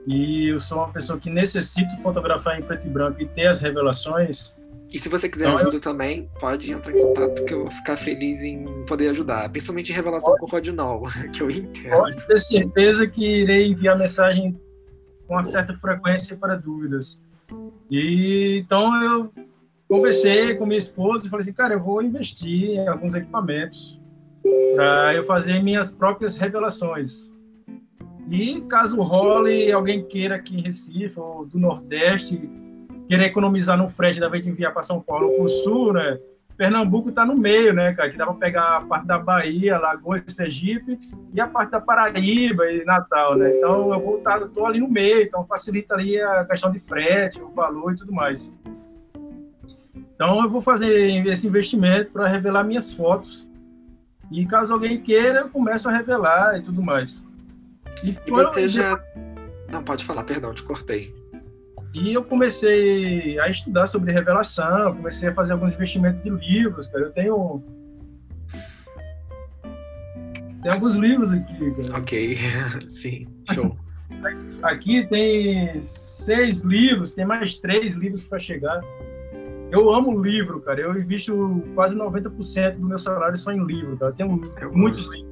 e 0.08 0.48
eu 0.54 0.60
sou 0.60 0.78
uma 0.78 0.90
pessoa 0.90 1.20
que 1.20 1.30
necessito 1.30 1.94
fotografar 2.02 2.58
em 2.58 2.64
preto 2.64 2.88
e 2.88 2.90
branco 2.90 3.22
e 3.22 3.26
ter 3.26 3.48
as 3.48 3.60
revelações, 3.60 4.56
e 4.96 4.98
se 4.98 5.10
você 5.10 5.28
quiser 5.28 5.48
então, 5.48 5.58
ajuda 5.58 5.76
eu... 5.76 5.82
também, 5.82 6.30
pode 6.40 6.72
entrar 6.72 6.96
em 6.96 7.02
contato 7.02 7.44
que 7.44 7.54
eu 7.54 7.64
vou 7.64 7.72
ficar 7.72 7.98
feliz 7.98 8.42
em 8.42 8.86
poder 8.86 9.10
ajudar. 9.10 9.50
Principalmente 9.50 9.92
em 9.92 9.96
revelação 9.96 10.30
pode. 10.30 10.40
com 10.40 10.46
o 10.46 10.50
Rodinol, 10.50 11.04
que 11.36 11.44
eu 11.44 11.52
entendo. 11.52 11.98
Pode 11.98 12.26
ter 12.26 12.40
certeza 12.40 13.06
que 13.06 13.42
irei 13.42 13.68
enviar 13.68 14.00
mensagem 14.00 14.58
com 15.28 15.34
uma 15.34 15.44
certa 15.44 15.74
frequência 15.80 16.38
para 16.38 16.56
dúvidas. 16.56 17.22
E 17.92 18.62
então 18.64 19.04
eu 19.04 19.34
conversei 19.90 20.56
com 20.56 20.66
minha 20.66 20.78
esposa 20.78 21.28
e 21.28 21.30
falei 21.30 21.42
assim, 21.42 21.52
cara, 21.52 21.74
eu 21.74 21.84
vou 21.84 22.02
investir 22.02 22.70
em 22.70 22.88
alguns 22.88 23.16
equipamentos 23.16 24.00
para 24.76 25.14
eu 25.14 25.26
fazer 25.26 25.62
minhas 25.62 25.94
próprias 25.94 26.38
revelações. 26.38 27.34
E 28.32 28.62
caso 28.70 29.02
role 29.02 29.70
alguém 29.74 30.06
queira 30.06 30.36
aqui 30.36 30.56
em 30.56 30.62
Recife 30.62 31.20
ou 31.20 31.46
do 31.46 31.60
Nordeste 31.60 32.50
querer 33.08 33.26
economizar 33.26 33.78
no 33.78 33.90
frete 33.90 34.20
da 34.20 34.30
vez 34.30 34.44
de 34.44 34.50
enviar 34.50 34.74
para 34.74 34.84
São 34.84 35.00
Paulo 35.00 35.32
para 35.36 35.44
o 35.44 35.50
sul, 35.50 35.94
né? 35.94 36.20
Pernambuco 36.58 37.10
está 37.10 37.26
no 37.26 37.36
meio, 37.36 37.74
né, 37.74 37.94
cara? 37.94 38.10
Que 38.10 38.18
dá 38.18 38.26
para 38.26 38.36
pegar 38.36 38.78
a 38.78 38.82
parte 38.82 39.06
da 39.06 39.20
Bahia, 39.20 39.78
Lagoas, 39.78 40.24
Sergipe 40.28 40.98
e 41.34 41.42
a 41.42 41.48
parte 41.48 41.72
da 41.72 41.82
Paraíba 41.82 42.72
e 42.72 42.86
Natal, 42.86 43.36
né? 43.36 43.58
Então 43.58 43.94
eu 43.94 44.00
vou 44.00 44.18
estar, 44.18 44.40
tô 44.50 44.66
ali 44.66 44.80
no 44.80 44.90
meio, 44.90 45.24
então 45.24 45.46
facilita 45.46 45.94
ali 45.94 46.20
a 46.20 46.46
questão 46.46 46.72
de 46.72 46.80
frete, 46.80 47.42
o 47.42 47.50
valor 47.50 47.94
e 47.94 47.98
tudo 47.98 48.14
mais. 48.14 48.54
Então 50.16 50.42
eu 50.42 50.50
vou 50.50 50.62
fazer 50.62 51.26
esse 51.28 51.46
investimento 51.46 52.12
para 52.12 52.28
revelar 52.28 52.64
minhas 52.64 52.94
fotos 52.94 53.50
e 54.32 54.46
caso 54.46 54.74
alguém 54.74 55.02
queira, 55.02 55.40
eu 55.40 55.50
começo 55.50 55.90
a 55.90 55.92
revelar 55.92 56.58
e 56.58 56.62
tudo 56.62 56.82
mais. 56.82 57.26
E, 58.02 58.18
e 58.26 58.32
você 58.32 58.64
eu... 58.64 58.70
já 58.70 59.00
não 59.70 59.84
pode 59.84 60.06
falar, 60.06 60.24
perdão, 60.24 60.54
te 60.54 60.64
cortei. 60.64 61.14
E 61.96 62.14
eu 62.14 62.24
comecei 62.24 63.40
a 63.40 63.50
estudar 63.50 63.88
sobre 63.88 64.12
revelação, 64.12 64.96
comecei 64.96 65.30
a 65.30 65.34
fazer 65.34 65.54
alguns 65.54 65.74
investimentos 65.74 66.22
de 66.24 66.30
livros, 66.30 66.88
cara. 66.88 67.06
Eu 67.06 67.12
tenho. 67.12 67.64
Tem 70.62 70.72
alguns 70.72 70.96
livros 70.96 71.32
aqui, 71.32 71.72
cara. 71.72 72.00
Ok, 72.00 72.38
sim, 72.90 73.26
show. 73.52 73.78
Aqui 74.64 75.06
tem 75.08 75.82
seis 75.84 76.62
livros, 76.62 77.14
tem 77.14 77.26
mais 77.26 77.56
três 77.56 77.96
livros 77.96 78.24
para 78.24 78.40
chegar. 78.40 78.82
Eu 79.72 79.94
amo 79.94 80.22
livro, 80.22 80.62
cara. 80.62 80.82
Eu 80.82 80.98
invisto 80.98 81.64
quase 81.74 81.98
90% 81.98 82.78
do 82.78 82.88
meu 82.88 82.98
salário 82.98 83.38
só 83.38 83.52
em 83.52 83.66
livro, 83.66 83.98
cara. 83.98 84.12
Eu 84.12 84.16
tenho 84.16 84.54
eu 84.62 84.74
muitos 84.74 85.08
livros. 85.08 85.25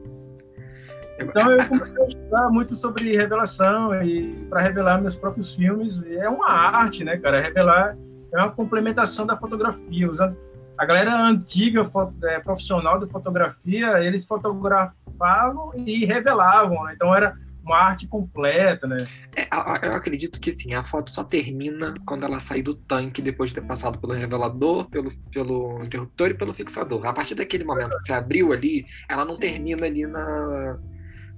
Então 1.20 1.52
eu 1.52 1.68
comecei 1.68 2.02
a 2.02 2.06
estudar 2.06 2.50
muito 2.50 2.76
sobre 2.76 3.16
revelação 3.16 4.02
e 4.02 4.34
para 4.50 4.62
revelar 4.62 5.00
meus 5.00 5.16
próprios 5.16 5.54
filmes. 5.54 6.04
É 6.04 6.28
uma 6.28 6.50
arte, 6.50 7.04
né, 7.04 7.18
cara? 7.18 7.42
Revelar 7.42 7.96
é 8.34 8.38
uma 8.38 8.52
complementação 8.52 9.26
da 9.26 9.38
fotografia. 9.38 10.10
Usando 10.10 10.36
a 10.78 10.86
galera 10.86 11.16
antiga, 11.16 11.88
é, 12.24 12.40
profissional 12.40 13.00
de 13.00 13.08
fotografia, 13.08 14.04
eles 14.04 14.26
fotografavam 14.26 15.72
e 15.76 16.04
revelavam. 16.06 16.84
Né? 16.86 16.94
Então 16.96 17.16
era 17.16 17.38
uma 17.64 17.78
arte 17.78 18.08
completa, 18.08 18.86
né? 18.86 19.08
É, 19.36 19.48
eu 19.88 19.94
acredito 19.94 20.40
que 20.40 20.52
sim, 20.52 20.74
a 20.74 20.84
foto 20.84 21.10
só 21.10 21.24
termina 21.24 21.94
quando 22.06 22.26
ela 22.26 22.40
sai 22.40 22.62
do 22.62 22.76
tanque 22.76 23.22
depois 23.22 23.52
de 23.52 23.56
ter 23.56 23.66
passado 23.66 23.98
pelo 24.00 24.14
revelador, 24.14 24.90
pelo, 24.90 25.12
pelo 25.32 25.82
interruptor 25.82 26.32
e 26.32 26.34
pelo 26.34 26.54
fixador. 26.54 27.06
A 27.06 27.14
partir 27.14 27.36
daquele 27.36 27.64
momento 27.64 27.98
que 27.98 28.04
você 28.04 28.14
abriu 28.14 28.52
ali, 28.52 28.86
ela 29.08 29.24
não 29.24 29.38
termina 29.38 29.86
ali 29.86 30.06
na, 30.06 30.78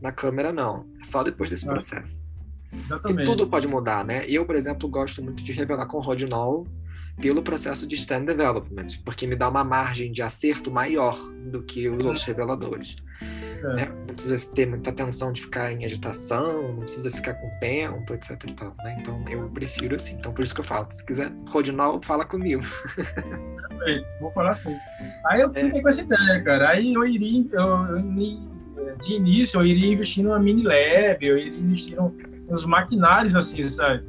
na 0.01 0.11
câmera, 0.11 0.51
não. 0.51 0.85
É 1.01 1.03
só 1.03 1.23
depois 1.23 1.49
desse 1.49 1.65
processo. 1.65 2.23
Exatamente. 2.71 3.21
E 3.21 3.25
tudo 3.25 3.47
pode 3.47 3.67
mudar, 3.67 4.03
né? 4.03 4.25
Eu, 4.27 4.45
por 4.45 4.55
exemplo, 4.55 4.89
gosto 4.89 5.23
muito 5.23 5.43
de 5.43 5.51
revelar 5.51 5.85
com 5.85 5.99
Rodinol 5.99 6.67
pelo 7.19 7.41
processo 7.41 7.87
de 7.87 7.95
stand 7.95 8.25
development, 8.25 8.87
porque 9.05 9.25
me 9.25 9.35
dá 9.35 9.47
uma 9.47 9.63
margem 9.63 10.11
de 10.11 10.21
acerto 10.21 10.69
maior 10.69 11.17
do 11.45 11.63
que 11.63 11.87
os 11.87 12.03
outros 12.03 12.23
reveladores. 12.25 12.97
É. 13.21 13.73
Né? 13.73 13.85
Não 14.07 14.13
precisa 14.13 14.37
ter 14.53 14.67
muita 14.67 14.89
atenção 14.89 15.31
de 15.31 15.41
ficar 15.41 15.71
em 15.71 15.85
agitação, 15.85 16.73
não 16.73 16.79
precisa 16.81 17.09
ficar 17.09 17.35
com 17.35 17.49
tempo, 17.59 18.13
etc 18.13 18.31
e 18.45 18.53
tal, 18.53 18.75
né? 18.83 18.97
Então 18.99 19.23
eu 19.29 19.49
prefiro 19.49 19.95
assim. 19.95 20.15
Então 20.15 20.33
por 20.33 20.43
isso 20.43 20.53
que 20.53 20.59
eu 20.59 20.65
falo, 20.65 20.91
se 20.91 21.05
quiser 21.05 21.31
Rodinol, 21.47 22.01
fala 22.03 22.25
comigo. 22.25 22.61
Vou 24.19 24.29
falar 24.31 24.53
sim. 24.53 24.75
Aí 25.27 25.41
eu 25.41 25.53
fiquei 25.53 25.79
é. 25.79 25.81
com 25.81 25.87
essa 25.87 26.01
ideia, 26.01 26.43
cara. 26.43 26.69
Aí 26.69 26.93
eu 26.93 27.05
iria, 27.05 27.45
eu, 27.53 27.97
eu 27.97 27.99
de 29.01 29.13
início 29.13 29.59
eu 29.59 29.65
iria 29.65 29.93
investir 29.93 30.23
numa 30.23 30.39
mini 30.39 30.63
lab, 30.63 31.25
eu 31.25 31.37
iria 31.37 31.59
investir 31.59 31.97
nos 32.49 32.65
maquinários 32.65 33.35
assim, 33.35 33.67
sabe? 33.69 34.03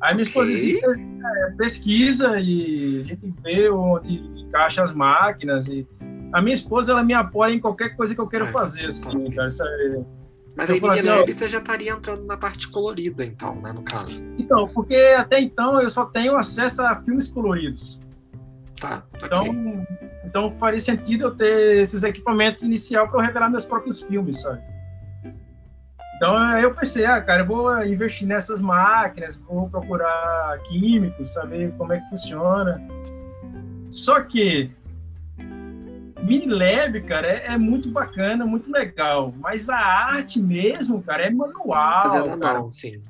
Aí 0.00 0.14
minha 0.14 0.22
esposa 0.22 0.52
assim, 0.52 0.78
é, 0.78 1.50
pesquisa 1.56 2.40
e 2.40 3.00
a 3.02 3.04
gente 3.04 3.34
vê 3.42 3.68
onde 3.68 4.14
encaixa 4.40 4.82
as 4.82 4.92
máquinas 4.92 5.68
e 5.68 5.86
a 6.32 6.40
minha 6.40 6.54
esposa 6.54 6.92
ela 6.92 7.02
me 7.02 7.12
apoia 7.12 7.52
em 7.52 7.60
qualquer 7.60 7.96
coisa 7.96 8.14
que 8.14 8.20
eu 8.20 8.26
quero 8.26 8.46
fazer 8.46 8.86
assim, 8.86 9.30
cara. 9.30 9.48
Isso 9.48 9.62
é... 9.62 10.00
Mas 10.56 10.70
aí 10.70 10.80
mini 10.80 10.92
assim, 10.92 11.08
lab 11.08 11.32
você 11.32 11.48
já 11.48 11.58
estaria 11.58 11.92
entrando 11.92 12.24
na 12.24 12.36
parte 12.36 12.68
colorida 12.68 13.24
então, 13.24 13.60
né, 13.60 13.72
no 13.72 13.82
caso. 13.82 14.10
Então, 14.10 14.34
Então, 14.38 14.68
porque 14.68 14.96
até 15.16 15.40
então 15.40 15.80
eu 15.80 15.90
só 15.90 16.06
tenho 16.06 16.36
acesso 16.36 16.82
a 16.82 16.96
filmes 16.96 17.28
coloridos. 17.28 18.00
Tá, 18.80 19.04
então, 19.22 19.42
okay. 19.42 20.09
Então 20.30 20.52
faria 20.52 20.78
sentido 20.78 21.24
eu 21.24 21.34
ter 21.34 21.80
esses 21.80 22.04
equipamentos 22.04 22.62
inicial 22.62 23.08
para 23.08 23.18
eu 23.18 23.26
revelar 23.26 23.50
meus 23.50 23.64
próprios 23.64 24.00
filmes, 24.00 24.40
sabe? 24.40 24.62
Então 26.16 26.58
eu 26.60 26.72
pensei, 26.72 27.04
ah, 27.04 27.20
cara, 27.20 27.42
eu 27.42 27.46
vou 27.46 27.84
investir 27.84 28.28
nessas 28.28 28.60
máquinas, 28.60 29.34
vou 29.36 29.68
procurar 29.68 30.58
químicos, 30.68 31.32
saber 31.32 31.72
como 31.76 31.92
é 31.92 31.98
que 31.98 32.08
funciona. 32.10 32.80
Só 33.90 34.22
que 34.22 34.70
Minilab, 36.22 37.00
cara, 37.06 37.26
é, 37.26 37.46
é, 37.46 37.58
muito 37.58 37.90
bacana, 37.90 38.46
muito 38.46 38.70
legal. 38.70 39.34
Mas 39.38 39.68
a 39.68 39.78
arte 39.78 40.40
mesmo, 40.40 41.02
cara, 41.02 41.24
é 41.24 41.30
manual. 41.30 42.02
Fazer 42.02 42.20
manual, 42.20 42.38
cara. 42.38 42.70
sim. 42.70 43.02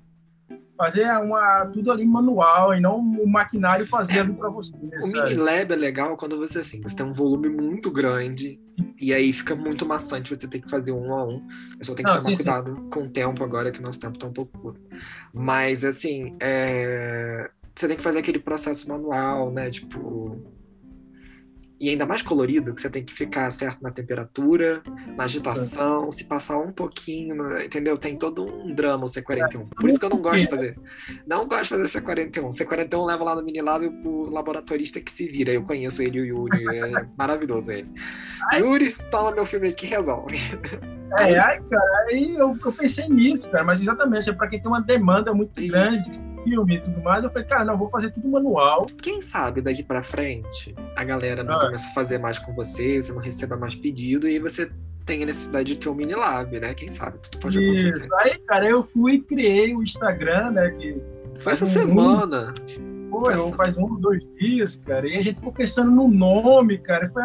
Fazer 0.81 1.07
uma, 1.18 1.66
tudo 1.66 1.93
ali 1.93 2.07
manual 2.07 2.74
e 2.74 2.81
não 2.81 2.97
o 2.99 3.28
maquinário 3.28 3.87
fazendo 3.87 4.33
é, 4.33 4.35
para 4.35 4.49
você. 4.49 4.78
O 4.78 5.03
sabe? 5.03 5.35
Minilab 5.35 5.74
é 5.74 5.76
legal 5.76 6.16
quando 6.16 6.39
você 6.39 6.61
assim, 6.61 6.81
você 6.81 6.97
tem 6.97 7.05
um 7.05 7.12
volume 7.12 7.51
muito 7.51 7.91
grande 7.91 8.59
e 8.99 9.12
aí 9.12 9.31
fica 9.31 9.55
muito 9.55 9.85
maçante 9.85 10.35
você 10.35 10.49
tem 10.49 10.59
que 10.59 10.70
fazer 10.70 10.93
um 10.93 11.12
a 11.12 11.22
um. 11.22 11.47
Eu 11.78 11.85
só 11.85 11.95
tenho 11.95 12.09
que 12.09 12.14
não, 12.14 12.18
tomar 12.18 12.35
sim, 12.35 12.35
cuidado 12.35 12.74
sim. 12.74 12.89
com 12.89 13.03
o 13.03 13.11
tempo 13.11 13.45
agora, 13.45 13.70
que 13.70 13.83
nosso 13.83 14.01
tempo 14.01 14.18
tá 14.18 14.26
um 14.26 14.33
pouco 14.33 14.59
curto. 14.59 14.81
Mas 15.35 15.85
assim, 15.85 16.35
é... 16.41 17.51
você 17.74 17.87
tem 17.87 17.99
que 17.99 18.03
fazer 18.03 18.20
aquele 18.20 18.39
processo 18.39 18.89
manual, 18.89 19.51
né? 19.51 19.68
Tipo 19.68 20.43
e 21.81 21.89
ainda 21.89 22.05
mais 22.05 22.20
colorido, 22.20 22.74
que 22.74 22.81
você 22.83 22.91
tem 22.91 23.03
que 23.03 23.14
ficar 23.14 23.51
certo 23.51 23.83
na 23.83 23.91
temperatura, 23.91 24.83
na 25.16 25.24
agitação, 25.24 26.12
se 26.12 26.24
passar 26.24 26.59
um 26.59 26.70
pouquinho, 26.70 27.59
entendeu? 27.59 27.97
Tem 27.97 28.18
todo 28.18 28.45
um 28.45 28.74
drama 28.74 29.07
o 29.07 29.09
C41. 29.09 29.66
Por 29.70 29.89
isso 29.89 29.99
que 29.99 30.05
eu 30.05 30.11
não 30.11 30.20
gosto 30.20 30.41
de 30.41 30.47
fazer. 30.49 30.78
Não 31.26 31.49
gosto 31.49 31.62
de 31.62 31.83
fazer 31.83 32.01
C41. 32.01 32.51
C41 32.51 33.07
leva 33.07 33.24
lá 33.24 33.35
no 33.35 33.43
Minilab 33.43 33.87
o 34.07 34.28
laboratorista 34.28 35.01
que 35.01 35.11
se 35.11 35.26
vira. 35.26 35.53
Eu 35.53 35.62
conheço 35.62 36.03
ele, 36.03 36.20
o 36.20 36.26
Yuri. 36.26 36.76
É 36.76 37.07
maravilhoso 37.16 37.72
ele. 37.72 37.91
Yuri, 38.53 38.95
toma 39.11 39.33
meu 39.33 39.47
filme 39.47 39.68
aqui 39.68 39.87
e 39.87 39.89
resolve. 39.89 40.37
É, 41.18 41.39
aí, 41.41 41.61
cara, 41.62 42.07
aí 42.09 42.35
eu, 42.37 42.57
eu, 42.64 42.72
pensei 42.72 43.09
nisso, 43.09 43.51
cara, 43.51 43.64
mas 43.64 43.81
exatamente, 43.81 44.31
é 44.31 44.33
para 44.33 44.47
quem 44.47 44.61
tem 44.61 44.70
uma 44.70 44.81
demanda 44.81 45.35
muito 45.35 45.61
grande 45.66 46.30
filme 46.43 46.76
e 46.76 46.80
tudo 46.80 47.01
mais, 47.03 47.24
eu 47.24 47.30
falei, 47.30 47.47
cara, 47.47 47.64
não, 47.64 47.76
vou 47.76 47.88
fazer 47.88 48.11
tudo 48.11 48.28
manual. 48.28 48.86
Quem 49.03 49.22
sabe 49.22 49.61
daqui 49.61 49.82
para 49.82 50.03
frente 50.03 50.74
a 50.97 51.05
galera 51.05 51.43
não 51.43 51.55
ah. 51.55 51.66
começa 51.66 51.91
a 51.91 51.95
fazer 51.95 52.18
mais 52.18 52.38
com 52.38 52.53
você, 52.55 53.03
você 53.03 53.12
não 53.12 53.20
receba 53.20 53.57
mais 53.57 53.74
pedido 53.74 54.28
e 54.28 54.38
você 54.38 54.70
tem 55.07 55.22
a 55.22 55.26
necessidade 55.26 55.74
de 55.74 55.80
ter 55.80 55.88
um 55.88 55.95
mini 55.95 56.14
lab, 56.14 56.59
né? 56.59 56.74
Quem 56.74 56.91
sabe, 56.91 57.18
tudo 57.20 57.38
pode 57.38 57.59
acontecer. 57.59 57.97
Isso, 57.97 58.14
aí, 58.16 58.38
cara, 58.47 58.68
eu 58.68 58.82
fui 58.82 59.14
e 59.14 59.20
criei 59.20 59.74
o 59.74 59.82
Instagram, 59.82 60.53
né? 60.53 60.70
Que 60.70 61.01
foi 61.41 61.53
essa 61.53 61.64
um, 61.64 61.68
semana. 61.68 62.55
Foi, 63.11 63.34
faz... 63.34 63.57
faz 63.57 63.78
um, 63.78 63.97
dois 63.97 64.22
dias, 64.38 64.76
cara, 64.76 65.09
e 65.09 65.16
a 65.16 65.22
gente 65.22 65.36
ficou 65.36 65.53
pensando 65.53 65.91
no 65.91 66.07
nome, 66.07 66.78
cara, 66.78 67.09
foi 67.09 67.22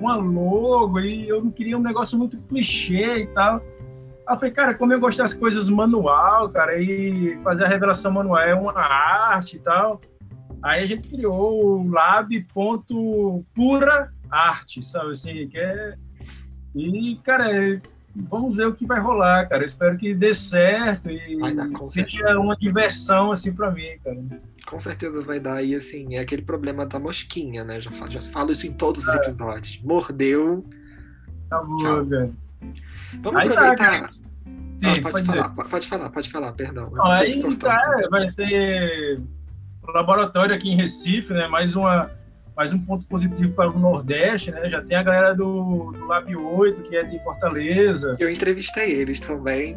uma 0.00 0.16
logo, 0.16 1.00
e 1.00 1.28
eu 1.28 1.42
não 1.42 1.50
queria 1.50 1.78
um 1.78 1.82
negócio 1.82 2.18
muito 2.18 2.36
clichê 2.42 3.18
e 3.18 3.26
tal. 3.28 3.62
Aí 4.26 4.34
eu 4.34 4.38
falei, 4.40 4.52
cara, 4.52 4.74
como 4.74 4.92
eu 4.92 4.98
gosto 4.98 5.18
das 5.18 5.32
coisas 5.32 5.68
manual, 5.68 6.48
cara, 6.48 6.80
e 6.80 7.38
fazer 7.44 7.64
a 7.64 7.68
revelação 7.68 8.10
manual 8.12 8.40
é 8.40 8.54
uma 8.54 8.72
arte 8.72 9.56
e 9.56 9.60
tal. 9.60 10.00
Aí 10.62 10.82
a 10.82 10.86
gente 10.86 11.08
criou 11.08 11.78
o 11.78 11.88
lab.pura 11.88 12.92
arte, 14.30 14.84
sabe 14.84 15.12
assim, 15.12 15.46
que 15.48 15.58
é... 15.58 15.94
E, 16.74 17.16
cara, 17.24 17.80
vamos 18.14 18.56
ver 18.56 18.66
o 18.66 18.74
que 18.74 18.84
vai 18.84 19.00
rolar, 19.00 19.48
cara. 19.48 19.62
Eu 19.62 19.66
espero 19.66 19.96
que 19.96 20.12
dê 20.14 20.34
certo 20.34 21.08
e 21.10 21.38
seja 21.82 22.38
uma 22.38 22.56
diversão, 22.56 23.30
assim, 23.30 23.52
para 23.54 23.70
mim, 23.70 23.96
cara. 24.04 24.18
Com 24.66 24.78
certeza 24.78 25.22
vai 25.22 25.38
dar. 25.38 25.62
E, 25.62 25.74
assim, 25.74 26.16
é 26.16 26.18
aquele 26.18 26.42
problema 26.42 26.84
da 26.84 26.98
mosquinha, 26.98 27.64
né? 27.64 27.80
Já 27.80 27.90
falo, 27.92 28.10
já 28.10 28.20
falo 28.20 28.52
isso 28.52 28.66
em 28.66 28.72
todos 28.72 29.06
os 29.06 29.14
é. 29.14 29.16
episódios. 29.16 29.80
Mordeu. 29.82 30.66
Acabou, 31.46 32.04
velho. 32.04 32.36
Vamos 33.22 33.40
aí 33.40 33.48
tá, 33.48 33.54
aproveitar. 33.54 34.08
Tá, 34.08 34.15
Sim, 34.78 34.88
ah, 34.88 35.02
pode, 35.02 35.02
pode, 35.02 35.26
falar, 35.26 35.48
pode 35.50 35.86
falar, 35.86 36.10
pode 36.10 36.30
falar, 36.30 36.52
perdão. 36.52 36.90
Não, 36.90 37.06
aí 37.06 37.56
tá, 37.56 38.00
vai 38.10 38.28
ser 38.28 39.20
laboratório 39.88 40.54
aqui 40.54 40.70
em 40.70 40.76
Recife, 40.76 41.32
né? 41.32 41.46
Mais 41.48 41.76
uma 41.76 42.10
mais 42.56 42.72
um 42.72 42.78
ponto 42.78 43.06
positivo 43.06 43.52
para 43.52 43.70
o 43.70 43.78
Nordeste, 43.78 44.50
né? 44.50 44.70
Já 44.70 44.80
tem 44.80 44.96
a 44.96 45.02
galera 45.02 45.34
do, 45.34 45.92
do 45.92 46.06
Lab 46.06 46.34
8, 46.34 46.82
que 46.84 46.96
é 46.96 47.02
de 47.02 47.22
Fortaleza. 47.22 48.16
Eu 48.18 48.30
entrevistei 48.30 48.92
eles 48.92 49.20
também. 49.20 49.76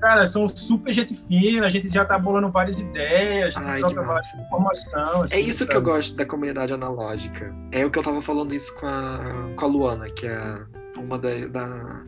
Cara, 0.00 0.26
são 0.26 0.48
super 0.48 0.92
gente 0.92 1.14
fina, 1.14 1.66
a 1.66 1.70
gente 1.70 1.88
já 1.88 2.04
tá 2.04 2.18
bolando 2.18 2.50
várias 2.50 2.80
ideias, 2.80 3.56
a 3.56 3.60
gente 3.60 3.70
Ai, 3.70 3.78
troca 3.78 4.02
várias 4.02 4.34
informação. 4.34 5.22
Assim, 5.22 5.36
é 5.36 5.40
isso 5.40 5.60
sabe? 5.60 5.70
que 5.70 5.76
eu 5.76 5.82
gosto 5.82 6.16
da 6.16 6.26
comunidade 6.26 6.72
analógica. 6.72 7.54
É 7.70 7.86
o 7.86 7.90
que 7.90 8.00
eu 8.00 8.02
tava 8.02 8.20
falando 8.20 8.52
isso 8.52 8.74
com 8.80 8.86
a, 8.86 9.20
com 9.54 9.64
a 9.64 9.68
Luana, 9.68 10.10
que 10.10 10.26
é 10.26 10.58
uma 10.96 11.16
da, 11.20 11.46
da 11.46 12.02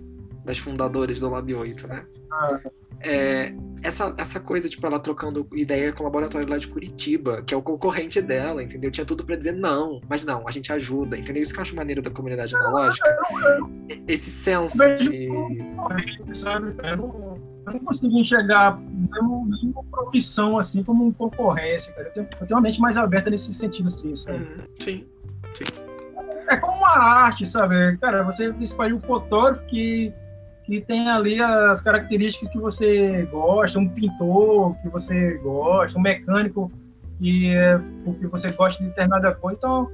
das 0.50 0.58
fundadoras 0.58 1.20
do 1.20 1.30
Lab 1.30 1.54
8, 1.54 1.86
né? 1.86 2.04
Ah. 2.32 2.60
É, 3.02 3.54
essa, 3.82 4.14
essa 4.18 4.38
coisa, 4.38 4.68
tipo, 4.68 4.86
ela 4.86 4.98
trocando 4.98 5.48
ideia 5.54 5.90
com 5.90 6.02
o 6.02 6.04
laboratório 6.04 6.46
lá 6.46 6.58
de 6.58 6.68
Curitiba, 6.68 7.40
que 7.42 7.54
é 7.54 7.56
o 7.56 7.62
concorrente 7.62 8.20
dela, 8.20 8.62
entendeu? 8.62 8.90
Tinha 8.90 9.06
tudo 9.06 9.24
para 9.24 9.36
dizer 9.36 9.52
não, 9.52 10.02
mas 10.06 10.22
não, 10.22 10.46
a 10.46 10.50
gente 10.50 10.70
ajuda, 10.70 11.16
entendeu? 11.16 11.42
Isso 11.42 11.54
que 11.54 11.58
eu 11.58 11.62
acho 11.62 11.74
maneiro 11.74 12.02
da 12.02 12.10
comunidade 12.10 12.54
analógica. 12.54 13.08
Esse 14.06 14.30
senso 14.30 14.76
de. 14.98 15.26
Eu 15.26 16.96
não, 16.96 17.38
eu 17.66 17.72
não 17.72 17.80
consigo 17.80 18.18
enxergar 18.18 18.78
nenhuma 18.78 19.84
profissão 19.84 20.58
assim 20.58 20.82
como 20.82 21.04
uma 21.04 21.14
concorrência, 21.14 21.94
cara. 21.94 22.08
Eu 22.08 22.12
tenho, 22.12 22.28
eu 22.38 22.46
tenho 22.46 22.58
uma 22.58 22.60
mente 22.60 22.80
mais 22.80 22.98
aberta 22.98 23.30
nesse 23.30 23.54
sentido, 23.54 23.86
assim, 23.86 24.14
sabe? 24.14 24.38
Hum, 24.38 24.64
sim, 24.78 25.06
sim. 25.54 25.64
É 26.50 26.56
como 26.56 26.78
uma 26.78 26.98
arte, 26.98 27.46
sabe? 27.46 27.96
Cara, 27.98 28.24
você 28.24 28.52
escolhe 28.60 28.92
um 28.92 29.00
fotógrafo 29.00 29.64
que 29.66 30.12
que 30.70 30.80
tem 30.80 31.08
ali 31.08 31.42
as 31.42 31.82
características 31.82 32.48
que 32.48 32.58
você 32.58 33.26
gosta, 33.32 33.80
um 33.80 33.88
pintor 33.88 34.76
que 34.80 34.88
você 34.88 35.36
gosta, 35.38 35.98
um 35.98 36.00
mecânico 36.00 36.70
que 37.18 37.50
é 37.50 37.76
porque 38.04 38.28
você 38.28 38.52
gosta 38.52 38.80
de 38.80 38.88
determinada 38.88 39.34
coisa, 39.34 39.58
então 39.58 39.90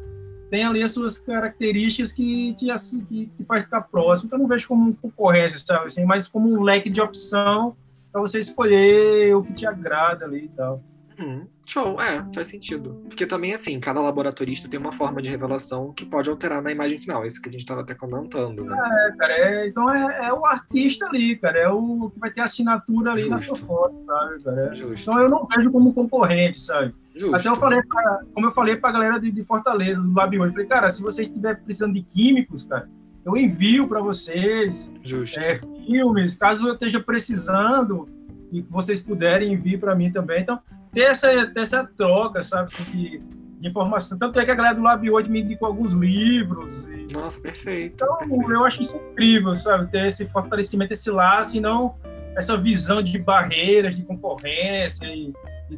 tem 0.51 0.67
ali 0.67 0.83
as 0.83 0.93
suas 0.93 1.17
características 1.17 2.13
que 2.13 2.55
te 2.57 2.71
assim, 2.71 3.03
que, 3.07 3.25
que 3.39 3.45
faz 3.45 3.65
ficar 3.65 3.81
próximo. 3.81 4.27
Então 4.27 4.39
não 4.39 4.47
vejo 4.47 4.69
como 4.69 4.95
concorrência, 4.97 5.59
sabe 5.59 5.87
assim, 5.87 6.05
mas 6.05 6.29
como 6.29 6.47
um 6.47 6.63
leque 6.63 6.91
de 6.91 7.01
opção 7.01 7.75
para 8.13 8.21
você 8.21 8.39
escolher 8.39 9.35
o 9.35 9.43
que 9.43 9.55
te 9.55 9.67
agrada 9.67 10.27
ali 10.27 10.45
e 10.45 10.49
tal. 10.49 10.83
Hum, 11.19 11.47
show, 11.67 12.01
é, 12.01 12.25
faz 12.35 12.47
sentido. 12.47 13.03
Porque 13.09 13.27
também, 13.27 13.55
assim, 13.55 13.81
cada 13.81 14.01
laboratorista 14.01 14.69
tem 14.69 14.79
uma 14.79 14.93
forma 14.93 15.23
de 15.23 15.31
revelação 15.31 15.93
que 15.93 16.05
pode 16.05 16.29
alterar 16.29 16.61
na 16.61 16.71
imagem 16.71 16.99
final. 17.01 17.25
Isso 17.25 17.41
que 17.41 17.49
a 17.49 17.53
gente 17.53 17.63
estava 17.63 17.81
até 17.81 17.95
comentando, 17.95 18.65
né? 18.65 18.77
É, 18.77 19.17
cara, 19.17 19.33
é, 19.33 19.69
então 19.69 19.91
é, 19.91 20.27
é, 20.27 20.33
o 20.33 20.45
artista 20.45 21.07
ali, 21.07 21.37
cara. 21.37 21.59
É 21.59 21.69
o 21.69 22.11
que 22.13 22.21
vai 22.21 22.31
ter 22.31 22.43
assinatura 22.43 23.13
ali 23.13 23.23
Justo. 23.23 23.31
na 23.31 23.39
sua 23.39 23.57
foto, 23.57 24.05
sabe, 24.05 24.43
cara? 24.45 24.75
É, 24.75 24.95
então 24.95 25.21
eu 25.21 25.31
não 25.31 25.47
vejo 25.47 25.73
como 25.73 25.95
concorrente, 25.95 26.61
sabe? 26.61 26.95
Justo. 27.15 27.35
Até 27.35 27.49
eu 27.49 27.57
falei, 27.57 27.83
pra, 27.83 28.21
como 28.35 28.47
eu 28.47 28.51
falei 28.51 28.77
pra 28.77 28.93
galera 28.93 29.19
de, 29.19 29.31
de 29.31 29.43
Fortaleza, 29.43 30.03
do 30.03 30.13
Lab 30.13 30.39
hoje, 30.39 30.53
falei, 30.53 30.67
cara, 30.67 30.91
se 30.91 31.03
vocês 31.03 31.29
estiverem 31.29 31.63
precisando 31.63 31.95
de 31.95 32.03
químicos, 32.03 32.63
cara, 32.63 32.89
eu 33.25 33.37
envio 33.37 33.89
para 33.89 34.01
vocês 34.01 34.93
é, 35.39 35.57
filmes, 35.57 36.35
caso 36.35 36.69
eu 36.69 36.75
esteja 36.75 37.01
precisando 37.01 38.07
e 38.53 38.61
vocês 38.63 39.03
puderem 39.03 39.57
vir 39.57 39.81
para 39.81 39.95
mim 39.95 40.13
também. 40.13 40.43
Então, 40.43 40.61
ter 40.97 41.03
essa, 41.03 41.47
ter 41.49 41.61
essa 41.61 41.85
troca, 41.85 42.41
sabe, 42.41 42.73
assim, 42.73 42.85
de, 42.91 43.19
de, 43.61 43.69
informação. 43.69 44.19
Tanto 44.19 44.41
é 44.41 44.47
que 44.47 44.51
a 44.51 44.55
galera 44.55 44.75
do 44.75 44.83
Lab 44.83 45.09
8 45.09 45.31
me 45.31 45.43
indicou 45.43 45.69
alguns 45.69 45.93
livros. 45.93 46.87
E... 46.87 47.13
Nossa, 47.13 47.39
perfeito. 47.39 48.03
Então, 48.03 48.17
perfeito. 48.17 48.51
eu 48.51 48.65
acho 48.65 48.81
isso 48.81 48.97
incrível, 48.97 49.55
sabe, 49.55 49.91
ter 49.91 50.07
esse 50.07 50.27
fortalecimento, 50.27 50.95
esse 50.95 51.11
laço, 51.11 51.59
e 51.59 51.61
não 51.61 51.95
essa 52.35 52.57
visão 52.57 53.03
de 53.03 53.19
barreiras, 53.19 53.97
de 53.97 54.05
concorrência 54.05 55.07
e, 55.07 55.33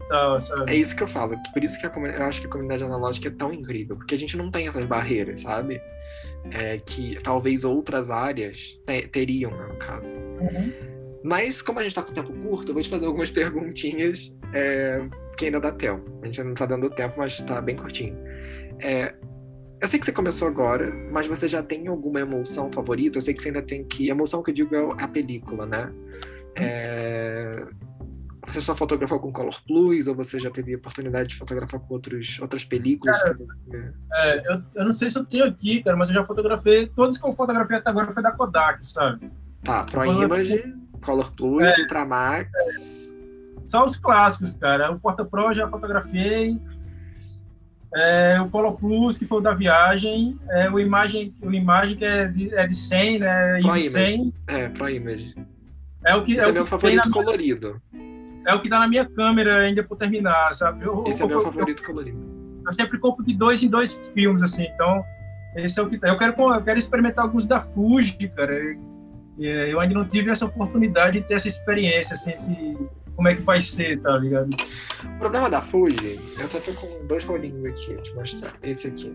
tal, 0.08 0.40
sabe? 0.40 0.72
É 0.72 0.76
isso 0.76 0.94
que 0.94 1.02
eu 1.02 1.08
falo. 1.08 1.36
Por 1.52 1.64
isso 1.64 1.80
que 1.80 1.86
a, 1.86 1.90
eu 1.90 2.24
acho 2.24 2.40
que 2.40 2.46
a 2.46 2.50
comunidade 2.50 2.84
analógica 2.84 3.28
é 3.28 3.30
tão 3.30 3.52
incrível, 3.52 3.96
porque 3.96 4.14
a 4.14 4.18
gente 4.18 4.36
não 4.36 4.50
tem 4.50 4.68
essas 4.68 4.84
barreiras, 4.84 5.40
sabe? 5.40 5.80
É, 6.52 6.78
que 6.78 7.18
talvez 7.22 7.64
outras 7.64 8.10
áreas 8.10 8.78
te, 8.86 9.08
teriam, 9.08 9.50
né, 9.50 9.66
no 9.66 9.76
caso. 9.76 10.06
Uhum. 10.40 10.97
Mas, 11.24 11.60
como 11.60 11.78
a 11.78 11.82
gente 11.82 11.90
está 11.90 12.02
com 12.02 12.12
tempo 12.12 12.32
curto, 12.32 12.70
eu 12.70 12.74
vou 12.74 12.82
te 12.82 12.88
fazer 12.88 13.06
algumas 13.06 13.30
perguntinhas 13.30 14.34
é, 14.52 15.06
que 15.36 15.46
ainda 15.46 15.60
dá 15.60 15.72
tempo. 15.72 16.04
A 16.22 16.26
gente 16.26 16.40
ainda 16.40 16.44
não 16.44 16.52
está 16.52 16.66
dando 16.66 16.90
tempo, 16.90 17.14
mas 17.18 17.34
está 17.34 17.60
bem 17.60 17.76
curtinho. 17.76 18.16
É, 18.80 19.14
eu 19.80 19.88
sei 19.88 19.98
que 19.98 20.06
você 20.06 20.12
começou 20.12 20.48
agora, 20.48 20.92
mas 21.10 21.26
você 21.26 21.46
já 21.48 21.62
tem 21.62 21.86
alguma 21.88 22.20
emoção 22.20 22.70
favorita? 22.72 23.18
Eu 23.18 23.22
sei 23.22 23.34
que 23.34 23.42
você 23.42 23.48
ainda 23.48 23.62
tem 23.62 23.84
que. 23.84 24.10
A 24.10 24.14
emoção 24.14 24.42
que 24.42 24.50
eu 24.50 24.54
digo 24.54 24.74
é 24.74 25.02
a 25.02 25.08
película, 25.08 25.66
né? 25.66 25.92
É, 26.56 27.66
você 28.46 28.60
só 28.60 28.74
fotografou 28.74 29.20
com 29.20 29.32
Color 29.32 29.62
Plus 29.66 30.08
ou 30.08 30.14
você 30.14 30.38
já 30.38 30.50
teve 30.50 30.74
oportunidade 30.74 31.30
de 31.30 31.36
fotografar 31.36 31.78
com 31.80 31.94
outros, 31.94 32.38
outras 32.40 32.64
películas? 32.64 33.20
Cara, 33.22 33.34
você... 33.36 33.92
é, 34.14 34.52
eu, 34.52 34.62
eu 34.74 34.84
não 34.84 34.92
sei 34.92 35.10
se 35.10 35.18
eu 35.18 35.24
tenho 35.24 35.44
aqui, 35.44 35.82
cara, 35.82 35.96
mas 35.96 36.08
eu 36.08 36.14
já 36.14 36.24
fotografei. 36.24 36.88
Todos 36.88 37.18
que 37.18 37.26
eu 37.26 37.34
fotografei 37.34 37.76
até 37.76 37.90
agora 37.90 38.10
foi 38.10 38.22
da 38.22 38.32
Kodak, 38.32 38.84
sabe? 38.84 39.30
Tá, 39.64 39.84
Pro 39.84 40.04
Image. 40.04 40.74
Color 41.04 41.32
Plus, 41.32 41.62
é. 41.64 41.80
Ultramax. 41.80 42.48
Só 43.66 43.84
os 43.84 43.96
clássicos, 43.96 44.50
cara. 44.52 44.90
O 44.92 44.98
Porta 44.98 45.24
Pro 45.24 45.52
já 45.52 45.68
fotografei. 45.68 46.58
É, 47.94 48.38
o 48.40 48.48
Polo 48.48 48.72
Plus, 48.76 49.16
que 49.16 49.26
foi 49.26 49.38
o 49.38 49.40
da 49.40 49.54
viagem. 49.54 50.38
É, 50.50 50.70
o 50.70 50.78
Imagem, 50.78 51.34
o 51.42 51.50
Imagem 51.52 51.96
que 51.96 52.04
é 52.04 52.26
de, 52.28 52.54
é 52.54 52.66
de 52.66 52.74
100, 52.74 53.18
né? 53.20 53.60
Pro 53.60 53.76
ISO 53.76 53.90
100. 53.92 54.14
Image. 54.14 54.34
É, 54.46 54.68
Pro 54.68 54.88
Image. 54.90 55.34
É 56.04 56.14
o 56.14 56.22
que, 56.22 56.34
Esse 56.34 56.44
é 56.44 56.48
é, 56.48 56.50
o 56.50 56.54
meu 56.54 56.66
favorito 56.66 57.06
na- 57.08 57.12
colorido. 57.12 57.80
é 58.46 58.54
o 58.54 58.60
que 58.60 58.68
tá 58.68 58.78
na 58.78 58.86
minha 58.88 59.04
câmera 59.06 59.58
ainda 59.60 59.82
por 59.82 59.96
terminar, 59.96 60.54
sabe? 60.54 60.84
Eu, 60.84 61.04
Esse 61.06 61.22
é 61.22 61.24
eu- 61.24 61.28
meu 61.28 61.38
eu- 61.38 61.44
favorito 61.44 61.82
colorido. 61.82 62.18
eu 62.64 62.72
sempre 62.72 62.98
compro 62.98 63.24
de 63.24 63.34
dois 63.34 63.62
em 63.62 63.68
dois 63.68 63.94
filmes, 64.14 64.42
assim, 64.42 64.64
então 64.64 65.02
esse 65.56 65.80
é 65.80 65.82
o 65.82 65.88
que 65.88 65.98
tá. 65.98 66.08
Eu 66.08 66.18
quero, 66.18 66.34
eu 66.40 66.62
quero 66.62 66.78
experimentar 66.78 67.24
alguns 67.24 67.46
da 67.46 67.60
Fuji, 67.60 68.28
cara. 68.28 68.54
É, 69.40 69.72
eu 69.72 69.80
ainda 69.80 69.94
não 69.94 70.06
tive 70.06 70.30
essa 70.30 70.46
oportunidade 70.46 71.20
de 71.20 71.26
ter 71.26 71.34
essa 71.34 71.48
experiência, 71.48 72.14
assim, 72.14 72.32
esse, 72.32 72.54
como 73.14 73.28
é 73.28 73.34
que 73.34 73.42
vai 73.42 73.60
ser, 73.60 74.00
tá 74.00 74.16
ligado? 74.18 74.50
O 75.04 75.18
problema 75.18 75.50
da 75.50 75.60
Fuji, 75.60 76.20
eu 76.38 76.48
tô 76.48 76.74
com 76.74 77.06
dois 77.06 77.24
rolinhos 77.24 77.64
aqui, 77.64 77.94
vou 77.94 78.02
te 78.02 78.14
mostrar. 78.14 78.54
Esse 78.62 78.88
aqui. 78.88 79.12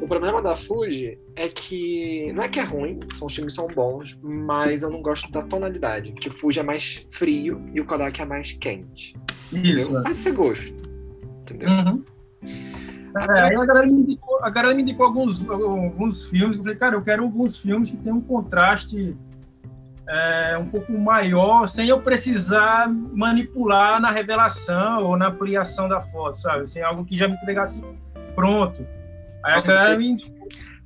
O 0.00 0.06
problema 0.06 0.42
da 0.42 0.56
Fuji 0.56 1.18
é 1.36 1.48
que 1.48 2.32
não 2.32 2.42
é 2.42 2.48
que 2.48 2.58
é 2.58 2.64
ruim, 2.64 2.98
são 3.16 3.28
os 3.28 3.34
filmes 3.34 3.54
são 3.54 3.66
bons, 3.68 4.18
mas 4.20 4.82
eu 4.82 4.90
não 4.90 5.00
gosto 5.00 5.30
da 5.30 5.42
tonalidade, 5.42 6.12
que 6.12 6.28
o 6.28 6.32
Fuji 6.32 6.60
é 6.60 6.62
mais 6.62 7.06
frio 7.10 7.64
e 7.72 7.80
o 7.80 7.84
Kodak 7.84 8.20
é 8.20 8.24
mais 8.24 8.52
quente. 8.52 9.16
Entendeu? 9.52 9.76
Isso, 9.76 9.92
né? 9.92 10.00
Mas 10.04 10.18
você 10.18 10.32
gosta. 10.32 10.74
Entendeu? 11.42 11.68
Uhum. 11.70 12.04
É, 13.16 13.40
aí 13.40 13.54
a 13.54 13.64
galera 13.64 13.86
me 13.86 13.92
indicou, 14.00 14.42
a 14.42 14.50
galera 14.50 14.74
me 14.74 14.82
indicou 14.82 15.06
alguns, 15.06 15.48
alguns 15.48 16.24
filmes, 16.28 16.56
eu 16.56 16.62
falei, 16.62 16.76
cara, 16.76 16.96
eu 16.96 17.02
quero 17.02 17.22
alguns 17.22 17.56
filmes 17.56 17.90
que 17.90 17.96
tenham 17.96 18.18
um 18.18 18.20
contraste 18.20 19.16
é, 20.08 20.58
um 20.58 20.66
pouco 20.66 20.92
maior, 20.92 21.66
sem 21.66 21.88
eu 21.88 22.00
precisar 22.02 22.88
manipular 22.88 24.00
na 24.00 24.10
revelação 24.10 25.04
ou 25.04 25.16
na 25.16 25.28
ampliação 25.28 25.88
da 25.88 26.00
foto, 26.00 26.36
sabe? 26.36 26.62
Assim, 26.62 26.80
algo 26.80 27.04
que 27.04 27.16
já 27.16 27.28
me 27.28 27.34
entregasse 27.34 27.82
pronto. 28.34 28.84
Aí 29.44 29.54
Nossa, 29.54 29.72
a 29.72 29.76
galera 29.76 29.94
você- 29.94 29.98
me 29.98 30.16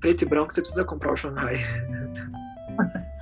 Preto 0.01 0.23
e 0.23 0.29
branco, 0.29 0.53
você 0.53 0.61
precisa 0.61 0.85
comprar 0.85 1.13
o 1.13 1.17
Shanghai. 1.17 1.57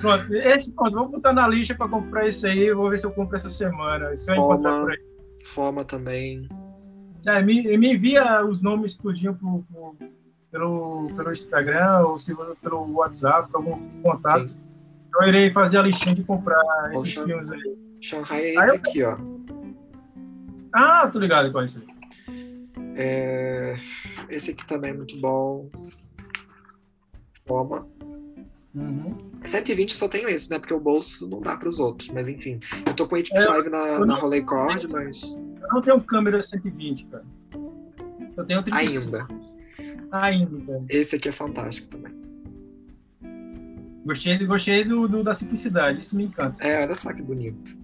Pronto, 0.00 0.34
esse 0.34 0.74
pronto, 0.74 0.94
vou 0.94 1.08
botar 1.08 1.32
na 1.32 1.46
lista 1.48 1.74
para 1.74 1.88
comprar 1.88 2.26
esse 2.26 2.46
aí, 2.46 2.72
vou 2.72 2.90
ver 2.90 2.98
se 2.98 3.06
eu 3.06 3.12
compro 3.12 3.36
essa 3.36 3.48
semana. 3.48 4.12
Forma. 4.34 4.90
aí. 4.90 4.98
Forma 5.46 5.84
também. 5.84 6.46
É, 7.26 7.42
me, 7.42 7.76
me 7.78 7.94
envia 7.94 8.44
os 8.44 8.60
nomes 8.60 8.96
tudinho 8.96 9.34
pro, 9.34 9.64
pro- 9.72 9.96
pelo, 10.50 11.06
pelo 11.16 11.32
Instagram 11.32 12.00
ou 12.06 12.18
se 12.18 12.34
pelo 12.62 12.92
WhatsApp, 12.92 13.50
por 13.50 13.56
algum 13.58 14.02
contato. 14.02 14.48
Sim. 14.50 14.56
Eu 15.20 15.28
irei 15.28 15.50
fazer 15.52 15.78
a 15.78 15.82
listinha 15.82 16.14
de 16.14 16.22
comprar 16.24 16.60
esses 16.92 17.14
filmes 17.14 17.50
aí. 17.50 17.78
Shanghai 18.00 18.40
é 18.40 18.48
Aí 18.48 18.54
esse 18.56 18.68
eu- 18.68 18.74
aqui, 18.74 19.02
ó. 19.04 19.16
Ah, 20.72 21.08
tô 21.08 21.18
ligado 21.20 21.52
com 21.52 21.62
isso 21.62 21.78
aí. 21.80 21.94
É, 22.96 23.76
Esse 24.28 24.50
aqui 24.50 24.66
também 24.66 24.90
é 24.90 24.94
muito 24.94 25.16
bom. 25.20 25.68
Forma. 27.46 27.86
Uhum. 28.74 29.14
120 29.44 29.92
eu 29.92 29.96
só 29.98 30.08
tenho 30.08 30.28
esse, 30.28 30.50
né? 30.50 30.58
Porque 30.58 30.74
o 30.74 30.80
bolso 30.80 31.28
não 31.28 31.40
dá 31.40 31.56
para 31.56 31.68
os 31.68 31.78
outros. 31.78 32.08
Mas 32.10 32.28
enfim. 32.28 32.58
Eu 32.86 32.94
tô 32.94 33.06
com 33.06 33.14
o 33.14 33.18
É, 33.18 33.22
HP5 33.22 33.68
na, 33.70 33.98
na 34.00 34.06
não- 34.06 34.20
Rolei 34.20 34.42
Cord, 34.42 34.88
mas 34.88 35.36
Eu 35.64 35.74
não 35.74 35.82
tenho 35.82 36.00
câmera 36.02 36.42
120, 36.42 37.06
cara. 37.06 37.24
Eu 38.36 38.44
tenho 38.44 38.62
35. 38.62 39.16
ainda. 39.16 39.28
Ainda. 40.12 40.84
Esse 40.88 41.16
aqui 41.16 41.28
é 41.28 41.32
fantástico 41.32 41.88
também. 41.88 42.12
Gostei, 44.04 44.38
gostei 44.46 44.84
do, 44.84 45.08
do- 45.08 45.24
da 45.24 45.32
simplicidade, 45.32 46.00
isso 46.00 46.16
me 46.16 46.24
encanta. 46.24 46.62
É, 46.62 46.82
olha 46.82 46.94
só 46.94 47.12
que 47.12 47.22
bonito. 47.22 47.76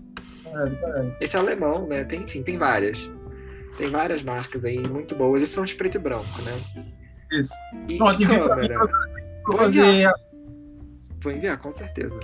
É, 0.44 0.66
do 0.66 0.76
caralho. 0.76 1.16
Esse 1.20 1.36
é 1.36 1.38
alemão, 1.40 1.86
né? 1.86 2.04
Tem, 2.04 2.22
enfim, 2.22 2.42
tem 2.42 2.58
várias. 2.58 3.10
Tem 3.78 3.88
várias 3.90 4.22
marcas 4.22 4.64
aí 4.64 4.78
muito 4.86 5.14
boas. 5.14 5.40
Esses 5.40 5.54
são 5.54 5.64
de 5.64 5.74
preto 5.74 5.94
e 5.94 5.98
branco, 5.98 6.42
né? 6.42 6.60
Isso. 7.32 7.54
E, 7.88 7.96
Pronto, 7.96 8.22
e 8.22 8.26
câmera? 8.26 8.78
Vou 9.46 9.60
a- 9.60 9.66
Vou 11.22 11.32
enviar, 11.32 11.58
com 11.58 11.72
certeza. 11.72 12.18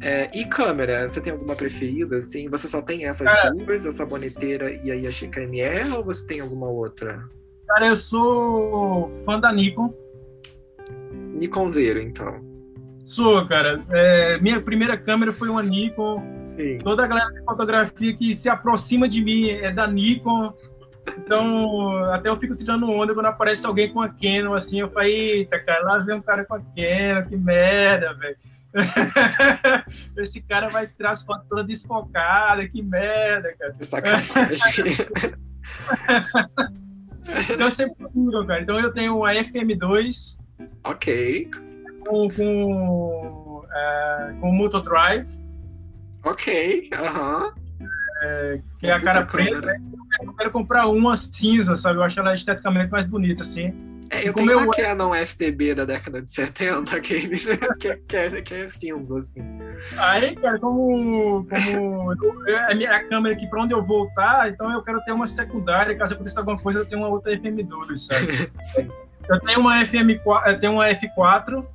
É, 0.00 0.30
e 0.38 0.44
câmera, 0.44 1.08
você 1.08 1.20
tem 1.20 1.32
alguma 1.32 1.54
preferida? 1.54 2.18
Assim, 2.18 2.48
você 2.48 2.68
só 2.68 2.80
tem 2.82 3.06
essas 3.06 3.26
Cara- 3.30 3.50
duas, 3.50 3.86
a 3.86 3.92
saboneteira 3.92 4.70
e 4.70 4.90
aí 4.90 5.06
a 5.06 5.10
Chica 5.10 5.40
MR, 5.42 5.90
ou 5.96 6.04
você 6.04 6.26
tem 6.26 6.40
alguma 6.40 6.68
outra? 6.68 7.22
Cara, 7.66 7.88
eu 7.88 7.96
sou 7.96 9.10
fã 9.24 9.38
da 9.38 9.52
Nikon. 9.52 9.92
Nikon 11.34 11.68
Zero, 11.68 12.00
então. 12.00 12.40
Sou, 13.04 13.46
cara. 13.46 13.82
É, 13.90 14.38
minha 14.40 14.60
primeira 14.60 14.96
câmera 14.96 15.32
foi 15.32 15.48
uma 15.48 15.62
Nikon. 15.62 16.22
Sim. 16.56 16.78
Toda 16.78 17.04
a 17.04 17.06
galera 17.06 17.30
de 17.32 17.44
fotografia 17.44 18.16
que 18.16 18.34
se 18.34 18.48
aproxima 18.48 19.08
de 19.08 19.22
mim 19.22 19.48
é 19.50 19.70
da 19.70 19.86
Nikon. 19.86 20.52
Então, 21.18 21.96
até 22.12 22.28
eu 22.28 22.36
fico 22.36 22.56
tirando 22.56 22.90
onda 22.90 23.14
quando 23.14 23.26
aparece 23.26 23.66
alguém 23.66 23.92
com 23.92 24.00
a 24.00 24.08
Canon, 24.08 24.54
assim, 24.54 24.80
eu 24.80 24.90
falo, 24.90 25.06
eita, 25.06 25.58
cara, 25.58 25.82
lá 25.84 25.98
vem 25.98 26.16
um 26.16 26.22
cara 26.22 26.44
com 26.44 26.54
a 26.54 26.58
Canon, 26.58 27.28
que 27.28 27.36
merda, 27.36 28.12
velho. 28.14 28.36
Esse 30.16 30.42
cara 30.42 30.68
vai 30.68 30.86
tirar 30.86 31.10
as 31.12 31.22
fotos 31.22 31.48
todas 31.48 31.66
desfocadas, 31.66 32.68
que 32.68 32.82
merda, 32.82 33.54
cara. 33.58 33.76
Sacanagem. 33.82 34.96
Então, 37.50 37.66
eu 37.66 37.70
sempre 37.70 37.94
cara. 38.46 38.62
Então, 38.62 38.80
eu 38.80 38.92
tenho 38.92 39.24
a 39.24 39.34
FM2 39.34 40.38
ok, 40.84 41.50
com, 42.06 42.30
com, 42.30 43.64
é, 43.70 44.34
com 44.40 44.52
Moto 44.52 44.80
Drive, 44.80 45.28
ok, 46.24 46.90
aham. 46.94 47.52
que 48.80 48.86
é 48.86 48.92
a 48.92 49.00
cara 49.00 49.24
preta, 49.24 49.60
né? 49.60 49.80
Eu 50.22 50.32
quero 50.34 50.50
comprar 50.50 50.86
uma 50.86 51.16
cinza, 51.16 51.76
sabe? 51.76 51.98
Eu 51.98 52.02
acho 52.02 52.18
ela 52.18 52.34
esteticamente 52.34 52.90
mais 52.90 53.04
bonita, 53.06 53.42
assim. 53.42 53.72
É, 54.10 54.26
eu 54.28 54.32
Como 54.32 54.46
tenho 54.46 54.58
eu- 54.58 54.64
uma 54.64 54.72
Canon 54.72 55.14
FTB 55.14 55.74
da 55.74 55.84
década 55.84 56.22
de 56.22 56.30
70, 56.30 56.98
que, 57.00 57.14
eles- 57.14 57.46
que, 57.78 57.96
que, 57.96 58.16
é, 58.16 58.42
que 58.42 58.54
é 58.54 58.68
cinza, 58.68 59.18
assim. 59.18 59.40
Aí, 59.98 60.34
cara, 60.36 60.58
como, 60.58 61.46
como 61.50 62.48
é 62.48 62.86
a 62.86 63.04
câmera 63.08 63.34
aqui 63.34 63.46
pra 63.48 63.62
onde 63.62 63.74
eu 63.74 63.82
voltar, 63.82 64.48
então 64.50 64.72
eu 64.72 64.82
quero 64.82 65.00
ter 65.04 65.12
uma 65.12 65.26
secundária, 65.26 65.96
caso 65.96 66.14
aconteça 66.14 66.40
alguma 66.40 66.58
coisa, 66.58 66.78
eu 66.80 66.86
tenho 66.86 67.02
uma 67.02 67.08
outra 67.08 67.32
FM2, 67.32 67.96
sabe? 67.98 68.50
Sim. 68.74 68.88
Eu 69.28 69.38
tenho 69.40 69.60
uma 69.60 69.84
FM4, 69.84 70.46
eu 70.52 70.58
tenho 70.60 70.72
uma 70.72 70.88
F4, 70.88 71.66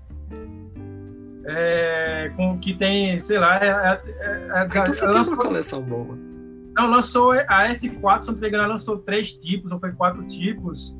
é, 1.46 2.32
com, 2.36 2.58
que 2.58 2.74
tem, 2.74 3.20
sei 3.20 3.38
lá, 3.38 3.58
é, 3.58 3.68
é, 3.68 4.02
é, 4.26 4.50
Ah, 4.54 4.66
então 4.66 4.86
você 4.86 5.06
lançou- 5.06 5.34
uma 5.34 5.44
coleção 5.44 5.82
boa. 5.82 6.18
Não, 6.76 6.90
lançou 6.90 7.32
a 7.32 7.68
F4, 7.76 8.22
se 8.22 8.32
não 8.52 8.68
lançou 8.68 8.98
três 8.98 9.34
tipos, 9.34 9.72
ou 9.72 9.80
foi 9.80 9.92
quatro 9.92 10.24
tipos. 10.24 10.96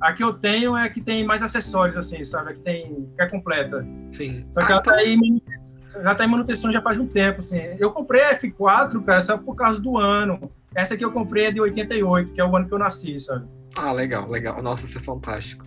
A 0.00 0.12
que 0.12 0.22
eu 0.22 0.32
tenho 0.32 0.76
é 0.76 0.84
a 0.84 0.88
que 0.88 1.00
tem 1.00 1.24
mais 1.24 1.42
acessórios, 1.42 1.96
assim, 1.96 2.22
sabe? 2.22 2.50
A 2.50 2.54
que 2.54 2.60
tem, 2.60 3.08
que 3.16 3.22
é 3.22 3.28
completa. 3.28 3.84
Sim. 4.12 4.46
Só 4.52 4.60
que 4.60 4.66
Ah, 4.66 4.70
ela 4.76 4.80
então- 4.80 4.92
tá 4.94 5.04
em 5.04 5.16
manutenção, 5.16 6.02
já 6.02 6.14
tá 6.14 6.24
em 6.24 6.28
manutenção 6.28 6.72
já 6.72 6.80
faz 6.82 6.98
um 6.98 7.06
tempo, 7.06 7.38
assim. 7.38 7.58
Eu 7.78 7.90
comprei 7.90 8.22
a 8.22 8.34
F4, 8.36 9.02
cara, 9.04 9.20
só 9.20 9.36
por 9.36 9.56
causa 9.56 9.80
do 9.82 9.96
ano. 9.98 10.50
Essa 10.74 10.94
aqui 10.94 11.04
eu 11.04 11.10
comprei 11.10 11.46
é 11.46 11.50
de 11.50 11.60
88, 11.60 12.32
que 12.32 12.40
é 12.40 12.44
o 12.44 12.54
ano 12.56 12.68
que 12.68 12.74
eu 12.74 12.78
nasci, 12.78 13.18
sabe? 13.18 13.46
Ah, 13.76 13.90
legal, 13.92 14.28
legal. 14.30 14.62
Nossa, 14.62 14.84
isso 14.84 14.98
é 14.98 15.02
fantástico. 15.02 15.64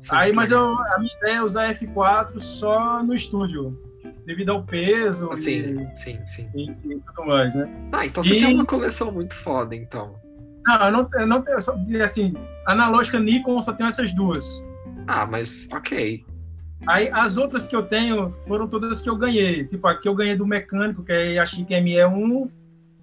Sim, 0.00 0.08
Aí, 0.10 0.30
que 0.30 0.36
mas 0.36 0.50
eu, 0.50 0.60
a 0.60 0.98
minha 0.98 1.14
ideia 1.18 1.36
é 1.36 1.42
usar 1.42 1.66
a 1.66 1.74
F4 1.74 2.38
só 2.40 3.02
no 3.02 3.14
estúdio, 3.14 3.78
devido 4.24 4.50
ao 4.50 4.62
peso 4.62 5.30
e, 5.34 5.42
Sim, 5.42 5.88
sim, 5.94 6.26
sim. 6.26 6.48
e- 6.54 6.70
e 6.70 7.00
tudo 7.00 7.26
mais, 7.26 7.54
né? 7.54 7.68
Ah, 7.92 8.06
então 8.06 8.22
você 8.22 8.34
E- 8.36 8.40
tem 8.40 8.54
uma 8.54 8.64
coleção 8.64 9.10
muito 9.12 9.34
foda, 9.36 9.74
então. 9.74 10.14
Não, 10.68 10.84
eu 10.84 10.92
não, 10.92 11.10
eu 11.14 11.26
não 11.26 11.40
tenho, 11.40 11.60
só, 11.62 11.74
assim, 12.04 12.34
analógica 12.66 13.18
Nikon 13.18 13.56
eu 13.56 13.62
só 13.62 13.72
tenho 13.72 13.88
essas 13.88 14.12
duas. 14.12 14.62
Ah, 15.06 15.24
mas 15.24 15.66
ok. 15.72 16.26
Aí 16.86 17.08
as 17.10 17.38
outras 17.38 17.66
que 17.66 17.74
eu 17.74 17.84
tenho 17.84 18.28
foram 18.46 18.68
todas 18.68 19.00
que 19.00 19.08
eu 19.08 19.16
ganhei. 19.16 19.64
Tipo, 19.64 19.88
a 19.88 19.96
que 19.96 20.06
eu 20.06 20.14
ganhei 20.14 20.36
do 20.36 20.46
mecânico, 20.46 21.02
que 21.02 21.10
é 21.10 21.16
a 21.16 21.40
Yashica 21.40 21.74
ME1. 21.76 22.50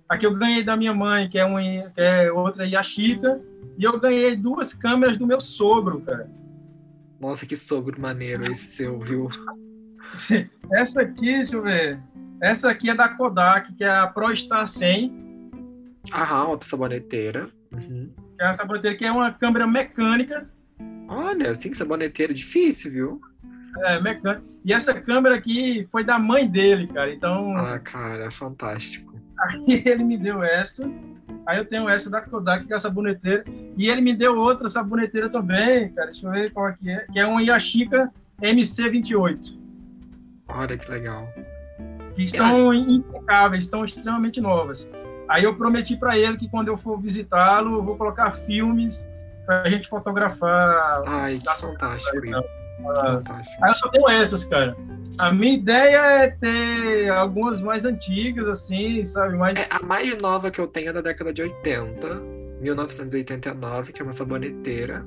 A 0.07 0.15
que 0.15 0.27
eu 0.27 0.35
ganhei 0.35 0.63
da 0.63 0.77
minha 0.77 0.93
mãe, 0.93 1.27
que 1.27 1.39
é, 1.39 1.45
um, 1.45 1.55
que 1.89 2.01
é 2.01 2.31
outra 2.31 2.67
Yashica. 2.67 3.41
E 3.79 3.83
eu 3.83 3.99
ganhei 3.99 4.35
duas 4.35 4.71
câmeras 4.71 5.17
do 5.17 5.25
meu 5.25 5.41
sogro, 5.41 6.01
cara. 6.01 6.29
Nossa, 7.19 7.47
que 7.47 7.55
sogro 7.55 7.99
maneiro 7.99 8.49
esse 8.51 8.67
seu, 8.67 8.99
viu? 8.99 9.27
Essa 10.71 11.01
aqui, 11.01 11.25
deixa 11.25 11.55
eu 11.55 11.63
ver. 11.63 11.99
Essa 12.39 12.69
aqui 12.69 12.91
é 12.91 12.95
da 12.95 13.09
Kodak, 13.09 13.73
que 13.73 13.83
é 13.83 13.89
a 13.89 14.05
ProStar 14.05 14.67
100. 14.67 15.24
Aham, 16.13 16.47
outra 16.49 16.67
saboneteira. 16.67 17.49
Uhum. 17.73 18.09
Que 18.37 18.43
é 18.43 18.49
essa 18.49 18.65
bateria 18.65 18.97
que 18.97 19.05
é 19.05 19.11
uma 19.11 19.31
câmera 19.31 19.67
mecânica. 19.67 20.49
Olha, 21.07 21.51
assim, 21.51 21.73
saboneteira 21.73 22.31
é 22.31 22.35
difícil, 22.35 22.91
viu? 22.91 23.21
É, 23.83 24.01
mecânica. 24.01 24.43
E 24.63 24.73
essa 24.73 24.93
câmera 24.93 25.35
aqui 25.35 25.87
foi 25.91 26.03
da 26.03 26.17
mãe 26.17 26.47
dele, 26.47 26.87
cara. 26.87 27.13
Então, 27.13 27.55
Ah, 27.57 27.79
cara, 27.79 28.31
fantástico. 28.31 29.13
Aí 29.39 29.83
ele 29.85 30.03
me 30.03 30.17
deu 30.17 30.43
essa. 30.43 30.89
Aí 31.45 31.57
eu 31.57 31.65
tenho 31.65 31.87
essa 31.87 32.09
da 32.09 32.21
Kodak, 32.21 32.65
que 32.65 32.73
é 32.73 32.75
a 32.75 32.79
saboneteira. 32.79 33.43
E 33.77 33.89
ele 33.89 34.01
me 34.01 34.13
deu 34.13 34.37
outra 34.37 34.67
saboneteira 34.67 35.29
também, 35.29 35.89
cara. 35.89 36.07
Deixa 36.07 36.25
eu 36.25 36.31
ver 36.31 36.51
qual 36.51 36.69
é 36.69 36.73
que 36.73 36.89
é. 36.89 37.05
Que 37.11 37.19
é 37.19 37.25
uma 37.25 37.43
Yashica 37.43 38.11
MC28. 38.41 39.59
Olha 40.47 40.77
que 40.77 40.89
legal. 40.89 41.27
que 42.15 42.23
estão 42.23 42.73
é. 42.73 42.77
impecáveis, 42.77 43.65
estão 43.65 43.83
extremamente 43.83 44.39
novas. 44.39 44.89
Aí 45.27 45.43
eu 45.43 45.55
prometi 45.55 45.95
para 45.95 46.17
ele 46.17 46.37
que 46.37 46.49
quando 46.49 46.67
eu 46.67 46.77
for 46.77 46.99
visitá-lo, 46.99 47.77
eu 47.77 47.83
vou 47.83 47.97
colocar 47.97 48.31
filmes 48.31 49.09
para 49.45 49.63
a 49.63 49.69
gente 49.69 49.87
fotografar. 49.87 51.03
Ai, 51.05 51.39
que 51.39 51.61
fantástico 51.61 52.25
isso. 52.25 52.65
Ah, 52.87 53.21
aí 53.61 53.69
eu 53.69 53.75
só 53.75 53.89
tenho 53.89 54.09
essas, 54.09 54.43
cara. 54.43 54.75
A 55.17 55.31
minha 55.31 55.55
ideia 55.55 55.97
é 56.23 56.29
ter 56.29 57.09
algumas 57.09 57.61
mais 57.61 57.85
antigas, 57.85 58.47
assim, 58.47 59.03
sabe? 59.05 59.37
Mais... 59.37 59.57
É, 59.57 59.67
a 59.69 59.81
mais 59.81 60.17
nova 60.17 60.51
que 60.51 60.59
eu 60.59 60.67
tenho 60.67 60.89
é 60.89 60.93
da 60.93 61.01
década 61.01 61.31
de 61.31 61.41
80, 61.41 62.21
1989, 62.59 63.93
que 63.93 64.01
é 64.01 64.03
uma 64.03 64.11
saboneteira. 64.11 65.05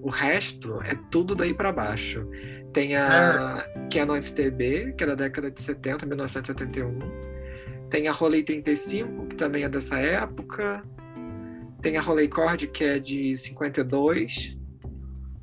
O 0.00 0.10
resto 0.10 0.80
é 0.84 0.96
tudo 1.10 1.34
daí 1.34 1.52
para 1.52 1.72
baixo. 1.72 2.26
Tem 2.72 2.96
a 2.96 3.64
é. 3.76 3.88
Canon 3.88 4.22
FTB, 4.22 4.94
que 4.96 5.02
é 5.02 5.06
da 5.06 5.14
década 5.14 5.50
de 5.50 5.60
70, 5.60 6.06
1971. 6.06 6.98
Tem 7.90 8.08
a 8.08 8.12
Rolei 8.12 8.42
35, 8.42 9.26
que 9.26 9.36
também 9.36 9.64
é 9.64 9.68
dessa 9.68 9.98
época. 9.98 10.82
Tem 11.80 11.96
a 11.96 12.02
Rolei 12.02 12.28
Cord, 12.28 12.66
que 12.68 12.84
é 12.84 12.98
de 12.98 13.36
52. 13.36 14.56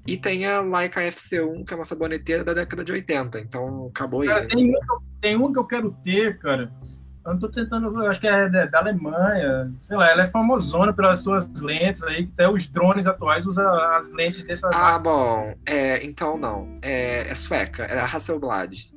E 0.07 0.17
tem 0.17 0.45
a 0.45 0.61
Leica 0.61 1.01
FC1, 1.01 1.65
que 1.65 1.73
é 1.73 1.75
uma 1.75 1.85
saboneteira 1.85 2.43
da 2.43 2.53
década 2.53 2.83
de 2.83 2.91
80. 2.91 3.39
Então, 3.39 3.87
acabou 3.87 4.21
aí. 4.21 4.27
Cara, 4.27 4.47
tem, 4.47 4.69
um, 4.69 4.79
tem 5.19 5.35
um 5.35 5.51
que 5.51 5.59
eu 5.59 5.65
quero 5.65 5.91
ter, 6.03 6.37
cara. 6.37 6.71
Eu 7.25 7.33
não 7.33 7.39
tô 7.39 7.49
tentando, 7.49 8.05
acho 8.05 8.21
que 8.21 8.27
é 8.27 8.47
da 8.47 8.79
Alemanha, 8.79 9.73
sei 9.79 9.97
lá, 9.97 10.11
ela 10.11 10.23
é 10.23 10.27
famosona 10.27 10.93
pelas 10.93 11.23
suas 11.23 11.49
lentes 11.59 12.03
aí, 12.03 12.29
até 12.31 12.47
os 12.47 12.67
drones 12.67 13.07
atuais 13.07 13.47
usam 13.47 13.67
as 13.95 14.13
lentes 14.13 14.43
dessa. 14.43 14.69
Ah, 14.71 14.99
bom, 14.99 15.55
é, 15.65 16.05
então 16.05 16.37
não, 16.37 16.77
é, 16.83 17.27
é 17.27 17.33
sueca, 17.33 17.85
é 17.85 17.99
a 17.99 18.05
Hasselblad. 18.05 18.91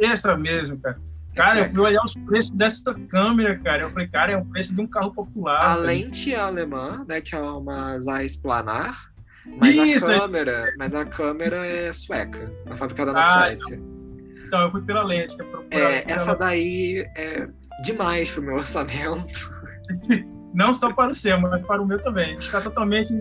Essa 0.00 0.34
mesmo, 0.34 0.78
cara. 0.78 0.98
É 1.34 1.40
cara, 1.40 1.60
eu 1.60 1.70
fui 1.70 1.80
olhar 1.80 2.04
os 2.04 2.14
preços 2.14 2.50
dessa 2.52 2.94
câmera, 3.08 3.58
cara. 3.58 3.82
Eu 3.82 3.90
falei, 3.90 4.06
cara, 4.08 4.32
é 4.32 4.36
o 4.36 4.44
preço 4.44 4.74
de 4.74 4.80
um 4.80 4.86
carro 4.86 5.12
popular. 5.12 5.58
A 5.58 5.60
cara. 5.60 5.80
lente 5.80 6.32
é 6.32 6.38
alemã, 6.38 7.04
né? 7.08 7.20
Que 7.20 7.34
é 7.34 7.40
uma 7.40 7.98
Zeiss 7.98 8.36
Planar. 8.36 9.12
Mas 9.58 9.74
Isso, 9.74 10.10
a 10.10 10.20
câmera, 10.20 10.68
é... 10.68 10.76
mas 10.78 10.94
a 10.94 11.04
câmera 11.04 11.66
é 11.66 11.92
sueca, 11.92 12.50
é 12.66 12.74
fabricada 12.74 13.12
na 13.12 13.20
ah, 13.20 13.32
Suécia. 13.32 13.80
Então, 14.46 14.60
eu 14.62 14.70
fui 14.70 14.82
pela 14.82 15.02
lente, 15.02 15.36
que 15.36 15.42
é, 15.70 15.80
é 15.80 16.02
Essa 16.02 16.20
ela... 16.20 16.34
daí 16.34 17.06
é 17.16 17.46
demais 17.82 18.30
pro 18.30 18.42
meu 18.42 18.54
orçamento. 18.56 19.52
Não 20.54 20.72
só 20.72 20.92
para 20.92 21.10
o 21.10 21.14
seu, 21.14 21.38
mas 21.40 21.62
para 21.62 21.82
o 21.82 21.86
meu 21.86 21.98
também. 21.98 22.38
Está 22.38 22.60
totalmente 22.60 23.12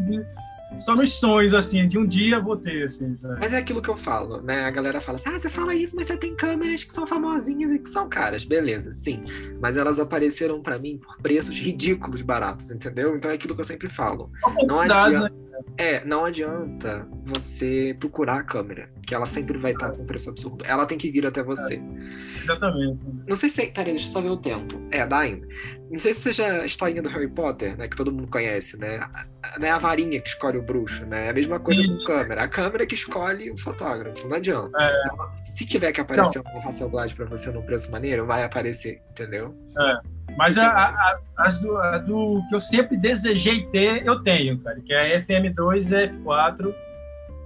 só 0.78 0.96
nos 0.96 1.14
sonhos, 1.14 1.54
assim, 1.54 1.88
de 1.88 1.98
um 1.98 2.06
dia 2.06 2.40
vou 2.40 2.58
ter, 2.58 2.84
assim. 2.84 3.16
Sabe? 3.18 3.40
Mas 3.40 3.54
é 3.54 3.58
aquilo 3.58 3.82
que 3.82 3.90
eu 3.90 3.98
falo, 3.98 4.42
né? 4.42 4.66
A 4.66 4.72
galera 4.72 5.00
fala 5.00 5.18
assim, 5.18 5.30
ah, 5.30 5.40
você 5.40 5.50
fala 5.50 5.76
isso, 5.76 5.96
mas 5.96 6.08
você 6.08 6.18
tem 6.18 6.36
câmeras 6.36 6.84
que 6.84 6.94
são 6.94 7.06
famosinhas 7.06 7.72
e 7.72 7.80
que 7.80 7.90
são 7.90 8.10
caras. 8.10 8.44
Beleza, 8.44 8.92
sim. 8.92 9.22
Mas 9.60 9.78
elas 9.78 10.00
apareceram 10.00 10.62
para 10.62 10.78
mim 10.78 10.98
por 10.98 11.18
preços 11.18 11.58
ridículos 11.58 12.22
baratos, 12.22 12.72
entendeu? 12.72 13.16
Então 13.16 13.32
é 13.32 13.36
aquilo 13.36 13.56
que 13.56 13.62
eu 13.62 13.66
sempre 13.66 13.90
falo. 13.90 14.32
Não 14.68 14.80
adianta, 14.80 15.30
né? 15.30 15.53
É, 15.78 16.04
não 16.06 16.26
adianta 16.26 17.08
você 17.26 17.96
procurar 18.00 18.40
a 18.40 18.44
câmera, 18.44 18.90
que 19.06 19.14
ela 19.14 19.26
sempre 19.26 19.58
vai 19.58 19.72
estar 19.72 19.92
com 19.92 20.06
preço 20.06 20.30
absurdo. 20.30 20.64
Ela 20.66 20.86
tem 20.86 20.98
que 20.98 21.10
vir 21.10 21.26
até 21.26 21.42
você. 21.42 21.76
É, 21.76 22.44
exatamente. 22.44 23.00
Não 23.28 23.36
sei 23.36 23.50
se. 23.50 23.68
Peraí, 23.68 23.92
deixa 23.92 24.08
eu 24.08 24.12
só 24.12 24.22
ver 24.22 24.30
o 24.30 24.38
tempo. 24.38 24.82
É, 24.92 25.06
dá 25.06 25.20
ainda. 25.20 25.48
Não 25.92 26.00
sei 26.00 26.14
se 26.14 26.32
já 26.32 26.62
a 26.62 26.66
historinha 26.66 27.02
do 27.02 27.10
Harry 27.10 27.28
Potter, 27.28 27.78
né? 27.78 27.88
Que 27.88 27.96
todo 27.96 28.12
mundo 28.12 28.28
conhece, 28.28 28.78
né? 28.78 28.98
A, 29.44 29.60
né, 29.60 29.72
a 29.72 29.78
varinha 29.78 30.20
que 30.20 30.30
escolhe 30.30 30.58
o 30.58 30.64
bruxo, 30.64 31.06
né? 31.06 31.28
É 31.28 31.30
a 31.30 31.34
mesma 31.34 31.60
coisa 31.60 31.82
Isso. 31.82 32.00
com 32.00 32.06
câmera. 32.06 32.44
A 32.44 32.48
câmera 32.48 32.86
que 32.86 32.96
escolhe 32.96 33.52
o 33.52 33.58
fotógrafo. 33.58 34.28
Não 34.28 34.38
adianta. 34.38 34.78
É. 34.80 35.04
Então, 35.06 35.44
se 35.44 35.66
tiver 35.66 35.92
que 35.92 36.02
aparecer 36.02 36.42
não. 36.44 36.60
um 36.60 36.68
Hasselblad 36.68 37.14
pra 37.16 37.26
você 37.26 37.52
num 37.52 37.62
preço 37.62 37.92
maneiro, 37.92 38.26
vai 38.26 38.44
aparecer, 38.44 39.02
entendeu? 39.12 39.56
É. 39.78 40.13
Mas 40.38 40.58
a, 40.58 40.68
a, 40.68 41.14
as 41.38 41.58
do, 41.60 41.78
a 41.78 41.98
do, 42.00 42.42
que 42.50 42.56
eu 42.56 42.60
sempre 42.60 42.98
desejei 42.98 43.66
ter, 43.68 44.06
eu 44.06 44.22
tenho, 44.22 44.58
cara, 44.60 44.80
que 44.82 44.94
é 44.94 45.16
a 45.16 45.22
FM2 45.22 45.92
e 45.92 46.08
F4. 46.24 46.76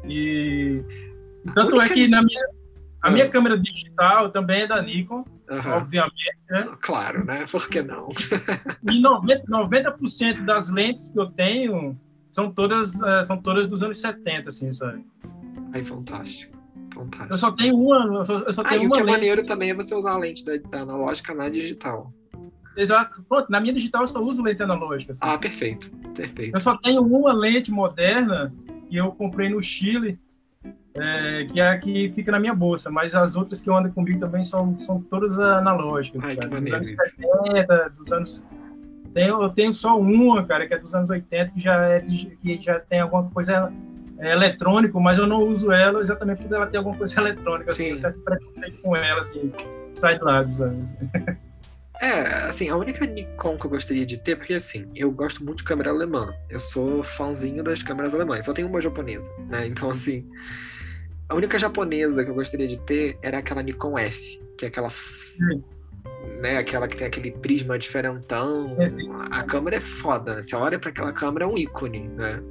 E 0.05 0.83
tanto 1.53 1.81
é 1.81 1.89
que 1.89 2.07
na 2.07 2.21
minha, 2.21 2.47
a 3.01 3.09
minha 3.09 3.25
ah. 3.25 3.29
câmera 3.29 3.57
digital 3.57 4.29
também 4.29 4.61
é 4.61 4.67
da 4.67 4.81
Nikon, 4.81 5.25
uhum. 5.49 5.71
obviamente. 5.71 6.37
Né? 6.49 6.67
Claro, 6.81 7.25
né? 7.25 7.45
Por 7.51 7.67
que 7.67 7.81
não? 7.81 8.09
e 8.83 9.01
90%, 9.01 9.43
90 9.47 10.41
das 10.43 10.69
lentes 10.69 11.11
que 11.11 11.19
eu 11.19 11.27
tenho 11.31 11.99
são 12.31 12.51
todas, 12.51 12.95
uh, 13.01 13.25
são 13.25 13.37
todas 13.37 13.67
dos 13.67 13.83
anos 13.83 13.97
70, 13.97 14.49
assim, 14.49 14.71
sabe? 14.71 15.05
Ai, 15.73 15.83
fantástico. 15.83 16.55
Fantástico. 16.93 17.33
Eu 17.33 17.37
só 17.37 17.51
tenho 17.51 17.75
uma. 17.75 18.17
Eu 18.17 18.25
só, 18.25 18.37
eu 18.37 18.53
só 18.53 18.61
ah, 18.61 18.69
tenho 18.69 18.83
e 18.83 18.85
uma 18.85 18.95
o 18.95 18.97
que 18.97 19.01
é 19.01 19.11
maneiro 19.11 19.45
também 19.45 19.69
é 19.69 19.73
você 19.73 19.93
usar 19.93 20.13
a 20.13 20.17
lente 20.17 20.43
da, 20.43 20.57
da 20.57 20.81
analógica 20.81 21.33
na 21.33 21.49
digital. 21.49 22.11
Exato. 22.77 23.23
Pronto, 23.27 23.49
na 23.49 23.59
minha 23.59 23.73
digital 23.73 24.03
eu 24.03 24.07
só 24.07 24.21
uso 24.23 24.43
lente 24.43 24.61
analógica. 24.61 25.11
Assim. 25.11 25.21
Ah, 25.23 25.37
perfeito. 25.37 25.91
Perfeito. 26.15 26.55
Eu 26.55 26.61
só 26.61 26.77
tenho 26.77 27.01
uma 27.01 27.33
lente 27.33 27.71
moderna 27.71 28.53
que 28.87 28.95
eu 28.95 29.11
comprei 29.11 29.49
no 29.49 29.61
Chile, 29.61 30.19
é, 30.95 31.45
que 31.51 31.59
é 31.59 31.69
a 31.69 31.77
que 31.77 32.09
fica 32.09 32.31
na 32.31 32.39
minha 32.39 32.53
bolsa, 32.53 32.89
mas 32.89 33.15
as 33.15 33.35
outras 33.35 33.59
que 33.59 33.69
eu 33.69 33.75
ando 33.75 33.91
comigo 33.91 34.19
também 34.19 34.43
são, 34.43 34.77
são 34.79 35.01
todas 35.01 35.39
analógicas. 35.39 36.23
Ai, 36.23 36.35
cara, 36.35 36.61
dos 36.61 36.71
anos 36.71 36.91
70, 36.91 37.93
dos 37.97 38.11
anos. 38.13 38.45
Tenho, 39.13 39.41
eu 39.41 39.49
tenho 39.49 39.73
só 39.73 39.99
uma, 39.99 40.45
cara, 40.45 40.67
que 40.67 40.73
é 40.75 40.77
dos 40.77 40.93
anos 40.93 41.09
80, 41.09 41.53
que 41.53 41.59
já, 41.59 41.81
é, 41.85 41.99
que 41.99 42.61
já 42.61 42.79
tem 42.79 42.99
alguma 42.99 43.29
coisa 43.31 43.71
é, 44.19 44.33
eletrônico, 44.33 44.99
mas 44.99 45.17
eu 45.17 45.25
não 45.25 45.43
uso 45.43 45.71
ela 45.71 46.01
exatamente 46.01 46.39
porque 46.39 46.53
ela 46.53 46.67
tem 46.67 46.77
alguma 46.77 46.95
coisa 46.95 47.17
eletrônica, 47.21 47.71
assim, 47.71 47.85
Sim. 47.85 47.91
assim, 47.93 48.01
certo 48.01 48.19
preconceito 48.19 48.81
com 48.81 48.95
ela, 48.95 49.19
assim, 49.19 49.51
sai 49.93 50.19
do 50.19 50.25
lado, 50.25 50.49
sabe? 50.51 50.77
É, 51.99 52.47
assim, 52.47 52.69
a 52.69 52.77
única 52.77 53.05
Nikon 53.05 53.57
que 53.57 53.65
eu 53.65 53.71
gostaria 53.71 54.05
de 54.05 54.17
ter, 54.17 54.35
porque 54.35 54.53
assim, 54.53 54.89
eu 54.95 55.11
gosto 55.11 55.43
muito 55.43 55.59
de 55.59 55.63
câmera 55.63 55.89
alemã. 55.89 56.33
Eu 56.49 56.59
sou 56.59 57.03
fãzinho 57.03 57.63
das 57.63 57.81
câmeras 57.81 58.13
alemãs, 58.13 58.45
só 58.45 58.53
tenho 58.53 58.67
uma 58.67 58.81
japonesa, 58.81 59.31
né? 59.49 59.65
Então, 59.65 59.89
assim, 59.89 60.27
a 61.29 61.35
única 61.35 61.57
japonesa 61.57 62.23
que 62.23 62.29
eu 62.29 62.35
gostaria 62.35 62.67
de 62.67 62.77
ter 62.79 63.17
era 63.21 63.39
aquela 63.39 63.63
Nikon 63.63 63.97
F, 63.97 64.41
que 64.57 64.65
é 64.65 64.67
aquela. 64.67 64.89
Né, 66.41 66.57
aquela 66.57 66.87
que 66.87 66.97
tem 66.97 67.07
aquele 67.07 67.31
prisma 67.31 67.79
diferentão. 67.79 68.75
É, 68.79 68.85
a 69.31 69.43
câmera 69.43 69.77
é 69.77 69.79
foda, 69.79 70.35
né? 70.35 70.43
Você 70.43 70.55
olha 70.55 70.77
para 70.77 70.89
aquela 70.89 71.11
câmera, 71.11 71.45
é 71.45 71.47
um 71.47 71.57
ícone, 71.57 72.07
né? 72.09 72.41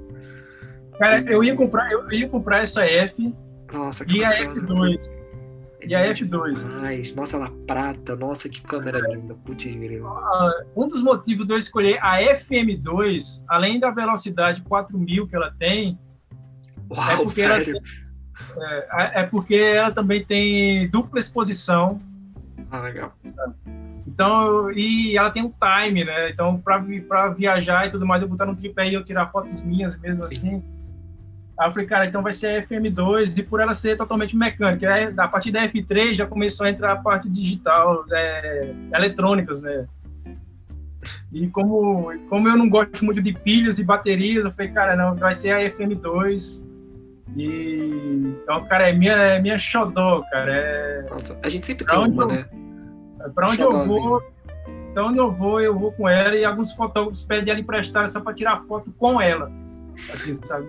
Cara, 0.98 1.20
eu 1.30 1.44
ia 1.44 1.54
comprar, 1.54 1.90
eu 1.92 2.10
ia 2.10 2.28
comprar 2.28 2.62
essa 2.62 2.84
F 2.84 3.34
Nossa, 3.72 4.04
e 4.08 4.24
a 4.24 4.44
F2. 4.44 5.08
E 5.86 5.94
a 5.94 6.12
F2. 6.12 6.64
Mas, 6.80 7.14
nossa, 7.14 7.36
ela 7.36 7.50
prata, 7.66 8.16
nossa, 8.16 8.48
que 8.48 8.60
câmera 8.60 8.98
linda, 8.98 9.34
putz, 9.44 9.66
uh, 9.66 10.66
Um 10.76 10.88
dos 10.88 11.02
motivos 11.02 11.46
de 11.46 11.52
eu 11.52 11.58
escolher 11.58 11.98
a 12.02 12.20
FM2, 12.20 13.44
além 13.48 13.78
da 13.78 13.90
velocidade 13.90 14.62
4000 14.62 15.26
que 15.26 15.36
ela 15.36 15.54
tem, 15.58 15.98
Uau, 16.90 17.10
é, 17.10 17.16
porque? 17.16 17.40
Ela, 17.42 17.58
é, 17.60 19.20
é, 19.20 19.22
porque 19.24 19.54
ela 19.54 19.90
também 19.90 20.24
tem 20.24 20.88
dupla 20.88 21.18
exposição. 21.18 22.00
Ah, 22.70 22.80
legal. 22.80 23.14
Então, 24.06 24.70
e 24.72 25.16
ela 25.16 25.30
tem 25.30 25.42
um 25.42 25.52
time, 25.52 26.04
né? 26.04 26.30
Então, 26.30 26.60
para 26.60 27.28
viajar 27.28 27.86
e 27.86 27.90
tudo 27.90 28.06
mais, 28.06 28.22
eu 28.22 28.28
botar 28.28 28.46
no 28.46 28.56
tripé 28.56 28.88
e 28.88 28.94
eu 28.94 29.04
tirar 29.04 29.28
fotos 29.28 29.62
minhas 29.62 29.98
mesmo 29.98 30.26
Sim. 30.28 30.36
assim 30.36 30.75
Aí 31.58 31.68
eu 31.68 31.72
falei, 31.72 31.86
cara, 31.86 32.06
então 32.06 32.22
vai 32.22 32.32
ser 32.32 32.48
a 32.48 32.62
FM2, 32.62 33.38
e 33.38 33.42
por 33.42 33.60
ela 33.60 33.72
ser 33.72 33.96
totalmente 33.96 34.36
mecânica, 34.36 34.92
aí, 34.92 35.12
a 35.16 35.28
partir 35.28 35.50
da 35.50 35.66
F3 35.66 36.12
já 36.12 36.26
começou 36.26 36.66
a 36.66 36.70
entrar 36.70 36.92
a 36.92 36.96
parte 36.96 37.30
digital, 37.30 38.04
é, 38.12 38.74
eletrônicas, 38.94 39.62
né? 39.62 39.86
E 41.32 41.46
como, 41.48 42.12
como 42.28 42.48
eu 42.48 42.56
não 42.56 42.68
gosto 42.68 43.04
muito 43.04 43.22
de 43.22 43.32
pilhas 43.32 43.78
e 43.78 43.84
baterias, 43.84 44.44
eu 44.44 44.50
falei, 44.50 44.72
cara, 44.72 44.96
não, 44.96 45.14
vai 45.14 45.34
ser 45.34 45.52
a 45.52 45.60
FM2. 45.60 46.66
E 47.36 48.36
então, 48.42 48.64
cara, 48.66 48.88
é 48.88 48.92
minha, 48.92 49.12
é 49.12 49.40
minha 49.40 49.58
xodó, 49.58 50.22
cara. 50.30 50.52
É... 50.52 51.06
Nossa, 51.08 51.36
a 51.42 51.48
gente 51.48 51.66
sempre 51.66 51.84
tem 51.86 51.98
uma, 51.98 52.22
eu, 52.22 52.28
né? 52.28 52.46
Pra 53.34 53.48
onde 53.48 53.60
eu 53.60 53.84
vou, 53.84 54.22
então 54.90 55.08
onde 55.08 55.18
eu 55.18 55.30
vou, 55.30 55.60
eu 55.60 55.78
vou 55.78 55.92
com 55.92 56.08
ela 56.08 56.34
e 56.36 56.44
alguns 56.44 56.72
fotógrafos 56.72 57.22
pedem 57.22 57.50
ela 57.50 57.60
emprestar 57.60 58.08
só 58.08 58.20
para 58.20 58.34
tirar 58.34 58.58
foto 58.58 58.92
com 58.98 59.20
ela. 59.20 59.50
Assim, 60.12 60.34
sabe? 60.34 60.68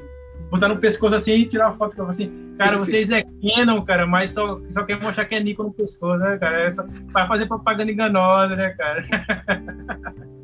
Botar 0.49 0.67
no 0.67 0.77
pescoço 0.77 1.15
assim 1.15 1.33
e 1.33 1.47
tirar 1.47 1.69
uma 1.69 1.77
foto 1.77 1.95
com 1.95 2.03
assim, 2.03 2.55
cara, 2.57 2.77
vocês 2.77 3.09
é 3.09 3.23
Canon, 3.23 3.81
cara, 3.83 4.05
mas 4.07 4.31
só, 4.31 4.59
só 4.71 4.83
quer 4.83 5.01
mostrar 5.01 5.25
que 5.25 5.35
é 5.35 5.39
Nikon 5.39 5.63
no 5.63 5.73
pescoço, 5.73 6.17
né, 6.17 6.37
cara? 6.37 6.61
É 6.61 6.69
só, 6.69 6.85
vai 7.11 7.27
fazer 7.27 7.45
propaganda 7.47 7.91
enganosa, 7.91 8.55
né, 8.55 8.69
cara? 8.71 9.03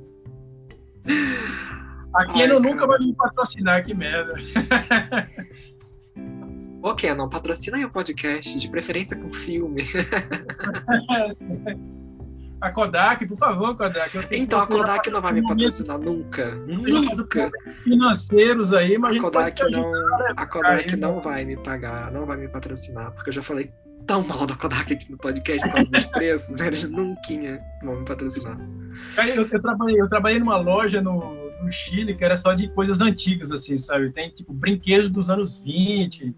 A 2.14 2.26
Canon 2.26 2.58
Ai, 2.58 2.60
nunca 2.60 2.86
vai 2.86 3.00
me 3.00 3.16
patrocinar, 3.16 3.84
que 3.84 3.94
merda. 3.94 4.36
Ô, 6.82 6.94
Canon, 6.94 7.28
patrocina 7.28 7.78
aí 7.78 7.86
o 7.86 7.90
podcast, 7.90 8.60
de 8.60 8.70
preferência 8.70 9.18
com 9.18 9.34
filme. 9.34 9.84
A 12.64 12.72
Kodak, 12.72 13.26
por 13.28 13.38
favor, 13.38 13.76
Kodak. 13.76 14.18
então, 14.32 14.58
a 14.58 14.66
Kodak 14.66 15.10
não 15.10 15.22
vai 15.22 15.34
me 15.34 15.44
patrocinar 15.44 16.00
nunca. 16.00 16.56
Nunca. 16.56 17.52
Financeiros 17.84 18.74
aí, 18.74 18.98
mas 18.98 19.18
a 19.18 19.20
Kodak, 19.20 19.70
não, 19.70 19.92
a 20.38 20.46
Kodak 20.46 20.96
não 20.96 21.20
vai 21.20 21.44
me 21.44 21.58
pagar, 21.58 22.10
não 22.10 22.26
vai 22.26 22.38
me 22.38 22.48
patrocinar, 22.48 23.12
porque 23.12 23.32
eu 23.32 23.34
já 23.34 23.42
falei 23.42 23.70
tão 24.08 24.26
mal 24.26 24.48
da 24.48 24.56
Kodak 24.56 24.94
aqui 24.94 25.12
no 25.12 25.18
podcast 25.18 25.62
por 25.68 25.76
causa 25.76 25.92
dos 25.92 26.06
preços, 26.16 26.60
eles 26.62 26.84
nunca 26.90 27.22
vão 27.84 28.00
me 28.00 28.06
patrocinar. 28.06 28.58
Eu, 29.18 29.46
eu, 29.46 29.62
trabalhei, 29.62 30.00
eu 30.00 30.08
trabalhei 30.08 30.40
numa 30.40 30.56
loja 30.56 31.02
no, 31.02 31.20
no 31.62 31.70
Chile 31.70 32.16
que 32.16 32.24
era 32.24 32.38
só 32.38 32.54
de 32.54 32.70
coisas 32.70 33.02
antigas, 33.02 33.52
assim, 33.52 33.78
sabe? 33.78 34.10
Tem, 34.14 34.30
tipo, 34.30 34.54
brinquedos 34.54 35.12
dos 35.12 35.30
anos 35.30 35.58
20, 35.58 36.34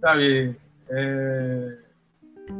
sabe? 0.00 0.56
É... 0.90 1.87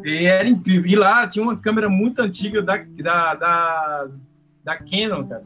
E 0.05 0.27
era 0.27 0.49
incrível. 0.49 0.91
E 0.91 0.97
lá 0.97 1.27
tinha 1.27 1.43
uma 1.43 1.57
câmera 1.57 1.89
muito 1.89 2.21
antiga 2.21 2.63
da, 2.63 2.77
da, 2.77 3.35
da, 3.35 4.09
da 4.65 4.77
Canon, 4.77 5.27
cara. 5.27 5.45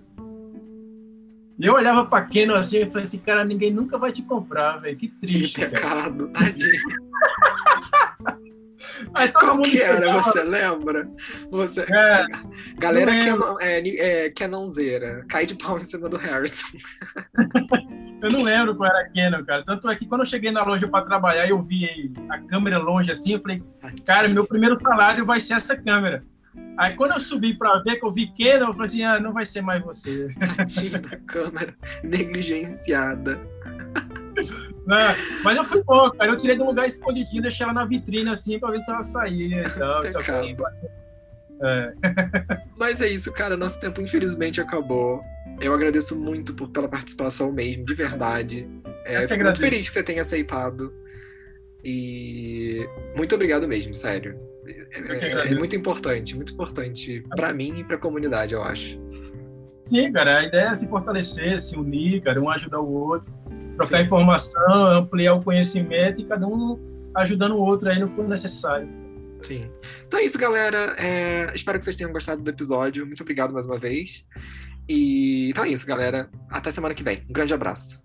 E 1.58 1.66
eu 1.66 1.74
olhava 1.74 2.04
pra 2.04 2.22
Canon 2.22 2.54
assim 2.54 2.78
e 2.78 2.86
falei 2.86 3.02
assim, 3.02 3.18
cara, 3.18 3.44
ninguém 3.44 3.72
nunca 3.72 3.98
vai 3.98 4.10
te 4.10 4.22
comprar, 4.22 4.78
velho. 4.78 4.96
Que 4.96 5.08
triste, 5.08 5.60
que 5.60 5.66
pecado, 5.66 6.28
cara. 6.28 6.46
tadinho. 6.46 6.72
Aí 9.14 9.28
todo 9.28 9.44
Qual 9.44 9.56
mundo 9.56 9.68
que 9.68 9.82
era, 9.82 10.20
você 10.20 10.42
lembra? 10.42 11.08
Você... 11.50 11.82
É, 11.82 12.26
Galera 12.78 13.12
que 13.12 13.28
é, 13.64 13.80
é, 13.80 14.26
é 14.26 14.30
Canonzeira. 14.30 15.24
Cai 15.28 15.46
de 15.46 15.54
pau 15.54 15.76
em 15.76 15.80
cima 15.80 16.08
do 16.08 16.16
Harrison. 16.16 16.66
eu 18.22 18.30
não 18.30 18.42
lembro 18.42 18.74
qual 18.74 18.90
era 18.90 19.00
a 19.00 19.08
Canon, 19.10 19.44
cara. 19.44 19.64
Tanto 19.64 19.88
é 19.88 19.96
que 19.96 20.06
quando 20.06 20.22
eu 20.22 20.26
cheguei 20.26 20.50
na 20.50 20.62
loja 20.62 20.88
para 20.88 21.04
trabalhar, 21.04 21.48
eu 21.48 21.60
vi 21.60 22.12
a 22.28 22.38
câmera 22.38 22.78
longe 22.78 23.10
assim, 23.10 23.34
eu 23.34 23.40
falei, 23.40 23.62
cara, 24.04 24.28
meu 24.28 24.46
primeiro 24.46 24.76
salário 24.76 25.24
vai 25.24 25.40
ser 25.40 25.54
essa 25.54 25.76
câmera. 25.76 26.24
Aí 26.76 26.94
quando 26.94 27.12
eu 27.12 27.20
subi 27.20 27.54
para 27.54 27.82
ver 27.82 27.96
que 27.96 28.04
eu 28.04 28.12
vi 28.12 28.26
Canon, 28.28 28.68
eu 28.68 28.72
falei 28.72 28.86
assim, 28.86 29.02
ah, 29.04 29.20
não 29.20 29.32
vai 29.32 29.44
ser 29.44 29.62
mais 29.62 29.82
você. 29.82 30.28
Tadinha 30.56 30.98
da 30.98 31.16
câmera 31.18 31.74
negligenciada. 32.02 33.40
Não, 34.86 35.14
mas 35.44 35.56
eu 35.56 35.64
fui 35.64 35.82
bom, 35.84 36.10
cara. 36.10 36.30
Eu 36.30 36.36
tirei 36.36 36.56
de 36.56 36.62
um 36.62 36.66
lugar 36.66 36.86
escondidinho, 36.86 37.42
deixei 37.42 37.64
ela 37.64 37.72
na 37.72 37.84
vitrine 37.84 38.30
assim 38.30 38.58
pra 38.58 38.70
ver 38.70 38.80
se 38.80 38.90
ela 38.90 39.02
saía 39.02 39.62
e 39.62 39.70
tal. 39.70 40.04
é. 41.62 41.92
Mas 42.76 43.00
é 43.00 43.08
isso, 43.08 43.32
cara. 43.32 43.56
Nosso 43.56 43.78
tempo 43.78 44.00
infelizmente 44.00 44.60
acabou. 44.60 45.22
Eu 45.60 45.72
agradeço 45.72 46.16
muito 46.18 46.54
por, 46.54 46.68
pela 46.70 46.88
participação 46.88 47.52
mesmo, 47.52 47.84
de 47.84 47.94
verdade. 47.94 48.68
É, 49.04 49.26
fico 49.28 49.44
muito 49.44 49.60
feliz 49.60 49.88
que 49.88 49.92
você 49.92 50.02
tenha 50.02 50.22
aceitado. 50.22 50.92
E 51.84 52.88
muito 53.16 53.34
obrigado 53.34 53.66
mesmo, 53.68 53.94
sério. 53.94 54.36
É, 54.66 55.48
é, 55.48 55.54
muito 55.54 55.74
importante, 55.74 56.36
muito 56.36 56.52
importante 56.52 57.24
para 57.34 57.52
mim 57.52 57.80
e 57.80 57.84
para 57.84 57.96
a 57.96 57.98
comunidade, 57.98 58.54
eu 58.54 58.62
acho. 58.62 59.00
Sim, 59.82 60.12
cara, 60.12 60.38
a 60.38 60.44
ideia 60.44 60.68
é 60.68 60.74
se 60.74 60.88
fortalecer, 60.88 61.58
se 61.58 61.76
unir, 61.76 62.20
cara, 62.20 62.40
um 62.40 62.48
ajudar 62.48 62.80
o 62.80 62.92
outro 62.92 63.32
trocar 63.76 63.98
Sim. 63.98 64.04
informação, 64.04 64.86
ampliar 64.86 65.34
o 65.34 65.42
conhecimento 65.42 66.20
e 66.20 66.24
cada 66.24 66.46
um 66.46 66.78
ajudando 67.14 67.52
o 67.52 67.60
outro 67.60 67.88
aí 67.88 67.98
no 67.98 68.08
que 68.08 68.16
for 68.16 68.28
necessário. 68.28 68.88
Sim. 69.42 69.70
Então 70.06 70.20
é 70.20 70.24
isso, 70.24 70.38
galera. 70.38 70.94
É, 70.98 71.52
espero 71.54 71.78
que 71.78 71.84
vocês 71.84 71.96
tenham 71.96 72.12
gostado 72.12 72.42
do 72.42 72.50
episódio. 72.50 73.06
Muito 73.06 73.22
obrigado 73.22 73.52
mais 73.52 73.66
uma 73.66 73.78
vez. 73.78 74.26
E 74.88 75.50
então 75.50 75.64
é 75.64 75.68
isso, 75.68 75.86
galera. 75.86 76.30
Até 76.50 76.70
semana 76.70 76.94
que 76.94 77.02
vem. 77.02 77.24
Um 77.28 77.32
grande 77.32 77.54
abraço. 77.54 78.01